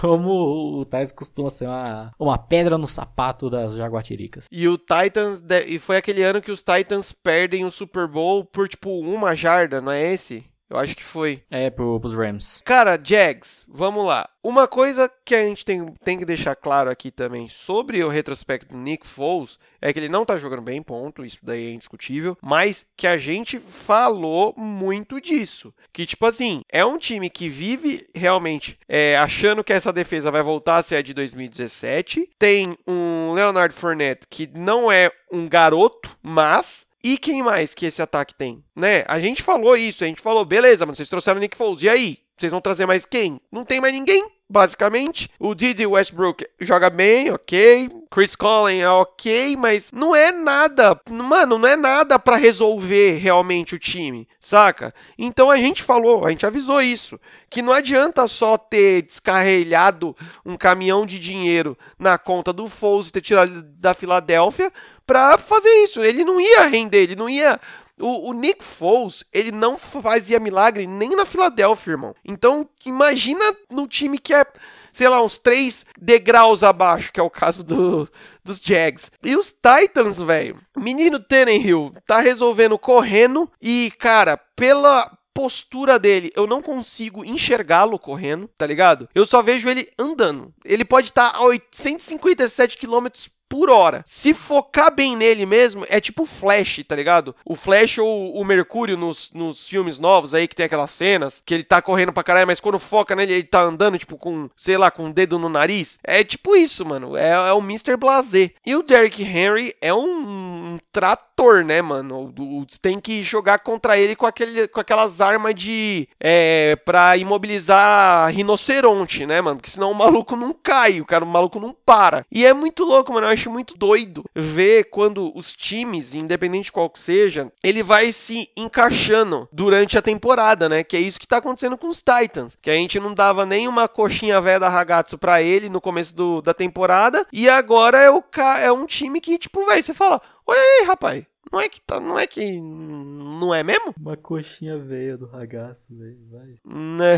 Como 0.00 0.80
o 0.80 0.84
Titans 0.84 1.12
costuma 1.12 1.50
ser 1.50 1.66
uma, 1.66 2.12
uma 2.18 2.38
pedra 2.38 2.78
no 2.78 2.86
sapato 2.86 3.50
das 3.50 3.74
Jaguatiricas. 3.74 4.46
E 4.50 4.66
o 4.66 4.78
Titans. 4.78 5.42
E 5.66 5.78
foi 5.78 5.98
aquele 5.98 6.22
ano 6.22 6.40
que 6.40 6.50
os 6.50 6.62
Titans 6.62 7.12
perdem 7.12 7.64
o 7.64 7.70
Super 7.70 8.08
Bowl 8.08 8.44
por 8.44 8.68
tipo 8.68 8.90
uma 9.00 9.34
jarda, 9.34 9.80
não 9.80 9.92
é 9.92 10.14
esse? 10.14 10.44
Eu 10.70 10.78
acho 10.78 10.94
que 10.94 11.02
foi. 11.02 11.42
É, 11.50 11.68
pro, 11.68 11.98
pros 11.98 12.14
Rams. 12.14 12.62
Cara, 12.64 12.98
Jags, 13.02 13.66
vamos 13.68 14.06
lá. 14.06 14.30
Uma 14.42 14.68
coisa 14.68 15.10
que 15.24 15.34
a 15.34 15.42
gente 15.42 15.64
tem, 15.64 15.84
tem 16.04 16.16
que 16.16 16.24
deixar 16.24 16.54
claro 16.54 16.88
aqui 16.88 17.10
também 17.10 17.48
sobre 17.48 18.02
o 18.02 18.08
retrospecto 18.08 18.68
do 18.68 18.80
Nick 18.80 19.06
Foles 19.06 19.58
é 19.82 19.92
que 19.92 19.98
ele 19.98 20.08
não 20.08 20.24
tá 20.24 20.36
jogando 20.36 20.62
bem, 20.62 20.80
ponto. 20.80 21.24
Isso 21.24 21.38
daí 21.42 21.66
é 21.66 21.72
indiscutível. 21.72 22.38
Mas 22.40 22.86
que 22.96 23.06
a 23.06 23.18
gente 23.18 23.58
falou 23.58 24.54
muito 24.56 25.20
disso. 25.20 25.74
Que, 25.92 26.06
tipo 26.06 26.24
assim, 26.24 26.62
é 26.70 26.84
um 26.84 26.96
time 26.96 27.28
que 27.28 27.48
vive 27.48 28.08
realmente 28.14 28.78
é, 28.88 29.18
achando 29.18 29.64
que 29.64 29.72
essa 29.72 29.92
defesa 29.92 30.30
vai 30.30 30.42
voltar 30.42 30.76
a 30.76 30.82
ser 30.82 30.96
a 30.96 31.02
de 31.02 31.12
2017. 31.12 32.30
Tem 32.38 32.78
um 32.86 33.32
Leonard 33.32 33.74
Fournette 33.74 34.26
que 34.30 34.48
não 34.54 34.90
é 34.90 35.10
um 35.32 35.48
garoto, 35.48 36.16
mas 36.22 36.86
e 37.02 37.16
quem 37.16 37.42
mais 37.42 37.74
que 37.74 37.86
esse 37.86 38.02
ataque 38.02 38.34
tem? 38.34 38.62
Né? 38.76 39.04
A 39.06 39.18
gente 39.18 39.42
falou 39.42 39.76
isso, 39.76 40.04
a 40.04 40.06
gente 40.06 40.20
falou, 40.20 40.44
beleza, 40.44 40.84
mas 40.86 40.96
vocês 40.96 41.08
trouxeram 41.08 41.38
o 41.38 41.40
Nick 41.40 41.56
Foles, 41.56 41.82
e 41.82 41.88
aí? 41.88 42.18
Vocês 42.36 42.52
vão 42.52 42.60
trazer 42.60 42.86
mais 42.86 43.04
quem? 43.04 43.40
Não 43.52 43.64
tem 43.64 43.80
mais 43.80 43.92
ninguém. 43.92 44.24
Basicamente. 44.50 45.30
O 45.38 45.54
Didi 45.54 45.86
Westbrook 45.86 46.44
joga 46.60 46.90
bem, 46.90 47.30
ok. 47.30 47.88
Chris 48.10 48.34
Collin 48.34 48.78
é 48.78 48.90
ok, 48.90 49.56
mas 49.56 49.92
não 49.92 50.16
é 50.16 50.32
nada, 50.32 51.00
mano, 51.08 51.60
não 51.60 51.68
é 51.68 51.76
nada 51.76 52.18
para 52.18 52.36
resolver 52.36 53.18
realmente 53.18 53.76
o 53.76 53.78
time, 53.78 54.26
saca? 54.40 54.92
Então 55.16 55.48
a 55.48 55.56
gente 55.56 55.84
falou, 55.84 56.26
a 56.26 56.30
gente 56.30 56.44
avisou 56.44 56.82
isso, 56.82 57.20
que 57.48 57.62
não 57.62 57.72
adianta 57.72 58.26
só 58.26 58.58
ter 58.58 59.02
descarregado 59.02 60.16
um 60.44 60.56
caminhão 60.56 61.06
de 61.06 61.20
dinheiro 61.20 61.78
na 61.96 62.18
conta 62.18 62.52
do 62.52 62.66
Foles 62.66 63.08
e 63.08 63.12
ter 63.12 63.20
tirado 63.20 63.62
da 63.62 63.94
Filadélfia 63.94 64.72
para 65.06 65.38
fazer 65.38 65.70
isso. 65.84 66.02
Ele 66.02 66.24
não 66.24 66.40
ia 66.40 66.66
render, 66.66 67.02
ele 67.02 67.16
não 67.16 67.28
ia 67.28 67.60
o, 68.00 68.28
o, 68.28 68.32
Nick 68.32 68.64
Foles, 68.64 69.24
ele 69.32 69.52
não 69.52 69.78
fazia 69.78 70.40
milagre 70.40 70.86
nem 70.86 71.14
na 71.14 71.24
Filadélfia, 71.24 71.92
irmão. 71.92 72.14
Então, 72.24 72.68
imagina 72.84 73.44
no 73.70 73.86
time 73.86 74.18
que 74.18 74.34
é, 74.34 74.44
sei 74.92 75.08
lá, 75.08 75.22
uns 75.22 75.38
três 75.38 75.84
degraus 76.00 76.62
abaixo, 76.62 77.12
que 77.12 77.20
é 77.20 77.22
o 77.22 77.30
caso 77.30 77.62
do, 77.62 78.08
dos 78.44 78.60
Jags. 78.60 79.10
E 79.22 79.36
os 79.36 79.52
Titans, 79.52 80.18
velho. 80.18 80.58
Menino 80.76 81.20
Tannehill 81.20 81.92
tá 82.06 82.20
resolvendo 82.20 82.78
correndo 82.78 83.50
e, 83.60 83.92
cara, 83.98 84.36
pela 84.36 85.10
postura 85.32 85.98
dele, 85.98 86.32
eu 86.34 86.46
não 86.46 86.60
consigo 86.60 87.24
enxergá-lo 87.24 87.98
correndo, 87.98 88.48
tá 88.58 88.66
ligado? 88.66 89.08
Eu 89.14 89.24
só 89.24 89.40
vejo 89.40 89.68
ele 89.68 89.88
andando. 89.98 90.52
Ele 90.64 90.84
pode 90.84 91.08
estar 91.08 91.32
tá 91.32 91.38
a 91.38 91.42
857 91.42 92.76
km 92.76 93.06
por 93.50 93.68
hora. 93.68 94.04
Se 94.06 94.32
focar 94.32 94.94
bem 94.94 95.16
nele 95.16 95.44
mesmo, 95.44 95.84
é 95.88 96.00
tipo 96.00 96.22
o 96.22 96.26
Flash, 96.26 96.84
tá 96.86 96.94
ligado? 96.94 97.34
O 97.44 97.56
Flash 97.56 97.98
ou 97.98 98.32
o 98.40 98.44
Mercúrio 98.44 98.96
nos, 98.96 99.28
nos 99.34 99.68
filmes 99.68 99.98
novos 99.98 100.32
aí, 100.32 100.46
que 100.46 100.54
tem 100.54 100.66
aquelas 100.66 100.92
cenas, 100.92 101.42
que 101.44 101.52
ele 101.52 101.64
tá 101.64 101.82
correndo 101.82 102.12
pra 102.12 102.22
caralho, 102.22 102.46
mas 102.46 102.60
quando 102.60 102.78
foca 102.78 103.16
nele, 103.16 103.32
ele 103.32 103.42
tá 103.42 103.60
andando, 103.60 103.98
tipo, 103.98 104.16
com, 104.16 104.48
sei 104.56 104.78
lá, 104.78 104.88
com 104.88 105.02
o 105.02 105.06
um 105.06 105.12
dedo 105.12 105.36
no 105.36 105.48
nariz. 105.48 105.98
É 106.04 106.22
tipo 106.22 106.54
isso, 106.54 106.86
mano. 106.86 107.16
É, 107.16 107.30
é 107.30 107.52
o 107.52 107.58
Mr. 107.58 107.96
Blazer. 107.96 108.54
E 108.64 108.76
o 108.76 108.84
Derrick 108.84 109.20
Henry 109.20 109.74
é 109.80 109.92
um, 109.92 110.59
um 110.60 110.78
trator, 110.92 111.64
né, 111.64 111.80
mano? 111.82 112.32
O, 112.38 112.66
tem 112.80 113.00
que 113.00 113.22
jogar 113.22 113.60
contra 113.60 113.98
ele 113.98 114.14
com, 114.14 114.26
aquele, 114.26 114.68
com 114.68 114.80
aquelas 114.80 115.20
armas 115.20 115.54
de. 115.54 116.08
É, 116.20 116.76
pra 116.84 117.16
imobilizar 117.16 118.30
rinoceronte, 118.30 119.26
né, 119.26 119.40
mano? 119.40 119.56
Porque 119.56 119.70
senão 119.70 119.90
o 119.90 119.94
maluco 119.94 120.36
não 120.36 120.52
cai, 120.52 121.00
o 121.00 121.06
cara, 121.06 121.24
o 121.24 121.28
maluco 121.28 121.58
não 121.58 121.74
para. 121.84 122.24
E 122.30 122.44
é 122.44 122.52
muito 122.52 122.84
louco, 122.84 123.12
mano. 123.12 123.26
Eu 123.26 123.32
acho 123.32 123.50
muito 123.50 123.76
doido 123.76 124.24
ver 124.34 124.84
quando 124.90 125.32
os 125.36 125.52
times, 125.52 126.14
independente 126.14 126.64
de 126.64 126.72
qual 126.72 126.90
que 126.90 126.98
seja, 126.98 127.50
ele 127.62 127.82
vai 127.82 128.12
se 128.12 128.48
encaixando 128.56 129.48
durante 129.52 129.96
a 129.96 130.02
temporada, 130.02 130.68
né? 130.68 130.84
Que 130.84 130.96
é 130.96 131.00
isso 131.00 131.18
que 131.18 131.26
tá 131.26 131.38
acontecendo 131.38 131.78
com 131.78 131.88
os 131.88 132.02
Titans. 132.02 132.56
Que 132.60 132.70
a 132.70 132.74
gente 132.74 133.00
não 133.00 133.14
dava 133.14 133.46
nem 133.46 133.66
uma 133.66 133.88
coxinha 133.88 134.40
velha 134.40 134.60
da 134.60 134.68
Ragazzo 134.68 135.18
pra 135.18 135.42
ele 135.42 135.68
no 135.68 135.80
começo 135.80 136.14
do, 136.14 136.42
da 136.42 136.52
temporada. 136.52 137.26
E 137.32 137.48
agora 137.48 137.98
é, 137.98 138.10
o, 138.10 138.22
é 138.60 138.72
um 138.72 138.86
time 138.86 139.20
que, 139.20 139.38
tipo, 139.38 139.64
vai, 139.64 139.82
você 139.82 139.94
fala: 139.94 140.20
Oi 140.50 140.58
aí, 140.58 140.84
rapaz. 140.84 141.24
Não 141.52 141.60
é 141.60 141.68
que 141.68 141.80
tá, 141.80 142.00
não 142.00 142.18
é 142.18 142.26
que 142.26 142.60
não 142.60 143.54
é 143.54 143.62
mesmo? 143.62 143.94
Uma 143.96 144.16
coxinha 144.16 144.76
veia 144.76 145.16
do 145.16 145.26
ragaço, 145.26 145.96
velho, 145.96 146.18
vai. 146.28 146.56
Né? 146.64 147.16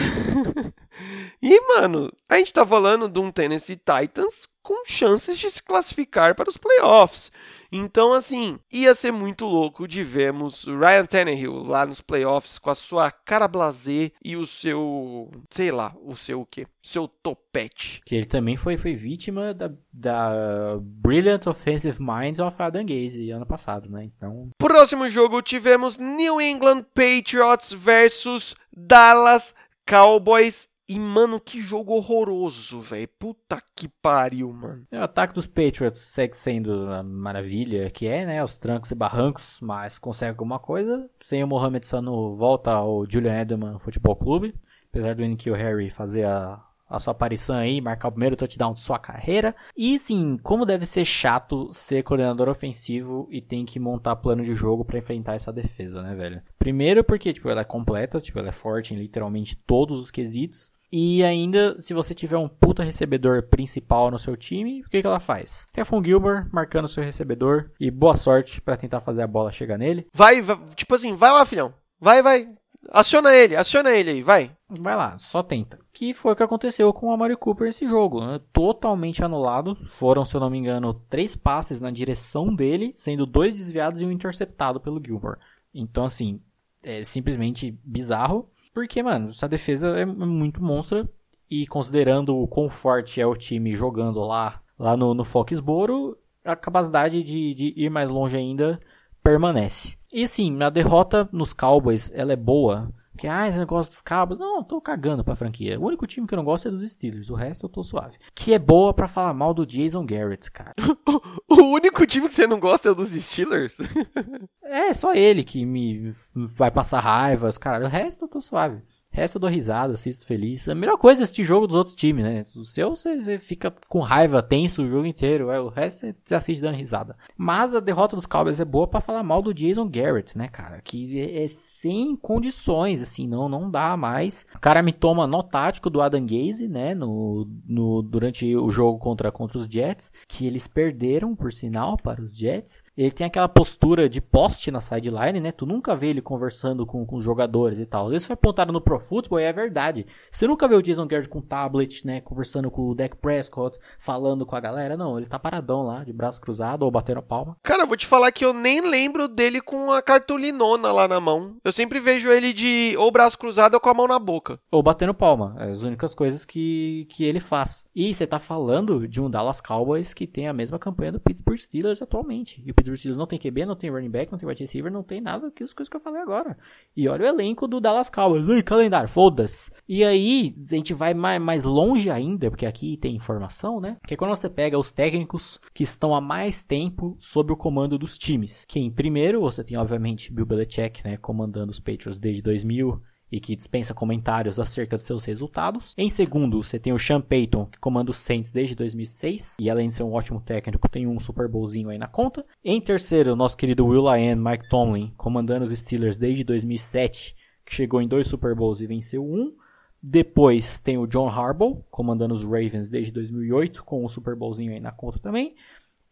e 1.41 1.59
mano, 1.67 2.13
a 2.29 2.37
gente 2.37 2.53
tá 2.53 2.67
falando 2.67 3.09
de 3.09 3.19
um 3.19 3.33
Tennessee 3.33 3.77
Titans 3.77 4.47
com 4.63 4.85
chances 4.87 5.39
de 5.39 5.51
se 5.51 5.63
classificar 5.63 6.35
para 6.35 6.51
os 6.51 6.59
playoffs. 6.59 7.33
Então, 7.73 8.13
assim, 8.13 8.59
ia 8.71 8.95
ser 8.95 9.11
muito 9.11 9.47
louco 9.47 9.89
de 9.89 10.05
vermos 10.05 10.65
Ryan 10.65 11.07
Tannehill 11.07 11.63
lá 11.63 11.87
nos 11.87 12.03
playoffs 12.03 12.59
com 12.59 12.69
a 12.69 12.75
sua 12.75 13.11
cara 13.11 13.49
blazer 13.49 14.13
e 14.23 14.37
o 14.37 14.47
seu, 14.47 15.31
sei 15.49 15.71
lá, 15.71 15.95
o 16.03 16.15
seu 16.15 16.43
o 16.43 16.47
quê? 16.47 16.67
Seu 16.83 17.09
topete. 17.09 18.03
Que 18.05 18.15
ele 18.15 18.27
também 18.27 18.57
foi, 18.57 18.77
foi 18.77 18.95
vítima 18.95 19.55
da, 19.55 19.71
da 19.91 20.79
Brilliant 20.83 21.47
Offensive 21.47 21.97
Minds 21.99 22.41
of 22.41 22.61
Adam 22.61 22.85
Gaze 22.85 23.31
ano 23.31 23.47
passado, 23.47 23.91
né? 23.91 24.05
Então... 24.05 24.51
Próximo 24.59 25.09
jogo 25.09 25.41
tivemos 25.41 25.99
New 25.99 26.41
England 26.41 26.85
Patriots 26.95 27.73
versus 27.73 28.55
Dallas 28.77 29.55
Cowboys 29.87 30.69
e, 30.93 30.99
mano, 30.99 31.41
que 31.41 31.63
jogo 31.63 31.95
horroroso, 31.95 32.81
velho. 32.81 33.09
Puta 33.19 33.63
que 33.75 33.89
pariu, 33.89 34.53
mano. 34.53 34.87
É, 34.91 34.99
o 34.99 35.05
ataque 35.05 35.33
dos 35.33 35.47
Patriots 35.47 36.01
segue 36.01 36.37
sendo 36.37 36.93
a 36.93 37.03
maravilha 37.03 37.89
que 37.91 38.07
é, 38.07 38.27
né? 38.27 38.45
Os 38.45 38.57
trancos 38.57 38.91
e 38.91 38.95
barrancos, 38.95 39.59
mas 39.63 39.99
consegue 39.99 40.31
alguma 40.31 40.59
coisa. 40.59 41.09
Sem 41.21 41.43
o 41.43 41.47
Mohamed 41.47 41.87
Sanu, 41.87 42.35
volta 42.35 42.73
ao 42.73 43.09
Julian 43.09 43.41
Edelman 43.41 43.79
Futebol 43.79 44.15
Clube. 44.15 44.55
Apesar 44.91 45.15
do 45.15 45.25
Nikhil 45.25 45.55
Harry 45.55 45.89
fazer 45.89 46.25
a, 46.27 46.63
a 46.87 47.01
sua 47.01 47.13
aparição 47.13 47.57
aí, 47.57 47.81
marcar 47.81 48.09
o 48.09 48.13
primeiro 48.13 48.37
touchdown 48.37 48.75
de 48.75 48.81
sua 48.81 48.99
carreira. 48.99 49.57
E 49.75 49.99
sim, 49.99 50.37
como 50.43 50.67
deve 50.67 50.85
ser 50.85 51.07
chato 51.07 51.73
ser 51.73 52.03
coordenador 52.03 52.51
ofensivo 52.51 53.27
e 53.31 53.41
tem 53.41 53.65
que 53.65 53.81
montar 53.81 54.17
plano 54.17 54.45
de 54.45 54.53
jogo 54.53 54.85
para 54.85 54.99
enfrentar 54.99 55.35
essa 55.35 55.51
defesa, 55.51 56.03
né, 56.03 56.15
velho? 56.15 56.43
Primeiro 56.59 57.03
porque, 57.03 57.33
tipo, 57.33 57.49
ela 57.49 57.63
é 57.63 57.65
completa, 57.65 58.21
tipo, 58.21 58.39
ela 58.39 58.51
é 58.51 58.53
forte 58.53 58.93
em 58.93 58.99
literalmente 58.99 59.57
todos 59.57 59.99
os 59.99 60.11
quesitos. 60.11 60.71
E 60.93 61.25
ainda, 61.25 61.79
se 61.79 61.95
você 61.95 62.15
tiver 62.15 62.37
um 62.37 62.47
puta 62.49 62.83
recebedor 62.83 63.45
principal 63.45 64.11
no 64.11 64.19
seu 64.19 64.37
time, 64.37 64.83
o 64.83 64.91
que, 64.91 65.01
que 65.01 65.07
ela 65.07 65.19
faz? 65.19 65.65
Stephon 65.71 66.05
Gilbert 66.05 66.49
marcando 66.53 66.87
seu 66.87 67.03
recebedor 67.03 67.71
e 67.81 67.91
boa 67.91 68.15
sorte 68.15 68.61
para 68.61 68.77
tentar 68.77 69.01
fazer 69.01 69.23
a 69.23 69.27
bola 69.27 69.51
chegar 69.51 69.79
nele. 69.79 70.07
Vai, 70.13 70.43
vai, 70.43 70.59
tipo 70.77 70.95
assim, 70.95 71.15
vai 71.15 71.33
lá, 71.33 71.47
filhão. 71.47 71.73
Vai, 71.99 72.23
vai. 72.23 72.47
Aciona 72.91 73.35
ele, 73.35 73.57
aciona 73.57 73.91
ele 73.93 74.11
aí, 74.11 74.23
vai. 74.23 74.51
Vai 74.69 74.95
lá, 74.95 75.17
só 75.19 75.43
tenta. 75.43 75.79
Que 75.93 76.13
foi 76.13 76.33
o 76.33 76.37
que 76.37 76.43
aconteceu 76.43 76.93
com 76.93 77.07
o 77.07 77.13
Amari 77.13 77.37
Cooper 77.37 77.69
nesse 77.69 77.87
jogo. 77.89 78.21
Né? 78.27 78.41
Totalmente 78.53 79.25
anulado. 79.25 79.77
Foram, 79.87 80.27
se 80.27 80.35
eu 80.35 80.41
não 80.41 80.51
me 80.51 80.59
engano, 80.59 80.93
três 80.93 81.37
passes 81.37 81.81
na 81.81 81.91
direção 81.91 82.55
dele, 82.55 82.93
sendo 82.97 83.25
dois 83.25 83.55
desviados 83.55 84.03
e 84.03 84.05
um 84.05 84.13
interceptado 84.13 84.79
pelo 84.79 85.01
Gilbert. 85.03 85.39
Então, 85.73 86.05
assim, 86.05 86.41
é 86.83 87.03
simplesmente 87.03 87.79
bizarro. 87.85 88.51
Porque, 88.73 89.03
mano, 89.03 89.29
essa 89.29 89.49
defesa 89.49 89.99
é 89.99 90.05
muito 90.05 90.63
monstra. 90.63 91.09
E 91.51 91.67
considerando 91.67 92.37
o 92.37 92.49
quão 92.49 92.71
forte 92.71 93.21
é 93.21 93.27
o 93.27 93.37
time 93.37 93.73
jogando 93.73 94.21
lá, 94.21 94.63
lá 94.79 94.97
no, 94.97 95.13
no 95.13 95.25
Foxboro, 95.25 96.17
a 96.43 96.57
capacidade 96.57 97.23
de, 97.23 97.53
de 97.53 97.75
ir 97.77 97.91
mais 97.91 98.09
longe 98.09 98.37
ainda 98.37 98.81
permanece. 99.23 99.97
E 100.13 100.27
sim, 100.27 100.63
a 100.63 100.71
derrota 100.71 101.29
nos 101.31 101.53
Cowboys, 101.53 102.11
ela 102.15 102.33
é 102.33 102.37
boa. 102.37 102.91
Porque, 103.13 103.29
ah, 103.29 103.51
não 103.51 103.67
gosta 103.67 103.93
dos 103.93 104.03
Cowboys? 104.03 104.41
Não, 104.41 104.59
eu 104.59 104.65
tô 104.65 104.81
cagando 104.81 105.23
pra 105.23 105.37
franquia. 105.37 105.79
O 105.79 105.85
único 105.85 106.07
time 106.07 106.27
que 106.27 106.33
eu 106.33 106.37
não 106.37 106.45
gosto 106.45 106.69
é 106.69 106.71
dos 106.71 106.91
Steelers. 106.91 107.29
O 107.31 107.35
resto 107.35 107.67
eu 107.67 107.69
tô 107.69 107.83
suave. 107.83 108.17
Que 108.35 108.55
é 108.55 108.59
boa 108.59 108.95
para 108.95 109.07
falar 109.07 109.35
mal 109.35 109.53
do 109.53 109.67
Jason 109.67 110.05
Garrett, 110.05 110.51
cara. 110.51 110.73
o 111.49 111.63
único 111.63 112.07
time 112.07 112.27
que 112.27 112.35
você 112.35 112.47
não 112.47 112.59
gosta 112.59 112.89
é 112.89 112.95
dos 112.95 113.11
Steelers? 113.11 113.77
é, 114.65 114.95
só 114.95 115.15
ele 115.15 115.45
que 115.45 115.65
me 115.67 116.11
vai 116.57 116.71
passar 116.71 117.01
raiva. 117.01 117.51
Cara, 117.61 117.85
o 117.85 117.89
resto 117.89 118.25
eu 118.25 118.29
tô 118.29 118.41
suave. 118.41 118.83
Resto 119.13 119.37
eu 119.37 119.41
dou 119.41 119.51
risada, 119.51 119.93
assisto 119.93 120.25
feliz. 120.25 120.67
A 120.67 120.75
melhor 120.75 120.97
coisa 120.97 121.21
é 121.21 121.25
assistir 121.25 121.45
jogo 121.45 121.67
dos 121.67 121.77
outros 121.77 121.95
times, 121.95 122.25
né? 122.25 122.43
O 122.57 122.65
seu 122.65 122.97
você 122.97 123.39
fica 123.39 123.73
com 123.87 124.01
raiva, 124.01 124.43
tenso 124.43 124.83
o 124.83 124.89
jogo 124.89 125.05
inteiro. 125.05 125.51
É, 125.51 125.61
o 125.61 125.69
resto 125.69 126.07
você 126.25 126.35
assiste 126.35 126.63
dando 126.63 126.77
risada. 126.77 127.15
Mas 127.37 127.75
a 127.75 127.81
derrota 127.81 128.17
dos 128.17 128.25
Cowboys 128.25 128.59
é 128.59 128.65
boa 128.65 128.87
para 128.87 129.03
falar 129.03 129.23
mal 129.23 129.43
do 129.43 129.53
Jason 129.53 129.87
Garrett, 129.87 130.37
né, 130.37 130.49
cara? 130.49 130.81
Que 130.83 131.21
é, 131.21 131.45
é, 131.45 131.49
sem 131.49 132.17
condições, 132.17 133.03
assim, 133.03 133.29
não, 133.29 133.51
não 133.51 133.71
dá 133.71 133.95
mais. 133.99 134.47
O 134.55 134.59
cara 134.59 134.83
me 134.83 134.93
toma 134.93 135.27
nó 135.27 135.43
tático 135.43 135.91
do 135.91 136.01
Adam 136.01 136.25
Gaze, 136.25 136.67
né? 136.67 136.95
No, 136.95 137.47
no, 137.67 138.01
durante 138.01 138.57
o 138.57 138.71
jogo 138.71 138.99
contra, 138.99 139.31
contra 139.31 139.59
os 139.59 139.67
Jets. 139.67 140.11
Que 140.27 140.47
eles 140.47 140.67
perderam, 140.67 141.37
por 141.37 141.53
sinal, 141.53 141.99
para 141.99 142.23
os 142.23 142.35
Jets. 142.35 142.83
Ele 142.97 143.13
tem 143.13 143.27
aquela 143.27 143.49
postura 143.49 144.09
de 144.09 144.23
poste 144.23 144.71
na 144.71 144.81
sideline, 144.81 145.39
né? 145.39 145.53
Tu 145.53 145.67
nunca 145.67 145.95
vê 145.95 146.09
ele 146.09 146.23
conversando 146.23 146.87
com, 146.87 147.05
com 147.05 147.17
os 147.17 147.25
jogadores 147.25 147.79
e 147.79 147.85
tal. 147.85 148.11
Isso 148.11 148.27
foi 148.27 148.35
apontado 148.35 148.73
no 148.73 148.81
Pro 148.81 149.02
Football 149.03 149.41
e 149.41 149.45
é 149.45 149.53
verdade. 149.53 150.07
Você 150.31 150.47
nunca 150.47 150.67
vê 150.67 150.75
o 150.75 150.83
Jason 150.83 151.07
Garrett 151.07 151.29
com 151.29 151.41
tablet, 151.41 152.07
né? 152.07 152.21
Conversando 152.21 152.71
com 152.71 152.89
o 152.89 152.95
Dak 152.95 153.17
Prescott, 153.17 153.79
falando 153.99 154.47
com 154.47 154.57
a 154.57 154.61
galera. 154.61 154.97
Não, 154.97 155.19
ele 155.19 155.27
tá 155.27 155.39
paradão 155.39 155.83
lá, 155.83 156.05
de 156.05 156.13
braço 156.13 156.41
cruzado 156.41 156.83
ou 156.83 156.91
batendo 156.91 157.23
palma. 157.23 157.57
Cara, 157.63 157.83
eu 157.83 157.87
vou 157.87 157.97
te 157.97 158.07
falar 158.07 158.33
que 158.33 158.45
eu 158.45 158.53
nem 158.53 158.81
lembro 158.81 159.29
dele 159.29 159.61
com 159.61 159.91
a 159.91 160.01
cartolinona 160.01 160.93
lá 160.93 161.07
na 161.07 161.21
mão. 161.21 161.57
Eu 161.65 161.73
sempre 161.73 162.01
vejo 162.01 162.31
ele 162.31 162.53
de 162.53 162.95
ou 162.99 163.11
braço 163.11 163.39
cruzado 163.39 163.75
ou 163.75 163.81
com 163.81 163.91
a 163.91 163.95
mão 163.95 164.07
na 164.07 164.19
boca. 164.19 164.59
Ou 164.71 164.83
batendo 164.83 165.15
palma. 165.15 165.57
É 165.59 165.71
as 165.71 165.83
únicas 165.83 166.15
coisas 166.15 166.45
que, 166.45 167.07
que 167.11 167.25
ele 167.25 167.41
faz. 167.41 167.87
E 167.95 168.15
você 168.15 168.27
tá 168.27 168.39
falando 168.39 169.09
de 169.09 169.21
um 169.21 169.31
Dallas 169.31 169.61
Cowboys 169.61 170.15
que 170.15 170.27
tem 170.27 170.49
a 170.49 170.53
mesma 170.53 170.79
campanha 170.79 171.13
do 171.13 171.21
Pittsburgh 171.21 171.59
Steelers 171.59 172.03
atualmente. 172.03 172.63
E 172.65 172.71
o 172.71 172.75
Pittsburgh 172.75 172.99
Steelers 172.99 173.19
não 173.19 173.27
tem 173.27 173.39
QB, 173.39 173.67
não 173.67 173.77
tem 173.77 173.91
running 173.91 174.11
back, 174.11 174.31
não 174.31 174.39
tem 174.39 174.49
wide 174.49 174.63
receiver, 174.63 174.91
não 174.91 175.03
tem 175.03 175.21
nada 175.21 175.51
que 175.51 175.65
as 175.65 175.73
coisas 175.73 175.89
que 175.89 175.97
eu 175.97 176.01
falei 176.01 176.21
agora. 176.21 176.57
E 176.97 177.09
olha 177.09 177.25
o 177.25 177.29
elenco 177.29 177.67
do 177.67 177.81
Dallas 177.81 178.11
Cowboys. 178.11 178.49
Ai, 178.49 178.63
calendário, 178.93 179.09
foda-se. 179.09 179.71
E 179.89 180.05
aí, 180.05 180.55
a 180.61 180.75
gente 180.75 180.93
vai 180.93 181.15
mais, 181.15 181.41
mais 181.41 181.65
longe 181.65 182.11
ainda, 182.11 182.51
porque 182.51 182.67
aqui 182.67 182.97
tem 182.99 183.17
informação, 183.17 183.81
né? 183.81 183.97
Que 184.07 184.15
é 184.15 184.17
quando 184.17 184.37
você 184.37 184.51
pega 184.51 184.79
os 184.79 184.93
técnicos 184.93 185.59
que 185.73 185.83
estão 185.83 186.15
há 186.15 186.21
mais 186.21 186.63
tempo 186.63 187.17
sob 187.19 187.53
o 187.53 187.57
comando 187.57 187.99
dos 187.99 188.19
times. 188.19 188.65
Que 188.69 188.79
em 188.79 188.91
primeiro, 188.91 189.41
você 189.41 189.65
tem, 189.65 189.77
obviamente, 189.77 190.33
Bill 190.33 190.47
Belichick, 190.47 191.03
né? 191.05 191.17
Comandando 191.17 191.71
os 191.71 191.81
Patriots 191.81 192.21
desde 192.21 192.43
2000 192.43 193.01
e 193.33 193.41
que 193.41 193.57
dispensa 193.57 193.95
comentários 193.95 194.61
acerca 194.61 194.97
de 194.97 195.03
seus 195.03 195.25
resultados. 195.25 195.95
Em 195.97 196.11
segundo, 196.11 196.63
você 196.63 196.79
tem 196.79 196.93
o 196.93 196.99
Sean 196.99 197.23
Payton, 197.23 197.65
que 197.65 197.79
comanda 197.79 198.11
os 198.11 198.19
Saints 198.19 198.53
desde 198.53 198.75
2006 198.75 199.57
e 199.59 199.71
além 199.71 199.89
de 199.89 199.95
ser 199.95 200.03
um 200.03 200.13
ótimo 200.13 200.39
técnico, 200.39 200.87
tem 200.87 201.07
um 201.07 201.19
Super 201.19 201.49
Bowlzinho 201.49 201.89
aí 201.89 201.97
na 201.97 202.07
conta. 202.07 202.45
Em 202.63 202.79
terceiro, 202.79 203.33
o 203.33 203.37
nosso 203.37 203.57
querido 203.57 203.87
Will 203.87 204.03
Lyon, 204.03 204.37
Mike 204.37 204.69
Tomlin, 204.69 205.15
comandando 205.17 205.65
os 205.65 205.71
Steelers 205.71 206.19
desde 206.19 206.45
2007, 206.45 207.35
que 207.35 207.42
chegou 207.73 208.03
em 208.03 208.09
dois 208.09 208.27
Super 208.27 208.55
Bowls 208.55 208.81
e 208.81 208.87
venceu 208.87 209.25
um. 209.25 209.55
Depois 210.03 210.79
tem 210.79 210.99
o 210.99 211.07
John 211.07 211.29
Harbaugh, 211.29 211.83
comandando 211.91 212.35
os 212.35 212.43
Ravens 212.43 212.91
desde 212.91 213.13
2008, 213.13 213.85
com 213.85 214.05
um 214.05 214.09
Super 214.09 214.37
Bowlzinho 214.37 214.73
aí 214.73 214.81
na 214.81 214.93
conta 214.93 215.19
também. 215.19 215.55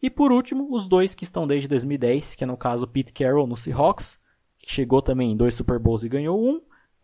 E 0.01 0.09
por 0.09 0.31
último, 0.31 0.73
os 0.73 0.87
dois 0.87 1.13
que 1.13 1.23
estão 1.23 1.45
desde 1.45 1.67
2010, 1.67 2.35
que 2.35 2.43
é 2.43 2.47
no 2.47 2.57
caso 2.57 2.87
Pete 2.87 3.13
Carroll 3.13 3.45
no 3.45 3.55
Seahawks, 3.55 4.19
que 4.57 4.73
chegou 4.73 5.01
também 5.01 5.31
em 5.31 5.37
dois 5.37 5.53
Super 5.53 5.77
Bowls 5.77 6.03
e 6.03 6.09
ganhou 6.09 6.41
um, 6.41 6.61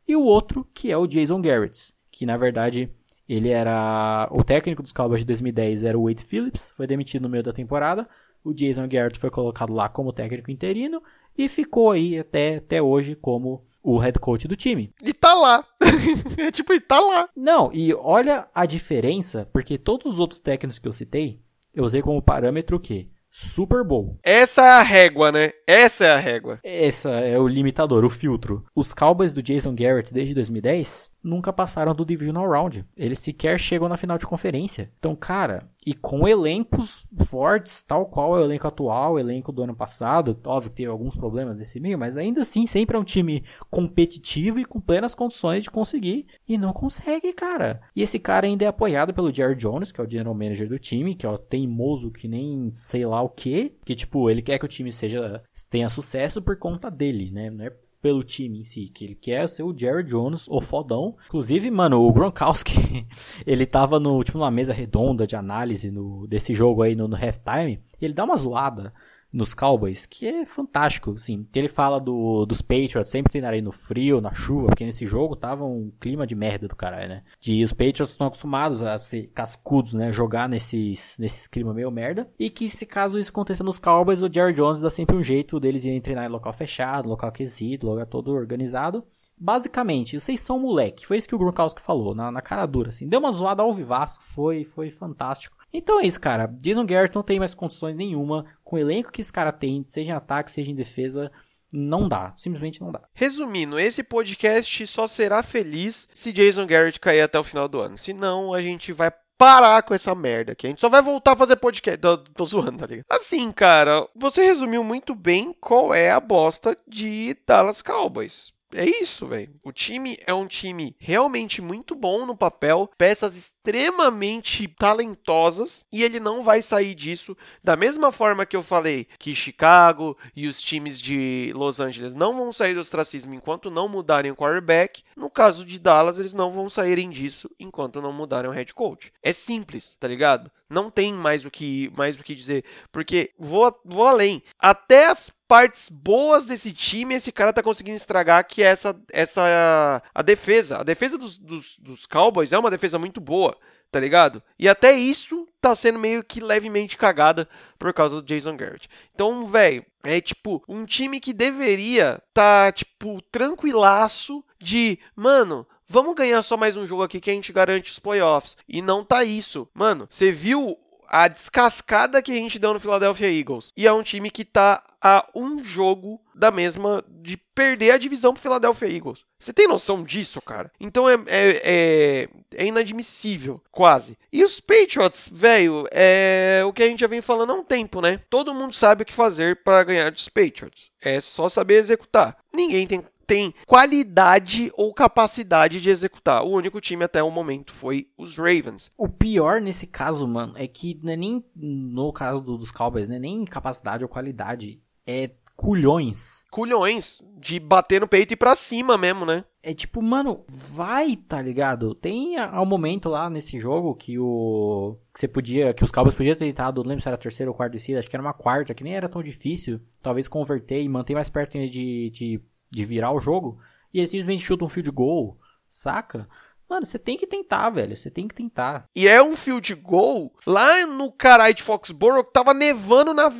e 0.08 0.16
o 0.16 0.24
outro 0.24 0.68
que 0.74 0.92
é 0.92 0.98
o 0.98 1.06
Jason 1.06 1.42
Garrett, 1.42 1.94
que 2.10 2.26
na 2.26 2.38
verdade 2.38 2.90
ele 3.30 3.50
era 3.50 4.28
o 4.32 4.44
técnico 4.44 4.82
dos 4.82 4.94
Cowboys 4.94 5.20
de 5.20 5.26
2010 5.26 5.84
era 5.84 6.00
o 6.00 6.06
Wade 6.06 6.24
Phillips, 6.24 6.72
foi 6.76 6.88
demitido 6.88 7.24
no 7.24 7.30
meio 7.30 7.44
da 7.44 7.52
temporada. 7.52 8.08
O 8.44 8.54
Jason 8.54 8.88
Garrett 8.88 9.20
foi 9.20 9.30
colocado 9.30 9.74
lá 9.74 9.90
como 9.90 10.14
técnico 10.14 10.50
interino 10.50 11.04
e 11.38 11.50
ficou 11.50 11.92
aí 11.92 12.18
até, 12.18 12.56
até 12.56 12.82
hoje 12.82 13.14
como 13.16 13.67
o 13.88 13.98
head 13.98 14.20
coach 14.20 14.50
do 14.50 14.58
time. 14.58 14.94
E 15.02 15.14
tá 15.14 15.34
lá. 15.34 15.66
é 16.38 16.52
tipo, 16.52 16.74
e 16.74 16.80
tá 16.82 17.00
lá. 17.00 17.30
Não, 17.34 17.72
e 17.74 17.94
olha 17.94 18.46
a 18.54 18.66
diferença, 18.66 19.48
porque 19.54 19.78
todos 19.78 20.14
os 20.14 20.20
outros 20.20 20.42
técnicos 20.42 20.78
que 20.78 20.88
eu 20.88 20.92
citei, 20.92 21.40
eu 21.74 21.86
usei 21.86 22.02
como 22.02 22.22
parâmetro 22.22 22.76
o 22.76 22.80
quê? 22.82 23.08
Super 23.32 23.86
Bowl. 23.86 24.20
Essa 24.24 24.62
é 24.62 24.70
a 24.72 24.82
régua, 24.82 25.32
né? 25.32 25.52
Essa 25.66 26.06
é 26.06 26.12
a 26.12 26.18
régua. 26.18 26.60
Essa 26.64 27.12
é 27.12 27.40
o 27.40 27.48
limitador, 27.48 28.04
o 28.04 28.10
filtro. 28.10 28.62
Os 28.76 28.94
Cowboys 28.94 29.32
do 29.32 29.44
Jason 29.44 29.74
Garrett 29.74 30.14
desde 30.14 30.34
2010 30.34 31.10
nunca 31.24 31.52
passaram 31.52 31.94
do 31.94 32.06
Divisional 32.06 32.50
Round. 32.50 32.86
Eles 32.96 33.20
sequer 33.20 33.60
chegam 33.60 33.90
na 33.90 33.98
final 33.98 34.18
de 34.18 34.26
conferência. 34.26 34.92
Então, 34.98 35.16
cara, 35.16 35.70
e 35.86 35.94
com 35.94 36.28
elencos 36.28 37.08
fortes, 37.26 37.82
tal 37.82 38.06
qual 38.08 38.36
é 38.38 38.42
o 38.42 38.44
elenco 38.44 38.68
atual, 38.68 39.14
o 39.14 39.20
elenco 39.20 39.52
do 39.52 39.64
ano 39.64 39.76
passado, 39.76 40.38
óbvio 40.46 40.70
que 40.72 40.78
teve 40.78 40.90
alguns 40.90 41.16
problemas 41.16 41.56
nesse 41.56 41.80
meio, 41.80 41.98
mas 41.98 42.18
ainda 42.18 42.42
assim 42.42 42.68
sempre 42.68 42.98
é 42.98 43.00
um 43.00 43.06
time 43.06 43.44
competitivo 43.70 44.60
e 44.60 44.66
com 44.66 44.82
plenas 44.82 45.16
condições 45.16 45.64
de 45.64 45.72
conseguir, 45.72 46.28
e 46.48 46.58
não 46.58 46.74
consegue, 46.74 47.32
cara. 47.32 47.82
E 47.96 48.02
esse 48.02 48.20
cara 48.20 48.46
ainda 48.46 48.66
é 48.66 48.68
apoiado 48.68 49.14
pelo 49.14 49.34
Jerry 49.34 49.56
Jones, 49.56 49.92
que 49.92 50.02
é 50.02 50.04
o 50.04 50.10
general 50.10 50.34
manager 50.34 50.68
do 50.68 50.78
time, 50.78 51.16
que 51.16 51.26
é 51.26 51.30
o 51.30 51.38
teimoso 51.38 52.12
que 52.12 52.28
nem 52.28 52.70
sei 52.74 53.06
lá 53.06 53.22
o 53.22 53.30
que, 53.30 53.78
que 53.86 53.96
tipo, 53.96 54.30
ele 54.30 54.42
quer 54.42 54.60
que 54.60 54.66
o 54.66 54.70
time 54.70 54.92
seja 54.92 55.42
tenha 55.70 55.88
sucesso 55.88 56.42
por 56.42 56.58
conta 56.58 56.92
dele, 56.92 57.32
né? 57.32 57.50
Não 57.50 57.66
é 57.66 57.72
pelo 58.08 58.24
time 58.24 58.60
em 58.60 58.64
si, 58.64 58.88
que 58.88 59.04
ele 59.04 59.16
quer 59.16 59.50
ser 59.50 59.64
o 59.64 59.78
Jerry 59.78 60.02
Jones, 60.06 60.48
o 60.48 60.62
fodão. 60.62 61.18
Inclusive, 61.26 61.70
mano, 61.70 62.02
o 62.02 62.14
Gronkowski, 62.14 63.06
ele 63.46 63.66
tava 63.66 64.00
no, 64.00 64.24
tipo, 64.24 64.38
numa 64.38 64.50
mesa 64.50 64.72
redonda 64.72 65.28
de 65.28 65.36
análise 65.36 65.92
no, 65.92 66.26
desse 66.26 66.54
jogo 66.54 66.84
aí 66.84 66.96
no, 66.96 67.06
no 67.06 67.18
halftime, 67.18 67.82
e 68.00 68.06
ele 68.06 68.14
dá 68.14 68.24
uma 68.24 68.38
zoada 68.38 68.94
nos 69.38 69.54
Cowboys, 69.54 70.08
que 70.08 70.26
é 70.26 70.46
fantástico, 70.46 71.14
assim, 71.16 71.48
ele 71.54 71.68
fala 71.68 72.00
do, 72.00 72.46
dos 72.46 72.62
Patriots 72.62 73.12
sempre 73.12 73.32
treinarem 73.32 73.62
no 73.62 73.72
frio, 73.72 74.20
na 74.20 74.34
chuva, 74.34 74.68
porque 74.68 74.84
nesse 74.84 75.06
jogo 75.06 75.36
tava 75.36 75.64
um 75.64 75.92
clima 76.00 76.26
de 76.26 76.34
merda 76.34 76.68
do 76.68 76.76
caralho, 76.76 77.08
né? 77.08 77.24
De 77.40 77.64
os 77.64 77.72
Patriots 77.72 78.10
estão 78.10 78.28
acostumados 78.28 78.84
a 78.84 78.98
ser 78.98 79.28
cascudos, 79.28 79.94
né? 79.94 80.12
Jogar 80.12 80.50
nesses, 80.50 81.16
nesses 81.20 81.48
clima 81.48 81.74
meio 81.74 81.92
merda, 81.92 82.28
e 82.40 82.50
que 82.50 82.68
se 82.68 82.86
caso 82.86 83.20
isso 83.20 83.30
aconteça 83.30 83.64
nos 83.64 83.78
Cowboys, 83.78 84.22
o 84.22 84.34
Jerry 84.34 84.54
Jones 84.54 84.82
dá 84.82 84.90
sempre 84.90 85.16
um 85.16 85.24
jeito 85.24 85.60
deles 85.60 85.86
irem 85.86 86.02
treinar 86.02 86.26
em 86.26 86.32
local 86.32 86.52
fechado, 86.52 87.08
local 87.08 87.30
aquecido, 87.30 87.88
lugar 87.88 88.08
todo 88.08 88.32
organizado, 88.32 89.06
Basicamente, 89.40 90.20
vocês 90.20 90.40
são 90.40 90.60
moleque. 90.60 91.06
Foi 91.06 91.16
isso 91.16 91.28
que 91.28 91.36
o 91.36 91.38
Gronkowski 91.38 91.80
falou, 91.80 92.16
na, 92.16 92.32
na 92.32 92.42
cara 92.42 92.66
dura, 92.66 92.90
assim. 92.90 93.08
Deu 93.08 93.20
uma 93.20 93.32
zoada 93.32 93.62
ao 93.62 93.72
vivaço, 93.72 94.20
foi, 94.20 94.64
foi 94.64 94.90
fantástico. 94.90 95.56
Então 95.72 96.00
é 96.00 96.08
isso, 96.08 96.20
cara. 96.20 96.48
Jason 96.48 96.86
Garrett 96.86 97.16
não 97.16 97.22
tem 97.22 97.38
mais 97.38 97.54
condições 97.54 97.96
nenhuma. 97.96 98.46
Com 98.68 98.76
o 98.76 98.80
elenco 98.80 99.14
que 99.14 99.22
esse 99.22 99.32
cara 99.32 99.54
tem, 99.54 99.86
seja 99.88 100.12
em 100.12 100.14
ataque, 100.14 100.52
seja 100.52 100.70
em 100.70 100.76
defesa, 100.76 101.32
não 101.72 102.10
dá. 102.10 102.34
Simplesmente 102.36 102.82
não 102.82 102.92
dá. 102.92 103.02
Resumindo, 103.14 103.80
esse 103.80 104.04
podcast 104.04 104.86
só 104.88 105.08
será 105.08 105.42
feliz 105.42 106.06
se 106.14 106.34
Jason 106.34 106.68
Garrett 106.68 107.00
cair 107.00 107.22
até 107.22 107.40
o 107.40 107.46
final 107.46 107.70
do 107.70 107.80
ano. 107.80 107.98
Senão, 107.98 108.54
a 108.54 108.62
gente 108.62 108.92
vai 108.92 109.10
parar 109.38 109.84
com 109.84 109.94
essa 109.94 110.14
merda 110.14 110.52
aqui. 110.52 110.68
A 110.68 110.70
gente 110.70 110.82
só 110.82 110.90
vai 110.90 111.02
voltar 111.02 111.32
a 111.32 111.38
fazer 111.38 111.56
podcast. 111.56 111.98
Tô, 111.98 112.18
tô 112.18 112.44
zoando, 112.44 112.80
tá 112.80 112.88
ligado? 112.88 113.06
Assim, 113.10 113.50
cara, 113.54 114.06
você 114.14 114.44
resumiu 114.44 114.84
muito 114.84 115.16
bem 115.16 115.56
qual 115.62 115.94
é 115.94 116.12
a 116.12 116.20
bosta 116.20 116.78
de 116.86 117.38
Dallas 117.48 117.82
Cowboys 117.82 118.57
é 118.74 118.86
isso, 118.86 119.28
velho. 119.28 119.54
O 119.64 119.72
time 119.72 120.18
é 120.26 120.34
um 120.34 120.48
time 120.48 120.96
realmente 121.00 121.62
muito 121.62 121.96
bom 121.96 122.26
no 122.26 122.36
papel, 122.36 122.90
peças 122.98 123.36
extremamente 123.36 124.68
talentosas 124.68 125.86
e 125.92 126.04
ele 126.04 126.20
não 126.20 126.44
vai 126.44 126.62
sair 126.62 126.94
disso 126.94 127.36
da 127.64 127.76
mesma 127.76 128.12
forma 128.12 128.46
que 128.46 128.56
eu 128.56 128.64
falei 128.64 129.08
que 129.18 129.36
Chicago 129.36 130.18
e 130.36 130.48
os 130.48 130.62
times 130.62 131.00
de 131.00 131.52
Los 131.56 131.80
Angeles 131.80 132.14
não 132.14 132.36
vão 132.36 132.52
sair 132.52 132.74
do 132.74 132.82
ostracismo 132.82 133.34
enquanto 133.34 133.72
não 133.72 133.88
mudarem 133.88 134.32
o 134.32 134.36
quarterback. 134.36 135.04
No 135.16 135.30
caso 135.30 135.66
de 135.66 135.80
Dallas, 135.80 136.20
eles 136.20 136.34
não 136.34 136.52
vão 136.52 136.70
saírem 136.70 137.10
disso 137.10 137.50
enquanto 137.60 138.02
não 138.02 138.12
mudarem 138.12 138.50
o 138.50 138.54
head 138.54 138.74
coach. 138.74 139.14
É 139.24 139.32
simples, 139.32 139.96
tá 139.96 140.08
ligado? 140.08 140.52
Não 140.70 140.92
tem 140.92 141.14
mais 141.14 141.46
o 141.46 141.52
que 141.52 141.90
mais 141.96 142.20
o 142.20 142.24
que 142.24 142.36
dizer, 142.36 142.66
porque 142.92 143.32
vou, 143.40 143.74
vou 143.86 144.06
além. 144.06 144.44
Até 144.60 145.08
as 145.08 145.32
partes 145.48 145.90
boas 145.90 146.46
desse 146.46 146.74
time 146.74 147.16
esse 147.16 147.32
cara 147.32 147.54
tá 147.54 147.64
conseguindo 147.64 147.98
estragar, 147.98 148.46
que 148.46 148.62
é 148.62 148.68
essa, 148.68 148.96
essa 149.12 150.02
a 150.14 150.22
defesa. 150.22 150.80
A 150.80 150.84
defesa 150.84 151.18
dos, 151.18 151.38
dos, 151.38 151.78
dos 151.80 152.06
Cowboys 152.06 152.52
é 152.52 152.60
uma 152.60 152.70
defesa 152.70 153.00
muito 153.00 153.22
boa, 153.22 153.58
tá 153.90 154.00
ligado? 154.00 154.44
E 154.60 154.68
até 154.68 154.92
isso 154.92 155.48
tá 155.62 155.74
sendo 155.74 156.00
meio 156.00 156.24
que 156.24 156.42
levemente 156.42 156.98
cagada 156.98 157.48
por 157.80 157.94
causa 157.94 158.22
do 158.22 158.28
Jason 158.28 158.58
Garrett. 158.58 158.90
Então, 159.16 159.48
velho, 159.48 159.86
é 160.04 160.20
tipo 160.20 160.62
um 160.68 160.86
time 160.86 161.20
que 161.20 161.32
deveria 161.34 162.22
tá, 162.34 162.72
tipo, 162.74 163.22
tranquilaço 163.32 164.44
de, 164.60 165.00
mano, 165.16 165.66
vamos 165.88 166.16
ganhar 166.16 166.42
só 166.44 166.58
mais 166.58 166.76
um 166.76 166.88
jogo 166.88 167.04
aqui 167.04 167.20
que 167.20 167.30
a 167.30 167.34
gente 167.34 167.54
garante 167.54 167.92
os 167.92 168.00
playoffs. 168.00 168.58
E 168.68 168.82
não 168.82 169.04
tá 169.04 169.24
isso. 169.24 169.68
Mano, 169.74 170.08
você 170.10 170.32
viu 170.32 170.78
a 171.08 171.28
descascada 171.28 172.22
que 172.22 172.32
a 172.32 172.36
gente 172.36 172.60
deu 172.60 172.74
no 172.74 172.80
Philadelphia 172.80 173.32
Eagles. 173.32 173.72
E 173.76 173.88
é 173.88 173.94
um 173.94 174.04
time 174.04 174.30
que 174.30 174.44
tá 174.44 174.84
a 175.02 175.26
um 175.34 175.64
jogo 175.64 176.20
da 176.36 176.52
mesma 176.52 177.04
de 177.08 177.38
perder 177.38 177.92
a 177.92 177.98
divisão 177.98 178.34
pro 178.34 178.42
Philadelphia 178.42 178.94
Eagles. 178.94 179.26
Você 179.40 179.54
tem 179.54 179.68
noção 179.68 180.04
disso, 180.04 180.42
cara? 180.42 180.72
Então 180.80 181.08
é, 181.08 181.14
é, 181.28 181.62
é, 181.64 182.30
é 182.56 182.66
inadmissível, 182.66 183.62
quase. 183.72 184.18
E 184.32 184.44
os 184.44 184.60
Patriots, 184.60 185.30
velho, 185.32 185.88
é 185.92 186.64
o 186.66 186.74
que 186.74 186.84
a 186.84 186.88
gente 186.88 187.00
já 187.00 187.08
vem 187.08 187.22
falando 187.22 187.52
há 187.52 187.56
um 187.56 187.64
tempo, 187.64 188.02
né? 188.02 188.20
Todo 188.30 188.54
mundo 188.54 188.74
sabe 188.74 189.04
o 189.04 189.06
que 189.06 189.14
fazer 189.14 189.64
para 189.64 189.84
ganhar 189.84 190.12
dos 190.12 190.28
Patriots. 190.28 190.92
É 191.02 191.22
só 191.22 191.48
saber 191.48 191.76
executar. 191.76 192.38
Ninguém 192.52 192.86
tem 192.86 193.04
tem 193.28 193.54
qualidade 193.66 194.72
ou 194.76 194.94
capacidade 194.94 195.82
de 195.82 195.90
executar. 195.90 196.44
O 196.44 196.52
único 196.52 196.80
time 196.80 197.04
até 197.04 197.22
o 197.22 197.30
momento 197.30 197.74
foi 197.74 198.08
os 198.18 198.38
Ravens. 198.38 198.90
O 198.98 199.10
pior 199.10 199.60
nesse 199.60 199.86
caso, 199.86 200.26
mano, 200.26 200.54
é 200.56 200.66
que 200.66 200.98
não 201.04 201.12
é 201.12 201.18
nem 201.18 201.44
no 201.54 202.14
caso 202.14 202.40
dos 202.42 202.72
Cowboys, 202.72 203.10
né? 203.10 203.20
Nem 203.20 203.44
capacidade 203.44 204.06
ou 204.06 204.10
qualidade. 204.10 204.82
É 205.06 205.32
culhões. 205.58 206.46
Culhões 206.52 207.22
de 207.36 207.60
bater 207.60 208.00
no 208.00 208.08
peito 208.08 208.34
e 208.34 208.38
pra 208.38 208.56
cima 208.56 208.98
mesmo, 208.98 209.26
né? 209.26 209.44
É 209.62 209.74
tipo, 209.74 210.02
mano, 210.02 210.46
vai, 210.48 211.16
tá 211.16 211.42
ligado? 211.42 211.94
Tem 211.96 212.38
ao 212.38 212.66
momento 212.66 213.10
lá 213.10 213.30
nesse 213.30 213.60
jogo 213.60 213.96
que 213.96 214.18
o. 214.18 214.98
Que 215.14 215.20
você 215.20 215.28
podia. 215.28 215.74
Que 215.74 215.84
os 215.84 215.92
Cowboys 215.92 216.16
podiam 216.16 216.36
ter 216.36 216.46
tentado, 216.46 216.82
não 216.82 216.90
lembro 216.90 217.02
se 217.02 217.10
era 217.10 217.16
a 217.16 217.20
terceira 217.20 217.52
ou 217.52 217.58
quarta 217.58 217.74
descida, 217.74 218.00
acho 218.00 218.08
que 218.08 218.16
era 218.16 218.24
uma 218.24 218.34
quarta, 218.34 218.74
que 218.74 218.84
nem 218.84 218.96
era 218.96 219.10
tão 219.10 219.22
difícil. 219.22 219.82
Talvez 220.02 220.28
converter 220.28 220.82
e 220.82 220.88
manter 220.88 221.16
mais 221.16 221.30
perto 221.30 221.58
de, 221.58 222.10
de 222.12 222.42
de 222.70 222.86
virar 222.86 223.12
o 223.12 223.20
jogo, 223.20 223.60
e 223.94 224.00
ele 224.00 224.08
simplesmente 224.08 224.44
chuta 224.44 224.66
um 224.66 224.70
field 224.70 224.92
goal, 224.92 225.38
saca? 225.70 226.28
Mano, 226.70 226.86
você 226.86 227.00
tem 227.00 227.18
que 227.18 227.26
tentar, 227.26 227.70
velho. 227.70 227.96
Você 227.96 228.12
tem 228.12 228.28
que 228.28 228.36
tentar. 228.36 228.86
E 228.94 229.08
é 229.08 229.24
um 229.24 229.38
field 229.38 229.74
goal 229.76 230.34
lá 230.46 230.86
no 230.86 231.12
caralho 231.12 231.54
de 231.54 231.64
Foxborough 231.64 232.26
que 232.26 232.34
tava 232.34 232.54
nevando 232.54 233.14
na 233.14 233.32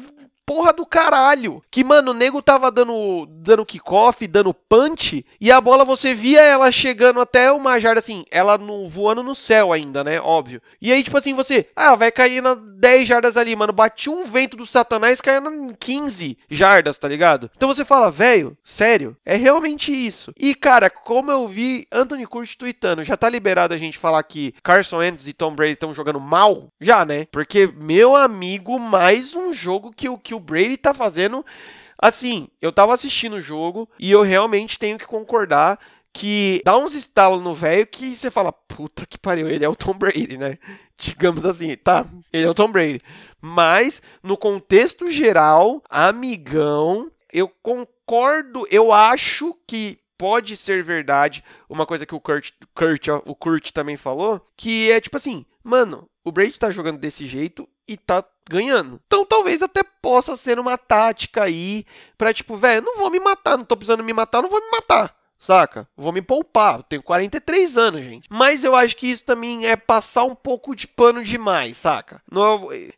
porra 0.48 0.72
do 0.72 0.86
caralho. 0.86 1.62
Que, 1.70 1.84
mano, 1.84 2.12
o 2.12 2.14
nego 2.14 2.42
tava 2.42 2.72
dando, 2.72 3.28
dando 3.30 3.66
kickoff, 3.66 4.26
dando 4.26 4.54
punch, 4.54 5.26
e 5.42 5.52
a 5.52 5.60
bola 5.60 5.84
você 5.84 6.14
via 6.14 6.42
ela 6.42 6.72
chegando 6.72 7.20
até 7.20 7.52
uma 7.52 7.78
jarda 7.80 8.00
assim, 8.00 8.24
ela 8.32 8.58
no, 8.58 8.88
voando 8.88 9.22
no 9.22 9.36
céu 9.36 9.74
ainda, 9.74 10.06
né? 10.06 10.22
Óbvio. 10.22 10.62
E 10.82 10.92
aí, 10.92 11.04
tipo 11.04 11.18
assim, 11.18 11.34
você, 11.34 11.68
ah, 11.76 11.96
vai 11.96 12.10
cair 12.12 12.42
na 12.42 12.56
10 12.56 13.08
jardas 13.10 13.36
ali, 13.36 13.56
mano. 13.58 13.74
Bati 13.74 14.10
um 14.10 14.24
vento 14.24 14.56
do 14.56 14.66
satanás 14.66 15.20
caindo 15.20 15.52
em 15.52 15.76
15 15.78 16.38
jardas, 16.50 16.98
tá 16.98 17.10
ligado? 17.10 17.52
Então 17.58 17.68
você 17.68 17.84
fala, 17.84 18.10
velho, 18.10 18.58
sério, 18.64 19.18
é 19.26 19.36
realmente 19.36 19.92
isso. 19.92 20.32
E, 20.38 20.56
cara, 20.56 20.90
como 20.90 21.30
eu 21.30 21.46
vi 21.46 21.86
Anthony 21.92 22.26
Curtis 22.26 22.56
tweetando, 22.56 23.04
já 23.04 23.18
tá 23.18 23.28
liberado 23.28 23.74
a 23.74 23.78
gente 23.78 23.98
falar 23.98 24.24
que 24.24 24.54
Carson 24.64 24.98
Wentz 24.98 25.28
e 25.28 25.34
Tom 25.34 25.54
Brady 25.54 25.74
estão 25.74 25.94
jogando 25.94 26.22
mal? 26.22 26.70
Já, 26.80 27.04
né? 27.04 27.28
Porque, 27.32 27.68
meu 27.76 28.16
amigo, 28.16 28.80
mais 28.80 29.36
um 29.36 29.52
jogo 29.52 29.92
que 29.92 30.08
o 30.08 30.18
que 30.18 30.37
o 30.38 30.40
Brady 30.40 30.78
tá 30.78 30.94
fazendo. 30.94 31.46
Assim, 32.00 32.48
eu 32.62 32.72
tava 32.72 32.94
assistindo 32.94 33.38
o 33.38 33.42
jogo 33.42 33.90
e 34.00 34.12
eu 34.12 34.22
realmente 34.22 34.78
tenho 34.78 34.98
que 34.98 35.06
concordar 35.06 35.80
que 36.14 36.62
dá 36.66 36.78
uns 36.78 36.96
estalos 36.96 37.44
no 37.44 37.54
velho 37.54 37.86
que 37.86 38.16
você 38.16 38.32
fala, 38.32 38.52
puta 38.52 39.06
que 39.06 39.18
pariu, 39.18 39.48
ele 39.48 39.66
é 39.66 39.70
o 39.70 39.76
Tom 39.76 39.94
Brady, 39.94 40.38
né? 40.38 40.58
Digamos 40.98 41.46
assim, 41.46 41.76
tá, 41.76 42.06
ele 42.34 42.46
é 42.46 42.50
o 42.50 42.56
Tom 42.56 42.72
Brady. 42.72 43.02
Mas, 43.40 44.02
no 44.24 44.36
contexto 44.36 45.12
geral, 45.12 45.84
amigão, 45.90 47.12
eu 47.32 47.48
concordo, 47.62 48.68
eu 48.72 48.92
acho 48.92 49.56
que 49.68 50.00
pode 50.18 50.58
ser 50.58 50.84
verdade 50.84 51.44
uma 51.70 51.86
coisa 51.86 52.06
que 52.06 52.16
o 52.16 52.20
Kurt, 52.20 52.52
Kurt, 52.74 53.08
o 53.26 53.36
Kurt 53.36 53.72
também 53.72 53.96
falou, 53.96 54.42
que 54.56 54.92
é 54.92 55.00
tipo 55.00 55.18
assim, 55.18 55.46
mano, 55.64 56.10
o 56.24 56.32
Brady 56.32 56.58
tá 56.58 56.72
jogando 56.72 56.98
desse 56.98 57.28
jeito 57.28 57.70
e 57.88 57.96
tá 57.96 58.26
ganhando. 58.50 59.00
Então 59.06 59.26
talvez 59.26 59.62
até 59.62 59.84
possa 59.84 60.36
ser 60.36 60.60
uma 60.60 60.78
tática 60.78 61.44
aí 61.44 61.86
pra 62.18 62.34
tipo, 62.34 62.56
velho, 62.58 62.86
não 62.86 62.98
vou 62.98 63.10
me 63.10 63.20
matar, 63.20 63.58
não 63.58 63.66
tô 63.66 63.76
precisando 63.76 64.04
me 64.04 64.14
matar, 64.14 64.42
não 64.42 64.50
vou 64.50 64.62
me 64.62 64.72
matar. 64.72 65.16
Saca? 65.40 65.88
Vou 65.96 66.12
me 66.12 66.22
poupar. 66.22 66.78
Eu 66.78 66.84
tenho 66.84 67.04
43 67.04 67.78
anos, 67.78 68.04
gente. 68.04 68.28
Mas 68.30 68.64
eu 68.64 68.76
acho 68.76 68.96
que 68.96 69.08
isso 69.08 69.24
também 69.24 69.68
é 69.68 69.76
passar 69.76 70.24
um 70.24 70.36
pouco 70.36 70.76
de 70.76 70.88
pano 70.88 71.24
demais, 71.24 71.78
saca? 71.78 72.22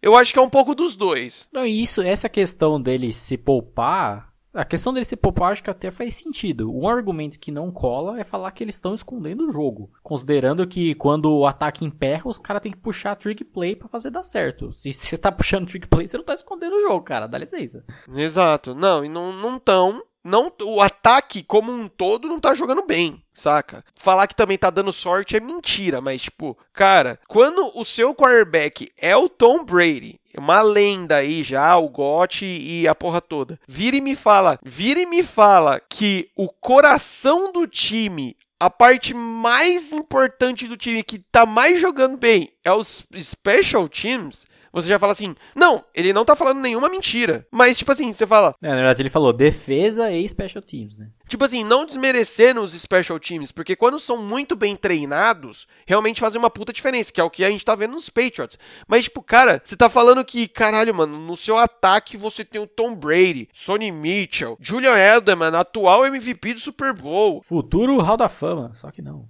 eu 0.01 0.15
acho 0.15 0.31
que 0.31 0.39
é 0.39 0.41
um 0.41 0.49
pouco 0.49 0.73
dos 0.73 0.95
dois. 0.95 1.49
Não, 1.51 1.65
isso, 1.65 2.01
essa 2.01 2.29
questão 2.29 2.81
dele 2.81 3.11
se 3.11 3.37
poupar, 3.37 4.28
a 4.59 4.65
questão 4.65 4.93
dele 4.93 5.05
se 5.05 5.15
poupar 5.15 5.53
acho 5.53 5.63
que 5.63 5.69
até 5.69 5.89
faz 5.89 6.15
sentido. 6.15 6.69
Um 6.69 6.85
argumento 6.85 7.39
que 7.39 7.49
não 7.49 7.71
cola 7.71 8.19
é 8.19 8.25
falar 8.25 8.51
que 8.51 8.61
eles 8.61 8.75
estão 8.75 8.93
escondendo 8.93 9.47
o 9.47 9.51
jogo. 9.53 9.89
Considerando 10.03 10.67
que 10.67 10.93
quando 10.95 11.31
o 11.31 11.47
ataque 11.47 11.85
emperra, 11.85 12.27
os 12.27 12.37
caras 12.37 12.61
têm 12.61 12.73
que 12.73 12.77
puxar 12.77 13.15
trick 13.15 13.45
play 13.45 13.73
para 13.73 13.87
fazer 13.87 14.09
dar 14.09 14.23
certo. 14.23 14.69
Se 14.73 14.91
você 14.91 15.17
tá 15.17 15.31
puxando 15.31 15.65
trick 15.65 15.87
play, 15.87 16.09
você 16.09 16.17
não 16.17 16.25
tá 16.25 16.33
escondendo 16.33 16.75
o 16.75 16.81
jogo, 16.81 17.05
cara. 17.05 17.25
Dá 17.25 17.37
licença. 17.37 17.85
Exato. 18.13 18.75
Não, 18.75 19.05
e 19.05 19.07
não, 19.07 19.31
não 19.31 19.57
tão 19.57 20.03
não 20.23 20.51
o 20.63 20.81
ataque 20.81 21.41
como 21.41 21.71
um 21.71 21.87
todo 21.87 22.27
não 22.27 22.39
tá 22.39 22.53
jogando 22.53 22.85
bem, 22.85 23.23
saca? 23.33 23.83
Falar 23.95 24.27
que 24.27 24.35
também 24.35 24.57
tá 24.57 24.69
dando 24.69 24.91
sorte 24.91 25.37
é 25.37 25.39
mentira, 25.39 26.01
mas 26.01 26.23
tipo, 26.23 26.57
cara, 26.73 27.19
quando 27.27 27.71
o 27.73 27.85
seu 27.85 28.13
quarterback 28.13 28.91
é 28.97 29.15
o 29.15 29.29
Tom 29.29 29.63
Brady, 29.63 30.18
uma 30.37 30.61
lenda 30.61 31.17
aí 31.17 31.43
já, 31.43 31.77
o 31.77 31.89
GOT 31.89 32.45
e 32.45 32.87
a 32.87 32.95
porra 32.95 33.21
toda. 33.21 33.59
Vira 33.67 33.97
e 33.97 34.01
me 34.01 34.15
fala, 34.15 34.59
vira 34.63 34.99
e 34.99 35.05
me 35.05 35.23
fala 35.23 35.79
que 35.79 36.29
o 36.35 36.47
coração 36.49 37.51
do 37.51 37.67
time 37.67 38.35
a 38.59 38.69
parte 38.69 39.13
mais 39.13 39.93
importante 39.93 40.67
do 40.67 40.75
time 40.75 41.01
que 41.01 41.19
tá 41.19 41.45
mais 41.45 41.79
jogando 41.79 42.17
bem 42.17 42.51
é 42.61 42.71
os 42.73 43.07
special 43.17 43.87
teams, 43.87 44.45
você 44.71 44.87
já 44.87 44.99
fala 44.99 45.11
assim, 45.11 45.35
não, 45.55 45.83
ele 45.93 46.13
não 46.13 46.25
tá 46.25 46.35
falando 46.35 46.59
nenhuma 46.59 46.89
mentira. 46.89 47.45
Mas, 47.51 47.77
tipo 47.77 47.91
assim, 47.91 48.11
você 48.11 48.25
fala. 48.25 48.55
É, 48.61 48.69
na 48.69 48.75
verdade, 48.75 49.01
ele 49.01 49.09
falou 49.09 49.33
defesa 49.33 50.11
e 50.11 50.27
special 50.27 50.61
teams, 50.61 50.97
né? 50.97 51.07
Tipo 51.27 51.45
assim, 51.45 51.63
não 51.63 51.85
desmerecendo 51.85 52.61
os 52.61 52.73
special 52.73 53.19
teams, 53.19 53.51
porque 53.51 53.75
quando 53.75 53.99
são 53.99 54.17
muito 54.17 54.55
bem 54.55 54.75
treinados, 54.75 55.67
realmente 55.85 56.19
fazem 56.19 56.39
uma 56.39 56.49
puta 56.49 56.73
diferença, 56.73 57.13
que 57.13 57.21
é 57.21 57.23
o 57.23 57.29
que 57.29 57.43
a 57.43 57.49
gente 57.51 57.63
tá 57.63 57.75
vendo 57.75 57.91
nos 57.91 58.09
Patriots. 58.09 58.57
Mas, 58.87 59.03
tipo, 59.03 59.21
cara, 59.21 59.61
você 59.63 59.75
tá 59.75 59.87
falando 59.89 60.25
que, 60.25 60.47
caralho, 60.47 60.93
mano, 60.93 61.19
no 61.19 61.37
seu 61.37 61.57
ataque 61.57 62.17
você 62.17 62.43
tem 62.43 62.59
o 62.59 62.65
Tom 62.65 62.95
Brady, 62.95 63.47
Sonny 63.53 63.91
Mitchell, 63.91 64.57
Julian 64.59 64.97
Edelman, 64.97 65.55
atual 65.55 66.05
MVP 66.05 66.55
do 66.55 66.59
Super 66.59 66.93
Bowl. 66.93 67.43
Futuro 67.43 67.99
Hall 67.99 68.17
da 68.17 68.27
Fama, 68.27 68.71
só 68.73 68.89
que 68.89 69.01
não. 69.01 69.25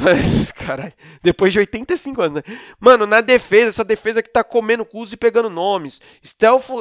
caralho, 0.56 0.94
depois 1.22 1.52
de 1.52 1.58
85 1.58 2.22
anos, 2.22 2.34
né? 2.36 2.56
Mano, 2.80 3.06
na 3.06 3.20
defesa, 3.20 3.68
essa 3.68 3.84
defesa 3.84 4.22
que 4.22 4.30
tá 4.30 4.42
comendo 4.42 4.81
cus 4.84 5.12
e 5.12 5.16
pegando 5.16 5.50
nomes. 5.50 6.00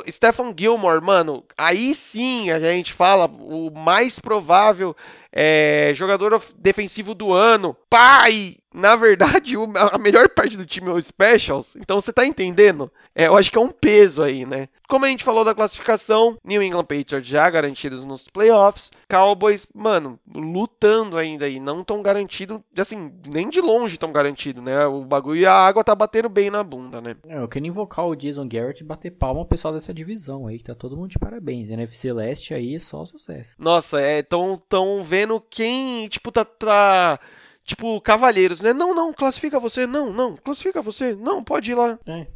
Stephen 0.10 0.54
Gilmore, 0.58 1.02
mano, 1.02 1.44
aí 1.58 1.94
sim 1.96 2.50
a 2.50 2.60
gente 2.60 2.94
fala 2.94 3.26
o 3.26 3.70
mais 3.72 4.20
provável 4.20 4.96
é, 5.32 5.94
jogador 5.96 6.42
defensivo 6.58 7.14
do 7.14 7.34
ano. 7.34 7.76
Pai! 7.90 8.61
Na 8.74 8.96
verdade, 8.96 9.56
a 9.92 9.98
melhor 9.98 10.30
parte 10.30 10.58
do 10.58 10.66
time 10.66 10.90
é 10.90 10.92
o 10.92 11.02
Specials. 11.02 11.76
Então 11.78 12.00
você 12.00 12.12
tá 12.12 12.26
entendendo? 12.26 12.92
É, 13.16 13.28
eu 13.28 13.38
acho 13.38 13.52
que 13.52 13.58
é 13.58 13.62
um 13.62 13.70
peso 13.70 14.22
aí, 14.22 14.46
né? 14.46 14.68
Como 14.88 15.06
a 15.06 15.08
gente 15.08 15.24
falou 15.24 15.46
da 15.46 15.56
classificação, 15.56 16.38
New 16.44 16.62
England 16.62 16.84
Patriots 16.84 17.28
já 17.28 17.50
garantidos 17.50 18.04
nos 18.04 18.28
playoffs. 18.28 18.92
Cowboys, 19.10 19.66
mano, 19.74 20.20
lutando 20.34 21.18
ainda 21.18 21.46
aí. 21.46 21.60
Não 21.60 21.84
tão 21.84 22.02
garantido, 22.02 22.64
assim, 22.78 23.12
nem 23.26 23.50
de 23.50 23.62
longe 23.62 23.98
tão 23.98 24.12
garantido, 24.12 24.62
né? 24.62 24.86
O 24.86 25.06
bagulho 25.06 25.40
e 25.40 25.46
a 25.46 25.54
água 25.54 25.84
tá 25.84 25.96
batendo 25.96 26.28
bem 26.28 26.50
na 26.50 26.64
bunda, 26.64 27.00
né? 27.00 27.16
É, 27.28 27.38
eu 27.38 27.48
quero 27.48 27.66
invocar 27.66 28.06
o 28.06 28.16
Jason 28.16 28.48
Garrett 28.48 28.84
e 28.84 28.86
bater 28.86 29.12
palma 29.12 29.40
ao 29.40 29.46
pessoal 29.46 29.74
dessa 29.74 29.94
divisão 29.94 30.48
aí, 30.48 30.58
que 30.58 30.66
tá 30.66 30.76
todo 30.76 30.98
mundo 30.98 31.10
de 31.10 31.20
parabéns. 31.20 31.70
NFC 31.70 32.12
Leste 32.12 32.54
aí, 32.54 32.78
só 32.80 33.06
sucesso. 33.06 33.56
Nossa, 33.58 34.02
é, 34.02 34.22
tão, 34.22 34.62
tão 34.68 35.02
vendo 35.04 35.22
vendo 35.22 35.42
quem, 35.50 36.08
tipo, 36.08 36.32
tá, 36.32 36.44
tá 36.44 37.20
tipo, 37.64 38.00
cavalheiros, 38.02 38.62
né? 38.62 38.74
Não, 38.74 38.94
não, 38.94 39.14
classifica 39.14 39.60
você, 39.60 39.86
não, 39.88 40.12
não, 40.12 40.36
classifica 40.36 40.82
você, 40.82 41.16
não, 41.16 41.44
pode 41.44 41.72
ir 41.72 41.76
lá. 41.76 41.98
É. 42.08 42.28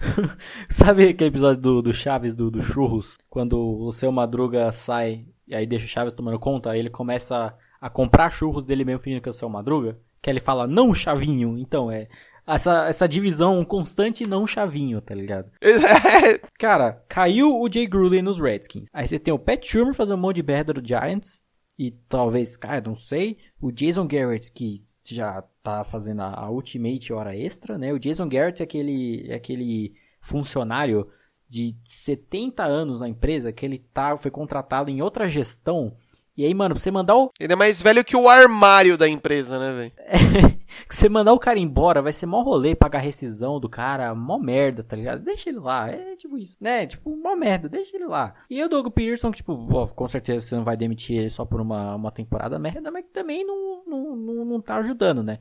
Sabe 0.68 1.08
aquele 1.08 1.30
episódio 1.30 1.60
do, 1.60 1.82
do 1.82 1.92
Chaves, 1.92 2.34
do, 2.34 2.50
do 2.50 2.62
Churros, 2.62 3.16
quando 3.28 3.58
o 3.58 3.92
seu 3.92 4.10
Madruga 4.10 4.70
sai 4.72 5.26
e 5.46 5.54
aí 5.54 5.66
deixa 5.66 5.84
o 5.84 5.88
Chaves 5.88 6.14
tomando 6.14 6.38
conta, 6.38 6.70
aí 6.70 6.78
ele 6.78 6.90
começa 6.90 7.36
a, 7.80 7.86
a 7.86 7.90
comprar 7.90 8.30
churros 8.30 8.64
dele 8.64 8.84
mesmo 8.84 9.00
fingindo 9.00 9.22
que 9.22 9.28
é 9.28 9.30
o 9.30 9.34
seu 9.34 9.48
Madruga? 9.48 9.98
Que 10.22 10.30
ele 10.30 10.40
fala, 10.40 10.66
não, 10.66 10.94
Chavinho. 10.94 11.58
Então, 11.58 11.90
é 11.90 12.08
essa, 12.46 12.88
essa 12.88 13.08
divisão 13.08 13.64
constante 13.64 14.26
não 14.26 14.46
chavinho, 14.46 15.00
tá 15.00 15.14
ligado? 15.14 15.50
Cara, 16.58 17.02
caiu 17.08 17.58
o 17.58 17.70
Jay 17.70 17.86
Gruden 17.86 18.22
nos 18.22 18.38
Redskins. 18.38 18.88
Aí 18.92 19.08
você 19.08 19.18
tem 19.18 19.32
o 19.32 19.38
Pat 19.38 19.64
Schumer 19.64 19.94
fazendo 19.94 20.16
um 20.16 20.20
monte 20.20 20.36
de 20.36 20.42
merda 20.42 20.72
do 20.72 20.86
Giants 20.86 21.42
e 21.78 21.90
talvez, 21.90 22.56
cara, 22.56 22.80
não 22.80 22.94
sei, 22.94 23.38
o 23.60 23.72
Jason 23.72 24.06
Garrett 24.06 24.52
que 24.52 24.84
já 25.04 25.42
tá 25.62 25.84
fazendo 25.84 26.22
a, 26.22 26.32
a 26.32 26.50
Ultimate 26.50 27.12
hora 27.12 27.36
extra, 27.36 27.76
né? 27.76 27.92
O 27.92 27.98
Jason 27.98 28.28
Garrett 28.28 28.62
é 28.62 28.64
aquele, 28.64 29.26
é 29.28 29.34
aquele 29.34 29.94
funcionário 30.20 31.08
de 31.48 31.76
70 31.84 32.64
anos 32.64 33.00
na 33.00 33.08
empresa 33.08 33.52
que 33.52 33.66
ele 33.66 33.78
tá, 33.78 34.16
foi 34.16 34.30
contratado 34.30 34.90
em 34.90 35.02
outra 35.02 35.28
gestão 35.28 35.94
e 36.36 36.44
aí, 36.44 36.52
mano, 36.52 36.74
pra 36.74 36.82
você 36.82 36.90
mandar 36.90 37.16
o. 37.16 37.30
Ele 37.38 37.52
é 37.52 37.56
mais 37.56 37.80
velho 37.80 38.04
que 38.04 38.16
o 38.16 38.28
armário 38.28 38.98
da 38.98 39.08
empresa, 39.08 39.58
né, 39.58 39.72
velho? 39.72 39.92
É, 40.74 40.92
você 40.92 41.08
mandar 41.08 41.32
o 41.32 41.38
cara 41.38 41.58
embora, 41.58 42.02
vai 42.02 42.12
ser 42.12 42.26
mó 42.26 42.42
rolê 42.42 42.74
pagar 42.74 42.98
rescisão 42.98 43.60
do 43.60 43.68
cara, 43.68 44.12
mó 44.14 44.38
merda, 44.38 44.82
tá 44.82 44.96
ligado? 44.96 45.22
Deixa 45.22 45.48
ele 45.48 45.60
lá, 45.60 45.88
é 45.88 46.16
tipo 46.16 46.36
isso, 46.36 46.58
né? 46.60 46.84
Tipo, 46.86 47.16
mó 47.16 47.36
merda, 47.36 47.68
deixa 47.68 47.96
ele 47.96 48.06
lá. 48.06 48.34
E 48.50 48.62
o 48.62 48.68
Doug 48.68 48.88
Peterson, 48.88 49.30
que, 49.30 49.36
tipo, 49.36 49.52
ó, 49.72 49.86
com 49.86 50.08
certeza 50.08 50.44
você 50.44 50.56
não 50.56 50.64
vai 50.64 50.76
demitir 50.76 51.16
ele 51.16 51.30
só 51.30 51.44
por 51.44 51.60
uma, 51.60 51.94
uma 51.94 52.10
temporada 52.10 52.58
merda, 52.58 52.90
mas 52.90 53.04
que 53.04 53.10
também 53.10 53.46
não, 53.46 53.84
não, 53.86 54.16
não, 54.16 54.44
não 54.44 54.60
tá 54.60 54.76
ajudando, 54.78 55.22
né? 55.22 55.38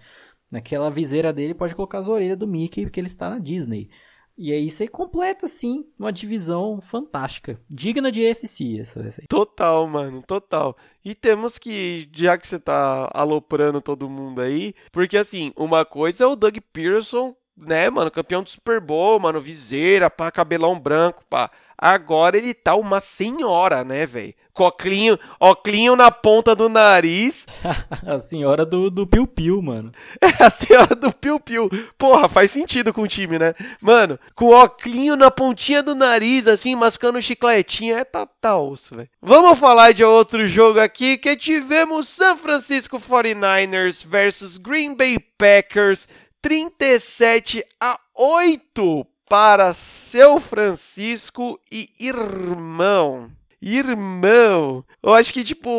Naquela 0.51 0.91
viseira 0.91 1.33
dele 1.33 1.55
pode 1.55 1.73
colocar 1.73 1.97
as 1.97 2.07
orelhas 2.07 2.37
do 2.37 2.47
Mickey, 2.47 2.83
porque 2.83 2.99
ele 2.99 3.07
está 3.07 3.27
na 3.27 3.39
Disney. 3.39 3.89
E 4.37 4.51
aí 4.51 4.69
você 4.69 4.87
completa, 4.87 5.45
assim, 5.45 5.85
uma 5.97 6.11
divisão 6.11 6.81
fantástica. 6.81 7.59
Digna 7.69 8.11
de 8.11 8.21
EFC, 8.21 8.79
essa, 8.79 8.99
essa 9.01 9.21
aí. 9.21 9.27
Total, 9.27 9.87
mano, 9.87 10.23
total. 10.23 10.75
E 11.05 11.13
temos 11.13 11.59
que, 11.59 12.09
já 12.11 12.37
que 12.37 12.47
você 12.47 12.59
tá 12.59 13.09
aloprando 13.13 13.81
todo 13.81 14.09
mundo 14.09 14.41
aí, 14.41 14.73
porque 14.91 15.17
assim, 15.17 15.53
uma 15.55 15.85
coisa 15.85 16.23
é 16.23 16.27
o 16.27 16.35
Doug 16.35 16.57
Pearson, 16.71 17.35
né, 17.55 17.89
mano, 17.89 18.09
campeão 18.09 18.41
do 18.41 18.49
Super 18.49 18.79
Bowl, 18.81 19.19
mano, 19.19 19.39
viseira, 19.39 20.09
pá, 20.09 20.31
cabelão 20.31 20.79
branco, 20.79 21.23
pá. 21.29 21.51
Agora 21.77 22.37
ele 22.37 22.53
tá 22.53 22.75
uma 22.75 22.99
senhora, 22.99 23.83
né, 23.83 24.05
velho? 24.05 24.33
Coclinho, 24.53 25.19
oclinho 25.39 25.95
na 25.95 26.11
ponta 26.11 26.55
do 26.55 26.69
nariz. 26.69 27.45
a 28.05 28.19
senhora 28.19 28.63
do, 28.65 28.91
do 28.91 29.07
Piu 29.07 29.25
Piu, 29.25 29.61
mano. 29.61 29.91
É, 30.21 30.27
a 30.45 30.49
senhora 30.49 30.95
do 30.95 31.11
Piu 31.11 31.39
Piu. 31.39 31.69
Porra, 31.97 32.29
faz 32.29 32.51
sentido 32.51 32.93
com 32.93 33.01
o 33.01 33.07
time, 33.07 33.39
né? 33.39 33.55
Mano, 33.81 34.19
com 34.35 34.49
oclinho 34.49 35.15
na 35.15 35.31
pontinha 35.31 35.81
do 35.81 35.95
nariz, 35.95 36.47
assim, 36.47 36.75
mascando 36.75 37.21
chicletinho. 37.21 37.95
É 37.95 38.03
tá, 38.03 38.27
tá 38.27 38.55
osso, 38.55 38.95
velho. 38.95 39.09
Vamos 39.19 39.57
falar 39.57 39.91
de 39.91 40.03
outro 40.03 40.47
jogo 40.47 40.79
aqui 40.79 41.17
que 41.17 41.35
tivemos 41.35 42.07
San 42.07 42.37
Francisco 42.37 42.99
49ers 42.99 44.05
versus 44.05 44.57
Green 44.57 44.95
Bay 44.95 45.17
Packers. 45.37 46.07
37 46.43 47.65
a 47.79 47.97
8 48.13 49.07
para 49.29 49.73
seu 49.73 50.39
Francisco 50.39 51.59
e 51.71 51.89
irmão. 51.97 53.31
Irmão! 53.65 54.83
Eu 55.01 55.13
acho 55.13 55.33
que, 55.33 55.41
tipo, 55.41 55.69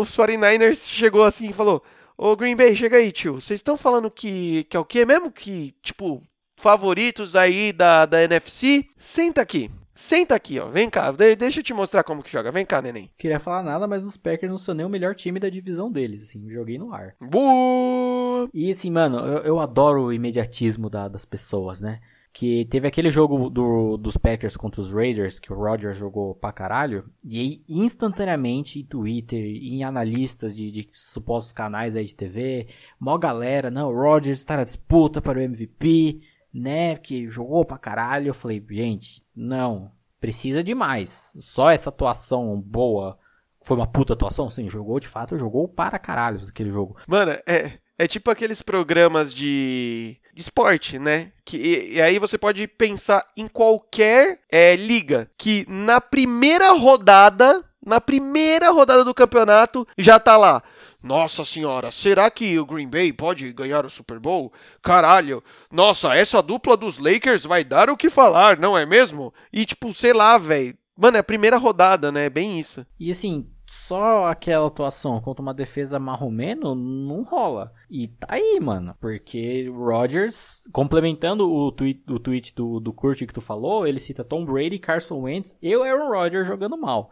os 0.00 0.08
49ers 0.16 0.86
chegou 0.88 1.24
assim 1.24 1.50
e 1.50 1.52
falou: 1.52 1.82
Ô 2.16 2.36
Green 2.36 2.54
Bay, 2.54 2.76
chega 2.76 2.96
aí, 2.96 3.10
tio. 3.10 3.40
Vocês 3.40 3.58
estão 3.58 3.76
falando 3.76 4.08
que, 4.08 4.62
que 4.70 4.76
é 4.76 4.80
o 4.80 4.84
quê 4.84 5.04
mesmo? 5.04 5.32
Que, 5.32 5.74
tipo, 5.82 6.22
favoritos 6.56 7.34
aí 7.34 7.72
da, 7.72 8.06
da 8.06 8.22
NFC? 8.22 8.86
Senta 8.96 9.42
aqui. 9.42 9.68
Senta 9.96 10.36
aqui, 10.36 10.60
ó. 10.60 10.68
Vem 10.68 10.88
cá. 10.88 11.10
deixa 11.10 11.58
eu 11.58 11.64
te 11.64 11.74
mostrar 11.74 12.04
como 12.04 12.22
que 12.22 12.30
joga. 12.30 12.52
Vem 12.52 12.64
cá, 12.64 12.80
neném. 12.80 13.10
Queria 13.18 13.40
falar 13.40 13.64
nada, 13.64 13.86
mas 13.88 14.04
os 14.04 14.16
Packers 14.16 14.50
não 14.50 14.56
são 14.56 14.74
nem 14.74 14.86
o 14.86 14.88
melhor 14.88 15.16
time 15.16 15.40
da 15.40 15.48
divisão 15.48 15.90
deles, 15.90 16.22
assim. 16.22 16.48
Joguei 16.48 16.78
no 16.78 16.92
ar. 16.92 17.16
Boa! 17.20 18.48
E 18.54 18.70
assim, 18.70 18.90
mano, 18.92 19.18
eu, 19.18 19.38
eu 19.38 19.60
adoro 19.60 20.04
o 20.04 20.12
imediatismo 20.12 20.88
da, 20.88 21.08
das 21.08 21.24
pessoas, 21.24 21.80
né? 21.80 22.00
Que 22.34 22.64
teve 22.64 22.88
aquele 22.88 23.12
jogo 23.12 23.48
do, 23.48 23.96
dos 23.96 24.16
Packers 24.16 24.56
contra 24.56 24.80
os 24.80 24.92
Raiders, 24.92 25.38
que 25.38 25.52
o 25.52 25.56
Rodgers 25.56 25.96
jogou 25.96 26.34
pra 26.34 26.50
caralho, 26.50 27.08
e 27.24 27.38
aí 27.38 27.64
instantaneamente 27.68 28.80
em 28.80 28.84
Twitter, 28.84 29.38
em 29.38 29.84
analistas 29.84 30.56
de, 30.56 30.68
de 30.72 30.88
supostos 30.92 31.52
canais 31.52 31.94
aí 31.94 32.04
de 32.04 32.16
TV, 32.16 32.66
mó 32.98 33.16
galera, 33.16 33.70
não, 33.70 33.88
o 33.88 33.94
Rodgers 33.94 34.38
está 34.38 34.56
na 34.56 34.64
disputa 34.64 35.22
para 35.22 35.38
o 35.38 35.42
MVP, 35.42 36.22
né, 36.52 36.96
que 36.96 37.28
jogou 37.28 37.64
pra 37.64 37.78
caralho, 37.78 38.30
eu 38.30 38.34
falei, 38.34 38.60
gente, 38.68 39.22
não, 39.34 39.92
precisa 40.20 40.60
de 40.60 40.74
mais, 40.74 41.32
só 41.38 41.70
essa 41.70 41.90
atuação 41.90 42.60
boa, 42.60 43.16
foi 43.62 43.76
uma 43.76 43.86
puta 43.86 44.14
atuação, 44.14 44.50
sim, 44.50 44.68
jogou 44.68 44.98
de 44.98 45.06
fato, 45.06 45.38
jogou 45.38 45.68
para 45.68 46.00
caralho 46.00 46.48
aquele 46.48 46.70
jogo. 46.70 46.96
Mano, 47.06 47.30
é, 47.46 47.78
é 47.96 48.08
tipo 48.08 48.28
aqueles 48.28 48.60
programas 48.60 49.32
de, 49.32 50.18
de 50.34 50.40
esporte, 50.40 50.98
né? 50.98 51.30
Que, 51.44 51.56
e, 51.56 51.94
e, 51.94 52.02
aí 52.02 52.18
você 52.18 52.36
pode 52.36 52.66
pensar 52.66 53.24
em 53.36 53.46
qualquer 53.46 54.40
é, 54.50 54.74
liga 54.74 55.30
que 55.38 55.64
na 55.68 56.00
primeira 56.00 56.72
rodada, 56.72 57.64
na 57.84 58.00
primeira 58.00 58.70
rodada 58.70 59.04
do 59.04 59.14
campeonato, 59.14 59.86
já 59.96 60.18
tá 60.18 60.36
lá. 60.36 60.62
Nossa 61.00 61.44
senhora, 61.44 61.90
será 61.90 62.30
que 62.30 62.58
o 62.58 62.64
Green 62.64 62.88
Bay 62.88 63.12
pode 63.12 63.52
ganhar 63.52 63.84
o 63.84 63.90
Super 63.90 64.18
Bowl? 64.18 64.52
Caralho, 64.82 65.44
nossa, 65.70 66.14
essa 66.14 66.42
dupla 66.42 66.76
dos 66.76 66.98
Lakers 66.98 67.44
vai 67.44 67.62
dar 67.62 67.90
o 67.90 67.96
que 67.96 68.08
falar, 68.08 68.58
não 68.58 68.76
é 68.76 68.86
mesmo? 68.86 69.32
E 69.52 69.66
tipo, 69.66 69.92
sei 69.94 70.14
lá, 70.14 70.38
velho. 70.38 70.76
Mano, 70.96 71.16
é 71.16 71.20
a 71.20 71.24
primeira 71.24 71.58
rodada, 71.58 72.10
né? 72.10 72.26
É 72.26 72.30
bem 72.30 72.58
isso. 72.58 72.86
E 72.98 73.10
assim, 73.10 73.46
só 73.86 74.26
aquela 74.26 74.66
atuação 74.66 75.20
contra 75.20 75.42
uma 75.42 75.52
defesa 75.52 75.98
marromeno 75.98 76.74
não 76.74 77.22
rola. 77.22 77.72
E 77.90 78.08
tá 78.08 78.28
aí, 78.30 78.58
mano. 78.60 78.96
Porque 78.98 79.68
Rodgers, 79.68 80.66
complementando 80.72 81.50
o 81.50 81.70
tweet, 81.70 82.02
o 82.10 82.18
tweet 82.18 82.54
do, 82.54 82.80
do 82.80 82.92
Kurt 82.92 83.18
que 83.18 83.34
tu 83.34 83.40
falou, 83.40 83.86
ele 83.86 84.00
cita 84.00 84.24
Tom 84.24 84.44
Brady, 84.44 84.78
Carson 84.78 85.20
Wentz 85.20 85.56
e 85.60 85.76
o 85.76 85.82
Aaron 85.82 86.08
Rodgers 86.08 86.46
jogando 86.46 86.78
mal. 86.78 87.10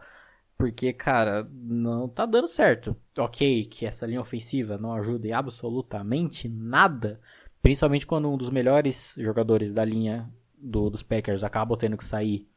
Porque, 0.57 0.91
cara, 0.93 1.47
não 1.51 2.07
tá 2.07 2.25
dando 2.25 2.47
certo. 2.47 2.95
Ok, 3.17 3.65
que 3.65 3.85
essa 3.85 4.05
linha 4.05 4.21
ofensiva 4.21 4.77
não 4.77 4.93
ajuda 4.93 5.27
em 5.27 5.33
absolutamente 5.33 6.49
nada. 6.49 7.19
Principalmente 7.61 8.07
quando 8.07 8.31
um 8.31 8.37
dos 8.37 8.49
melhores 8.49 9.13
jogadores 9.17 9.73
da 9.73 9.85
linha 9.85 10.29
do, 10.57 10.89
dos 10.89 11.03
Packers 11.03 11.43
acaba 11.43 11.77
tendo 11.77 11.97
que 11.97 12.05
sair 12.05 12.47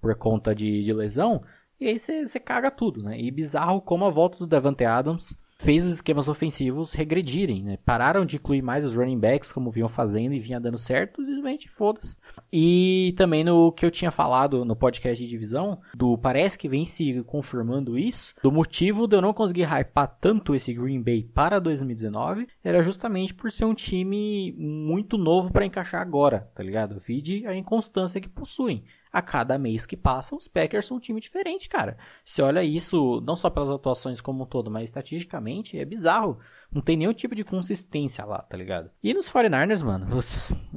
por 0.00 0.14
conta 0.14 0.54
de, 0.54 0.82
de 0.82 0.92
lesão. 0.92 1.42
E 1.80 1.88
aí 1.88 1.98
você 1.98 2.40
caga 2.40 2.70
tudo, 2.70 3.02
né? 3.02 3.18
E 3.18 3.30
bizarro 3.30 3.80
como 3.80 4.04
a 4.04 4.10
volta 4.10 4.38
do 4.38 4.46
Devante 4.46 4.84
Adams 4.84 5.36
fez 5.58 5.84
os 5.84 5.94
esquemas 5.94 6.28
ofensivos 6.28 6.92
regredirem, 6.92 7.62
né? 7.62 7.78
Pararam 7.84 8.26
de 8.26 8.36
incluir 8.36 8.62
mais 8.62 8.84
os 8.84 8.94
running 8.94 9.18
backs 9.18 9.50
como 9.50 9.70
vinham 9.70 9.88
fazendo 9.88 10.34
e 10.34 10.38
vinha 10.38 10.60
dando 10.60 10.78
certo, 10.78 11.24
simplesmente 11.24 11.68
foda-se. 11.68 12.18
E 12.52 13.14
também 13.16 13.42
no 13.42 13.72
que 13.72 13.84
eu 13.84 13.90
tinha 13.90 14.10
falado 14.10 14.64
no 14.64 14.76
podcast 14.76 15.22
de 15.22 15.30
divisão, 15.30 15.80
do 15.94 16.16
parece 16.18 16.58
que 16.58 16.68
vem 16.68 16.84
se 16.84 17.22
confirmando 17.24 17.98
isso, 17.98 18.34
do 18.42 18.52
motivo 18.52 19.06
de 19.06 19.16
eu 19.16 19.22
não 19.22 19.32
conseguir 19.32 19.64
hypar 19.64 20.18
tanto 20.20 20.54
esse 20.54 20.74
Green 20.74 21.02
Bay 21.02 21.22
para 21.22 21.58
2019, 21.58 22.46
era 22.62 22.82
justamente 22.82 23.32
por 23.32 23.50
ser 23.50 23.64
um 23.64 23.74
time 23.74 24.52
muito 24.58 25.16
novo 25.16 25.50
para 25.52 25.64
encaixar 25.64 26.02
agora, 26.02 26.50
tá 26.54 26.62
ligado? 26.62 26.98
Vide 27.00 27.46
a 27.46 27.54
inconstância 27.54 28.20
que 28.20 28.28
possuem 28.28 28.84
a 29.16 29.22
cada 29.22 29.56
mês 29.56 29.86
que 29.86 29.96
passa, 29.96 30.36
os 30.36 30.46
Packers 30.46 30.84
são 30.84 30.98
um 30.98 31.00
time 31.00 31.18
diferente, 31.18 31.70
cara. 31.70 31.96
Você 32.22 32.42
olha 32.42 32.62
isso, 32.62 33.22
não 33.22 33.34
só 33.34 33.48
pelas 33.48 33.70
atuações 33.70 34.20
como 34.20 34.42
um 34.42 34.46
todo, 34.46 34.70
mas 34.70 34.84
estatisticamente, 34.84 35.78
é 35.78 35.86
bizarro. 35.86 36.36
Não 36.70 36.82
tem 36.82 36.98
nenhum 36.98 37.14
tipo 37.14 37.34
de 37.34 37.42
consistência 37.42 38.26
lá, 38.26 38.42
tá 38.42 38.58
ligado? 38.58 38.90
E 39.02 39.14
nos 39.14 39.26
49ers, 39.26 39.82
mano, 39.82 40.06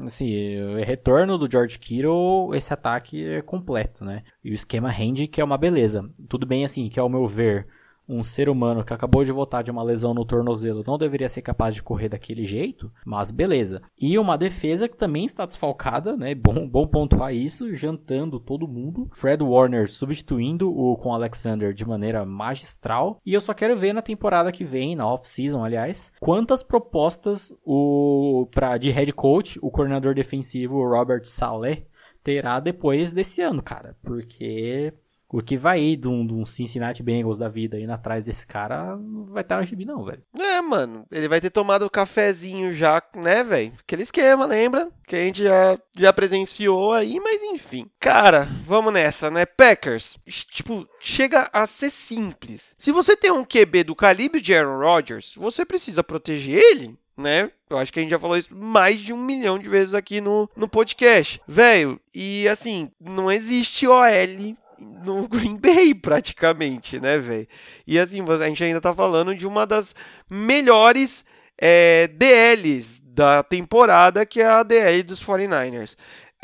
assim, 0.06 0.58
o 0.62 0.78
retorno 0.78 1.38
do 1.38 1.52
George 1.52 1.78
Kittle, 1.78 2.56
esse 2.56 2.74
ataque 2.74 3.26
é 3.26 3.42
completo, 3.42 4.06
né? 4.06 4.24
E 4.42 4.52
o 4.52 4.54
esquema 4.54 4.90
rende, 4.90 5.28
que 5.28 5.42
é 5.42 5.44
uma 5.44 5.58
beleza. 5.58 6.10
Tudo 6.30 6.46
bem, 6.46 6.64
assim, 6.64 6.88
que 6.88 6.98
ao 6.98 7.10
meu 7.10 7.28
ver, 7.28 7.68
um 8.10 8.24
ser 8.24 8.50
humano 8.50 8.84
que 8.84 8.94
acabou 8.94 9.24
de 9.24 9.32
voltar 9.32 9.62
de 9.62 9.70
uma 9.70 9.84
lesão 9.84 10.14
no 10.14 10.26
tornozelo 10.26 10.84
não 10.86 10.98
deveria 10.98 11.30
ser 11.30 11.44
capaz 11.44 11.76
de 11.76 11.84
correr 11.84 12.10
daquele 12.10 12.46
jeito, 12.46 12.92
mas 13.06 13.30
beleza. 13.30 13.82
E 14.00 14.18
uma 14.18 14.38
defesa 14.38 14.90
que 14.90 14.98
também 14.98 15.26
está 15.26 15.46
desfalcada, 15.46 16.18
né? 16.18 16.34
Bom, 16.34 16.68
bom 16.68 16.88
pontuar 16.88 17.34
isso, 17.34 17.76
jantando 17.76 18.40
todo 18.40 18.68
mundo. 18.68 19.08
Fred 19.14 19.44
Warner 19.44 19.90
substituindo 19.90 20.76
o 20.76 20.98
com 20.98 21.14
Alexander 21.14 21.74
de 21.74 21.86
maneira 21.86 22.26
magistral. 22.26 23.20
E 23.26 23.34
eu 23.34 23.42
só 23.42 23.54
quero 23.54 23.78
ver 23.78 23.94
na 23.94 24.02
temporada 24.02 24.52
que 24.52 24.64
vem, 24.64 24.96
na 24.96 25.08
off-season, 25.08 25.64
aliás, 25.64 26.12
quantas 26.20 26.64
propostas 26.64 27.54
o 27.64 28.48
pra, 28.52 28.78
de 28.78 28.90
head 28.90 29.14
coach, 29.14 29.60
o 29.62 29.70
coordenador 29.70 30.16
defensivo 30.16 30.84
Robert 30.84 31.26
Saleh 31.26 31.86
terá 32.24 32.60
depois 32.60 33.12
desse 33.12 33.42
ano, 33.42 33.62
cara. 33.62 33.96
Porque 34.02 34.94
o 35.32 35.42
que 35.42 35.56
vai 35.56 35.80
ir 35.80 35.98
de 35.98 36.08
um, 36.08 36.26
de 36.26 36.34
um 36.34 36.46
Cincinnati 36.46 37.04
Bengals 37.04 37.38
da 37.38 37.48
vida 37.48 37.80
indo 37.80 37.92
atrás 37.92 38.24
desse 38.24 38.48
cara 38.48 38.96
não 38.96 39.26
vai 39.26 39.44
estar 39.44 39.60
no 39.60 39.66
gibi, 39.66 39.86
não, 39.86 40.04
velho. 40.04 40.24
É, 40.38 40.62
mano. 40.62 41.06
Ele 41.12 41.28
vai 41.28 41.40
ter 41.40 41.52
tomado 41.52 41.86
o 41.86 41.90
cafezinho 41.90 42.74
já, 42.74 43.02
né, 43.16 43.44
velho? 43.44 43.74
Aquele 43.80 44.04
esquema, 44.04 44.46
lembra? 44.46 44.90
Que 45.08 45.16
a 45.16 45.20
gente 45.20 45.44
já, 45.44 45.80
já 45.96 46.12
presenciou 46.12 46.94
aí, 46.94 47.20
mas 47.20 47.42
enfim. 47.44 47.90
Cara, 48.00 48.50
vamos 48.66 48.92
nessa, 48.92 49.30
né? 49.30 49.46
Packers, 49.46 50.18
tipo, 50.26 50.88
chega 51.00 51.50
a 51.54 51.68
ser 51.68 51.92
simples. 51.92 52.76
Se 52.78 52.92
você 52.92 53.16
tem 53.16 53.32
um 53.32 53.46
QB 53.46 53.84
do 53.84 53.96
calibre 53.96 54.42
de 54.42 54.56
Aaron 54.56 54.80
Rodgers, 54.80 55.36
você 55.36 55.66
precisa 55.66 56.04
proteger 56.04 56.60
ele 56.60 56.98
né? 57.20 57.52
Eu 57.70 57.78
acho 57.78 57.92
que 57.92 58.00
a 58.00 58.02
gente 58.02 58.12
já 58.12 58.18
falou 58.18 58.38
isso 58.38 58.56
mais 58.56 59.02
de 59.02 59.12
um 59.12 59.22
milhão 59.22 59.60
de 59.60 59.68
vezes 59.68 59.94
aqui 59.94 60.22
no, 60.22 60.50
no 60.56 60.70
podcast. 60.70 61.42
Velho, 61.46 62.00
e 62.16 62.48
assim, 62.48 62.90
não 62.98 63.30
existe 63.30 63.86
OL 63.86 64.56
no 64.80 65.28
Green 65.30 65.58
Bay, 65.58 65.94
praticamente, 65.94 67.00
né, 67.00 67.18
velho? 67.18 67.48
E 67.86 68.00
assim, 68.00 68.22
a 68.22 68.48
gente 68.48 68.64
ainda 68.64 68.82
tá 68.82 68.94
falando 68.94 69.36
de 69.36 69.46
uma 69.48 69.66
das 69.66 69.94
melhores 70.30 71.24
é, 71.58 72.08
DLs 72.08 73.00
da 73.04 73.44
temporada, 73.44 74.26
que 74.26 74.42
é 74.42 74.46
a 74.46 74.64
DL 74.64 75.04
dos 75.04 75.24
49ers. 75.24 75.96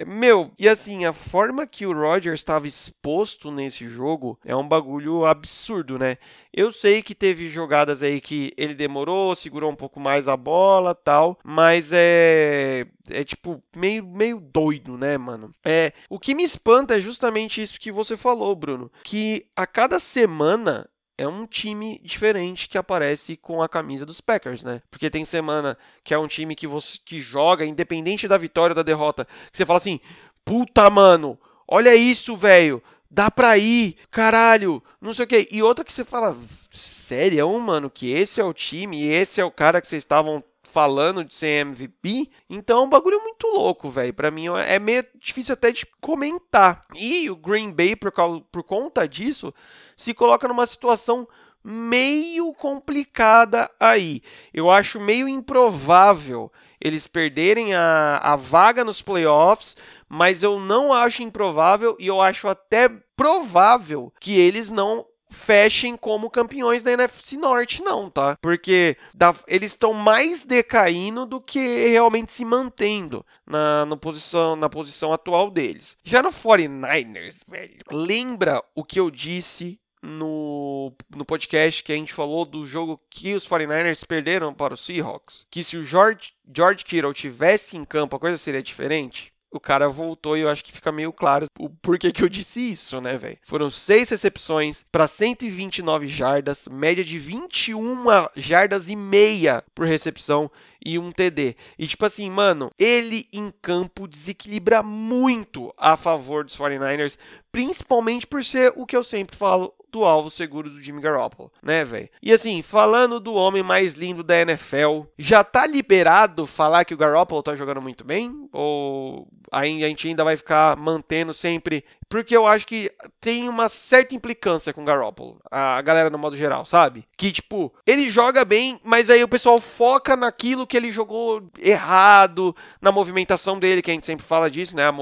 Meu, 0.05 0.51
e 0.59 0.67
assim, 0.67 1.05
a 1.05 1.13
forma 1.13 1.65
que 1.65 1.85
o 1.85 1.93
Rodgers 1.93 2.41
estava 2.41 2.67
exposto 2.67 3.49
nesse 3.49 3.87
jogo 3.87 4.37
é 4.43 4.53
um 4.53 4.67
bagulho 4.67 5.25
absurdo, 5.25 5.97
né? 5.97 6.17
Eu 6.53 6.69
sei 6.71 7.01
que 7.01 7.15
teve 7.15 7.49
jogadas 7.49 8.03
aí 8.03 8.19
que 8.19 8.51
ele 8.57 8.73
demorou, 8.73 9.33
segurou 9.35 9.71
um 9.71 9.75
pouco 9.75 9.99
mais 9.99 10.27
a 10.27 10.35
bola 10.35 10.93
tal, 10.93 11.39
mas 11.43 11.89
é. 11.91 12.87
É 13.09 13.23
tipo 13.23 13.63
meio, 13.75 14.03
meio 14.03 14.39
doido, 14.39 14.97
né, 14.97 15.17
mano? 15.17 15.51
É, 15.63 15.93
o 16.09 16.19
que 16.19 16.33
me 16.33 16.43
espanta 16.43 16.97
é 16.97 16.99
justamente 16.99 17.61
isso 17.61 17.79
que 17.79 17.91
você 17.91 18.17
falou, 18.17 18.55
Bruno. 18.55 18.91
Que 19.03 19.45
a 19.55 19.67
cada 19.67 19.99
semana 19.99 20.89
é 21.17 21.27
um 21.27 21.45
time 21.45 21.99
diferente 22.03 22.67
que 22.67 22.77
aparece 22.77 23.37
com 23.37 23.61
a 23.61 23.69
camisa 23.69 24.05
dos 24.05 24.19
Packers, 24.19 24.63
né? 24.63 24.81
Porque 24.91 25.09
tem 25.09 25.23
semana 25.23 25.77
que 26.03 26.13
é 26.13 26.17
um 26.17 26.27
time 26.27 26.55
que 26.55 26.67
você 26.67 26.97
que 27.03 27.21
joga 27.21 27.65
independente 27.65 28.27
da 28.27 28.37
vitória 28.37 28.71
ou 28.71 28.75
da 28.75 28.83
derrota, 28.83 29.25
que 29.51 29.57
você 29.57 29.65
fala 29.65 29.77
assim: 29.77 29.99
"Puta, 30.43 30.89
mano, 30.89 31.39
olha 31.67 31.95
isso, 31.95 32.35
velho. 32.35 32.81
Dá 33.09 33.31
pra 33.31 33.57
ir, 33.57 33.95
caralho, 34.11 34.83
não 34.99 35.13
sei 35.13 35.23
o 35.25 35.27
que. 35.27 35.47
E 35.49 35.63
outra 35.63 35.85
que 35.85 35.93
você 35.93 36.03
fala, 36.03 36.35
sério, 36.71 37.57
mano, 37.59 37.89
que 37.89 38.11
esse 38.11 38.41
é 38.41 38.43
o 38.43 38.53
time 38.53 39.05
esse 39.05 39.39
é 39.39 39.45
o 39.45 39.51
cara 39.51 39.79
que 39.79 39.87
vocês 39.87 40.03
estavam 40.03 40.43
falando 40.75 41.23
de 41.23 41.33
ser 41.33 41.65
MVP. 41.65 42.29
Então, 42.49 42.79
é 42.79 42.81
um 42.81 42.89
bagulho 42.89 43.21
muito 43.21 43.47
louco, 43.47 43.89
velho. 43.89 44.13
Para 44.13 44.29
mim 44.29 44.47
é 44.67 44.77
meio 44.77 45.05
difícil 45.17 45.53
até 45.53 45.71
de 45.71 45.87
comentar. 46.01 46.85
E 46.93 47.29
o 47.29 47.35
Green 47.37 47.71
Bay, 47.71 47.95
por, 47.95 48.11
por 48.51 48.61
conta 48.61 49.07
disso, 49.07 49.53
se 49.95 50.13
coloca 50.13 50.49
numa 50.49 50.65
situação 50.65 51.25
meio 51.63 52.53
complicada 52.55 53.71
aí. 53.79 54.21
Eu 54.53 54.69
acho 54.69 54.99
meio 54.99 55.29
improvável 55.29 56.51
eles 56.81 57.07
perderem 57.07 57.73
a, 57.73 58.17
a 58.17 58.35
vaga 58.35 58.83
nos 58.83 59.01
playoffs, 59.01 59.77
mas 60.09 60.43
eu 60.43 60.59
não 60.59 60.91
acho 60.91 61.23
improvável 61.23 61.95
e 61.97 62.07
eu 62.07 62.19
acho 62.19 62.49
até 62.49 62.89
provável 63.15 64.11
que 64.19 64.37
eles 64.37 64.67
não 64.67 65.05
fechem 65.35 65.95
como 65.95 66.29
campeões 66.29 66.81
da 66.81 66.91
NFC 66.91 67.37
Norte, 67.37 67.83
não, 67.83 68.09
tá? 68.09 68.37
Porque 68.41 68.97
da, 69.13 69.33
eles 69.47 69.73
estão 69.73 69.93
mais 69.93 70.43
decaindo 70.43 71.25
do 71.25 71.39
que 71.39 71.87
realmente 71.87 72.31
se 72.31 72.43
mantendo 72.43 73.25
na, 73.45 73.85
posição, 73.97 74.55
na 74.55 74.69
posição 74.69 75.13
atual 75.13 75.51
deles. 75.51 75.97
Já 76.03 76.23
no 76.23 76.29
49ers, 76.29 77.41
velho, 77.47 77.77
lembra 77.91 78.63
o 78.73 78.83
que 78.83 78.99
eu 78.99 79.11
disse 79.11 79.79
no, 80.01 80.93
no 81.15 81.25
podcast 81.25 81.83
que 81.83 81.91
a 81.91 81.95
gente 81.95 82.13
falou 82.13 82.45
do 82.45 82.65
jogo 82.65 83.01
que 83.09 83.33
os 83.33 83.47
49ers 83.47 84.05
perderam 84.05 84.53
para 84.53 84.73
os 84.73 84.85
Seahawks? 84.85 85.45
Que 85.49 85.63
se 85.63 85.77
o 85.77 85.83
George, 85.83 86.33
George 86.55 86.85
Kittle 86.85 87.13
tivesse 87.13 87.75
em 87.75 87.83
campo, 87.83 88.15
a 88.15 88.19
coisa 88.19 88.37
seria 88.37 88.63
diferente? 88.63 89.34
O 89.57 89.59
cara 89.59 89.87
voltou 89.89 90.37
e 90.37 90.41
eu 90.41 90.49
acho 90.49 90.63
que 90.63 90.71
fica 90.71 90.91
meio 90.91 91.11
claro 91.13 91.47
o 91.59 91.69
porquê 91.69 92.11
que 92.11 92.23
eu 92.23 92.29
disse 92.29 92.71
isso, 92.71 92.99
né, 93.01 93.17
velho? 93.17 93.37
Foram 93.43 93.69
seis 93.69 94.09
recepções 94.09 94.85
para 94.91 95.07
129 95.07 96.07
jardas, 96.07 96.67
média 96.69 97.03
de 97.03 97.17
21 97.17 98.05
jardas 98.35 98.89
e 98.89 98.95
meia 98.95 99.63
por 99.73 99.85
recepção 99.85 100.49
e 100.85 100.99
um 100.99 101.11
TD. 101.11 101.55
E 101.79 101.87
tipo 101.87 102.05
assim, 102.05 102.29
mano, 102.29 102.69
ele 102.77 103.27
em 103.33 103.51
campo 103.61 104.07
desequilibra 104.07 104.83
muito 104.83 105.73
a 105.77 105.97
favor 105.97 106.45
dos 106.45 106.55
49ers, 106.55 107.17
principalmente 107.51 108.27
por 108.27 108.43
ser 108.45 108.71
o 108.75 108.85
que 108.85 108.95
eu 108.95 109.03
sempre 109.03 109.35
falo 109.35 109.73
do 109.95 110.03
alvo 110.03 110.29
seguro 110.29 110.69
do 110.69 110.83
Jimmy 110.83 110.99
Garoppolo, 110.99 111.49
né, 111.63 111.85
velho? 111.85 112.09
E 112.21 112.33
assim, 112.33 112.61
falando 112.61 113.17
do 113.17 113.33
homem 113.33 113.63
mais 113.63 113.93
lindo 113.93 114.23
da 114.23 114.41
NFL, 114.41 115.03
já 115.17 115.41
tá 115.41 115.65
liberado 115.65 116.45
falar 116.45 116.83
que 116.83 116.93
o 116.93 116.97
Garoppolo 116.97 117.41
tá 117.41 117.55
jogando 117.55 117.81
muito 117.81 118.03
bem? 118.03 118.49
Ou 118.51 119.25
a 119.49 119.63
gente 119.63 120.09
ainda 120.09 120.21
vai 120.21 120.35
ficar 120.35 120.75
mantendo 120.75 121.33
sempre 121.33 121.85
porque 122.09 122.35
eu 122.35 122.45
acho 122.45 122.67
que 122.67 122.91
tem 123.21 123.47
uma 123.47 123.69
certa 123.69 124.13
implicância 124.13 124.73
com 124.73 124.81
o 124.81 124.85
Garoppolo, 124.85 125.39
a 125.49 125.81
galera 125.81 126.09
no 126.09 126.17
modo 126.17 126.35
geral, 126.35 126.65
sabe? 126.65 127.05
Que 127.17 127.31
tipo, 127.31 127.73
ele 127.85 128.09
joga 128.09 128.43
bem, 128.43 128.79
mas 128.83 129.09
aí 129.09 129.23
o 129.23 129.29
pessoal 129.29 129.59
foca 129.59 130.15
naquilo 130.17 130.67
que 130.67 130.75
ele 130.75 130.91
jogou 130.91 131.49
errado, 131.57 132.53
na 132.81 132.91
movimentação 132.91 133.57
dele, 133.57 133.81
que 133.81 133.91
a 133.91 133.93
gente 133.93 134.05
sempre 134.05 134.25
fala 134.25 134.51
disso, 134.51 134.75
né? 134.75 134.83
A, 134.83 134.93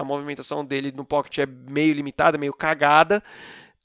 a 0.00 0.04
movimentação 0.04 0.64
dele 0.64 0.92
no 0.94 1.04
pocket 1.04 1.38
é 1.38 1.46
meio 1.46 1.94
limitada, 1.94 2.36
meio 2.36 2.52
cagada 2.52 3.22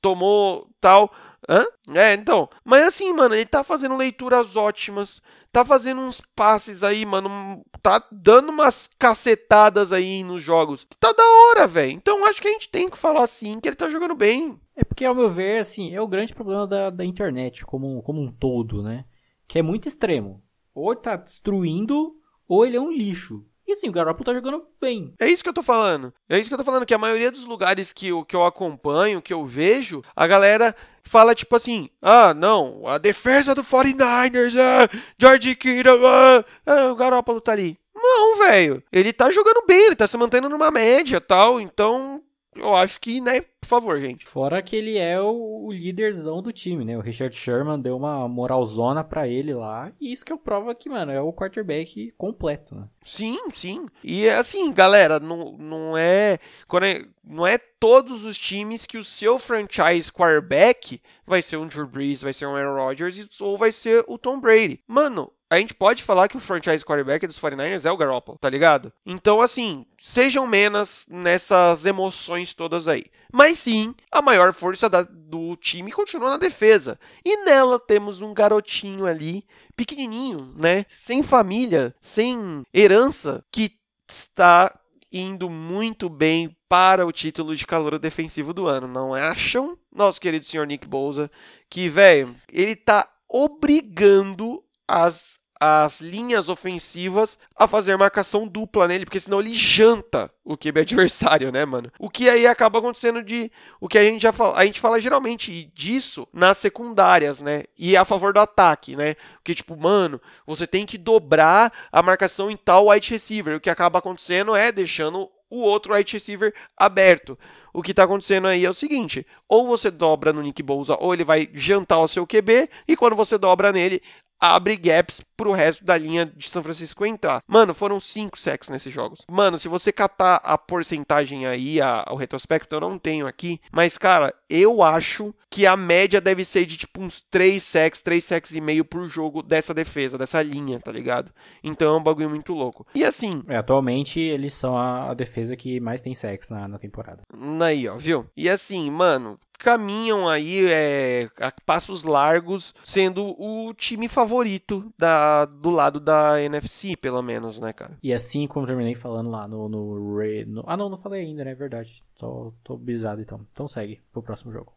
tomou 0.01 0.69
tal. 0.79 1.11
Hã? 1.47 1.65
É, 1.93 2.13
então. 2.13 2.49
Mas 2.63 2.83
assim, 2.83 3.13
mano, 3.13 3.35
ele 3.35 3.45
tá 3.45 3.63
fazendo 3.63 3.95
leituras 3.95 4.55
ótimas. 4.55 5.21
Tá 5.51 5.63
fazendo 5.63 6.01
uns 6.01 6.21
passes 6.35 6.83
aí, 6.83 7.05
mano. 7.05 7.63
Tá 7.81 8.03
dando 8.11 8.49
umas 8.49 8.89
cacetadas 8.99 9.93
aí 9.93 10.23
nos 10.23 10.41
jogos. 10.41 10.85
Tá 10.99 11.11
da 11.11 11.23
hora, 11.23 11.67
velho. 11.67 11.91
Então 11.91 12.25
acho 12.25 12.41
que 12.41 12.47
a 12.47 12.51
gente 12.51 12.69
tem 12.69 12.89
que 12.89 12.97
falar 12.97 13.23
assim 13.23 13.59
que 13.59 13.69
ele 13.69 13.75
tá 13.75 13.89
jogando 13.89 14.15
bem. 14.15 14.59
É 14.75 14.83
porque, 14.83 15.05
ao 15.05 15.15
meu 15.15 15.29
ver, 15.29 15.59
assim, 15.59 15.93
é 15.93 16.01
o 16.01 16.07
grande 16.07 16.33
problema 16.33 16.67
da, 16.67 16.89
da 16.89 17.05
internet 17.05 17.65
como, 17.65 18.01
como 18.03 18.21
um 18.21 18.31
todo, 18.31 18.83
né? 18.83 19.05
Que 19.47 19.59
é 19.59 19.61
muito 19.61 19.87
extremo. 19.87 20.43
Ou 20.73 20.93
tá 20.95 21.15
destruindo, 21.15 22.17
ou 22.47 22.65
ele 22.65 22.75
é 22.75 22.81
um 22.81 22.91
lixo. 22.91 23.45
E 23.67 23.73
assim, 23.73 23.89
o 23.89 23.91
Garoppolo 23.91 24.25
tá 24.25 24.33
jogando 24.33 24.63
bem. 24.79 25.13
É 25.19 25.27
isso 25.27 25.41
que 25.43 25.49
eu 25.49 25.53
tô 25.53 25.63
falando. 25.63 26.13
É 26.29 26.37
isso 26.37 26.49
que 26.49 26.53
eu 26.53 26.57
tô 26.57 26.63
falando, 26.63 26.85
que 26.85 26.93
a 26.93 26.99
maioria 26.99 27.31
dos 27.31 27.45
lugares 27.45 27.91
que 27.91 28.09
eu, 28.09 28.23
que 28.23 28.35
eu 28.35 28.45
acompanho, 28.45 29.21
que 29.21 29.33
eu 29.33 29.45
vejo, 29.45 30.03
a 30.15 30.27
galera 30.27 30.75
fala 31.01 31.33
tipo 31.33 31.55
assim: 31.55 31.89
ah, 32.01 32.33
não, 32.33 32.87
a 32.87 32.97
defesa 32.97 33.55
do 33.55 33.63
49ers, 33.63 34.55
ah, 34.59 34.89
George 35.17 35.55
Kittle, 35.55 36.05
ah, 36.05 36.45
ah, 36.65 36.91
o 36.91 36.95
Garoppolo 36.95 37.41
tá 37.41 37.53
ali. 37.53 37.77
Não, 37.95 38.37
velho. 38.37 38.83
Ele 38.91 39.11
tá 39.11 39.31
jogando 39.31 39.65
bem, 39.65 39.87
ele 39.87 39.95
tá 39.95 40.05
se 40.05 40.15
mantendo 40.15 40.47
numa 40.47 40.69
média 40.69 41.19
tal, 41.19 41.59
então 41.59 42.21
eu 42.55 42.75
acho 42.75 42.99
que, 42.99 43.19
né, 43.19 43.41
por 43.41 43.67
favor, 43.67 43.99
gente. 43.99 44.25
Fora 44.27 44.61
que 44.61 44.75
ele 44.75 44.97
é 44.97 45.19
o, 45.19 45.65
o 45.65 45.71
líderzão 45.71 46.41
do 46.41 46.53
time, 46.53 46.85
né? 46.85 46.97
O 46.97 47.01
Richard 47.01 47.35
Sherman 47.35 47.79
deu 47.79 47.97
uma 47.97 48.27
moralzona 48.27 49.03
para 49.03 49.27
ele 49.27 49.53
lá. 49.53 49.91
E 49.99 50.11
isso 50.11 50.23
que 50.23 50.31
eu 50.31 50.37
prova 50.37 50.73
que, 50.73 50.89
mano, 50.89 51.11
é 51.11 51.19
o 51.19 51.33
quarterback 51.33 52.13
completo, 52.17 52.75
né? 52.75 52.87
Sim, 53.03 53.39
sim. 53.51 53.87
E 54.03 54.27
é 54.27 54.35
assim, 54.35 54.71
galera, 54.71 55.19
não, 55.19 55.57
não 55.57 55.97
é. 55.97 56.39
É, 56.81 57.05
não 57.23 57.45
é 57.45 57.57
todos 57.57 58.23
os 58.23 58.37
times 58.37 58.85
que 58.85 58.97
o 58.97 59.03
seu 59.03 59.39
franchise 59.39 60.11
quarterback 60.11 61.01
vai 61.25 61.41
ser 61.41 61.57
um 61.57 61.67
Drew 61.67 61.87
Brees, 61.87 62.21
vai 62.21 62.33
ser 62.33 62.45
um 62.45 62.55
Aaron 62.55 62.75
Rodgers 62.75 63.41
ou 63.41 63.57
vai 63.57 63.71
ser 63.71 64.05
o 64.07 64.17
Tom 64.17 64.39
Brady. 64.39 64.81
Mano, 64.87 65.31
a 65.55 65.59
gente 65.59 65.73
pode 65.73 66.03
falar 66.03 66.27
que 66.27 66.37
o 66.37 66.39
franchise 66.39 66.85
quarterback 66.85 67.25
dos 67.25 67.39
49ers 67.39 67.85
é 67.85 67.91
o 67.91 67.97
Garoppolo, 67.97 68.37
tá 68.37 68.49
ligado? 68.49 68.91
Então, 69.05 69.41
assim, 69.41 69.85
sejam 69.99 70.45
menos 70.45 71.05
nessas 71.09 71.85
emoções 71.85 72.53
todas 72.53 72.87
aí. 72.87 73.05
Mas 73.31 73.59
sim, 73.59 73.93
a 74.11 74.21
maior 74.21 74.53
força 74.53 74.89
da, 74.89 75.01
do 75.01 75.55
time 75.55 75.91
continua 75.91 76.31
na 76.31 76.37
defesa. 76.37 76.99
E 77.23 77.43
nela 77.43 77.79
temos 77.79 78.21
um 78.21 78.33
garotinho 78.33 79.05
ali, 79.05 79.45
pequenininho, 79.75 80.53
né? 80.55 80.85
Sem 80.89 81.21
família, 81.21 81.95
sem 82.01 82.63
herança, 82.73 83.43
que 83.51 83.77
está 84.09 84.73
indo 85.11 85.49
muito 85.49 86.09
bem 86.09 86.55
para 86.67 87.05
o 87.05 87.11
título 87.11 87.55
de 87.55 87.65
calor 87.65 87.97
defensivo 87.97 88.53
do 88.53 88.67
ano, 88.67 88.87
não 88.87 89.13
acham? 89.13 89.77
Nosso 89.93 90.19
querido 90.19 90.45
senhor 90.45 90.67
Nick 90.67 90.87
Bouza, 90.87 91.31
que, 91.69 91.87
velho, 91.87 92.35
ele 92.51 92.75
tá 92.75 93.09
obrigando 93.29 94.63
as, 94.87 95.39
as 95.59 96.01
linhas 96.01 96.49
ofensivas 96.49 97.39
a 97.55 97.67
fazer 97.67 97.95
marcação 97.97 98.47
dupla 98.47 98.87
nele, 98.87 99.05
porque 99.05 99.19
senão 99.19 99.39
ele 99.39 99.53
janta 99.53 100.29
o 100.43 100.57
QB 100.57 100.81
adversário, 100.81 101.51
né, 101.51 101.65
mano? 101.65 101.91
O 101.97 102.09
que 102.09 102.29
aí 102.29 102.45
acaba 102.45 102.79
acontecendo 102.79 103.23
de 103.23 103.51
o 103.79 103.87
que 103.87 103.97
a 103.97 104.03
gente 104.03 104.21
já 104.21 104.31
fala, 104.31 104.57
a 104.57 104.65
gente 104.65 104.81
fala 104.81 104.99
geralmente 104.99 105.71
disso 105.73 106.27
nas 106.33 106.57
secundárias, 106.57 107.39
né? 107.39 107.63
E 107.77 107.95
a 107.95 108.03
favor 108.03 108.33
do 108.33 108.39
ataque, 108.39 108.95
né? 108.95 109.15
Porque 109.35 109.55
tipo, 109.55 109.77
mano, 109.77 110.19
você 110.45 110.67
tem 110.67 110.85
que 110.85 110.97
dobrar 110.97 111.71
a 111.91 112.03
marcação 112.03 112.51
em 112.51 112.57
tal 112.57 112.87
wide 112.89 113.09
receiver. 113.09 113.55
O 113.55 113.61
que 113.61 113.69
acaba 113.69 113.99
acontecendo 113.99 114.55
é 114.55 114.71
deixando 114.71 115.29
o 115.49 115.61
outro 115.61 115.93
wide 115.93 116.11
receiver 116.11 116.53
aberto. 116.77 117.37
O 117.73 117.81
que 117.81 117.91
está 117.91 118.03
acontecendo 118.03 118.47
aí 118.47 118.65
é 118.65 118.69
o 118.69 118.73
seguinte: 118.73 119.25
ou 119.47 119.67
você 119.67 119.91
dobra 119.91 120.33
no 120.33 120.41
Nick 120.41 120.61
Bosa, 120.63 120.97
ou 120.99 121.13
ele 121.13 121.23
vai 121.23 121.49
jantar 121.53 121.99
o 121.99 122.07
seu 122.07 122.25
QB, 122.25 122.69
e 122.87 122.95
quando 122.95 123.15
você 123.15 123.37
dobra 123.37 123.71
nele, 123.71 124.01
abre 124.39 124.75
gaps 124.75 125.21
pro 125.35 125.51
resto 125.51 125.83
da 125.83 125.97
linha 125.97 126.25
de 126.25 126.49
São 126.49 126.63
Francisco 126.63 127.05
entrar. 127.05 127.41
Mano, 127.47 127.73
foram 127.73 127.99
5 127.99 128.37
sacks 128.37 128.69
nesses 128.69 128.93
jogos. 128.93 129.21
Mano, 129.29 129.57
se 129.57 129.67
você 129.67 129.91
catar 129.91 130.35
a 130.43 130.57
porcentagem 130.57 131.45
aí, 131.45 131.81
a, 131.81 132.05
o 132.09 132.15
retrospecto, 132.15 132.75
eu 132.75 132.79
não 132.79 132.97
tenho 132.97 133.27
aqui, 133.27 133.59
mas 133.71 133.97
cara, 133.97 134.33
eu 134.49 134.83
acho 134.83 135.33
que 135.49 135.65
a 135.65 135.77
média 135.77 136.19
deve 136.19 136.43
ser 136.43 136.65
de 136.65 136.77
tipo 136.77 137.01
uns 137.01 137.21
3 137.29 137.61
sacks, 137.61 138.01
3 138.01 138.23
sacks 138.23 138.51
e 138.51 138.61
meio 138.61 138.83
por 138.83 139.07
jogo 139.07 139.41
dessa 139.41 139.73
defesa, 139.73 140.17
dessa 140.17 140.41
linha, 140.41 140.79
tá 140.79 140.91
ligado? 140.91 141.31
Então 141.63 141.95
é 141.95 141.97
um 141.97 142.03
bagulho 142.03 142.29
muito 142.29 142.53
louco. 142.53 142.85
E 142.93 143.03
assim... 143.03 143.43
É, 143.47 143.57
atualmente 143.57 144.19
eles 144.19 144.53
são 144.53 144.77
a, 144.77 145.11
a 145.11 145.13
defesa 145.13 145.55
que 145.55 145.79
mais 145.79 146.01
tem 146.01 146.13
sacks 146.13 146.49
na, 146.49 146.67
na 146.67 146.77
temporada. 146.77 147.21
Aí, 147.61 147.87
ó, 147.87 147.95
viu? 147.95 148.25
E 148.35 148.49
assim, 148.49 148.91
mano, 148.91 149.39
caminham 149.57 150.27
aí 150.27 150.65
é, 150.67 151.29
a 151.39 151.51
passos 151.65 152.03
largos, 152.03 152.73
sendo 152.83 153.35
o 153.39 153.73
time 153.73 154.07
favorito 154.07 154.93
da, 154.97 155.24
do 155.45 155.69
lado 155.69 155.99
da 155.99 156.41
NFC, 156.41 156.95
pelo 156.95 157.21
menos, 157.21 157.59
né, 157.59 157.73
cara? 157.73 157.97
E 158.03 158.13
assim 158.13 158.47
como 158.47 158.67
terminei 158.67 158.95
falando 158.95 159.29
lá 159.29 159.47
no, 159.47 159.67
no, 159.67 160.15
no 160.45 160.63
Ah, 160.67 160.77
não, 160.77 160.89
não 160.89 160.97
falei 160.97 161.21
ainda, 161.21 161.43
né? 161.43 161.51
É 161.51 161.55
verdade. 161.55 162.03
Só 162.15 162.53
tô 162.63 162.77
bisado 162.77 163.21
então. 163.21 163.41
Então 163.51 163.67
segue 163.67 164.01
pro 164.11 164.23
próximo 164.23 164.51
jogo. 164.51 164.73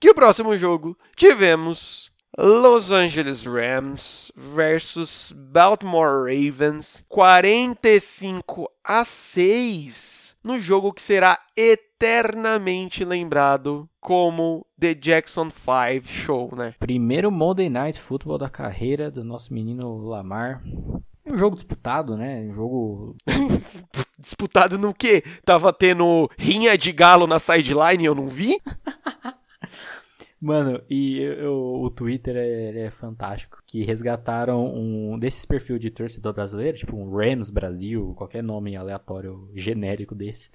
Que 0.00 0.10
o 0.10 0.14
próximo 0.14 0.56
jogo 0.56 0.96
tivemos 1.16 2.12
Los 2.38 2.92
Angeles 2.92 3.44
Rams 3.44 4.30
versus 4.36 5.32
Baltimore 5.36 6.24
Ravens 6.24 7.04
45 7.08 8.70
a 8.84 9.04
6 9.04 10.19
no 10.42 10.58
jogo 10.58 10.92
que 10.92 11.02
será 11.02 11.38
eternamente 11.56 13.04
lembrado 13.04 13.88
como 14.00 14.66
The 14.78 14.94
Jackson 14.94 15.50
5 15.50 16.06
Show, 16.06 16.54
né? 16.56 16.74
Primeiro 16.78 17.30
Monday 17.30 17.68
Night 17.68 17.98
Football 17.98 18.38
da 18.38 18.48
carreira 18.48 19.10
do 19.10 19.22
nosso 19.22 19.52
menino 19.52 19.96
Lamar. 19.98 20.62
Um 21.26 21.38
jogo 21.38 21.54
disputado, 21.54 22.16
né? 22.16 22.40
Um 22.48 22.52
jogo. 22.52 23.16
disputado 24.18 24.78
no 24.78 24.92
quê? 24.92 25.22
Tava 25.44 25.72
tendo 25.72 26.30
rinha 26.38 26.76
de 26.76 26.92
galo 26.92 27.26
na 27.26 27.38
sideline 27.38 28.02
e 28.02 28.06
eu 28.06 28.14
não 28.14 28.26
vi? 28.26 28.60
Mano, 30.40 30.80
e 30.88 31.18
eu, 31.18 31.52
o 31.52 31.90
Twitter 31.90 32.34
é, 32.34 32.86
é, 32.86 32.90
fantástico. 32.90 33.62
Que 33.66 33.82
resgataram 33.84 34.74
um 34.74 35.18
desses 35.18 35.44
perfil 35.44 35.78
de 35.78 35.90
torcedor 35.90 36.32
brasileiro, 36.32 36.78
tipo 36.78 36.96
um 36.96 37.14
Rams 37.14 37.50
Brasil, 37.50 38.14
qualquer 38.16 38.42
nome 38.42 38.74
aleatório 38.74 39.50
genérico 39.54 40.14
desse. 40.14 40.48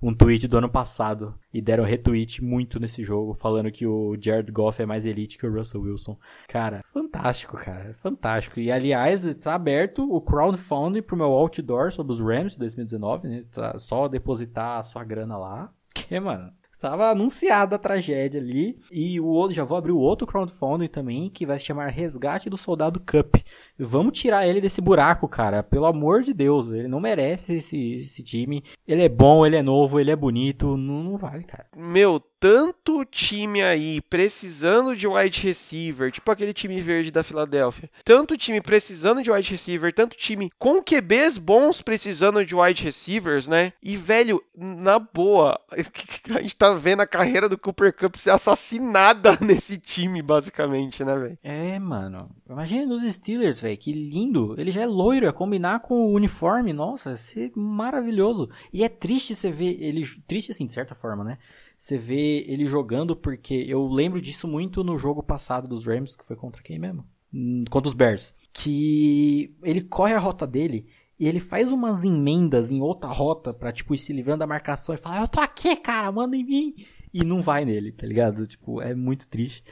Um 0.00 0.14
tweet 0.14 0.46
do 0.46 0.58
ano 0.58 0.68
passado. 0.68 1.34
E 1.52 1.60
deram 1.60 1.82
retweet 1.82 2.42
muito 2.42 2.78
nesse 2.78 3.02
jogo, 3.02 3.34
falando 3.34 3.70
que 3.72 3.84
o 3.84 4.16
Jared 4.18 4.50
Goff 4.52 4.80
é 4.80 4.86
mais 4.86 5.04
elite 5.04 5.36
que 5.36 5.46
o 5.46 5.52
Russell 5.52 5.82
Wilson. 5.82 6.16
Cara, 6.46 6.80
fantástico, 6.84 7.56
cara. 7.56 7.94
Fantástico. 7.94 8.60
E 8.60 8.70
aliás, 8.70 9.22
tá 9.34 9.54
aberto 9.54 10.08
o 10.08 10.20
crowdfunding 10.20 11.02
pro 11.02 11.16
meu 11.16 11.32
outdoor 11.32 11.92
sobre 11.92 12.12
os 12.12 12.20
Rams 12.20 12.52
de 12.52 12.60
2019, 12.60 13.28
né? 13.28 13.44
Tá 13.50 13.76
só 13.76 14.06
depositar 14.06 14.78
a 14.78 14.82
sua 14.84 15.02
grana 15.02 15.36
lá. 15.36 15.72
Que, 15.94 16.18
mano, 16.18 16.50
Tava 16.82 17.10
anunciada 17.10 17.76
a 17.76 17.78
tragédia 17.78 18.40
ali. 18.40 18.76
E 18.90 19.20
o 19.20 19.26
outro, 19.26 19.54
já 19.54 19.62
vou 19.62 19.78
abrir 19.78 19.92
o 19.92 19.98
outro 19.98 20.26
crowdfunding 20.26 20.88
também, 20.88 21.30
que 21.30 21.46
vai 21.46 21.56
se 21.56 21.66
chamar 21.66 21.86
Resgate 21.86 22.50
do 22.50 22.58
Soldado 22.58 22.98
Cup. 22.98 23.36
Vamos 23.78 24.18
tirar 24.18 24.48
ele 24.48 24.60
desse 24.60 24.80
buraco, 24.80 25.28
cara. 25.28 25.62
Pelo 25.62 25.86
amor 25.86 26.22
de 26.22 26.34
Deus, 26.34 26.66
ele 26.66 26.88
não 26.88 26.98
merece 26.98 27.54
esse, 27.54 28.00
esse 28.00 28.24
time. 28.24 28.64
Ele 28.84 29.04
é 29.04 29.08
bom, 29.08 29.46
ele 29.46 29.54
é 29.54 29.62
novo, 29.62 30.00
ele 30.00 30.10
é 30.10 30.16
bonito. 30.16 30.76
Não, 30.76 31.04
não 31.04 31.16
vale, 31.16 31.44
cara. 31.44 31.66
Meu, 31.76 32.20
tanto 32.42 33.04
time 33.04 33.62
aí 33.62 34.00
precisando 34.00 34.96
de 34.96 35.06
wide 35.06 35.40
receiver, 35.46 36.10
tipo 36.10 36.28
aquele 36.28 36.52
time 36.52 36.80
verde 36.80 37.12
da 37.12 37.22
Filadélfia. 37.22 37.88
Tanto 38.02 38.36
time 38.36 38.60
precisando 38.60 39.22
de 39.22 39.30
wide 39.30 39.52
receiver, 39.52 39.92
tanto 39.92 40.16
time 40.16 40.50
com 40.58 40.82
QBs 40.82 41.38
bons 41.38 41.80
precisando 41.80 42.44
de 42.44 42.52
wide 42.52 42.82
receivers, 42.82 43.46
né? 43.46 43.72
E, 43.80 43.96
velho, 43.96 44.42
na 44.56 44.98
boa, 44.98 45.56
a 45.70 46.40
gente 46.40 46.56
tá 46.56 46.71
vendo 46.74 47.00
a 47.00 47.06
carreira 47.06 47.48
do 47.48 47.58
Cooper 47.58 47.94
Cup 47.94 48.16
ser 48.16 48.30
assassinada 48.30 49.36
nesse 49.40 49.78
time, 49.78 50.22
basicamente, 50.22 51.04
né, 51.04 51.18
velho? 51.18 51.38
É, 51.42 51.78
mano. 51.78 52.30
Imagina 52.48 52.86
nos 52.86 53.02
Steelers, 53.02 53.60
velho, 53.60 53.76
que 53.76 53.92
lindo. 53.92 54.54
Ele 54.58 54.70
já 54.70 54.82
é 54.82 54.86
loiro, 54.86 55.26
é 55.26 55.32
combinar 55.32 55.80
com 55.80 55.94
o 55.94 56.12
uniforme, 56.12 56.72
nossa, 56.72 57.14
é 57.36 57.50
maravilhoso. 57.54 58.48
E 58.72 58.84
é 58.84 58.88
triste 58.88 59.34
você 59.34 59.50
ver 59.50 59.76
ele, 59.80 60.04
triste 60.26 60.52
assim, 60.52 60.66
de 60.66 60.72
certa 60.72 60.94
forma, 60.94 61.24
né? 61.24 61.38
Você 61.76 61.98
vê 61.98 62.44
ele 62.46 62.64
jogando 62.66 63.16
porque 63.16 63.54
eu 63.68 63.86
lembro 63.86 64.20
disso 64.20 64.46
muito 64.46 64.84
no 64.84 64.96
jogo 64.96 65.22
passado 65.22 65.66
dos 65.66 65.86
Rams, 65.86 66.14
que 66.14 66.24
foi 66.24 66.36
contra 66.36 66.62
quem 66.62 66.78
mesmo? 66.78 67.04
Hum, 67.32 67.64
contra 67.70 67.88
os 67.88 67.94
Bears. 67.94 68.34
Que 68.52 69.54
ele 69.62 69.80
corre 69.80 70.14
a 70.14 70.18
rota 70.18 70.46
dele 70.46 70.86
e 71.22 71.28
ele 71.28 71.38
faz 71.38 71.70
umas 71.70 72.02
emendas 72.02 72.72
em 72.72 72.80
outra 72.80 73.08
rota 73.08 73.54
pra, 73.54 73.70
tipo, 73.70 73.94
ir 73.94 73.98
se 73.98 74.12
livrando 74.12 74.40
da 74.40 74.46
marcação 74.46 74.92
e 74.92 74.98
falar, 74.98 75.20
eu 75.20 75.28
tô 75.28 75.38
aqui, 75.38 75.76
cara, 75.76 76.10
manda 76.10 76.36
em 76.36 76.42
mim. 76.42 76.74
E 77.14 77.24
não 77.24 77.40
vai 77.40 77.64
nele, 77.64 77.92
tá 77.92 78.04
ligado? 78.04 78.44
Tipo, 78.44 78.82
é 78.82 78.92
muito 78.92 79.28
triste. 79.28 79.62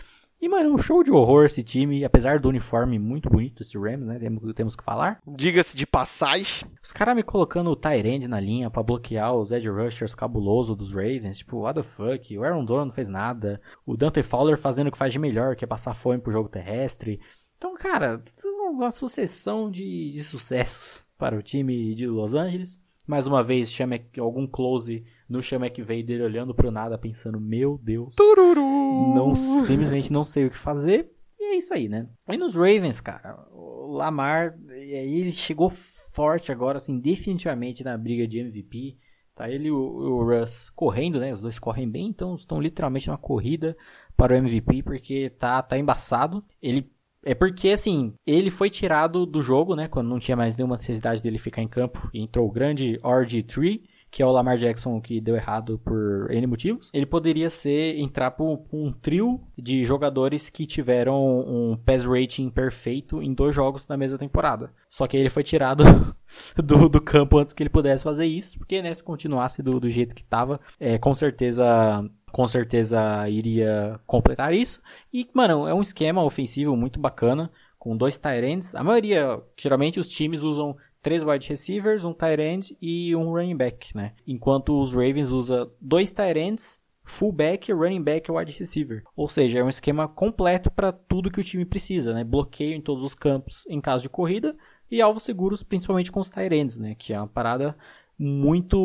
E, 0.41 0.49
mano, 0.49 0.73
um 0.73 0.79
show 0.79 1.03
de 1.03 1.11
horror 1.11 1.47
esse 1.47 1.65
time, 1.65 2.05
apesar 2.05 2.39
do 2.39 2.49
uniforme 2.49 3.01
muito 3.01 3.29
bonito 3.29 3.65
esse 3.65 3.77
Rams, 3.77 4.07
né? 4.07 4.21
Temos, 4.21 4.55
temos 4.55 4.77
que 4.77 4.85
falar. 4.85 5.21
Diga-se 5.27 5.77
de 5.77 5.85
passagem. 5.85 6.71
Os 6.81 6.93
caras 6.93 7.17
me 7.17 7.25
colocando 7.25 7.69
o 7.69 7.75
Tyrande 7.75 8.29
na 8.29 8.39
linha 8.39 8.71
para 8.71 8.85
bloquear 8.85 9.35
os 9.35 9.51
edge 9.51 9.69
rushers 9.69 10.15
cabuloso 10.15 10.77
dos 10.77 10.95
Ravens. 10.95 11.39
Tipo, 11.39 11.63
what 11.63 11.75
the 11.75 11.83
fuck? 11.83 12.39
O 12.39 12.45
Aaron 12.45 12.65
Donald 12.65 12.91
não 12.91 12.95
fez 12.95 13.09
nada. 13.09 13.61
O 13.85 13.97
Dante 13.97 14.23
Fowler 14.23 14.57
fazendo 14.57 14.87
o 14.87 14.93
que 14.93 14.97
faz 14.97 15.13
de 15.13 15.19
melhor, 15.19 15.57
que 15.57 15.65
é 15.65 15.67
passar 15.69 15.95
fome 15.95 16.21
pro 16.21 16.33
jogo 16.33 16.49
terrestre. 16.49 17.21
Então, 17.57 17.75
cara, 17.75 18.23
uma 18.71 18.93
sucessão 18.93 19.69
de, 19.69 20.13
de 20.13 20.23
sucessos 20.23 21.10
para 21.21 21.37
o 21.37 21.43
time 21.43 21.95
de 21.95 22.07
Los 22.07 22.33
Angeles. 22.33 22.81
Mais 23.07 23.27
uma 23.27 23.43
vez, 23.43 23.71
chama 23.71 24.01
algum 24.19 24.47
close 24.47 25.05
no 25.29 25.41
veio 25.83 26.07
dele 26.07 26.23
olhando 26.23 26.55
pro 26.55 26.71
nada, 26.71 26.97
pensando, 26.97 27.39
meu 27.39 27.79
Deus. 27.83 28.15
Tururu. 28.17 29.15
Não, 29.15 29.35
simplesmente 29.35 30.11
não 30.11 30.25
sei 30.25 30.47
o 30.47 30.51
que 30.51 30.57
fazer. 30.57 31.13
E 31.39 31.55
é 31.55 31.57
isso 31.57 31.75
aí, 31.75 31.89
né? 31.89 32.09
Aí 32.27 32.39
nos 32.39 32.55
Ravens, 32.55 33.01
cara, 33.01 33.47
o 33.53 33.87
Lamar, 33.89 34.59
e 34.71 34.95
aí 34.95 35.21
ele 35.21 35.33
chegou 35.33 35.69
forte 35.69 36.51
agora, 36.51 36.79
assim, 36.79 36.99
definitivamente 36.99 37.85
na 37.85 37.99
briga 37.99 38.27
de 38.27 38.39
MVP. 38.39 38.97
Tá 39.35 39.51
ele 39.51 39.69
e 39.69 39.71
o, 39.71 39.77
o 39.77 40.25
Russ 40.25 40.71
correndo, 40.71 41.19
né? 41.19 41.33
Os 41.33 41.41
dois 41.41 41.59
correm 41.59 41.89
bem, 41.89 42.09
então 42.09 42.35
estão 42.35 42.61
literalmente 42.61 43.09
numa 43.09 43.19
corrida 43.19 43.77
para 44.17 44.35
o 44.35 44.37
MVP, 44.37 44.83
porque 44.83 45.31
tá, 45.31 45.63
tá 45.63 45.79
embaçado. 45.79 46.45
Ele 46.63 46.91
é 47.25 47.35
porque, 47.35 47.69
assim, 47.69 48.15
ele 48.27 48.51
foi 48.51 48.71
tirado 48.71 49.27
do 49.27 49.43
jogo, 49.43 49.75
né? 49.77 49.89
Quando 49.89 50.09
não 50.09 50.19
tinha 50.19 50.37
mais 50.37 50.57
nenhuma 50.57 50.77
necessidade 50.77 51.23
dele 51.23 51.39
ficar 51.39 51.63
em 51.63 51.69
campo. 51.69 52.09
E 52.15 52.21
entrou 52.21 52.49
o 52.49 52.53
grande 52.53 52.99
RG3, 53.03 53.83
que 54.11 54.23
é 54.23 54.27
o 54.27 54.31
Lamar 54.31 54.57
Jackson 54.57 55.01
que 55.01 55.21
deu 55.21 55.37
errado 55.37 55.79
por 55.79 56.31
N 56.31 56.47
motivos. 56.47 56.91
Ele 56.93 57.07
poderia 57.07 57.49
ser 57.49 57.99
entrar 57.99 58.33
por, 58.33 58.65
um 58.73 58.91
trio 58.91 59.41
de 59.57 59.85
jogadores 59.85 60.51
que 60.51 60.67
tiveram 60.67 61.41
um 61.41 61.77
pass 61.77 62.05
rating 62.05 62.51
perfeito 62.51 63.23
em 63.23 63.33
dois 63.33 63.55
jogos 63.55 63.87
na 63.87 63.97
mesma 63.97 64.19
temporada. 64.19 64.73
Só 64.89 65.07
que 65.07 65.17
ele 65.17 65.31
foi 65.31 65.45
tirado 65.45 65.85
do, 66.57 66.89
do 66.89 67.01
campo 67.01 67.39
antes 67.39 67.55
que 67.55 67.63
ele 67.63 67.71
pudesse 67.71 68.03
fazer 68.03 68.27
isso, 68.27 68.59
porque 68.59 68.83
né, 68.83 68.93
se 68.93 69.05
continuasse 69.05 69.63
do, 69.63 69.79
do 69.79 69.89
jeito 69.89 70.15
que 70.15 70.23
estava, 70.23 70.61
é, 70.79 70.99
com 70.99 71.15
certeza 71.15 72.05
com 72.33 72.47
certeza 72.47 73.29
iria 73.29 74.01
completar 74.07 74.53
isso. 74.53 74.83
E, 75.13 75.29
mano, 75.35 75.67
é 75.67 75.75
um 75.75 75.83
esquema 75.83 76.23
ofensivo 76.23 76.77
muito 76.77 76.99
bacana, 76.99 77.51
com 77.79 77.97
dois 77.97 78.17
tight 78.19 78.45
ends. 78.45 78.75
A 78.75 78.85
maioria, 78.85 79.41
geralmente 79.57 79.99
os 79.99 80.09
times 80.09 80.43
usam 80.43 80.77
três 81.03 81.23
wide 81.23 81.49
receivers, 81.49 82.05
um 82.05 82.13
tight 82.13 82.41
end 82.41 82.77
e 82.81 83.15
um 83.17 83.31
running 83.31 83.57
back, 83.57 83.97
né? 83.97 84.13
Enquanto 84.27 84.81
os 84.81 84.93
Ravens 84.93 85.31
usam 85.31 85.71
dois 85.81 86.13
tight 86.13 86.39
ends, 86.39 86.81
fullback, 87.03 87.73
running 87.73 88.03
back 88.03 88.31
e 88.31 88.33
wide 88.33 88.53
receiver. 88.53 89.03
Ou 89.17 89.29
seja, 89.29 89.59
é 89.59 89.65
um 89.65 89.69
esquema 89.69 90.07
completo 90.07 90.71
para 90.71 90.93
tudo 90.93 91.31
que 91.31 91.41
o 91.41 91.45
time 91.45 91.65
precisa, 91.65 92.13
né? 92.13 92.23
Bloqueio 92.23 92.75
em 92.75 92.81
todos 92.81 93.03
os 93.03 93.15
campos 93.15 93.65
em 93.69 93.81
caso 93.81 94.03
de 94.03 94.09
corrida 94.09 94.57
e 94.91 95.01
alvos 95.01 95.23
seguros, 95.23 95.63
principalmente 95.63 96.13
com 96.13 96.21
os 96.21 96.31
tight 96.31 96.55
ends, 96.55 96.77
né? 96.77 96.95
Que 96.95 97.13
é 97.13 97.19
uma 97.19 97.29
parada 97.29 97.77
muito, 98.19 98.77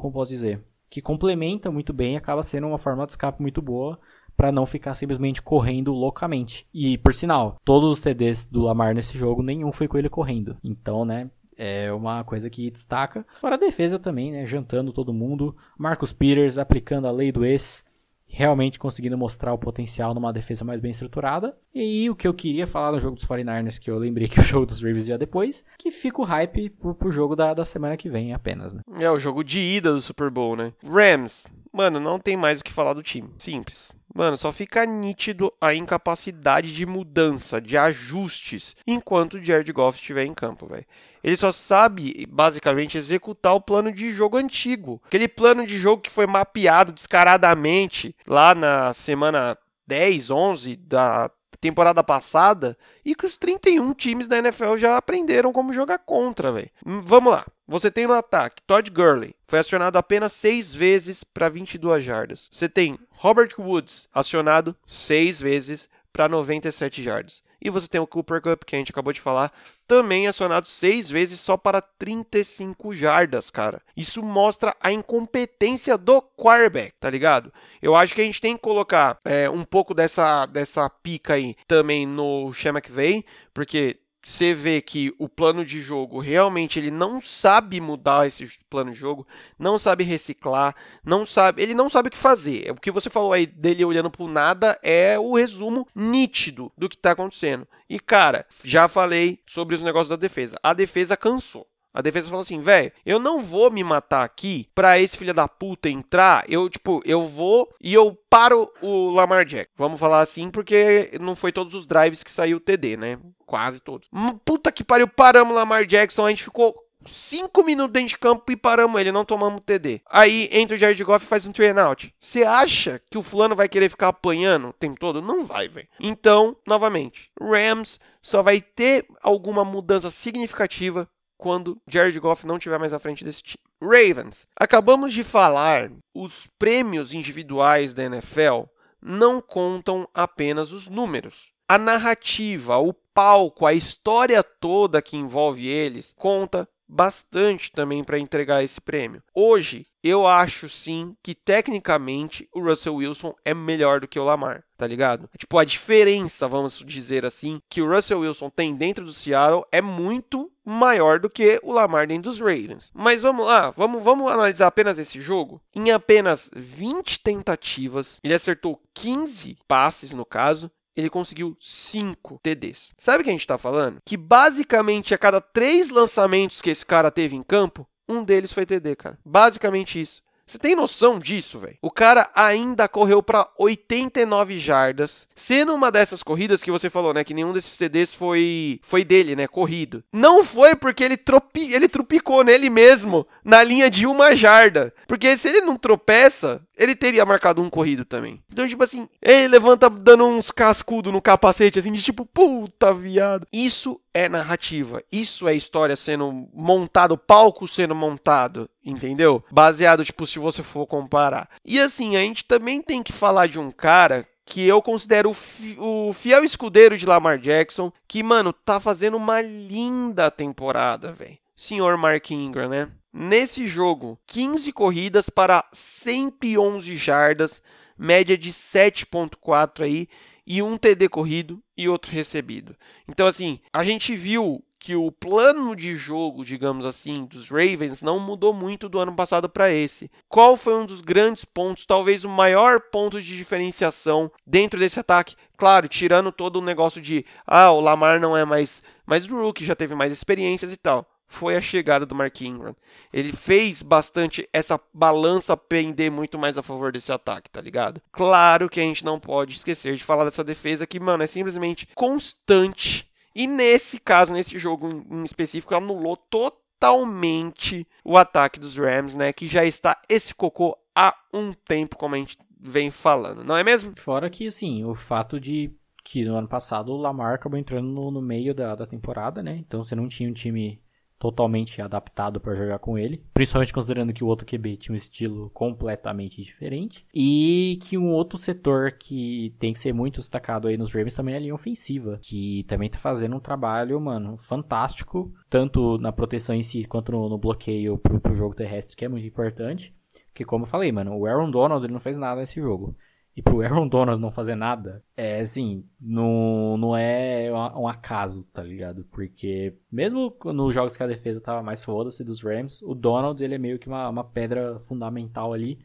como 0.00 0.12
posso 0.12 0.30
dizer, 0.30 0.60
que 0.90 1.00
complementa 1.00 1.70
muito 1.70 1.92
bem 1.92 2.14
e 2.14 2.16
acaba 2.16 2.42
sendo 2.42 2.66
uma 2.66 2.78
forma 2.78 3.06
de 3.06 3.12
escape 3.12 3.40
muito 3.40 3.62
boa 3.62 3.98
para 4.36 4.50
não 4.50 4.66
ficar 4.66 4.94
simplesmente 4.94 5.40
correndo 5.40 5.92
loucamente. 5.92 6.66
E 6.74 6.98
por 6.98 7.14
sinal, 7.14 7.56
todos 7.64 7.90
os 7.90 8.00
TDs 8.00 8.46
do 8.46 8.62
Lamar 8.62 8.94
nesse 8.94 9.16
jogo, 9.16 9.42
nenhum 9.42 9.70
foi 9.70 9.86
com 9.86 9.96
ele 9.96 10.08
correndo. 10.08 10.56
Então, 10.64 11.04
né, 11.04 11.30
é 11.56 11.92
uma 11.92 12.24
coisa 12.24 12.48
que 12.48 12.70
destaca. 12.70 13.24
Para 13.40 13.56
a 13.56 13.58
defesa 13.58 13.98
também, 13.98 14.32
né, 14.32 14.46
jantando 14.46 14.92
todo 14.92 15.12
mundo. 15.12 15.54
Marcus 15.78 16.12
Peters 16.12 16.56
aplicando 16.56 17.06
a 17.06 17.10
lei 17.10 17.30
do 17.30 17.44
ex, 17.44 17.84
realmente 18.30 18.78
conseguindo 18.78 19.18
mostrar 19.18 19.52
o 19.52 19.58
potencial 19.58 20.14
numa 20.14 20.32
defesa 20.32 20.64
mais 20.64 20.80
bem 20.80 20.92
estruturada. 20.92 21.56
E 21.74 21.80
aí, 21.80 22.10
o 22.10 22.14
que 22.14 22.26
eu 22.26 22.32
queria 22.32 22.66
falar 22.66 22.92
no 22.92 23.00
jogo 23.00 23.16
dos 23.16 23.24
49ers, 23.24 23.78
que 23.78 23.90
eu 23.90 23.98
lembrei 23.98 24.28
que 24.28 24.40
o 24.40 24.44
jogo 24.44 24.66
dos 24.66 24.80
Ravens 24.80 25.08
ia 25.08 25.18
depois, 25.18 25.64
que 25.76 25.90
fica 25.90 26.20
o 26.20 26.24
hype 26.24 26.70
pro, 26.70 26.94
pro 26.94 27.10
jogo 27.10 27.34
da, 27.34 27.52
da 27.52 27.64
semana 27.64 27.96
que 27.96 28.08
vem 28.08 28.32
apenas, 28.32 28.72
né? 28.72 28.82
É, 28.98 29.10
o 29.10 29.18
jogo 29.18 29.42
de 29.42 29.58
ida 29.58 29.92
do 29.92 30.00
Super 30.00 30.30
Bowl, 30.30 30.56
né? 30.56 30.72
Rams, 30.84 31.46
mano, 31.72 31.98
não 31.98 32.18
tem 32.18 32.36
mais 32.36 32.60
o 32.60 32.64
que 32.64 32.72
falar 32.72 32.94
do 32.94 33.02
time. 33.02 33.28
Simples. 33.38 33.92
Mano, 34.12 34.36
só 34.36 34.50
fica 34.50 34.84
nítido 34.84 35.52
a 35.60 35.72
incapacidade 35.72 36.74
de 36.74 36.84
mudança, 36.84 37.60
de 37.60 37.76
ajustes, 37.76 38.76
enquanto 38.86 39.34
o 39.34 39.44
Jared 39.44 39.72
Goff 39.72 39.98
estiver 39.98 40.24
em 40.24 40.34
campo, 40.34 40.66
velho. 40.66 40.84
Ele 41.22 41.36
só 41.36 41.52
sabe, 41.52 42.26
basicamente, 42.28 42.98
executar 42.98 43.54
o 43.54 43.60
plano 43.60 43.92
de 43.92 44.12
jogo 44.12 44.36
antigo. 44.36 45.00
Aquele 45.06 45.28
plano 45.28 45.66
de 45.66 45.78
jogo 45.78 46.02
que 46.02 46.10
foi 46.10 46.26
mapeado 46.26 46.92
descaradamente 46.92 48.14
lá 48.26 48.54
na 48.54 48.92
semana 48.92 49.56
10, 49.86 50.30
11 50.30 50.76
da 50.76 51.30
temporada 51.60 52.02
passada 52.02 52.76
e 53.04 53.14
que 53.14 53.26
os 53.26 53.36
31 53.36 53.92
times 53.94 54.26
da 54.26 54.38
NFL 54.38 54.76
já 54.76 54.96
aprenderam 54.96 55.52
como 55.52 55.72
jogar 55.72 55.98
contra, 55.98 56.50
velho. 56.50 56.70
Hum, 56.84 57.00
vamos 57.04 57.32
lá. 57.32 57.46
Você 57.68 57.90
tem 57.90 58.06
no 58.06 58.14
ataque 58.14 58.62
Todd 58.66 58.90
Gurley, 58.90 59.34
foi 59.46 59.58
acionado 59.60 59.96
apenas 59.96 60.32
6 60.32 60.74
vezes 60.74 61.22
para 61.22 61.48
22 61.48 62.02
jardas. 62.02 62.48
Você 62.50 62.68
tem 62.68 62.98
Robert 63.10 63.52
Woods, 63.58 64.08
acionado 64.12 64.74
6 64.86 65.40
vezes 65.40 65.88
para 66.12 66.28
97 66.28 67.02
jardas. 67.02 67.42
E 67.60 67.70
você 67.70 67.88
tem 67.88 68.00
o 68.00 68.06
Cooper 68.06 68.40
Cup, 68.40 68.64
que 68.64 68.74
a 68.74 68.78
gente 68.78 68.90
acabou 68.90 69.12
de 69.12 69.20
falar, 69.20 69.52
também 69.86 70.26
acionado 70.26 70.66
seis 70.66 71.10
vezes 71.10 71.40
só 71.40 71.56
para 71.56 71.80
35 71.80 72.94
jardas, 72.94 73.50
cara. 73.50 73.82
Isso 73.96 74.22
mostra 74.22 74.74
a 74.80 74.92
incompetência 74.92 75.98
do 75.98 76.22
quarterback, 76.22 76.94
tá 76.98 77.10
ligado? 77.10 77.52
Eu 77.82 77.94
acho 77.96 78.14
que 78.14 78.20
a 78.20 78.24
gente 78.24 78.40
tem 78.40 78.56
que 78.56 78.62
colocar 78.62 79.18
é, 79.24 79.50
um 79.50 79.64
pouco 79.64 79.92
dessa, 79.92 80.46
dessa 80.46 80.88
pica 80.88 81.34
aí 81.34 81.56
também 81.66 82.06
no 82.06 82.52
Sean 82.54 82.70
McVay, 82.70 83.24
porque 83.52 83.98
você 84.22 84.52
vê 84.52 84.82
que 84.82 85.14
o 85.18 85.28
plano 85.28 85.64
de 85.64 85.80
jogo 85.80 86.18
realmente 86.18 86.78
ele 86.78 86.90
não 86.90 87.20
sabe 87.20 87.80
mudar 87.80 88.26
esse 88.26 88.50
plano 88.68 88.92
de 88.92 88.98
jogo, 88.98 89.26
não 89.58 89.78
sabe 89.78 90.04
reciclar, 90.04 90.74
não 91.04 91.24
sabe, 91.24 91.62
ele 91.62 91.74
não 91.74 91.88
sabe 91.88 92.08
o 92.08 92.10
que 92.10 92.18
fazer. 92.18 92.70
O 92.70 92.74
que 92.74 92.90
você 92.90 93.08
falou 93.08 93.32
aí 93.32 93.46
dele 93.46 93.84
olhando 93.84 94.10
pro 94.10 94.28
nada 94.28 94.78
é 94.82 95.18
o 95.18 95.34
resumo 95.34 95.88
nítido 95.94 96.70
do 96.76 96.88
que 96.88 96.98
tá 96.98 97.12
acontecendo. 97.12 97.66
E 97.88 97.98
cara, 97.98 98.46
já 98.62 98.88
falei 98.88 99.40
sobre 99.46 99.74
os 99.74 99.82
negócios 99.82 100.10
da 100.10 100.16
defesa. 100.16 100.56
A 100.62 100.74
defesa 100.74 101.16
cansou. 101.16 101.66
A 101.92 102.00
defesa 102.00 102.28
falou 102.28 102.40
assim, 102.40 102.60
velho, 102.60 102.92
eu 103.04 103.18
não 103.18 103.42
vou 103.42 103.70
me 103.70 103.82
matar 103.82 104.24
aqui 104.24 104.68
pra 104.74 104.98
esse 104.98 105.16
filho 105.16 105.34
da 105.34 105.48
puta 105.48 105.88
entrar. 105.88 106.44
Eu, 106.48 106.68
tipo, 106.68 107.02
eu 107.04 107.28
vou 107.28 107.68
e 107.80 107.92
eu 107.92 108.16
paro 108.28 108.70
o 108.80 109.10
Lamar 109.10 109.44
Jack. 109.44 109.70
Vamos 109.76 109.98
falar 109.98 110.20
assim, 110.20 110.50
porque 110.50 111.10
não 111.20 111.34
foi 111.34 111.50
todos 111.52 111.74
os 111.74 111.86
drives 111.86 112.22
que 112.22 112.30
saiu 112.30 112.58
o 112.58 112.60
TD, 112.60 112.96
né? 112.96 113.18
Quase 113.44 113.82
todos. 113.82 114.08
Hum, 114.12 114.38
puta 114.38 114.70
que 114.70 114.84
pariu, 114.84 115.08
paramos 115.08 115.52
o 115.52 115.56
Lamar 115.56 115.84
Jackson, 115.84 116.26
a 116.26 116.30
gente 116.30 116.44
ficou 116.44 116.74
5 117.06 117.64
minutos 117.64 117.92
dentro 117.92 118.08
de 118.10 118.18
campo 118.18 118.50
e 118.52 118.56
paramos 118.56 119.00
ele, 119.00 119.12
não 119.12 119.24
tomamos 119.24 119.62
TD. 119.64 120.02
Aí 120.08 120.48
entra 120.52 120.76
o 120.76 120.78
Jared 120.78 121.02
Goff 121.02 121.24
e 121.24 121.28
faz 121.28 121.46
um 121.46 121.52
train 121.52 121.78
out. 121.78 122.14
Você 122.20 122.44
acha 122.44 123.00
que 123.10 123.18
o 123.18 123.22
fulano 123.22 123.56
vai 123.56 123.68
querer 123.68 123.88
ficar 123.88 124.08
apanhando 124.08 124.68
o 124.68 124.72
tempo 124.72 124.98
todo? 124.98 125.22
Não 125.22 125.44
vai, 125.44 125.68
velho. 125.68 125.88
Então, 125.98 126.56
novamente, 126.66 127.30
Rams 127.40 127.98
só 128.20 128.42
vai 128.42 128.60
ter 128.60 129.06
alguma 129.22 129.64
mudança 129.64 130.10
significativa 130.10 131.08
quando 131.40 131.80
Jared 131.88 132.20
Goff 132.20 132.46
não 132.46 132.58
estiver 132.58 132.78
mais 132.78 132.92
à 132.92 132.98
frente 132.98 133.24
desse 133.24 133.42
time. 133.42 133.64
Ravens. 133.82 134.46
Acabamos 134.54 135.10
de 135.10 135.24
falar, 135.24 135.90
os 136.14 136.46
prêmios 136.58 137.14
individuais 137.14 137.94
da 137.94 138.04
NFL 138.04 138.64
não 139.00 139.40
contam 139.40 140.06
apenas 140.12 140.70
os 140.70 140.86
números. 140.86 141.50
A 141.66 141.78
narrativa, 141.78 142.76
o 142.76 142.92
palco, 142.92 143.64
a 143.64 143.72
história 143.72 144.42
toda 144.42 145.00
que 145.00 145.16
envolve 145.16 145.66
eles 145.66 146.12
conta 146.14 146.68
bastante 146.90 147.70
também 147.70 148.02
para 148.02 148.18
entregar 148.18 148.64
esse 148.64 148.80
prêmio. 148.80 149.22
Hoje, 149.34 149.86
eu 150.02 150.26
acho 150.26 150.68
sim 150.68 151.14
que 151.22 151.34
tecnicamente 151.34 152.48
o 152.52 152.60
Russell 152.60 152.96
Wilson 152.96 153.34
é 153.44 153.54
melhor 153.54 154.00
do 154.00 154.08
que 154.08 154.18
o 154.18 154.24
Lamar, 154.24 154.64
tá 154.76 154.86
ligado? 154.86 155.28
Tipo, 155.38 155.58
a 155.58 155.64
diferença, 155.64 156.48
vamos 156.48 156.82
dizer 156.84 157.24
assim, 157.24 157.60
que 157.68 157.82
o 157.82 157.88
Russell 157.88 158.20
Wilson 158.20 158.50
tem 158.50 158.74
dentro 158.74 159.04
do 159.04 159.12
Seattle 159.12 159.64
é 159.70 159.80
muito 159.80 160.50
maior 160.64 161.18
do 161.18 161.28
que 161.30 161.60
o 161.62 161.72
Lamar 161.72 162.06
dentro 162.06 162.30
dos 162.30 162.40
Ravens. 162.40 162.90
Mas 162.94 163.22
vamos 163.22 163.46
lá, 163.46 163.70
vamos, 163.70 164.02
vamos 164.02 164.30
analisar 164.30 164.66
apenas 164.66 164.98
esse 164.98 165.20
jogo. 165.20 165.60
Em 165.74 165.90
apenas 165.90 166.50
20 166.54 167.20
tentativas, 167.20 168.18
ele 168.22 168.34
acertou 168.34 168.80
15 168.94 169.58
passes 169.68 170.12
no 170.12 170.24
caso, 170.24 170.70
ele 170.96 171.10
conseguiu 171.10 171.56
5 171.60 172.40
TDs. 172.42 172.92
Sabe 172.98 173.20
o 173.20 173.24
que 173.24 173.30
a 173.30 173.32
gente 173.32 173.40
está 173.40 173.58
falando? 173.58 173.98
Que 174.04 174.16
basicamente 174.16 175.14
a 175.14 175.18
cada 175.18 175.40
três 175.40 175.88
lançamentos 175.88 176.60
que 176.60 176.70
esse 176.70 176.84
cara 176.84 177.10
teve 177.10 177.36
em 177.36 177.42
campo, 177.42 177.86
um 178.08 178.24
deles 178.24 178.52
foi 178.52 178.66
TD, 178.66 178.96
cara. 178.96 179.18
Basicamente 179.24 180.00
isso. 180.00 180.22
Você 180.50 180.58
tem 180.58 180.74
noção 180.74 181.16
disso, 181.16 181.60
velho? 181.60 181.78
O 181.80 181.92
cara 181.92 182.28
ainda 182.34 182.88
correu 182.88 183.22
para 183.22 183.48
89 183.56 184.58
jardas, 184.58 185.28
sendo 185.36 185.72
uma 185.72 185.92
dessas 185.92 186.24
corridas 186.24 186.60
que 186.60 186.72
você 186.72 186.90
falou, 186.90 187.14
né, 187.14 187.22
que 187.22 187.32
nenhum 187.32 187.52
desses 187.52 187.70
CDs 187.70 188.12
foi 188.12 188.80
foi 188.82 189.04
dele, 189.04 189.36
né, 189.36 189.46
corrido. 189.46 190.02
Não 190.12 190.44
foi 190.44 190.74
porque 190.74 191.04
ele 191.04 191.16
tropi, 191.16 191.72
ele 191.72 191.88
tropicou 191.88 192.42
nele 192.42 192.68
mesmo 192.68 193.24
na 193.44 193.62
linha 193.62 193.88
de 193.88 194.08
uma 194.08 194.34
jarda, 194.34 194.92
porque 195.06 195.38
se 195.38 195.48
ele 195.48 195.60
não 195.60 195.76
tropeça, 195.76 196.60
ele 196.80 196.96
teria 196.96 197.26
marcado 197.26 197.60
um 197.60 197.68
corrido 197.68 198.06
também. 198.06 198.42
Então, 198.50 198.66
tipo 198.66 198.82
assim, 198.82 199.06
ele 199.20 199.48
levanta 199.48 199.90
dando 199.90 200.24
uns 200.24 200.50
cascudo 200.50 201.12
no 201.12 201.20
capacete 201.20 201.78
assim 201.78 201.92
de 201.92 202.02
tipo, 202.02 202.24
puta 202.24 202.94
viado. 202.94 203.46
Isso 203.52 204.00
é 204.14 204.30
narrativa. 204.30 205.02
Isso 205.12 205.46
é 205.46 205.54
história 205.54 205.94
sendo 205.94 206.48
montado, 206.54 207.18
palco 207.18 207.68
sendo 207.68 207.94
montado, 207.94 208.66
entendeu? 208.82 209.44
Baseado, 209.52 210.06
tipo, 210.06 210.26
se 210.26 210.38
você 210.38 210.62
for 210.62 210.86
comparar. 210.86 211.50
E 211.66 211.78
assim, 211.78 212.16
a 212.16 212.20
gente 212.20 212.46
também 212.46 212.80
tem 212.80 213.02
que 213.02 213.12
falar 213.12 213.46
de 213.46 213.58
um 213.58 213.70
cara 213.70 214.26
que 214.46 214.66
eu 214.66 214.80
considero 214.80 215.36
o 215.76 216.12
fiel 216.14 216.42
escudeiro 216.42 216.96
de 216.96 217.04
Lamar 217.04 217.38
Jackson, 217.38 217.92
que, 218.08 218.22
mano, 218.22 218.54
tá 218.54 218.80
fazendo 218.80 219.18
uma 219.18 219.42
linda 219.42 220.30
temporada, 220.30 221.12
velho. 221.12 221.38
Senhor 221.54 221.98
Mark 221.98 222.30
Ingram, 222.30 222.70
né? 222.70 222.88
Nesse 223.12 223.66
jogo, 223.66 224.18
15 224.26 224.72
corridas 224.72 225.28
para 225.28 225.64
111 225.72 226.96
jardas, 226.96 227.60
média 227.98 228.38
de 228.38 228.52
7.4 228.52 229.84
aí, 229.84 230.08
e 230.46 230.62
um 230.62 230.76
TD 230.76 231.08
corrido 231.08 231.62
e 231.76 231.88
outro 231.88 232.12
recebido. 232.12 232.76
Então, 233.08 233.26
assim, 233.26 233.60
a 233.72 233.84
gente 233.84 234.16
viu 234.16 234.64
que 234.78 234.96
o 234.96 235.12
plano 235.12 235.76
de 235.76 235.94
jogo, 235.94 236.44
digamos 236.44 236.86
assim, 236.86 237.26
dos 237.26 237.50
Ravens 237.50 238.00
não 238.00 238.18
mudou 238.18 238.54
muito 238.54 238.88
do 238.88 238.98
ano 238.98 239.14
passado 239.14 239.48
para 239.48 239.70
esse. 239.72 240.10
Qual 240.28 240.56
foi 240.56 240.74
um 240.74 240.86
dos 240.86 241.02
grandes 241.02 241.44
pontos, 241.44 241.84
talvez 241.84 242.24
o 242.24 242.28
maior 242.28 242.80
ponto 242.80 243.20
de 243.20 243.36
diferenciação 243.36 244.32
dentro 244.46 244.80
desse 244.80 244.98
ataque? 244.98 245.36
Claro, 245.56 245.86
tirando 245.86 246.32
todo 246.32 246.56
o 246.56 246.64
negócio 246.64 247.02
de, 247.02 247.26
ah, 247.46 247.70
o 247.70 247.80
Lamar 247.80 248.18
não 248.18 248.36
é 248.36 248.44
mais 248.44 248.82
mais 249.04 249.26
rookie, 249.26 249.64
já 249.64 249.74
teve 249.74 249.94
mais 249.94 250.12
experiências 250.12 250.72
e 250.72 250.76
tal 250.76 251.06
foi 251.30 251.56
a 251.56 251.60
chegada 251.60 252.04
do 252.04 252.14
Mark 252.14 252.38
Ingram. 252.40 252.74
Ele 253.12 253.32
fez 253.32 253.82
bastante 253.82 254.46
essa 254.52 254.78
balança 254.92 255.56
pender 255.56 256.10
muito 256.10 256.36
mais 256.36 256.58
a 256.58 256.62
favor 256.62 256.92
desse 256.92 257.10
ataque, 257.12 257.48
tá 257.48 257.60
ligado? 257.60 258.02
Claro 258.12 258.68
que 258.68 258.80
a 258.80 258.82
gente 258.82 259.04
não 259.04 259.18
pode 259.18 259.54
esquecer 259.54 259.94
de 259.94 260.04
falar 260.04 260.24
dessa 260.24 260.44
defesa 260.44 260.86
que, 260.86 260.98
mano, 260.98 261.22
é 261.22 261.28
simplesmente 261.28 261.88
constante. 261.94 263.08
E 263.34 263.46
nesse 263.46 264.00
caso, 264.00 264.32
nesse 264.32 264.58
jogo 264.58 265.06
em 265.08 265.22
específico, 265.22 265.74
anulou 265.74 266.16
totalmente 266.16 267.86
o 268.04 268.18
ataque 268.18 268.58
dos 268.58 268.76
Rams, 268.76 269.14
né? 269.14 269.32
Que 269.32 269.48
já 269.48 269.64
está 269.64 269.96
esse 270.08 270.34
cocô 270.34 270.76
há 270.94 271.14
um 271.32 271.52
tempo, 271.52 271.96
como 271.96 272.16
a 272.16 272.18
gente 272.18 272.36
vem 272.60 272.90
falando, 272.90 273.42
não 273.44 273.56
é 273.56 273.64
mesmo? 273.64 273.94
Fora 273.96 274.28
que, 274.28 274.48
assim, 274.48 274.84
o 274.84 274.94
fato 274.94 275.40
de 275.40 275.72
que 276.02 276.24
no 276.24 276.36
ano 276.36 276.48
passado 276.48 276.92
o 276.92 276.96
Lamar 276.96 277.34
acabou 277.34 277.58
entrando 277.58 277.86
no, 277.86 278.10
no 278.10 278.20
meio 278.20 278.52
da, 278.52 278.74
da 278.74 278.86
temporada, 278.86 279.42
né? 279.42 279.56
Então 279.56 279.84
você 279.84 279.94
não 279.94 280.08
tinha 280.08 280.28
um 280.28 280.34
time 280.34 280.82
totalmente 281.20 281.82
adaptado 281.82 282.40
para 282.40 282.54
jogar 282.54 282.78
com 282.78 282.98
ele, 282.98 283.22
principalmente 283.34 283.74
considerando 283.74 284.12
que 284.12 284.24
o 284.24 284.26
outro 284.26 284.46
QB 284.46 284.78
tinha 284.78 284.94
um 284.94 284.96
estilo 284.96 285.50
completamente 285.50 286.42
diferente 286.42 287.06
e 287.14 287.78
que 287.82 287.98
um 287.98 288.10
outro 288.10 288.38
setor 288.38 288.92
que 288.92 289.54
tem 289.58 289.74
que 289.74 289.78
ser 289.78 289.92
muito 289.92 290.16
destacado 290.16 290.66
aí 290.66 290.78
nos 290.78 290.94
Ravens 290.94 291.12
também 291.12 291.34
é 291.34 291.36
a 291.36 291.40
linha 291.40 291.54
ofensiva, 291.54 292.18
que 292.22 292.64
também 292.66 292.88
tá 292.88 292.98
fazendo 292.98 293.36
um 293.36 293.40
trabalho, 293.40 294.00
mano, 294.00 294.38
fantástico, 294.38 295.30
tanto 295.50 295.98
na 295.98 296.10
proteção 296.10 296.54
em 296.56 296.62
si 296.62 296.84
quanto 296.84 297.12
no, 297.12 297.28
no 297.28 297.36
bloqueio 297.36 297.98
pro, 297.98 298.18
pro 298.18 298.34
jogo 298.34 298.54
terrestre, 298.54 298.96
que 298.96 299.04
é 299.04 299.08
muito 299.08 299.26
importante. 299.26 299.94
Que 300.34 300.44
como 300.44 300.64
eu 300.64 300.68
falei, 300.68 300.90
mano, 300.90 301.14
o 301.14 301.26
Aaron 301.26 301.50
Donald 301.50 301.84
ele 301.84 301.92
não 301.92 302.00
fez 302.00 302.16
nada 302.16 302.40
nesse 302.40 302.60
jogo. 302.60 302.96
E 303.40 303.42
pro 303.42 303.62
Aaron 303.62 303.88
Donald 303.88 304.20
não 304.20 304.30
fazer 304.30 304.54
nada, 304.54 305.02
é 305.16 305.40
assim, 305.40 305.82
não, 305.98 306.76
não 306.76 306.94
é 306.94 307.50
um 307.74 307.88
acaso, 307.88 308.44
tá 308.44 308.62
ligado? 308.62 309.02
Porque 309.10 309.78
mesmo 309.90 310.36
nos 310.44 310.74
jogos 310.74 310.94
que 310.94 311.02
a 311.02 311.06
defesa 311.06 311.40
tava 311.40 311.62
mais 311.62 311.82
foda-se 311.82 312.22
dos 312.22 312.42
Rams, 312.42 312.82
o 312.82 312.94
Donald 312.94 313.42
ele 313.42 313.54
é 313.54 313.58
meio 313.58 313.78
que 313.78 313.88
uma, 313.88 314.10
uma 314.10 314.22
pedra 314.22 314.78
fundamental 314.80 315.54
ali, 315.54 315.78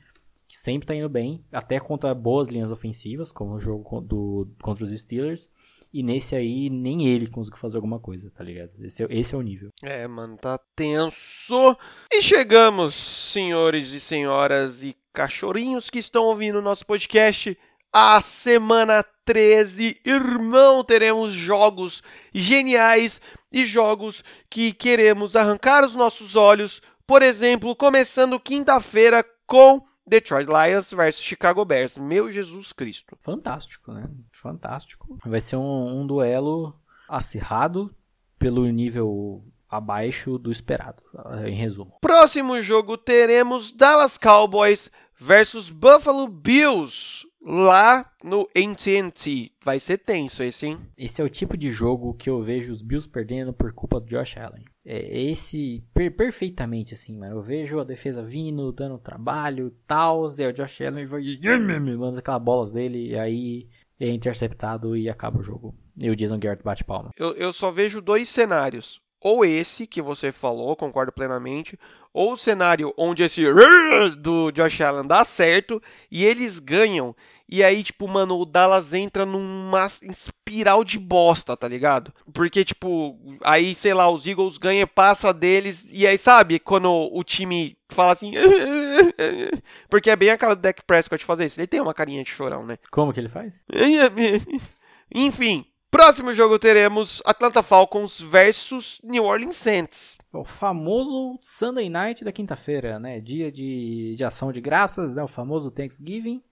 que 0.45 0.57
sempre 0.57 0.85
tá 0.85 0.93
indo 0.93 1.07
bem, 1.07 1.45
até 1.49 1.79
contra 1.79 2.13
boas 2.13 2.49
linhas 2.49 2.71
ofensivas, 2.71 3.31
como 3.31 3.53
o 3.53 3.59
jogo 3.59 4.01
do, 4.01 4.49
contra 4.61 4.83
os 4.83 4.91
Steelers. 4.91 5.49
E 5.93 6.03
nesse 6.03 6.35
aí, 6.35 6.69
nem 6.69 7.07
ele 7.07 7.25
conseguiu 7.25 7.57
fazer 7.57 7.77
alguma 7.77 8.01
coisa, 8.01 8.29
tá 8.31 8.43
ligado? 8.43 8.71
Esse, 8.81 9.05
é, 9.05 9.07
esse 9.11 9.33
é 9.33 9.37
o 9.37 9.41
nível. 9.41 9.71
É, 9.81 10.05
mano, 10.09 10.35
tá 10.35 10.59
tenso. 10.75 11.77
E 12.11 12.21
chegamos, 12.21 12.93
senhores 12.95 13.93
e 13.93 14.01
senhoras 14.01 14.83
e 14.83 14.93
cachorrinhos 15.15 15.89
que 15.89 15.97
estão 15.97 16.25
ouvindo 16.25 16.59
o 16.59 16.61
nosso 16.61 16.85
podcast. 16.85 17.57
A 17.91 18.21
semana 18.21 19.01
13, 19.23 20.01
irmão, 20.03 20.83
teremos 20.83 21.31
jogos 21.31 22.03
geniais 22.33 23.21
e 23.49 23.65
jogos 23.65 24.21
que 24.49 24.73
queremos 24.73 25.37
arrancar 25.37 25.85
os 25.85 25.95
nossos 25.95 26.35
olhos. 26.35 26.81
Por 27.07 27.23
exemplo, 27.23 27.73
começando 27.73 28.37
quinta-feira 28.37 29.25
com 29.47 29.81
Detroit 30.05 30.47
Lions 30.49 30.91
versus 30.91 31.23
Chicago 31.23 31.63
Bears. 31.63 31.97
Meu 31.97 32.29
Jesus 32.29 32.73
Cristo. 32.73 33.17
Fantástico, 33.21 33.93
né? 33.93 34.09
Fantástico. 34.33 35.17
Vai 35.25 35.39
ser 35.39 35.55
um, 35.55 36.01
um 36.01 36.05
duelo 36.05 36.75
acirrado 37.07 37.95
pelo 38.37 38.65
nível 38.65 39.45
abaixo 39.69 40.37
do 40.37 40.51
esperado, 40.51 41.01
em 41.45 41.55
resumo. 41.55 41.97
Próximo 42.01 42.61
jogo 42.61 42.97
teremos 42.97 43.71
Dallas 43.71 44.17
Cowboys 44.17 44.89
versus 45.19 45.69
Buffalo 45.69 46.27
Bills 46.27 47.25
lá 47.45 48.11
no 48.23 48.49
AT&T. 48.55 49.51
Vai 49.63 49.79
ser 49.79 49.99
tenso 49.99 50.41
esse, 50.41 50.65
hein? 50.65 50.79
Esse 50.97 51.21
é 51.21 51.25
o 51.25 51.29
tipo 51.29 51.55
de 51.55 51.69
jogo 51.69 52.13
que 52.15 52.29
eu 52.29 52.41
vejo 52.41 52.73
os 52.73 52.81
Bills 52.81 53.07
perdendo 53.07 53.53
por 53.53 53.71
culpa 53.71 53.99
do 53.99 54.07
Josh 54.07 54.37
Allen. 54.37 54.65
É 54.83 55.21
esse 55.21 55.83
per 55.93 56.15
perfeitamente 56.15 56.93
assim, 56.93 57.17
mano. 57.17 57.37
Eu 57.37 57.41
vejo 57.41 57.79
a 57.79 57.83
defesa 57.83 58.23
vindo, 58.23 58.71
dando 58.71 58.97
trabalho, 58.97 59.75
tal, 59.87 60.31
e 60.37 60.47
o 60.47 60.53
Josh 60.53 60.81
Allen 60.81 61.05
vai 61.05 61.23
manda 61.97 62.19
aquelas 62.19 62.41
bolas 62.41 62.71
dele 62.71 63.09
e 63.09 63.17
aí 63.17 63.67
é 63.99 64.09
interceptado 64.09 64.95
e 64.97 65.09
acaba 65.09 65.39
o 65.39 65.43
jogo. 65.43 65.75
E 66.01 66.09
o 66.09 66.15
Jason 66.15 66.37
Garrett 66.37 66.63
bate 66.63 66.83
palma. 66.83 67.11
Eu, 67.17 67.33
eu 67.35 67.53
só 67.53 67.71
vejo 67.71 68.01
dois 68.01 68.27
cenários. 68.27 69.01
Ou 69.21 69.43
esse 69.43 69.87
que 69.87 70.01
você 70.01 70.31
falou, 70.31 70.75
concordo 70.75 71.11
plenamente, 71.11 71.79
ou 72.13 72.33
o 72.33 72.37
cenário 72.37 72.93
onde 72.97 73.23
esse 73.23 73.43
do 74.19 74.51
Josh 74.51 74.81
Allen 74.81 75.07
dá 75.07 75.25
certo 75.25 75.81
e 76.11 76.23
eles 76.23 76.59
ganham 76.59 77.15
e 77.47 77.63
aí, 77.63 77.83
tipo, 77.83 78.07
mano, 78.07 78.39
o 78.39 78.45
Dallas 78.45 78.91
entra 78.91 79.23
numa 79.23 79.87
espiral 80.01 80.83
de 80.83 80.97
bosta, 80.97 81.55
tá 81.55 81.67
ligado? 81.67 82.11
Porque, 82.33 82.65
tipo, 82.65 83.19
aí, 83.43 83.75
sei 83.75 83.93
lá, 83.93 84.09
os 84.09 84.25
Eagles 84.25 84.57
ganham, 84.57 84.87
passa 84.87 85.31
deles, 85.31 85.85
e 85.91 86.07
aí, 86.07 86.17
sabe, 86.17 86.57
quando 86.57 86.91
o 86.91 87.23
time 87.23 87.77
fala 87.89 88.13
assim. 88.13 88.31
Porque 89.89 90.09
é 90.09 90.15
bem 90.15 90.31
a 90.31 90.37
cara 90.37 90.55
do 90.55 90.61
Dak 90.61 90.81
Prescott 90.83 91.23
fazer 91.23 91.45
isso. 91.45 91.59
Ele 91.59 91.67
tem 91.67 91.79
uma 91.79 91.93
carinha 91.93 92.23
de 92.23 92.31
chorão, 92.31 92.65
né? 92.65 92.79
Como 92.89 93.13
que 93.13 93.19
ele 93.19 93.29
faz? 93.29 93.63
Enfim, 95.13 95.65
próximo 95.95 96.33
jogo 96.33 96.59
teremos 96.59 97.21
Atlanta 97.23 97.63
Falcons 97.63 98.19
versus 98.19 98.99
New 99.01 99.23
Orleans 99.23 99.55
Saints. 99.55 100.17
O 100.33 100.43
famoso 100.43 101.39
Sunday 101.41 101.89
Night 101.89 102.21
da 102.21 102.33
quinta-feira, 102.33 102.99
né? 102.99 103.21
Dia 103.21 103.49
de, 103.49 104.13
de 104.13 104.23
ação 104.25 104.51
de 104.51 104.59
graças, 104.59 105.15
né? 105.15 105.23
O 105.23 105.27
famoso 105.27 105.71
Thanksgiving 105.71 106.43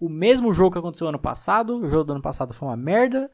o 0.00 0.08
mesmo 0.08 0.52
jogo 0.52 0.72
que 0.72 0.78
aconteceu 0.78 1.06
ano 1.06 1.18
passado. 1.18 1.78
O 1.78 1.88
jogo 1.88 2.04
do 2.04 2.12
ano 2.14 2.22
passado 2.22 2.52
foi 2.52 2.66
uma 2.66 2.76
merda. 2.76 3.30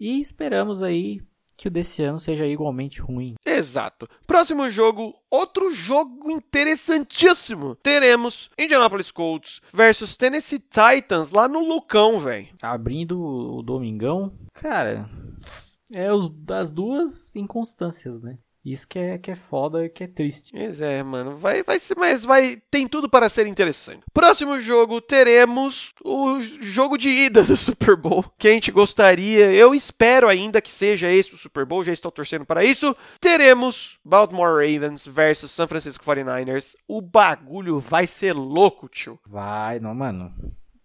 E 0.00 0.18
esperamos 0.18 0.82
aí 0.82 1.20
que 1.56 1.68
o 1.68 1.70
desse 1.70 2.02
ano 2.02 2.18
seja 2.18 2.46
igualmente 2.46 3.00
ruim. 3.00 3.34
Exato. 3.44 4.08
Próximo 4.26 4.68
jogo, 4.68 5.14
outro 5.30 5.72
jogo 5.72 6.30
interessantíssimo. 6.30 7.74
Teremos 7.76 8.50
Indianapolis 8.58 9.10
Colts 9.10 9.60
versus 9.72 10.16
Tennessee 10.16 10.58
Titans 10.58 11.30
lá 11.30 11.48
no 11.48 11.60
Lucão, 11.60 12.20
velho. 12.20 12.48
Abrindo 12.60 13.20
o 13.20 13.62
domingão, 13.62 14.32
cara, 14.52 15.08
é 15.94 16.12
os, 16.12 16.28
das 16.28 16.70
duas 16.70 17.34
inconstâncias, 17.36 18.20
né? 18.20 18.38
Isso 18.66 18.88
que 18.88 18.98
é, 18.98 19.16
que 19.16 19.30
é 19.30 19.36
foda 19.36 19.84
e 19.84 19.88
que 19.88 20.02
é 20.02 20.08
triste. 20.08 20.50
Pois 20.50 20.80
é, 20.80 21.00
mano. 21.00 21.36
Vai, 21.36 21.62
vai 21.62 21.78
ser, 21.78 21.96
mas 21.96 22.24
vai. 22.24 22.60
Tem 22.68 22.88
tudo 22.88 23.08
para 23.08 23.28
ser 23.28 23.46
interessante. 23.46 24.02
Próximo 24.12 24.60
jogo, 24.60 25.00
teremos 25.00 25.94
o 26.04 26.40
jogo 26.40 26.98
de 26.98 27.08
ida 27.08 27.44
do 27.44 27.56
Super 27.56 27.94
Bowl. 27.94 28.24
Que 28.36 28.48
a 28.48 28.50
gente 28.50 28.72
gostaria. 28.72 29.54
Eu 29.54 29.72
espero 29.72 30.28
ainda 30.28 30.60
que 30.60 30.68
seja 30.68 31.08
esse 31.08 31.32
o 31.32 31.38
Super 31.38 31.64
Bowl. 31.64 31.84
Já 31.84 31.92
estou 31.92 32.10
torcendo 32.10 32.44
para 32.44 32.64
isso. 32.64 32.96
Teremos 33.20 34.00
Baltimore 34.04 34.56
Ravens 34.56 35.06
versus 35.06 35.52
San 35.52 35.68
Francisco 35.68 36.04
49ers. 36.04 36.74
O 36.88 37.00
bagulho 37.00 37.78
vai 37.78 38.04
ser 38.04 38.32
louco, 38.32 38.88
tio. 38.88 39.16
Vai, 39.24 39.78
não, 39.78 39.94
mano. 39.94 40.34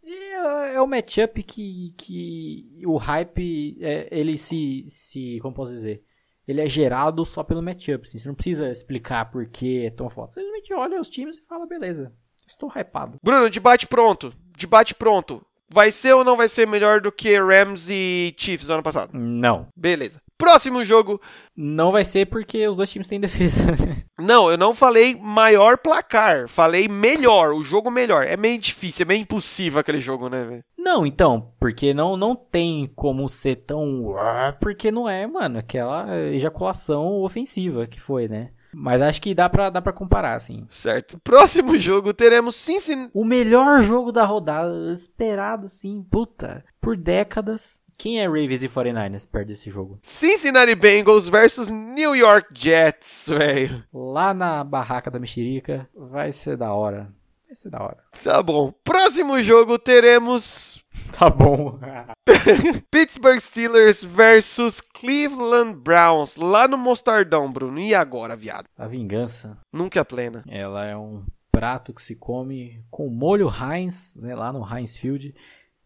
É, 0.03 0.76
é 0.76 0.82
o 0.82 0.86
matchup 0.86 1.41
que, 1.41 1.95
que 1.98 2.84
o 2.86 2.98
hype, 2.98 3.80
é, 3.82 4.08
ele 4.12 4.38
se, 4.38 4.86
se. 4.88 5.40
Como 5.41 5.56
posso 5.56 5.72
dizer? 5.72 6.03
Ele 6.47 6.61
é 6.61 6.65
gerado 6.65 7.23
só 7.26 7.43
pelo 7.43 7.61
matchup. 7.61 8.07
Assim. 8.07 8.19
Você 8.19 8.27
não 8.27 8.35
precisa 8.35 8.69
explicar 8.69 9.31
por 9.31 9.45
que 9.47 9.85
é 9.85 9.89
tão 9.89 10.09
forte. 10.09 10.34
Você 10.34 10.41
simplesmente 10.41 10.73
olha 10.73 10.99
os 10.99 11.09
times 11.09 11.38
e 11.38 11.45
fala, 11.45 11.65
beleza, 11.65 12.13
estou 12.47 12.69
hypado. 12.69 13.18
Bruno, 13.23 13.49
debate 13.49 13.88
pronto. 13.88 14.34
Debate 14.57 14.93
pronto. 14.93 15.45
Vai 15.73 15.91
ser 15.91 16.13
ou 16.13 16.23
não 16.23 16.35
vai 16.35 16.49
ser 16.49 16.68
melhor 16.68 16.99
do 16.99 17.11
que 17.11 17.39
Rams 17.39 17.88
e 17.89 18.35
Chiefs 18.38 18.68
no 18.68 18.73
ano 18.73 18.84
passado? 18.84 19.11
Não. 19.13 19.68
Beleza. 19.76 20.22
Próximo 20.41 20.84
jogo. 20.84 21.22
Não 21.55 21.91
vai 21.91 22.03
ser 22.03 22.26
porque 22.26 22.68
os 22.68 22.76
dois 22.76 22.89
times 22.89 23.07
têm 23.07 23.19
defesa. 23.19 23.61
não, 24.19 24.49
eu 24.49 24.57
não 24.57 24.73
falei 24.73 25.15
maior 25.15 25.77
placar. 25.77 26.47
Falei 26.47 26.88
melhor, 26.88 27.53
o 27.53 27.63
jogo 27.63 27.91
melhor. 27.91 28.26
É 28.26 28.35
meio 28.35 28.59
difícil, 28.59 29.03
é 29.03 29.07
meio 29.07 29.22
impossível 29.22 29.80
aquele 29.80 29.99
jogo, 29.99 30.30
né, 30.30 30.43
velho? 30.43 30.63
Não, 30.76 31.05
então, 31.05 31.53
porque 31.59 31.93
não, 31.93 32.18
não 32.18 32.35
tem 32.35 32.91
como 32.95 33.30
ser 33.30 33.57
tão. 33.57 34.15
Porque 34.59 34.91
não 34.91 35.07
é, 35.07 35.27
mano, 35.27 35.59
aquela 35.59 36.18
ejaculação 36.31 37.22
ofensiva 37.22 37.85
que 37.85 38.01
foi, 38.01 38.27
né? 38.27 38.49
Mas 38.73 39.01
acho 39.01 39.22
que 39.22 39.35
dá 39.35 39.49
pra, 39.49 39.69
dá 39.69 39.81
pra 39.81 39.93
comparar, 39.93 40.35
assim. 40.35 40.65
Certo. 40.72 41.19
Próximo 41.19 41.77
jogo 41.80 42.13
teremos 42.13 42.55
Cincinnati. 42.55 43.11
O 43.13 43.26
melhor 43.26 43.81
jogo 43.81 44.11
da 44.11 44.26
rodada, 44.26 44.91
esperado, 44.93 45.68
sim, 45.68 46.03
puta, 46.09 46.63
por 46.80 46.95
décadas. 46.95 47.81
Quem 48.02 48.19
é 48.19 48.26
Ravens 48.26 48.64
e 48.64 48.68
49ers 48.68 49.30
perto 49.30 49.49
desse 49.49 49.69
jogo? 49.69 49.99
Cincinnati 50.02 50.73
Bengals 50.73 51.30
versus 51.30 51.69
New 51.69 52.15
York 52.15 52.48
Jets, 52.52 53.26
velho. 53.28 53.84
Lá 53.94 54.34
na 54.34 54.64
barraca 54.64 55.11
da 55.11 55.19
mexerica, 55.19 55.88
vai 55.95 56.32
ser 56.32 56.57
da 56.57 56.73
hora. 56.73 57.14
Vai 57.45 57.56
ser 57.56 57.69
da 57.69 57.80
hora. 57.80 57.98
Tá 58.23 58.41
bom. 58.41 58.73
Próximo 58.84 59.40
jogo 59.44 59.78
teremos. 59.78 60.84
Tá 61.18 61.30
bom. 61.30 61.80
Pittsburgh 62.90 63.40
Steelers 63.40 64.03
versus 64.03 64.82
Cleveland 64.82 65.76
Browns. 65.76 66.36
Lá 66.36 66.68
no 66.68 66.78
Mostardão, 66.78 67.52
Bruno. 67.52 67.80
E 67.80 67.94
agora, 67.94 68.36
viado? 68.36 68.65
A 68.78 68.88
vingança. 68.88 69.57
Nunca 69.72 69.99
é 69.99 70.03
plena. 70.03 70.44
Ela 70.48 70.86
é 70.86 70.98
um 70.98 71.23
prato 71.52 71.94
que 71.94 72.02
se 72.02 72.15
come 72.15 72.84
com 72.90 73.07
molho 73.10 73.48
Heinz, 73.49 74.15
né, 74.15 74.34
lá 74.34 74.52
no 74.52 74.65
Heinz 74.65 74.98
Field. 74.98 75.36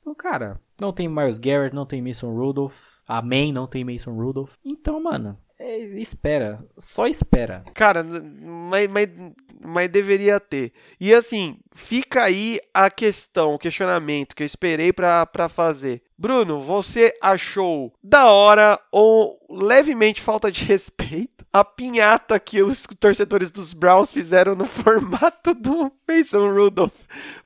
Então, 0.05 0.13
cara, 0.13 0.61
não 0.79 0.93
tem 0.93 1.09
Miles 1.09 1.39
Garrett, 1.39 1.73
não 1.73 1.83
tem 1.83 1.99
Mason 1.99 2.31
Rudolph. 2.31 2.77
Amém, 3.07 3.51
não 3.51 3.65
tem 3.65 3.83
Mason 3.83 4.13
Rudolph. 4.13 4.53
Então, 4.63 5.01
mano, 5.01 5.35
é, 5.57 5.79
espera. 5.79 6.63
Só 6.77 7.07
espera. 7.07 7.63
Cara, 7.73 8.03
mas, 8.03 8.87
mas, 8.87 9.09
mas 9.59 9.89
deveria 9.89 10.39
ter. 10.39 10.73
E 10.99 11.11
assim, 11.11 11.57
fica 11.73 12.23
aí 12.23 12.59
a 12.71 12.91
questão, 12.91 13.55
o 13.55 13.57
questionamento 13.57 14.35
que 14.35 14.43
eu 14.43 14.47
esperei 14.47 14.93
para 14.93 15.49
fazer. 15.49 16.03
Bruno, 16.17 16.61
você 16.61 17.13
achou 17.21 17.93
da 18.01 18.27
hora 18.27 18.79
ou 18.91 19.37
levemente 19.49 20.21
falta 20.21 20.51
de 20.51 20.63
respeito 20.65 21.35
a 21.55 21.63
pinhata 21.63 22.37
que 22.37 22.61
os 22.61 22.85
torcedores 22.99 23.49
dos 23.49 23.73
Browns 23.73 24.11
fizeram 24.11 24.55
no 24.55 24.65
formato 24.67 25.53
do 25.53 25.89
Mason 26.05 26.53
Rudolph 26.53 26.93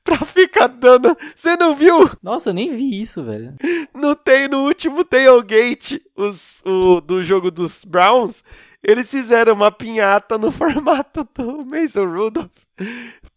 pra 0.02 0.18
ficar 0.18 0.66
dando. 0.66 1.16
Você 1.34 1.56
não 1.56 1.76
viu? 1.76 2.10
Nossa, 2.20 2.50
eu 2.50 2.54
nem 2.54 2.74
vi 2.74 3.00
isso, 3.00 3.22
velho. 3.22 3.54
No, 3.94 4.16
tem, 4.16 4.48
no 4.48 4.64
último 4.64 5.04
tailgate 5.04 6.02
os, 6.16 6.60
o, 6.64 7.00
do 7.00 7.22
jogo 7.22 7.52
dos 7.52 7.84
Browns, 7.84 8.42
eles 8.82 9.08
fizeram 9.08 9.54
uma 9.54 9.70
pinhata 9.70 10.36
no 10.36 10.50
formato 10.52 11.28
do 11.32 11.60
Mason 11.66 12.06
Rudolph 12.06 12.50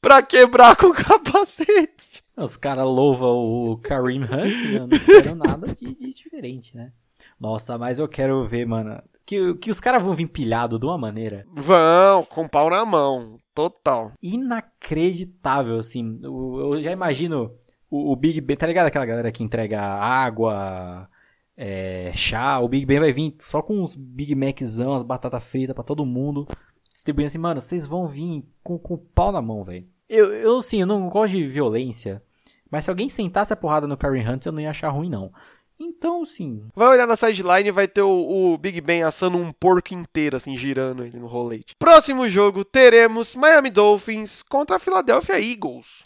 pra 0.02 0.24
quebrar 0.24 0.76
com 0.76 0.88
o 0.88 0.94
capacete. 0.94 2.13
Os 2.36 2.58
caras 2.58 2.86
louvam 2.86 3.38
o 3.38 3.78
Kareem 3.78 4.24
Hunt, 4.24 4.72
né? 4.72 4.80
não 4.80 4.88
esperam 4.98 5.36
nada 5.36 5.68
de, 5.76 5.94
de, 5.94 6.14
diferente, 6.14 6.76
né? 6.76 6.92
Nossa, 7.40 7.78
mas 7.78 8.00
eu 8.00 8.08
quero 8.08 8.44
ver, 8.44 8.66
mano. 8.66 9.02
Que, 9.26 9.54
que 9.56 9.72
os 9.72 9.80
caras 9.80 10.04
vão 10.04 10.16
vir 10.16 10.28
pilhado 10.28 10.78
de 10.78 10.86
uma 10.86 10.98
maneira. 10.98 11.46
Vão, 11.54 12.26
com 12.26 12.48
pau 12.48 12.70
na 12.70 12.84
mão. 12.84 13.38
Total. 13.54 14.12
Inacreditável, 14.22 15.78
assim. 15.78 16.20
Eu, 16.22 16.74
eu 16.74 16.82
já 16.82 16.92
imagino 16.92 17.54
o, 17.90 18.12
o, 18.12 18.16
Big 18.16 18.42
Ben. 18.42 18.58
Tá 18.58 18.68
ligado 18.68 18.88
aquela 18.88 19.06
galera 19.06 19.32
que 19.32 19.44
entrega 19.44 19.82
água, 19.82 21.08
é, 21.56 22.12
chá? 22.16 22.60
O 22.60 22.68
Big 22.68 22.86
Ben 22.86 23.00
vai 23.00 23.14
vir 23.14 23.36
só 23.40 23.62
com 23.62 23.82
os 23.84 23.96
Big 23.96 24.36
Maczão, 24.36 24.94
as 24.94 25.04
batatas 25.04 25.44
fritas 25.44 25.76
pra 25.76 25.84
todo 25.84 26.06
mundo. 26.06 26.48
Distribuindo 26.92 27.28
assim, 27.28 27.38
mano, 27.38 27.62
vocês 27.62 27.88
vão 27.88 28.08
vir 28.08 28.44
com, 28.62 28.78
com 28.78 28.96
o 28.96 28.98
pau 28.98 29.32
na 29.32 29.42
mão, 29.42 29.64
velho. 29.64 29.88
Eu, 30.14 30.32
eu, 30.32 30.62
sim, 30.62 30.82
eu 30.82 30.86
não 30.86 31.10
gosto 31.10 31.34
de 31.34 31.48
violência. 31.48 32.22
Mas 32.70 32.86
se 32.86 32.92
alguém 32.92 33.10
sentasse 33.10 33.52
a 33.52 33.56
porrada 33.56 33.88
no 33.88 33.98
Karen 33.98 34.30
Hunt, 34.30 34.46
eu 34.46 34.52
não 34.52 34.62
ia 34.62 34.70
achar 34.70 34.90
ruim, 34.90 35.10
não. 35.10 35.32
Então, 35.80 36.24
sim. 36.24 36.68
Vai 36.76 36.88
olhar 36.88 37.08
na 37.08 37.16
sideline 37.16 37.70
e 37.70 37.72
vai 37.72 37.88
ter 37.88 38.04
o, 38.04 38.10
o, 38.54 38.58
Big 38.60 38.80
Ben 38.80 39.02
assando 39.02 39.40
um 39.40 39.52
porco 39.52 39.94
inteiro, 39.94 40.38
assim, 40.38 40.56
girando 40.56 41.04
ele 41.04 41.18
no 41.18 41.26
rolete. 41.26 41.76
Próximo 41.80 42.30
jogo, 42.30 42.64
teremos 42.64 43.34
Miami 43.36 43.72
Dolphins 43.72 44.44
contra 44.44 44.76
a 44.76 44.80
Philadelphia 44.80 45.40
Eagles. 45.40 46.04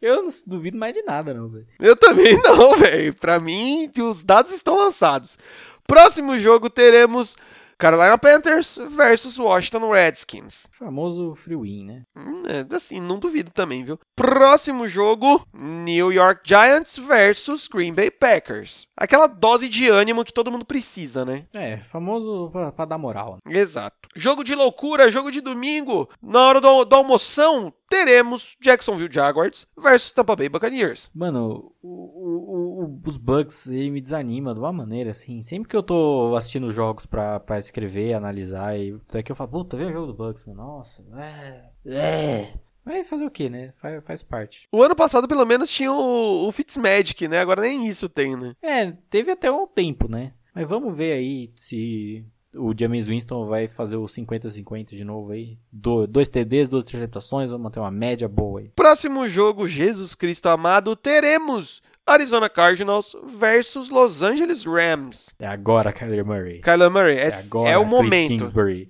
Eu 0.00 0.22
não 0.22 0.30
duvido 0.46 0.78
mais 0.78 0.94
de 0.94 1.02
nada, 1.02 1.34
não, 1.34 1.50
velho. 1.50 1.66
Eu 1.78 1.94
também 1.94 2.36
não, 2.42 2.76
velho. 2.76 3.14
Pra 3.14 3.38
mim, 3.38 3.90
os 3.98 4.24
dados 4.24 4.52
estão 4.52 4.76
lançados. 4.76 5.38
Próximo 5.86 6.38
jogo, 6.38 6.70
teremos 6.70 7.36
Carolina 7.82 8.16
Panthers 8.16 8.78
versus 8.90 9.40
Washington 9.40 9.90
Redskins. 9.90 10.68
famoso 10.70 11.34
free 11.34 11.56
win, 11.56 11.84
né? 11.84 12.02
Hum, 12.14 12.44
é, 12.46 12.76
assim, 12.76 13.00
não 13.00 13.18
duvido 13.18 13.50
também, 13.50 13.82
viu? 13.82 13.98
Próximo 14.14 14.86
jogo, 14.86 15.44
New 15.52 16.12
York 16.12 16.42
Giants 16.44 16.96
versus 16.96 17.66
Green 17.66 17.92
Bay 17.92 18.08
Packers. 18.08 18.86
Aquela 18.96 19.26
dose 19.26 19.68
de 19.68 19.88
ânimo 19.88 20.24
que 20.24 20.32
todo 20.32 20.52
mundo 20.52 20.64
precisa, 20.64 21.24
né? 21.24 21.44
É, 21.52 21.78
famoso 21.78 22.50
pra, 22.52 22.70
pra 22.70 22.84
dar 22.84 22.98
moral. 22.98 23.38
Né? 23.44 23.58
Exato. 23.58 24.08
Jogo 24.14 24.44
de 24.44 24.54
loucura, 24.54 25.10
jogo 25.10 25.32
de 25.32 25.40
domingo. 25.40 26.08
Na 26.22 26.40
hora 26.40 26.60
do, 26.60 26.84
da 26.84 26.96
almoção, 26.96 27.72
teremos 27.88 28.56
Jacksonville 28.60 29.12
Jaguars 29.12 29.66
versus 29.76 30.12
Tampa 30.12 30.36
Bay 30.36 30.48
Buccaneers. 30.48 31.10
Mano, 31.14 31.72
o, 31.82 31.88
o, 31.88 32.84
o, 32.84 33.00
os 33.06 33.16
Bucks 33.16 33.66
me 33.66 34.00
desanima 34.00 34.54
de 34.54 34.60
uma 34.60 34.72
maneira, 34.72 35.10
assim. 35.10 35.42
Sempre 35.42 35.68
que 35.68 35.76
eu 35.76 35.82
tô 35.82 36.34
assistindo 36.36 36.70
jogos 36.70 37.06
pra, 37.06 37.40
pra 37.40 37.58
escrever, 37.72 38.14
analisar, 38.14 38.78
e 38.78 38.92
até 39.08 39.22
que 39.22 39.32
eu 39.32 39.36
falo, 39.36 39.50
puta, 39.50 39.76
vê 39.76 39.84
o 39.84 39.92
jogo 39.92 40.06
do 40.08 40.14
Bucks, 40.14 40.44
mano. 40.44 40.62
Nossa, 40.62 41.02
é. 41.16 41.70
É. 41.86 42.52
Mas 42.84 43.08
fazer 43.08 43.24
o 43.24 43.30
que, 43.30 43.48
né? 43.48 43.72
Faz, 43.74 44.04
faz 44.04 44.22
parte. 44.22 44.68
O 44.70 44.82
ano 44.82 44.94
passado, 44.94 45.28
pelo 45.28 45.46
menos, 45.46 45.70
tinha 45.70 45.92
o, 45.92 46.46
o 46.46 46.52
Fitzmagic, 46.52 47.28
né? 47.28 47.38
Agora 47.38 47.62
nem 47.62 47.86
isso 47.86 48.08
tem, 48.08 48.36
né? 48.36 48.54
É, 48.60 48.90
teve 49.08 49.30
até 49.30 49.50
um 49.50 49.66
tempo, 49.66 50.10
né? 50.10 50.32
Mas 50.54 50.68
vamos 50.68 50.94
ver 50.94 51.12
aí 51.14 51.52
se 51.56 52.24
o 52.56 52.74
James 52.78 53.06
Winston 53.06 53.46
vai 53.46 53.66
fazer 53.66 53.96
o 53.96 54.04
50-50 54.04 54.90
de 54.90 55.04
novo 55.04 55.32
aí. 55.32 55.58
Do, 55.70 56.06
dois 56.06 56.28
TDs, 56.28 56.68
duas 56.68 56.84
interceptações, 56.84 57.50
vamos 57.50 57.64
manter 57.64 57.80
uma 57.80 57.90
média 57.90 58.28
boa 58.28 58.60
aí. 58.60 58.70
Próximo 58.74 59.26
jogo, 59.28 59.66
Jesus 59.66 60.14
Cristo 60.14 60.48
amado, 60.48 60.94
teremos 60.96 61.82
Arizona 62.06 62.48
Cardinals 62.48 63.14
versus 63.24 63.88
Los 63.88 64.22
Angeles 64.22 64.64
Rams. 64.64 65.34
É 65.38 65.46
agora, 65.46 65.92
Kyler 65.92 66.24
Murray. 66.24 66.60
Kyler 66.60 66.90
Murray, 66.90 67.16
é, 67.16 67.28
é, 67.28 67.34
agora, 67.34 67.70
é 67.70 67.78
o 67.78 67.84
momento. 67.84 68.38
Kingsbury. 68.38 68.88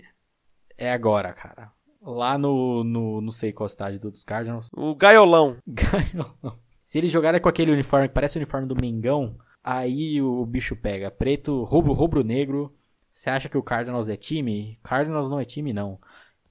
É 0.77 0.93
agora, 0.93 1.33
cara. 1.33 1.71
Lá 2.01 2.37
no, 2.37 2.83
no 2.83 3.21
não 3.21 3.31
sei 3.31 3.53
qual 3.53 3.67
estádio 3.67 4.01
dos 4.01 4.25
Cardinals. 4.25 4.69
O 4.75 4.95
Gaiolão. 4.95 5.57
Gaiolão. 5.67 6.59
Se 6.85 6.99
eles 6.99 7.11
jogarem 7.11 7.41
com 7.41 7.49
aquele 7.49 7.71
uniforme 7.71 8.09
que 8.09 8.15
parece 8.15 8.37
o 8.37 8.41
uniforme 8.41 8.67
do 8.67 8.77
Mengão, 8.81 9.37
aí 9.63 10.21
o 10.21 10.45
bicho 10.45 10.75
pega. 10.75 11.11
Preto, 11.11 11.63
rubro, 11.63 11.93
rubro 11.93 12.25
negro 12.25 12.75
você 13.13 13.29
acha 13.29 13.49
que 13.49 13.59
o 13.59 13.63
Cardinals 13.63 14.09
é 14.09 14.17
time? 14.17 14.79
Cardinals 14.83 15.29
não 15.29 15.39
é 15.39 15.45
time, 15.45 15.71
não. 15.71 16.01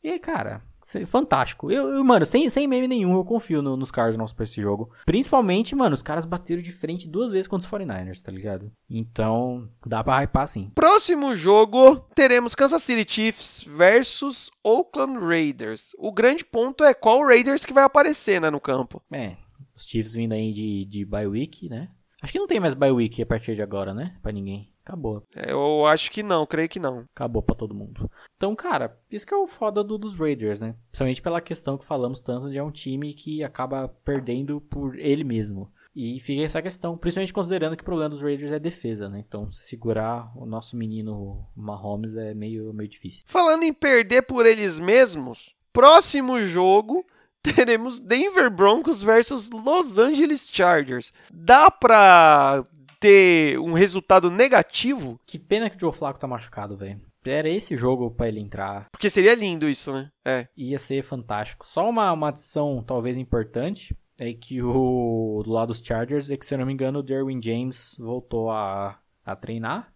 E, 0.04 0.20
cara, 0.20 0.62
Fantástico. 1.06 1.72
Eu, 1.72 1.90
eu, 1.90 2.04
mano, 2.04 2.26
sem, 2.26 2.50
sem 2.50 2.68
meme 2.68 2.88
nenhum, 2.88 3.16
eu 3.16 3.24
confio 3.24 3.62
no, 3.62 3.78
nos 3.78 3.92
Cardinals 3.92 4.34
pra 4.34 4.44
esse 4.44 4.62
jogo. 4.62 4.92
Principalmente, 5.06 5.76
mano, 5.76 5.94
os 5.94 6.02
caras 6.02 6.26
bateram 6.26 6.62
de 6.62 6.72
frente 6.72 7.08
duas 7.08 7.32
vezes 7.32 7.48
contra 7.48 7.66
os 7.66 7.72
49ers, 7.72 8.22
tá 8.22 8.32
ligado? 8.32 8.72
Então, 8.90 9.70
dá 9.86 10.04
pra 10.04 10.24
hypar 10.24 10.48
sim. 10.48 10.72
Próximo 10.74 11.36
jogo, 11.36 11.98
teremos 12.16 12.56
Kansas 12.56 12.84
City 12.84 13.12
Chiefs 13.12 13.64
versus 13.64 14.50
Oakland 14.64 15.20
Raiders. 15.20 15.92
O 15.98 16.12
grande 16.12 16.44
ponto 16.44 16.84
é 16.84 16.94
qual 16.94 17.24
Raiders 17.24 17.66
que 17.66 17.74
vai 17.74 17.84
aparecer, 17.84 18.42
né, 18.42 18.50
no 18.50 18.60
campo. 18.60 19.02
É, 19.12 19.38
os 19.76 19.84
Chiefs 19.84 20.16
vindo 20.16 20.34
aí 20.34 20.52
de, 20.52 20.86
de 20.86 21.06
bye 21.06 21.28
week, 21.28 21.70
né? 21.70 21.90
Acho 22.22 22.34
que 22.34 22.40
não 22.40 22.48
tem 22.48 22.60
mais 22.60 22.76
bye 22.76 22.92
week 22.92 23.22
a 23.22 23.26
partir 23.26 23.56
de 23.56 23.64
agora, 23.64 23.94
né? 23.94 24.16
Pra 24.22 24.32
ninguém. 24.32 24.72
Acabou. 24.84 25.24
É, 25.36 25.52
eu 25.52 25.86
acho 25.86 26.12
que 26.12 26.22
não, 26.22 26.46
creio 26.46 26.70
que 26.70 26.80
não. 26.80 27.06
Acabou 27.16 27.42
pra 27.42 27.56
todo 27.56 27.74
mundo. 27.74 28.10
Então, 28.36 28.56
cara, 28.56 28.98
isso 29.12 29.26
que 29.26 29.34
é 29.34 29.38
o 29.38 29.48
foda 29.48 29.84
do, 29.84 29.98
dos 29.98 30.20
Raiders, 30.20 30.60
né? 30.60 30.76
Principalmente 30.92 31.22
pela 31.22 31.42
questão 31.42 31.78
que 31.78 31.86
falamos 31.86 32.20
tanto 32.20 32.50
de 32.50 32.58
é 32.58 32.64
um 32.64 32.72
time 32.72 33.14
que 33.14 33.44
acaba 33.44 33.88
perdendo 34.04 34.60
por 34.62 34.98
ele 34.98 35.24
mesmo. 35.24 35.72
E 35.96 36.20
fica 36.20 36.42
essa 36.42 36.62
questão, 36.62 36.98
principalmente 36.98 37.34
considerando 37.34 37.76
que 37.76 37.84
o 37.84 37.86
problema 37.86 38.10
dos 38.10 38.22
Raiders 38.22 38.52
é 38.52 38.60
defesa, 38.60 39.08
né? 39.08 39.24
Então, 39.28 39.48
se 39.48 39.64
segurar 39.64 40.32
o 40.36 40.46
nosso 40.46 40.76
menino 40.76 41.46
Mahomes 41.56 42.16
é 42.16 42.34
meio, 42.34 42.74
meio 42.74 42.90
difícil. 42.90 43.24
Falando 43.28 43.64
em 43.64 43.74
perder 43.74 44.24
por 44.24 44.46
eles 44.46 44.80
mesmos, 44.80 45.56
próximo 45.72 46.40
jogo 46.42 47.06
teremos 47.42 48.00
Denver 48.00 48.50
Broncos 48.50 49.04
versus 49.04 49.50
Los 49.50 49.98
Angeles 49.98 50.50
Chargers. 50.52 51.14
Dá 51.32 51.70
pra 51.70 52.66
ter 53.00 53.60
um 53.60 53.74
resultado 53.74 54.30
negativo. 54.30 55.20
Que 55.26 55.40
pena 55.40 55.70
que 55.70 55.78
o 55.78 55.80
Joe 55.80 55.92
Flacco 55.92 56.20
tá 56.20 56.28
machucado, 56.28 56.78
velho. 56.78 57.02
Era 57.26 57.50
esse 57.50 57.76
jogo 57.76 58.10
para 58.12 58.28
ele 58.28 58.40
entrar. 58.40 58.88
Porque 58.92 59.10
seria 59.10 59.36
lindo 59.36 59.70
isso, 59.70 59.92
né? 59.94 60.12
É. 60.26 60.48
Ia 60.58 60.80
ser 60.80 61.04
fantástico. 61.04 61.66
Só 61.68 61.88
uma, 61.90 62.12
uma 62.12 62.30
adição 62.30 62.84
talvez 62.86 63.18
importante 63.18 63.96
é 64.20 64.34
que 64.34 64.62
o 64.62 65.42
do 65.44 65.52
lado 65.52 65.70
dos 65.70 65.82
Chargers 65.84 66.30
é 66.30 66.38
que, 66.38 66.46
se 66.46 66.54
eu 66.54 66.60
não 66.60 66.66
me 66.66 66.74
engano, 66.74 67.00
o 67.00 67.04
Derwin 67.04 67.42
James 67.42 67.96
voltou 68.00 68.52
a, 68.52 69.00
a 69.26 69.36
treinar, 69.36 69.92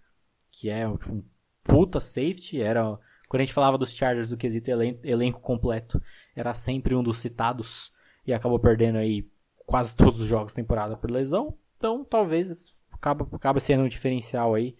que 0.52 0.70
é 0.70 0.88
um 0.88 1.24
puta 1.64 2.00
safety, 2.00 2.62
era 2.62 2.98
quando 3.28 3.42
a 3.42 3.44
gente 3.44 3.54
falava 3.54 3.78
dos 3.78 3.94
Chargers 3.94 4.30
do 4.30 4.38
quesito 4.38 4.70
elen 4.70 5.00
elenco 5.04 5.40
completo, 5.42 6.02
era 6.36 6.54
sempre 6.54 6.96
um 6.96 7.04
dos 7.04 7.18
citados 7.18 7.92
e 8.26 8.34
acabou 8.34 8.60
perdendo 8.60 8.98
aí 8.98 9.28
quase 9.66 9.96
todos 9.96 10.20
os 10.20 10.28
jogos 10.28 10.54
temporada 10.54 10.98
por 10.98 11.10
lesão. 11.10 11.58
Então, 11.78 12.04
talvez 12.04 12.82
acaba, 12.92 13.28
acaba 13.36 13.60
sendo 13.60 13.84
um 13.84 13.88
diferencial 13.88 14.54
aí 14.54 14.76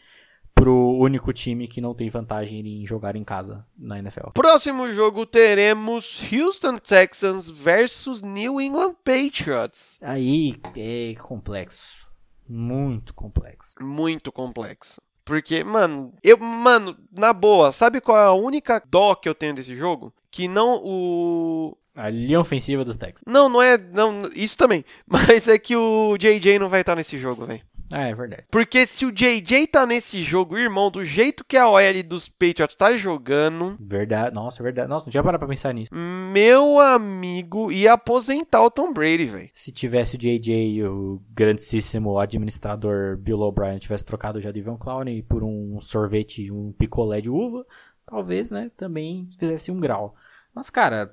pro 0.54 0.98
único 0.98 1.34
time 1.34 1.68
que 1.68 1.82
não 1.82 1.94
tem 1.94 2.08
vantagem 2.10 2.66
em 2.66 2.88
jogar 2.88 3.16
em 3.16 3.24
casa 3.24 3.68
na 3.78 4.00
NFL. 4.00 4.30
Próximo 4.34 4.90
jogo 4.94 5.26
teremos 5.26 6.22
Houston 6.32 6.78
Texans 6.78 7.48
versus 7.48 8.22
New 8.22 8.62
England 8.62 8.96
Patriots. 9.04 9.98
Aí 10.02 10.56
é 10.76 11.14
complexo. 11.16 12.08
Muito 12.48 13.14
complexo. 13.14 13.76
Muito 13.82 14.32
complexo. 14.32 15.02
Porque, 15.26 15.64
mano, 15.64 16.14
eu, 16.24 16.38
mano, 16.38 16.96
na 17.18 17.34
boa, 17.34 17.72
sabe 17.72 18.00
qual 18.00 18.18
é 18.18 18.26
a 18.26 18.32
única 18.32 18.82
dó 18.88 19.16
que 19.16 19.28
eu 19.28 19.34
tenho 19.34 19.56
desse 19.56 19.76
jogo? 19.76 20.14
Que 20.30 20.48
não 20.48 20.80
o 20.84 21.76
a 21.98 22.10
linha 22.10 22.40
ofensiva 22.40 22.84
dos 22.84 22.98
Texans. 22.98 23.24
Não, 23.26 23.48
não 23.48 23.62
é, 23.62 23.78
não, 23.78 24.24
isso 24.36 24.58
também, 24.58 24.84
mas 25.08 25.48
é 25.48 25.58
que 25.58 25.76
o 25.76 26.18
JJ 26.18 26.60
não 26.60 26.70
vai 26.70 26.82
estar 26.82 26.96
nesse 26.96 27.18
jogo, 27.18 27.46
velho. 27.46 27.62
Ah, 27.92 28.08
é 28.08 28.14
verdade. 28.14 28.46
Porque 28.52 28.86
se 28.86 29.06
o 29.06 29.12
JJ 29.12 29.68
tá 29.68 29.86
nesse 29.86 30.22
jogo, 30.22 30.58
irmão, 30.58 30.90
do 30.90 31.04
jeito 31.04 31.44
que 31.46 31.58
a 31.58 31.70
OL 31.70 32.04
dos 32.04 32.28
Patriots 32.28 32.76
tá 32.76 32.98
jogando. 32.98 33.78
Verdade, 33.80 34.34
nossa, 34.34 34.64
verdade. 34.64 34.90
Nossa, 34.90 35.06
não 35.06 35.12
tinha 35.12 35.24
parado 35.24 35.40
pra 35.40 35.48
pensar 35.48 35.74
nisso. 35.74 35.94
Meu 35.94 36.80
amigo, 36.80 37.72
ia 37.72 37.94
aposentar 37.94 38.64
o 38.64 38.72
Tom 38.72 38.92
Brady, 38.92 39.26
velho. 39.26 39.50
Se 39.54 39.72
tivesse 39.72 40.16
o 40.16 40.20
JJ, 40.20 40.84
o 40.84 41.22
grandíssimo 41.32 42.18
administrador 42.18 43.18
Bill 43.18 43.40
O'Brien, 43.42 43.78
tivesse 43.78 44.06
trocado 44.06 44.40
já 44.40 44.52
de 44.52 44.62
Van 44.62 44.78
Clowney 44.78 45.22
por 45.22 45.44
um 45.44 45.80
sorvete, 45.80 46.52
um 46.52 46.72
picolé 46.72 47.22
de 47.22 47.30
uva, 47.30 47.66
talvez, 48.06 48.52
né, 48.52 48.72
também 48.76 49.28
fizesse 49.38 49.72
um 49.72 49.78
grau. 49.78 50.16
Mas, 50.54 50.70
cara, 50.70 51.10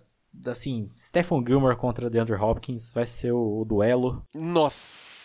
assim, 0.47 0.89
Stephen 0.93 1.45
Gilmore 1.47 1.77
contra 1.77 2.09
DeAndre 2.09 2.37
Hopkins 2.37 2.93
vai 2.93 3.07
ser 3.07 3.33
o, 3.33 3.61
o 3.61 3.65
duelo. 3.65 4.25
Nossa. 4.35 5.22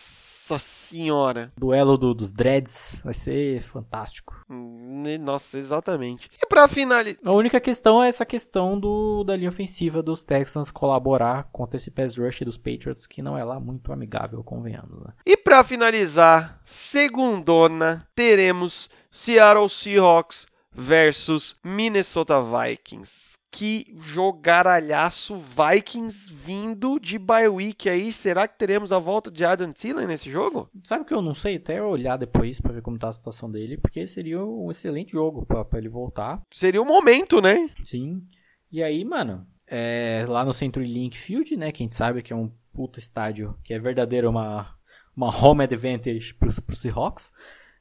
Nossa 0.48 0.58
senhora. 0.58 1.52
Duelo 1.58 1.98
do, 1.98 2.14
dos 2.14 2.32
dreads 2.32 3.02
vai 3.04 3.12
ser 3.12 3.60
fantástico. 3.60 4.34
Hum, 4.48 5.04
nossa, 5.20 5.58
exatamente. 5.58 6.30
E 6.42 6.46
para 6.46 6.66
finalizar. 6.66 7.20
A 7.26 7.32
única 7.32 7.60
questão 7.60 8.02
é 8.02 8.08
essa 8.08 8.24
questão 8.24 8.80
do, 8.80 9.24
da 9.24 9.36
linha 9.36 9.50
ofensiva 9.50 10.02
dos 10.02 10.24
Texans 10.24 10.70
colaborar 10.70 11.50
contra 11.52 11.76
esse 11.76 11.90
pass 11.90 12.16
rush 12.16 12.40
dos 12.40 12.56
Patriots, 12.56 13.06
que 13.06 13.20
não 13.20 13.36
é 13.36 13.44
lá 13.44 13.60
muito 13.60 13.92
amigável, 13.92 14.42
convenhamos. 14.42 15.04
Né? 15.04 15.12
E 15.26 15.36
para 15.36 15.62
finalizar, 15.62 16.58
segundona, 16.64 18.08
teremos 18.14 18.88
Seattle 19.10 19.68
Seahawks 19.68 20.46
versus 20.72 21.56
Minnesota 21.62 22.40
Vikings 22.40 23.37
que 23.50 23.86
jogaralhaço 23.96 25.36
Vikings 25.38 26.32
vindo 26.32 26.98
de 26.98 27.18
bye 27.18 27.48
week 27.48 27.88
aí. 27.88 28.12
Será 28.12 28.46
que 28.46 28.58
teremos 28.58 28.92
a 28.92 28.98
volta 28.98 29.30
de 29.30 29.44
Adam 29.44 29.72
Thielen 29.72 30.06
nesse 30.06 30.30
jogo? 30.30 30.68
Sabe 30.84 31.04
que 31.04 31.14
eu 31.14 31.22
não 31.22 31.34
sei? 31.34 31.56
Até 31.56 31.82
olhar 31.82 32.16
depois 32.16 32.60
para 32.60 32.72
ver 32.72 32.82
como 32.82 32.98
tá 32.98 33.08
a 33.08 33.12
situação 33.12 33.50
dele, 33.50 33.78
porque 33.78 34.06
seria 34.06 34.44
um 34.44 34.70
excelente 34.70 35.12
jogo 35.12 35.46
para 35.46 35.78
ele 35.78 35.88
voltar. 35.88 36.42
Seria 36.52 36.80
o 36.80 36.84
um 36.84 36.88
momento, 36.88 37.40
né? 37.40 37.70
Sim. 37.84 38.22
E 38.70 38.82
aí, 38.82 39.04
mano, 39.04 39.46
é, 39.66 40.24
lá 40.28 40.44
no 40.44 40.52
Centro 40.52 40.82
Link 40.82 41.16
Field, 41.16 41.56
né, 41.56 41.72
que 41.72 41.82
a 41.82 41.84
gente 41.84 41.94
sabe 41.94 42.22
que 42.22 42.32
é 42.32 42.36
um 42.36 42.52
puta 42.72 42.98
estádio, 42.98 43.56
que 43.64 43.72
é 43.72 43.78
verdadeiro 43.78 44.28
uma, 44.28 44.74
uma 45.16 45.34
home 45.34 45.64
advantage 45.64 46.34
pros, 46.34 46.60
pros 46.60 46.80
Seahawks. 46.80 47.32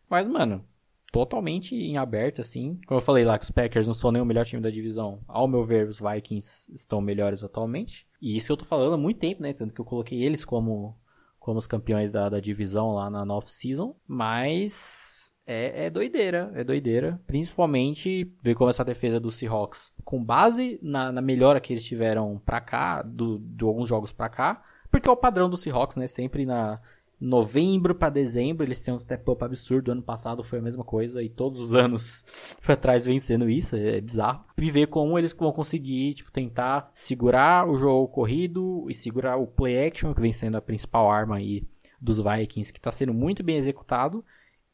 Mas, 0.09 0.27
mano, 0.27 0.65
totalmente 1.11 1.75
em 1.75 1.97
aberto, 1.97 2.41
assim. 2.41 2.79
Como 2.85 2.99
eu 2.99 3.03
falei 3.03 3.23
lá, 3.23 3.37
que 3.37 3.45
os 3.45 3.51
Packers 3.51 3.87
não 3.87 3.93
são 3.93 4.11
nem 4.11 4.21
o 4.21 4.25
melhor 4.25 4.45
time 4.45 4.61
da 4.61 4.69
divisão. 4.69 5.21
Ao 5.27 5.47
meu 5.47 5.63
ver, 5.63 5.87
os 5.87 5.99
Vikings 5.99 6.73
estão 6.73 7.01
melhores 7.01 7.43
atualmente. 7.43 8.07
E 8.21 8.35
isso 8.35 8.47
que 8.47 8.51
eu 8.51 8.57
tô 8.57 8.65
falando 8.65 8.93
há 8.93 8.97
muito 8.97 9.19
tempo, 9.19 9.41
né? 9.41 9.53
Tanto 9.53 9.73
que 9.73 9.81
eu 9.81 9.85
coloquei 9.85 10.23
eles 10.23 10.43
como, 10.43 10.97
como 11.39 11.57
os 11.57 11.67
campeões 11.67 12.11
da, 12.11 12.29
da 12.29 12.39
divisão 12.39 12.93
lá 12.93 13.09
na 13.09 13.25
North 13.25 13.47
Season. 13.47 13.95
Mas 14.07 15.33
é, 15.45 15.85
é, 15.85 15.89
doideira, 15.89 16.51
é 16.53 16.63
doideira. 16.63 17.21
Principalmente 17.25 18.29
ver 18.43 18.53
como 18.53 18.69
essa 18.69 18.83
defesa 18.83 19.19
do 19.19 19.31
Seahawks, 19.31 19.93
com 20.03 20.21
base 20.21 20.77
na, 20.83 21.11
na 21.11 21.21
melhora 21.21 21.61
que 21.61 21.71
eles 21.71 21.85
tiveram 21.85 22.41
pra 22.45 22.59
cá, 22.59 23.01
do, 23.01 23.39
de 23.39 23.63
alguns 23.63 23.87
jogos 23.87 24.11
pra 24.11 24.27
cá. 24.27 24.61
Porque 24.91 25.07
é 25.07 25.11
o 25.11 25.17
padrão 25.17 25.49
do 25.49 25.57
Seahawks, 25.57 25.95
né? 25.95 26.07
Sempre 26.07 26.45
na, 26.45 26.81
novembro 27.19 27.95
para 27.95 28.09
dezembro 28.09 28.65
eles 28.65 28.79
têm 28.79 28.93
um 28.93 28.99
step 28.99 29.29
up 29.29 29.43
absurdo. 29.43 29.91
Ano 29.91 30.01
passado 30.01 30.43
foi 30.43 30.59
a 30.59 30.61
mesma 30.61 30.83
coisa 30.83 31.21
e 31.23 31.29
todos 31.29 31.59
os 31.59 31.75
anos 31.75 32.23
para 32.61 32.75
trás 32.75 33.05
vencendo 33.05 33.49
isso, 33.49 33.75
é 33.75 33.99
bizarro. 33.99 34.45
Viver 34.57 34.87
como 34.87 35.17
eles 35.17 35.33
vão 35.33 35.51
conseguir, 35.51 36.13
tipo, 36.13 36.31
tentar 36.31 36.91
segurar 36.93 37.67
o 37.67 37.77
jogo 37.77 38.07
corrido 38.07 38.85
e 38.89 38.93
segurar 38.93 39.37
o 39.37 39.47
play 39.47 39.87
action, 39.87 40.13
que 40.13 40.21
vem 40.21 40.31
sendo 40.31 40.57
a 40.57 40.61
principal 40.61 41.09
arma 41.09 41.37
aí 41.37 41.67
dos 41.99 42.17
Vikings, 42.19 42.71
que 42.71 42.79
está 42.79 42.91
sendo 42.91 43.13
muito 43.13 43.43
bem 43.43 43.57
executado 43.57 44.23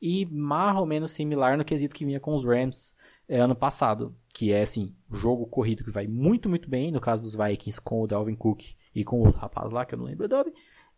e 0.02 0.26
mais 0.26 0.76
ou 0.76 0.86
menos 0.86 1.12
similar 1.12 1.58
no 1.58 1.64
quesito 1.64 1.96
que 1.96 2.06
vinha 2.06 2.20
com 2.20 2.36
os 2.36 2.44
Rams 2.44 2.94
é, 3.26 3.40
ano 3.40 3.56
passado, 3.56 4.14
que 4.34 4.52
é 4.52 4.62
assim, 4.62 4.94
jogo 5.10 5.46
corrido 5.46 5.84
que 5.84 5.90
vai 5.90 6.08
muito, 6.08 6.50
muito 6.50 6.70
bem, 6.70 6.92
no 6.92 7.00
caso 7.00 7.24
dos 7.24 7.36
Vikings 7.36 7.80
com 7.80 8.02
o 8.02 8.08
Dalvin 8.08 8.36
Cook 8.36 8.64
e 8.94 9.04
com 9.06 9.22
o 9.22 9.26
outro 9.26 9.40
rapaz 9.40 9.72
lá, 9.72 9.86
que 9.86 9.96
eu 9.96 10.00
não 10.00 10.06
lembro 10.06 10.26
o 10.26 10.30
nome, 10.30 10.52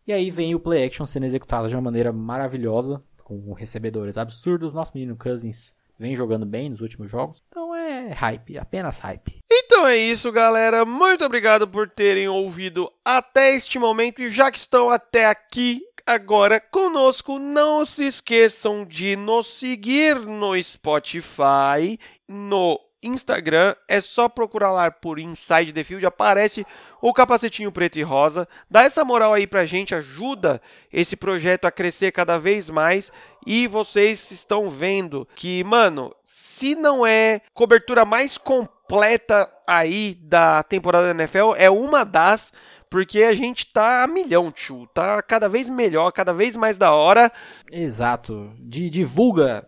e 0.07 0.13
aí 0.13 0.29
vem 0.29 0.53
o 0.53 0.59
play 0.59 0.85
action 0.85 1.05
sendo 1.05 1.25
executado 1.25 1.67
de 1.67 1.75
uma 1.75 1.81
maneira 1.81 2.13
maravilhosa, 2.13 3.03
com 3.23 3.53
recebedores 3.53 4.17
absurdos. 4.17 4.73
Nosso 4.73 4.91
menino 4.93 5.17
Cousins 5.17 5.73
vem 5.97 6.15
jogando 6.15 6.45
bem 6.45 6.69
nos 6.69 6.81
últimos 6.81 7.09
jogos. 7.09 7.43
Então 7.47 7.73
é 7.73 8.11
hype, 8.11 8.57
apenas 8.57 8.99
hype. 8.99 9.39
Então 9.51 9.87
é 9.87 9.97
isso, 9.97 10.31
galera. 10.31 10.85
Muito 10.85 11.25
obrigado 11.25 11.67
por 11.67 11.89
terem 11.89 12.27
ouvido 12.27 12.91
até 13.03 13.55
este 13.55 13.79
momento. 13.79 14.21
E 14.21 14.29
já 14.29 14.51
que 14.51 14.59
estão 14.59 14.89
até 14.89 15.25
aqui 15.25 15.81
agora 16.05 16.59
conosco, 16.59 17.39
não 17.39 17.83
se 17.83 18.03
esqueçam 18.03 18.85
de 18.85 19.15
nos 19.15 19.47
seguir 19.47 20.19
no 20.19 20.61
Spotify, 20.61 21.99
no 22.27 22.79
Instagram, 23.05 23.75
é 23.87 24.01
só 24.01 24.27
procurar 24.27 24.71
lá 24.71 24.89
por 24.89 25.19
Inside 25.19 25.73
the 25.73 25.83
Field, 25.83 26.05
aparece 26.05 26.65
o 27.01 27.13
capacetinho 27.13 27.71
preto 27.71 27.97
e 27.97 28.03
rosa. 28.03 28.47
Dá 28.69 28.83
essa 28.83 29.05
moral 29.05 29.33
aí 29.33 29.45
pra 29.45 29.65
gente, 29.65 29.93
ajuda 29.93 30.61
esse 30.91 31.15
projeto 31.15 31.65
a 31.65 31.71
crescer 31.71 32.11
cada 32.11 32.37
vez 32.37 32.69
mais. 32.69 33.11
E 33.45 33.67
vocês 33.67 34.31
estão 34.31 34.69
vendo 34.69 35.27
que, 35.35 35.63
mano, 35.63 36.15
se 36.23 36.73
não 36.73 37.05
é 37.05 37.41
cobertura 37.53 38.05
mais 38.05 38.37
completa 38.37 39.49
aí 39.67 40.17
da 40.21 40.63
temporada 40.63 41.13
da 41.13 41.23
NFL, 41.23 41.53
é 41.57 41.69
uma 41.69 42.03
das 42.03 42.51
porque 42.89 43.23
a 43.23 43.33
gente 43.33 43.65
tá 43.73 44.03
a 44.03 44.07
milhão, 44.07 44.51
tio. 44.51 44.87
Tá 44.93 45.21
cada 45.21 45.49
vez 45.49 45.69
melhor, 45.69 46.11
cada 46.11 46.31
vez 46.31 46.55
mais 46.55 46.77
da 46.77 46.93
hora. 46.93 47.31
Exato. 47.71 48.51
D 48.57 48.89
divulga. 48.89 49.67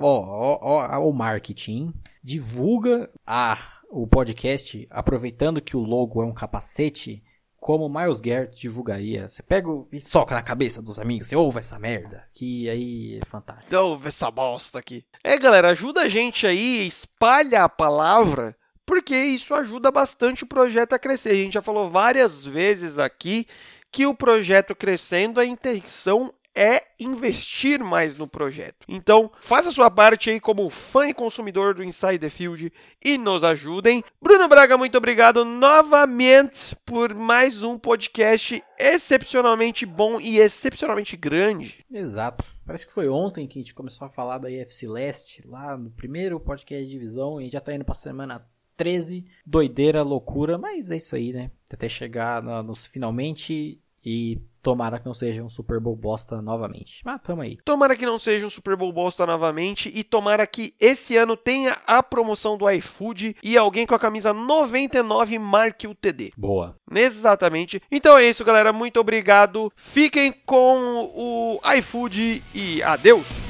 Ó, 0.00 0.58
ó, 0.60 0.88
ó, 0.90 1.08
o 1.08 1.12
marketing 1.12 1.92
divulga 2.26 3.08
a, 3.24 3.56
o 3.88 4.04
podcast, 4.04 4.84
aproveitando 4.90 5.62
que 5.62 5.76
o 5.76 5.80
logo 5.84 6.20
é 6.20 6.26
um 6.26 6.34
capacete, 6.34 7.22
como 7.54 7.88
Miles 7.88 8.18
Garrett 8.18 8.60
divulgaria. 8.60 9.30
Você 9.30 9.44
pega 9.44 9.68
e 9.92 10.00
soca 10.00 10.34
na 10.34 10.42
cabeça 10.42 10.82
dos 10.82 10.98
amigos, 10.98 11.28
você 11.28 11.36
ouve 11.36 11.60
essa 11.60 11.78
merda, 11.78 12.26
que 12.34 12.68
aí 12.68 13.20
é 13.22 13.24
fantástico. 13.24 13.76
Ouve 13.76 14.08
essa 14.08 14.28
bosta 14.28 14.80
aqui. 14.80 15.04
É, 15.22 15.38
galera, 15.38 15.70
ajuda 15.70 16.02
a 16.02 16.08
gente 16.08 16.48
aí, 16.48 16.84
espalha 16.88 17.62
a 17.62 17.68
palavra, 17.68 18.56
porque 18.84 19.16
isso 19.16 19.54
ajuda 19.54 19.92
bastante 19.92 20.42
o 20.42 20.48
projeto 20.48 20.94
a 20.94 20.98
crescer. 20.98 21.30
A 21.30 21.34
gente 21.34 21.54
já 21.54 21.62
falou 21.62 21.88
várias 21.88 22.44
vezes 22.44 22.98
aqui 22.98 23.46
que 23.92 24.04
o 24.04 24.14
projeto 24.14 24.74
crescendo, 24.74 25.38
a 25.38 25.46
intenção 25.46 26.34
é 26.56 26.82
investir 26.98 27.84
mais 27.84 28.16
no 28.16 28.26
projeto. 28.26 28.86
Então, 28.88 29.30
faça 29.40 29.70
sua 29.70 29.90
parte 29.90 30.30
aí 30.30 30.40
como 30.40 30.70
fã 30.70 31.08
e 31.08 31.14
consumidor 31.14 31.74
do 31.74 31.84
Inside 31.84 32.18
the 32.18 32.30
Field 32.30 32.72
e 33.04 33.18
nos 33.18 33.44
ajudem. 33.44 34.02
Bruno 34.20 34.48
Braga, 34.48 34.78
muito 34.78 34.96
obrigado 34.96 35.44
novamente 35.44 36.74
por 36.86 37.14
mais 37.14 37.62
um 37.62 37.78
podcast 37.78 38.62
excepcionalmente 38.78 39.84
bom 39.84 40.18
e 40.18 40.38
excepcionalmente 40.38 41.16
grande. 41.16 41.84
Exato. 41.92 42.44
Parece 42.64 42.86
que 42.86 42.92
foi 42.92 43.08
ontem 43.08 43.46
que 43.46 43.58
a 43.58 43.62
gente 43.62 43.74
começou 43.74 44.06
a 44.06 44.10
falar 44.10 44.38
da 44.38 44.50
EFC 44.50 44.88
Leste, 44.88 45.46
lá 45.46 45.76
no 45.76 45.90
primeiro 45.90 46.40
podcast 46.40 46.84
de 46.84 46.90
divisão, 46.90 47.40
e 47.40 47.50
já 47.50 47.60
tá 47.60 47.74
indo 47.74 47.84
pra 47.84 47.94
semana 47.94 48.44
13. 48.76 49.24
Doideira, 49.44 50.02
loucura, 50.02 50.58
mas 50.58 50.90
é 50.90 50.96
isso 50.96 51.14
aí, 51.14 51.32
né? 51.32 51.50
Até 51.72 51.88
chegar 51.88 52.42
nos 52.42 52.86
finalmente 52.86 53.80
e 54.04 54.40
tomara 54.66 54.98
que 54.98 55.06
não 55.06 55.14
seja 55.14 55.44
um 55.44 55.48
Super 55.48 55.78
Bowl 55.78 55.94
bosta 55.94 56.42
novamente. 56.42 57.00
Mas 57.04 57.22
tamo 57.22 57.40
aí. 57.40 57.56
Tomara 57.64 57.94
que 57.94 58.04
não 58.04 58.18
seja 58.18 58.44
um 58.44 58.50
Super 58.50 58.74
Bowl 58.74 58.92
bosta 58.92 59.24
novamente 59.24 59.92
e 59.94 60.02
tomara 60.02 60.44
que 60.44 60.74
esse 60.80 61.16
ano 61.16 61.36
tenha 61.36 61.78
a 61.86 62.02
promoção 62.02 62.58
do 62.58 62.68
iFood 62.68 63.36
e 63.44 63.56
alguém 63.56 63.86
com 63.86 63.94
a 63.94 63.98
camisa 63.98 64.32
99 64.32 65.38
marque 65.38 65.86
o 65.86 65.94
TD. 65.94 66.32
Boa. 66.36 66.76
Exatamente. 66.92 67.80
Então 67.92 68.18
é 68.18 68.28
isso, 68.28 68.44
galera. 68.44 68.72
Muito 68.72 68.98
obrigado. 68.98 69.72
Fiquem 69.76 70.32
com 70.44 71.12
o 71.14 71.60
iFood 71.76 72.42
e 72.52 72.82
adeus. 72.82 73.45